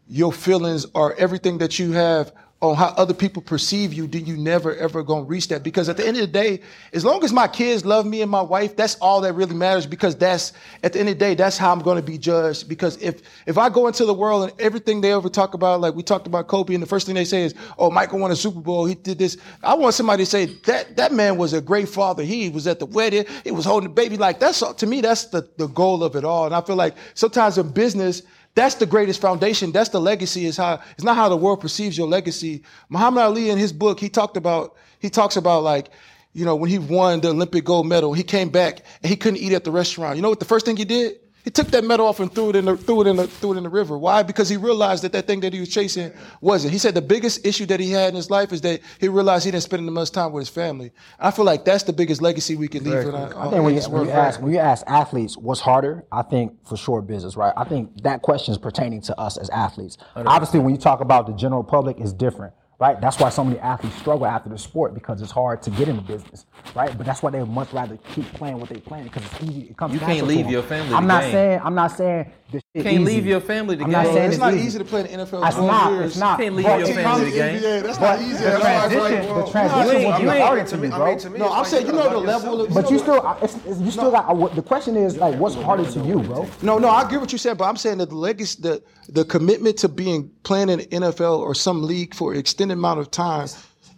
your 0.08 0.32
feelings 0.32 0.86
or 0.94 1.16
everything 1.16 1.58
that 1.58 1.80
you 1.80 1.92
have 1.94 2.32
on 2.62 2.76
how 2.76 2.90
other 2.90 3.14
people 3.14 3.42
perceive 3.42 3.92
you, 3.92 4.06
then 4.06 4.24
you 4.26 4.38
never 4.38 4.76
ever 4.76 5.02
gonna 5.02 5.24
reach 5.24 5.48
that. 5.48 5.64
Because 5.64 5.90
at 5.90 5.98
the 5.98 6.06
end 6.06 6.16
of 6.18 6.22
the 6.22 6.28
day, 6.28 6.62
as 6.94 7.04
long 7.04 7.24
as 7.24 7.34
my 7.34 7.48
kids 7.48 7.84
love 7.86 8.06
me 8.06 8.22
and 8.22 8.30
my 8.30 8.42
wife, 8.42 8.76
that's 8.76 8.96
all 8.96 9.20
that 9.22 9.34
really 9.34 9.56
matters. 9.56 9.88
Because 9.88 10.16
that's 10.16 10.54
at 10.84 10.94
the 10.94 11.00
end 11.00 11.10
of 11.10 11.16
the 11.16 11.20
day, 11.20 11.34
that's 11.34 11.58
how 11.58 11.72
I'm 11.72 11.80
gonna 11.80 12.04
be 12.04 12.20
judged. 12.20 12.70
Because 12.70 13.02
if 13.02 13.22
if 13.48 13.58
I 13.58 13.70
go 13.70 13.88
into 13.88 14.06
the 14.06 14.14
world 14.14 14.50
and 14.50 14.62
everything 14.62 15.02
they 15.02 15.12
ever 15.12 15.28
talk 15.28 15.56
about, 15.56 15.82
like 15.82 15.96
we 15.96 16.04
talked 16.04 16.28
about 16.28 16.48
Kobe, 16.48 16.76
and 16.76 16.84
the 16.84 16.88
first 16.88 17.08
thing 17.08 17.16
they 17.16 17.26
say 17.26 17.44
is, 17.44 17.56
"Oh, 17.80 17.90
Michael 17.90 18.20
won 18.20 18.30
a 18.30 18.36
Super 18.36 18.62
Bowl. 18.62 18.86
He 18.86 18.94
did 18.94 19.18
this." 19.18 19.38
I 19.64 19.74
want 19.74 19.96
somebody 19.96 20.24
to 20.24 20.30
say 20.30 20.46
that 20.46 20.96
that 20.98 21.12
man 21.12 21.38
was 21.38 21.54
a 21.54 21.62
great 21.62 21.90
father. 21.90 22.22
He 22.24 22.50
was 22.50 22.68
at 22.68 22.78
the 22.78 22.86
wedding. 22.86 23.26
He 23.44 23.50
was 23.50 23.66
holding 23.66 23.90
the 23.90 23.96
baby. 23.96 24.18
Like 24.18 24.40
that's 24.40 24.60
to 24.60 24.86
me, 24.86 25.02
that's 25.02 25.26
the 25.26 25.50
the 25.58 25.68
goal 25.68 26.04
of 26.04 26.16
it 26.16 26.24
all. 26.24 26.46
And 26.46 26.54
I 26.54 26.62
feel 26.62 26.76
like 26.76 26.96
sometimes 27.16 27.58
in 27.58 27.70
business. 27.70 28.22
That's 28.54 28.76
the 28.76 28.86
greatest 28.86 29.22
foundation. 29.22 29.72
That's 29.72 29.90
the 29.90 30.02
legacy. 30.02 30.46
Is 30.46 30.58
how 30.58 30.82
it's 30.94 31.04
not 31.04 31.16
how 31.16 31.30
the 31.30 31.38
world 31.38 31.62
perceives 31.62 31.98
your 31.98 32.08
legacy. 32.08 32.64
Muhammad 32.90 33.24
Ali 33.24 33.50
in 33.50 33.58
his 33.58 33.72
book, 33.72 34.00
he 34.00 34.10
talked 34.10 34.38
about 34.38 34.76
he 35.00 35.10
talks 35.10 35.38
about 35.38 35.64
like, 35.64 35.90
you 36.34 36.44
know, 36.46 36.56
when 36.56 36.70
he 36.70 36.78
won 36.78 37.22
the 37.22 37.30
Olympic 37.30 37.64
gold 37.64 37.88
medal, 37.88 38.14
he 38.14 38.24
came 38.24 38.50
back 38.50 38.84
and 39.02 39.10
he 39.10 39.16
couldn't 39.16 39.40
eat 39.40 39.54
at 39.54 39.64
the 39.64 39.72
restaurant. 39.72 40.16
You 40.18 40.22
know 40.22 40.30
what 40.30 40.40
the 40.40 40.46
first 40.46 40.66
thing 40.66 40.76
he 40.76 40.86
did? 40.86 41.20
He 41.44 41.50
took 41.50 41.68
that 41.68 41.84
medal 41.84 42.08
off 42.08 42.20
and 42.20 42.34
threw 42.34 42.50
it 42.50 42.56
in 42.56 42.66
the 42.66 42.78
threw 42.78 43.02
it 43.02 43.08
in 43.08 43.16
the 43.16 43.28
threw 43.28 43.54
it 43.54 43.58
in 43.58 43.64
the 43.64 43.70
river. 43.70 43.98
Why? 43.98 44.24
Because 44.24 44.50
he 44.50 44.58
realized 44.58 45.04
that 45.04 45.12
that 45.14 45.28
thing 45.28 45.40
that 45.42 45.54
he 45.54 45.60
was 45.60 45.70
chasing 45.70 46.12
wasn't. 46.40 46.72
He 46.72 46.78
said 46.78 46.94
the 46.94 47.02
biggest 47.02 47.46
issue 47.46 47.66
that 47.68 47.80
he 47.80 47.92
had 47.92 48.10
in 48.10 48.16
his 48.16 48.30
life 48.30 48.52
is 48.52 48.62
that 48.62 48.82
he 49.00 49.08
realized 49.08 49.46
he 49.46 49.52
didn't 49.52 49.64
spend 49.64 49.88
enough 49.88 50.12
time 50.12 50.32
with 50.32 50.42
his 50.42 50.50
family. 50.50 50.92
I 51.20 51.32
feel 51.32 51.46
like 51.46 51.66
that's 51.66 51.84
the 51.84 51.94
biggest 51.94 52.22
legacy 52.22 52.56
we 52.56 52.68
can 52.68 52.84
leave 52.84 52.94
in 52.94 53.16
our, 53.16 53.36
I 53.36 53.48
uh, 53.48 53.50
think 53.50 53.64
when 53.64 53.76
you, 53.76 53.82
when 53.90 54.06
you 54.06 54.12
ask 54.12 54.42
when 54.42 54.52
you 54.52 54.60
ask 54.60 54.84
athletes 54.88 55.38
what's 55.38 55.62
harder, 55.62 56.06
I 56.12 56.22
think 56.22 56.66
for 56.68 56.78
sure 56.78 57.02
business, 57.02 57.36
right? 57.36 57.54
I 57.58 57.64
think 57.64 58.04
that 58.04 58.22
question 58.22 58.52
is 58.52 58.58
pertaining 58.58 59.02
to 59.04 59.20
us 59.20 59.38
as 59.38 59.50
athletes. 59.50 59.98
Obviously, 60.16 60.60
when 60.60 60.74
you 60.76 60.80
talk 60.80 61.02
about 61.02 61.28
the 61.28 61.34
general 61.34 61.64
public, 61.64 62.00
it's 62.00 62.14
different, 62.14 62.54
right? 62.82 63.00
That's 63.00 63.20
why 63.20 63.30
so 63.30 63.44
many 63.44 63.60
athletes 63.60 63.96
struggle 63.98 64.26
after 64.26 64.50
the 64.50 64.58
sport 64.58 64.96
because 64.96 65.22
it's 65.22 65.32
hard 65.32 65.62
to 65.62 65.70
get 65.70 65.88
into 65.88 66.02
business, 66.02 66.48
right? 66.76 66.98
But 66.98 67.06
that's 67.06 67.22
why 67.22 67.30
they 67.30 67.40
would 67.40 67.48
much 67.48 67.72
rather 67.72 67.96
keep 68.16 68.26
playing 68.34 68.60
what 68.60 68.70
they 68.70 68.78
playing 68.80 69.04
because 69.06 69.24
it's 69.24 69.44
easy. 69.44 69.62
It 69.70 69.78
comes. 69.78 69.94
You 69.94 70.00
can't 70.00 70.26
leave 70.26 70.50
your 70.50 70.64
family 70.64 70.96
I'm 70.96 71.06
not 71.06 71.22
game. 71.22 71.32
saying. 71.32 71.62
I'm 71.64 71.76
not 71.76 71.92
saying. 71.92 72.32
This 72.52 72.62
shit 72.76 72.84
can't 72.84 72.96
easy. 73.02 73.04
leave 73.06 73.26
your 73.26 73.40
family 73.40 73.78
to 73.78 73.84
I'm 73.86 73.92
not 73.92 74.06
saying 74.08 74.18
it's 74.26 74.34
it's 74.36 74.40
not 74.42 74.54
easy. 74.54 74.68
easy 74.68 74.80
to 74.80 74.86
play 74.86 75.00
in 75.10 75.20
the 75.20 75.26
NFL. 75.26 75.48
It's 75.48 75.58
not. 75.58 75.92
years. 75.92 76.06
It's 76.12 76.18
not. 76.18 76.40
can't 76.40 76.56
leave 76.56 76.66
But 76.66 76.80
your 76.80 76.88
family 76.96 77.32
to 77.32 77.38
trans- 77.38 77.62
Yeah, 77.64 77.80
that's 77.82 77.98
But 77.98 78.12
not 78.18 78.22
easy. 78.22 78.34
the 78.34 78.44
That's 78.44 78.64
why 78.64 78.74
it's 78.74 78.94
transition, 78.94 79.36
like, 79.36 79.46
the 79.46 79.52
transition 79.52 79.96
ain't- 79.96 80.14
will 80.16 80.22
you 80.22 80.32
ain't- 80.32 80.44
harder 80.44 80.64
to 80.64 80.70
to 80.70 80.78
me, 80.78 80.88
me, 80.88 80.94
I 80.94 80.98
bro. 80.98 81.06
mean, 81.08 81.18
to 81.20 81.30
me, 81.30 81.40
No, 81.40 81.46
I'm 81.46 81.52
like 81.52 81.66
saying 81.68 81.86
you 81.88 81.94
know 81.94 82.10
the 82.10 82.18
level. 82.18 82.62
Of, 82.62 82.74
But 82.74 82.92
you 82.92 83.00
still, 83.00 83.38
it's, 83.42 83.56
it's, 83.66 83.80
you 83.80 83.92
still 83.92 84.12
got. 84.12 84.56
The 84.56 84.62
question 84.62 84.98
is 84.98 85.18
like, 85.18 85.36
what's 85.40 85.56
harder 85.56 85.86
to 85.90 86.00
you, 86.02 86.20
bro? 86.20 86.48
No, 86.62 86.78
no, 86.78 86.90
I 86.90 87.10
get 87.10 87.22
what 87.22 87.32
you're 87.32 87.40
saying, 87.40 87.56
but 87.58 87.66
I'm 87.66 87.78
saying 87.78 88.00
that 88.00 88.10
the 88.10 88.16
legacy, 88.16 88.58
the 88.62 88.84
the 89.10 89.24
commitment 89.26 89.78
to 89.78 89.90
being 89.90 90.30
playing 90.44 90.70
in 90.70 90.80
the 90.80 90.86
NFL 90.88 91.40
or 91.40 91.56
some 91.56 91.84
league 91.84 92.14
for 92.14 92.34
an 92.34 92.40
extended 92.40 92.78
amount 92.78 93.00
of 93.00 93.10
time, 93.12 93.48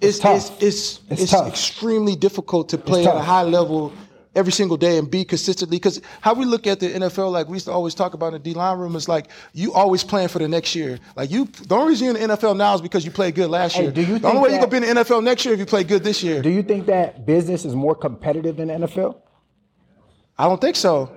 is 0.01 0.19
tough. 0.19 0.61
is 0.61 0.99
it's, 0.99 0.99
It's 1.09 1.21
it's, 1.23 1.31
tough. 1.31 1.47
extremely 1.47 2.15
difficult 2.15 2.69
to 2.69 2.77
play 2.77 3.05
at 3.05 3.15
a 3.15 3.19
high 3.19 3.43
level 3.43 3.91
every 4.35 4.51
single 4.51 4.77
day 4.77 4.97
and 4.97 5.09
be 5.09 5.23
consistently. 5.23 5.77
Because 5.77 6.01
how 6.21 6.33
we 6.33 6.45
look 6.45 6.65
at 6.67 6.79
the 6.79 6.89
NFL, 6.89 7.31
like 7.31 7.47
we 7.47 7.55
used 7.55 7.65
to 7.67 7.71
always 7.71 7.93
talk 7.93 8.13
about 8.13 8.27
in 8.27 8.33
the 8.33 8.39
D 8.39 8.53
line 8.53 8.77
room, 8.77 8.95
is 8.95 9.07
like 9.07 9.27
you 9.53 9.73
always 9.73 10.03
plan 10.03 10.27
for 10.27 10.39
the 10.39 10.47
next 10.47 10.73
year. 10.75 10.99
Like 11.15 11.31
you, 11.31 11.45
the 11.45 11.75
only 11.75 11.89
reason 11.89 12.07
you're 12.07 12.17
in 12.17 12.29
the 12.29 12.35
NFL 12.37 12.57
now 12.57 12.73
is 12.75 12.81
because 12.81 13.05
you 13.05 13.11
played 13.11 13.35
good 13.35 13.49
last 13.49 13.75
Hey, 13.75 13.83
year. 13.83 13.91
do 13.91 14.01
you 14.01 14.19
the 14.19 14.27
only 14.27 14.37
think 14.39 14.43
way 14.43 14.49
you 14.49 14.55
that- 14.55 14.61
could 14.61 14.69
be 14.81 14.87
in 14.87 14.95
the 14.95 15.01
NFL 15.03 15.23
next 15.23 15.45
year 15.45 15.53
if 15.53 15.59
you 15.59 15.65
play 15.65 15.83
good 15.83 16.03
this 16.03 16.23
year. 16.23 16.41
Do 16.41 16.49
you 16.49 16.63
think 16.63 16.85
that 16.87 17.25
business 17.25 17.65
is 17.65 17.75
more 17.75 17.95
competitive 17.95 18.57
than 18.57 18.67
the 18.69 18.73
NFL? 18.87 19.17
I 20.37 20.45
don't 20.47 20.59
think 20.59 20.75
so. 20.75 21.11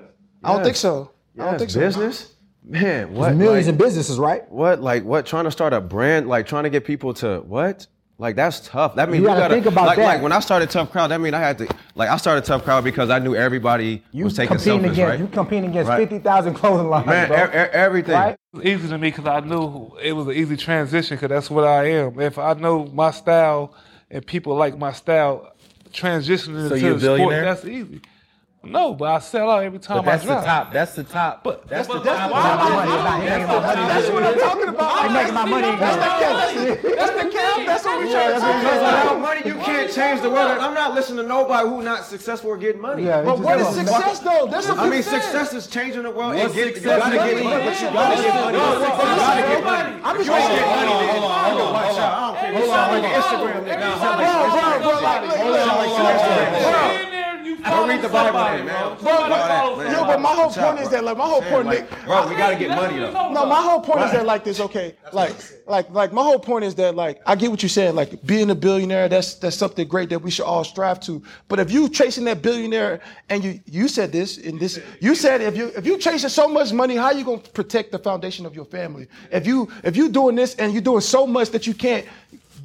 I 0.45 0.53
don't 0.53 0.63
think 0.63 0.77
so. 0.77 1.11
I 1.39 1.45
don't 1.47 1.59
think 1.59 1.71
so. 1.71 1.81
business, 1.81 2.35
man. 2.65 3.13
What 3.15 3.35
Millions 3.35 3.67
like, 3.67 3.73
in 3.73 3.79
businesses, 3.79 4.19
right? 4.19 4.51
What 4.51 4.81
like 4.81 5.05
what? 5.05 5.27
Trying 5.27 5.45
to 5.45 5.51
start 5.51 5.73
a 5.73 5.81
brand, 5.81 6.29
like 6.29 6.47
trying 6.47 6.65
to 6.65 6.71
get 6.71 6.85
people 6.85 7.15
to 7.15 7.39
what? 7.41 7.87
Like 8.19 8.35
that's 8.35 8.61
tough. 8.61 8.95
That 8.95 9.11
means 9.11 9.17
You 9.23 9.29
you, 9.29 9.29
gotta 9.29 9.41
gotta 9.41 9.55
think 9.55 9.67
about 9.67 9.87
like, 9.89 9.99
that. 9.99 10.05
Like 10.05 10.23
when 10.23 10.33
I 10.33 10.41
started 10.41 10.71
Tough 10.71 10.91
Crowd, 10.91 11.09
that 11.09 11.21
mean 11.21 11.35
I 11.35 11.39
had 11.39 11.59
to 11.59 11.69
like 11.95 12.09
I 12.09 12.17
started 12.17 12.45
Tough 12.47 12.65
Crowd 12.65 12.83
because 12.83 13.11
I 13.11 13.19
knew 13.19 13.35
everybody 13.35 14.03
You 14.11 14.25
was 14.25 14.35
taking 14.35 14.57
competing 14.57 14.81
selfies, 14.81 14.93
against 14.93 15.01
right? 15.11 15.21
you 15.21 15.27
competing 15.27 15.71
against 15.71 15.89
Right. 15.91 16.01
fifty 16.09 16.19
thousand 16.21 16.55
clothing 16.55 16.89
lines, 16.89 17.07
Man, 17.07 17.29
bro. 17.29 17.37
e- 17.45 17.69
everything. 17.73 18.15
Right? 18.15 18.33
It 18.55 18.57
was 18.57 18.65
easy 18.65 18.89
to 18.89 18.97
me 18.99 19.09
because 19.11 19.27
I 19.27 19.41
knew 19.41 19.91
it 20.03 20.13
was 20.13 20.29
an 20.29 20.33
easy 20.33 20.57
transition 20.57 21.17
because 21.19 21.29
that's 21.29 21.51
what 21.51 21.65
I 21.65 21.91
am. 21.91 22.19
If 22.19 22.39
I 22.39 22.55
know 22.55 22.87
my 22.87 23.11
style 23.11 23.75
and 24.11 24.27
people 24.27 24.57
like 24.57 24.79
my 24.79 24.93
style, 24.93 25.53
transitioning 25.93 26.69
So 26.69 26.75
into 26.75 26.81
you 26.81 26.95
a 26.95 26.99
the 26.99 27.17
sport, 27.17 27.33
that's 27.35 27.65
easy. 27.67 28.01
No, 28.71 28.95
but 28.95 29.05
I 29.07 29.19
sell 29.21 29.51
out 29.51 29.63
every 29.65 29.79
time 29.79 29.99
But 29.99 30.05
that's 30.05 30.25
I 30.25 30.27
the 30.41 30.47
top. 30.47 30.73
That's 30.73 30.95
the 30.95 31.05
top. 31.05 31.43
But 31.45 31.67
that's 31.69 31.87
the 31.89 31.95
top. 32.01 32.05
That's 32.05 32.33
what 34.11 34.23
I'm 34.23 34.39
talking 34.39 34.69
about. 34.69 35.07
He 35.07 35.13
making 35.13 35.35
my 35.35 35.45
money 35.45 35.69
again. 35.69 35.81
That's 35.81 37.13
the 37.23 37.31
cap. 37.31 37.67
That's 37.67 37.85
what 37.85 38.01
we 38.05 38.11
trying 38.11 38.35
to 38.35 38.41
say. 38.41 38.61
Because 38.61 38.81
without 38.81 39.21
money, 39.21 39.41
you 39.45 39.55
can't 39.55 39.93
change 39.93 40.21
the 40.23 40.31
world. 40.31 40.59
I'm 40.59 40.75
not 40.75 40.95
listening 40.95 41.23
to 41.23 41.29
nobody 41.29 41.69
who 41.69 41.83
not 41.83 42.05
successful 42.05 42.51
or 42.51 42.57
getting 42.59 42.81
money. 42.81 43.05
Yeah, 43.05 43.23
But 43.23 43.39
what 43.41 43.61
is 43.61 43.69
success 43.69 44.19
though? 44.21 44.47
That's 44.51 44.69
what 44.69 44.79
I 44.79 44.89
mean, 44.89 45.03
success 45.03 45.53
is 45.55 45.67
changing 45.67 46.03
the 46.03 46.11
world. 46.11 46.35
And 46.37 46.53
get, 46.53 46.75
you 46.77 46.81
gotta 46.83 47.17
get 47.17 47.43
money. 47.45 47.65
But 47.65 47.81
you 47.81 47.91
gotta 47.91 48.23
get 48.23 48.35
money. 48.35 48.59
You 48.59 48.63
gotta 48.63 49.43
get 49.43 49.65
money. 49.65 50.01
I'm 50.05 50.17
just 50.17 50.29
You 50.29 50.35
ain't 50.35 50.49
get 50.49 50.67
money. 50.67 51.07
then- 51.07 51.17
Hold 51.17 51.61
on, 51.61 51.73
watch 51.73 51.99
out. 51.99 52.13
I 52.13 52.15
don't 52.27 52.37
care. 52.41 52.53
You 52.53 52.59
sound 52.67 52.93
like 52.93 53.05
an 53.05 53.11
Instagram 53.21 53.61
nigga. 53.67 53.87
You 53.87 53.93
sound 54.01 54.17
like 54.17 54.27
Bro, 54.27 54.37
an 54.37 54.41
bro, 54.47 54.57
Instagram 54.57 54.81
bro, 54.83 54.93
like, 55.01 55.23
nigga. 55.23 55.37
look, 57.07 57.16
You 57.59 57.65
look, 57.65 57.73
sound 57.73 57.89
like 57.89 58.03
look, 58.03 58.13
some 58.13 58.27
Instagram 58.27 58.33
bro. 58.33 58.67
nigga. 58.67 59.03
Go 59.03 59.23
read 59.23 59.25
the 59.25 59.39
Bible 59.49 59.77
man. 59.77 59.93
Yo, 59.93 60.05
but 60.05 60.21
my 60.21 60.35
whole 60.35 60.51
point 60.51 60.81
is 60.81 60.89
that, 60.91 61.05
like, 61.05 61.17
my 61.17 61.27
whole 61.27 61.43
point, 61.43 61.69
Nick. 61.69 61.91
Bro, 62.05 62.29
we 62.29 62.37
gotta 62.37 62.57
get 62.57 62.71
money 62.71 62.99
though. 62.99 63.13
No, 63.33 63.47
my 63.47 63.63
whole 63.63 63.81
point 63.81 64.01
is 64.03 64.13
that 64.13 64.27
like 64.27 64.45
this. 64.45 64.61
Okay, 64.61 64.95
like, 65.13 65.35
like, 65.67 65.91
like 65.91 66.13
my 66.13 66.23
whole 66.23 66.39
point 66.39 66.65
is 66.65 66.75
that 66.77 66.95
like 66.95 67.21
I 67.27 67.35
get 67.35 67.51
what 67.51 67.63
you're 67.63 67.71
saying. 67.71 67.95
Like 67.95 68.25
being 68.27 68.51
a 68.51 68.55
billionaire, 68.55 69.09
that's 69.09 69.35
that's 69.35 69.57
something 69.57 69.87
great 69.89 70.11
that 70.11 70.21
we 70.21 70.31
should 70.31 70.45
all 70.45 70.65
strive 70.65 71.01
to. 71.01 71.23
But 71.49 71.59
if 71.59 71.71
you 71.71 71.89
chasing 71.89 72.25
that 72.25 72.43
billionaire 72.43 73.01
and 73.29 73.43
you 73.43 73.61
you 73.67 73.89
said 73.89 74.13
this 74.13 74.39
and 74.39 74.61
this, 74.61 74.81
you 75.01 75.15
said 75.15 75.41
if 75.41 75.57
you 75.57 75.73
if 75.77 75.87
you 75.87 75.99
chasing 75.99 76.29
so 76.29 76.49
much 76.49 76.73
money, 76.73 76.97
how 76.97 77.11
you 77.11 77.25
gonna 77.25 77.39
protect 77.39 77.93
the 77.93 77.99
foundation 77.99 78.47
of 78.47 78.55
your 78.55 78.67
family? 78.67 79.09
If 79.33 79.47
you 79.47 79.69
if 79.83 79.97
you 79.97 80.09
doing 80.09 80.37
this 80.37 80.55
and 80.57 80.73
you're 80.73 80.83
doing 80.83 81.01
so 81.01 81.27
much 81.27 81.51
that 81.51 81.67
you 81.67 81.75
can't 81.75 82.07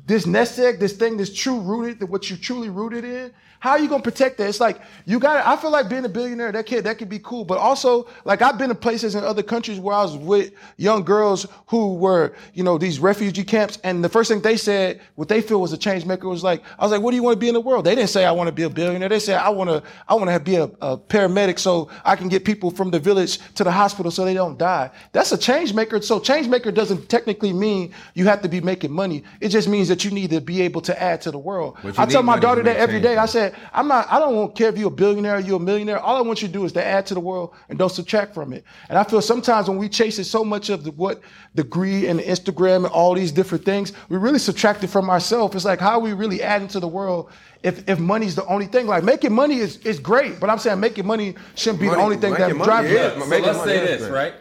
this 0.06 0.26
nest 0.26 0.58
egg, 0.60 0.80
this 0.80 0.94
thing 0.94 1.18
that's 1.18 1.34
true 1.34 1.60
rooted, 1.60 2.04
what 2.10 2.30
you 2.30 2.38
truly 2.38 2.70
rooted 2.70 3.04
in, 3.04 3.32
how 3.62 3.72
are 3.72 3.80
you 3.80 3.88
gonna 3.88 4.02
protect 4.02 4.40
that? 4.40 4.50
It's 4.50 4.60
like 4.60 4.82
you 5.06 5.20
got. 5.20 5.46
I 5.46 5.56
feel 5.56 5.70
like 5.70 5.88
being 5.88 6.04
a 6.04 6.10
billionaire, 6.10 6.52
that 6.52 6.66
kid, 6.66 6.84
that 6.86 6.98
could 6.98 7.10
be 7.10 7.20
cool. 7.20 7.46
But 7.46 7.60
also, 7.60 8.08
like 8.26 8.42
I've 8.42 8.58
been 8.58 8.70
to 8.70 8.76
places 8.76 9.14
in 9.14 9.24
other 9.24 9.44
countries 9.44 9.80
where 9.80 9.96
I 9.96 10.02
was 10.02 10.18
with 10.18 10.54
young 10.78 11.04
girls 11.04 11.46
who 11.68 11.94
were, 11.94 12.34
you 12.56 12.64
know, 12.64 12.80
these 12.80 12.98
refugee 12.98 13.44
camps, 13.44 13.78
and 13.84 14.04
the 14.04 14.10
first 14.10 14.32
thing 14.32 14.42
they 14.42 14.58
said, 14.58 15.00
what 15.14 15.30
they 15.30 15.42
feel 15.42 15.62
was 15.62 15.74
a 15.74 15.78
change 15.78 16.08
maker, 16.08 16.28
was 16.28 16.44
like, 16.44 16.64
I 16.80 16.84
was 16.84 16.92
like, 16.92 17.04
what 17.04 17.12
do 17.12 17.18
you 17.18 17.22
want 17.22 17.36
to 17.36 17.40
be 17.40 17.50
in 17.50 17.54
the 17.54 17.62
world? 17.62 17.86
They 17.86 17.94
didn't 17.94 18.10
say 18.10 18.26
I 18.26 18.32
want 18.32 18.48
to 18.48 18.52
be 18.52 18.64
a 18.64 18.70
billionaire. 18.70 19.10
They 19.10 19.20
said 19.20 19.38
I 19.38 19.50
want 19.50 19.70
to, 19.70 19.84
I 20.08 20.16
want 20.16 20.32
to 20.32 20.40
be 20.40 20.56
a, 20.56 20.64
a 20.82 20.98
paramedic 20.98 21.60
so 21.60 21.88
I 22.04 22.16
can 22.16 22.30
get 22.30 22.44
people 22.44 22.72
from 22.72 22.90
the 22.90 23.00
village 23.00 23.38
to 23.54 23.64
the 23.64 23.72
hospital 23.72 24.12
so 24.12 24.26
they 24.26 24.34
don't 24.34 24.58
die. 24.58 24.90
That's 25.12 25.34
a 25.34 25.38
change 25.38 25.76
maker. 25.76 26.02
So 26.02 26.20
change 26.20 26.48
maker 26.48 26.72
doesn't 26.72 27.10
technically 27.10 27.54
mean 27.54 27.94
you 28.16 28.26
have 28.26 28.42
to 28.42 28.50
be 28.50 28.60
making 28.60 28.92
money. 28.92 29.24
It 29.40 29.50
just 29.50 29.68
means 29.68 29.81
that 29.90 30.04
you 30.06 30.12
need 30.12 30.30
to 30.32 30.42
be 30.42 30.62
able 30.62 30.82
to 30.82 31.02
add 31.02 31.22
to 31.22 31.32
the 31.32 31.38
world. 31.38 31.78
I 31.98 32.06
tell 32.06 32.24
my 32.24 32.38
daughter 32.40 32.62
that 32.64 32.74
make 32.74 32.78
every 32.80 32.96
change, 32.96 33.04
day. 33.04 33.18
I 33.18 33.26
said, 33.26 33.56
I'm 33.74 33.88
not, 33.88 34.12
I 34.12 34.20
don't 34.20 34.56
care 34.56 34.70
if 34.70 34.78
you're 34.78 34.88
a 34.88 34.92
billionaire 34.92 35.38
or 35.38 35.40
you're 35.40 35.58
a 35.58 35.60
millionaire. 35.60 36.00
All 36.00 36.16
I 36.18 36.22
want 36.22 36.42
you 36.42 36.48
to 36.48 36.54
do 36.54 36.66
is 36.66 36.72
to 36.74 36.86
add 36.86 37.06
to 37.08 37.14
the 37.14 37.20
world 37.20 37.54
and 37.70 37.78
don't 37.80 37.90
subtract 37.92 38.34
from 38.34 38.54
it. 38.54 38.64
And 38.90 38.98
I 38.98 39.04
feel 39.04 39.22
sometimes 39.22 39.68
when 39.70 39.78
we 39.78 39.90
chase 39.90 40.20
it 40.20 40.26
so 40.26 40.44
much 40.44 40.70
of 40.70 40.84
the, 40.84 40.92
what 40.92 41.22
the 41.56 41.64
greed 41.64 42.06
and 42.06 42.20
the 42.20 42.24
Instagram 42.24 42.78
and 42.78 42.88
all 42.88 43.14
these 43.14 43.32
different 43.32 43.66
things, 43.66 43.94
we 44.10 44.18
really 44.18 44.40
subtract 44.40 44.84
it 44.84 44.88
from 44.88 45.10
ourselves. 45.10 45.56
It's 45.56 45.66
like, 45.66 45.80
how 45.80 45.92
are 45.92 46.00
we 46.00 46.14
really 46.14 46.42
adding 46.42 46.68
to 46.70 46.80
the 46.80 46.88
world 46.88 47.30
if, 47.64 47.88
if 47.90 48.00
money's 48.00 48.36
the 48.36 48.46
only 48.46 48.66
thing? 48.68 48.88
Like 48.88 49.04
making 49.04 49.34
money 49.34 49.58
is, 49.58 49.78
is 49.80 50.00
great, 50.00 50.40
but 50.40 50.50
I'm 50.50 50.60
saying 50.60 50.80
making 50.80 51.06
money 51.06 51.36
shouldn't 51.56 51.82
be 51.82 51.90
the 51.90 51.96
only 51.98 52.18
thing 52.18 52.34
that 52.34 52.50
making 52.50 52.64
drives 52.64 52.90
is- 52.90 52.96
it. 53.00 53.18
ma- 53.18 53.24
So 53.24 53.30
making 53.30 53.46
let's 53.46 53.58
money 53.60 53.72
say 53.72 53.86
this, 53.86 54.02
great. 54.02 54.12
right? 54.12 54.34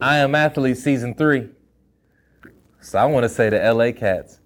I 0.00 0.16
am 0.16 0.34
athlete 0.34 0.76
season 0.78 1.14
three. 1.14 1.48
So 2.82 2.98
I 2.98 3.04
want 3.06 3.24
to 3.24 3.28
say 3.28 3.48
to 3.50 3.72
LA 3.72 3.92
Cats, 3.92 4.38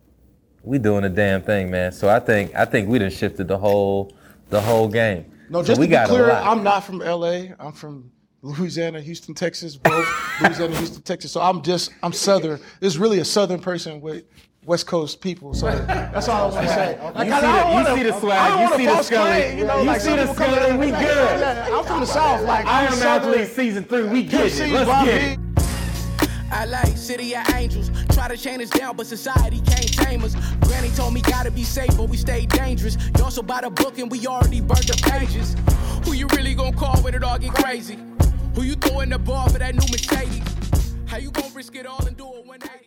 we 0.62 0.78
doing 0.78 1.04
a 1.04 1.08
damn 1.08 1.42
thing, 1.42 1.70
man. 1.70 1.92
So 1.92 2.08
I 2.08 2.20
think 2.20 2.54
I 2.54 2.64
think 2.64 2.88
we 2.88 2.98
done 2.98 3.10
shifted 3.10 3.48
the 3.48 3.58
whole 3.58 4.12
the 4.50 4.60
whole 4.60 4.88
game. 4.88 5.24
No, 5.48 5.62
So 5.62 5.68
just 5.68 5.80
we 5.80 5.86
to 5.86 5.90
be 5.90 5.92
got 5.92 6.08
clear. 6.08 6.30
I'm 6.30 6.62
not 6.62 6.84
from 6.84 6.98
LA. 6.98 7.54
I'm 7.58 7.72
from 7.72 8.10
Louisiana, 8.42 9.00
Houston, 9.00 9.34
Texas, 9.34 9.76
both 9.76 10.06
Louisiana, 10.42 10.76
Houston, 10.76 11.02
Texas. 11.02 11.32
So 11.32 11.40
I'm 11.40 11.62
just 11.62 11.92
I'm 12.02 12.12
Southern. 12.12 12.60
It's 12.80 12.96
really 12.96 13.20
a 13.20 13.24
Southern 13.24 13.60
person 13.60 14.00
with 14.00 14.24
West 14.64 14.86
Coast 14.88 15.20
people. 15.20 15.54
So 15.54 15.66
that's 15.86 16.28
all 16.28 16.50
I 16.50 16.54
want 16.54 16.66
to 16.66 16.74
say. 16.74 16.98
Like, 17.14 17.28
You 17.28 17.34
see 17.34 17.40
the- 17.40 17.46
you 17.46 17.64
wanna- 17.72 17.94
see 17.96 18.02
the 18.02 18.14
I 18.14 18.20
swag, 18.20 18.50
don't 18.50 18.60
you 18.60 18.76
see 18.76 18.86
the 18.86 18.92
false 18.92 19.06
Scully. 19.06 19.30
claim, 19.30 19.58
You 19.58 19.64
know, 19.66 19.78
You 19.80 19.84
like 19.86 20.00
see 20.00 20.10
the 20.10 20.16
people 20.16 20.34
come 20.34 20.50
Scully, 20.54 20.70
in- 20.70 20.78
we 20.78 20.86
yeah, 20.90 21.00
good. 21.00 21.40
yeah, 21.40 21.68
I'm 21.78 21.84
from 21.84 22.00
the 22.00 22.06
South. 22.06 22.42
Like 22.42 22.66
I 22.66 22.80
I'm 22.80 22.92
am 22.92 22.98
Southern. 22.98 23.30
athlete 23.34 23.48
season 23.48 23.84
three. 23.84 24.02
We 24.08 24.22
get 24.24 24.46
it. 24.60 24.72
Let's 24.72 25.04
get 25.04 25.22
it. 25.22 25.38
LA, 26.64 26.84
city 26.94 27.34
of 27.34 27.48
angels. 27.54 27.90
Try 28.10 28.28
to 28.28 28.36
chain 28.36 28.62
us 28.62 28.70
down, 28.70 28.96
but 28.96 29.06
society 29.06 29.60
can't 29.66 29.92
tame 29.92 30.24
us. 30.24 30.34
Granny 30.60 30.88
told 30.90 31.12
me 31.12 31.20
gotta 31.20 31.50
be 31.50 31.64
safe, 31.64 31.94
but 31.96 32.08
we 32.08 32.16
stay 32.16 32.46
dangerous. 32.46 32.96
You 33.16 33.24
also 33.24 33.42
by 33.42 33.60
the 33.60 33.70
book 33.70 33.98
and 33.98 34.10
we 34.10 34.26
already 34.26 34.60
burnt 34.60 34.86
the 34.86 34.98
pages. 35.10 35.54
Who 36.04 36.14
you 36.14 36.26
really 36.28 36.54
gonna 36.54 36.76
call 36.76 36.96
when 37.02 37.14
it 37.14 37.22
all 37.22 37.38
get 37.38 37.52
crazy? 37.52 37.98
Who 38.54 38.62
you 38.62 38.74
throwing 38.74 39.10
the 39.10 39.18
ball 39.18 39.48
for 39.50 39.58
that 39.58 39.74
new 39.74 39.86
Mercedes? 39.90 40.94
How 41.06 41.18
you 41.18 41.30
gonna 41.30 41.52
risk 41.54 41.76
it 41.76 41.84
all 41.84 42.04
and 42.06 42.16
do 42.16 42.26
it 42.26 42.46
180? 42.46 42.85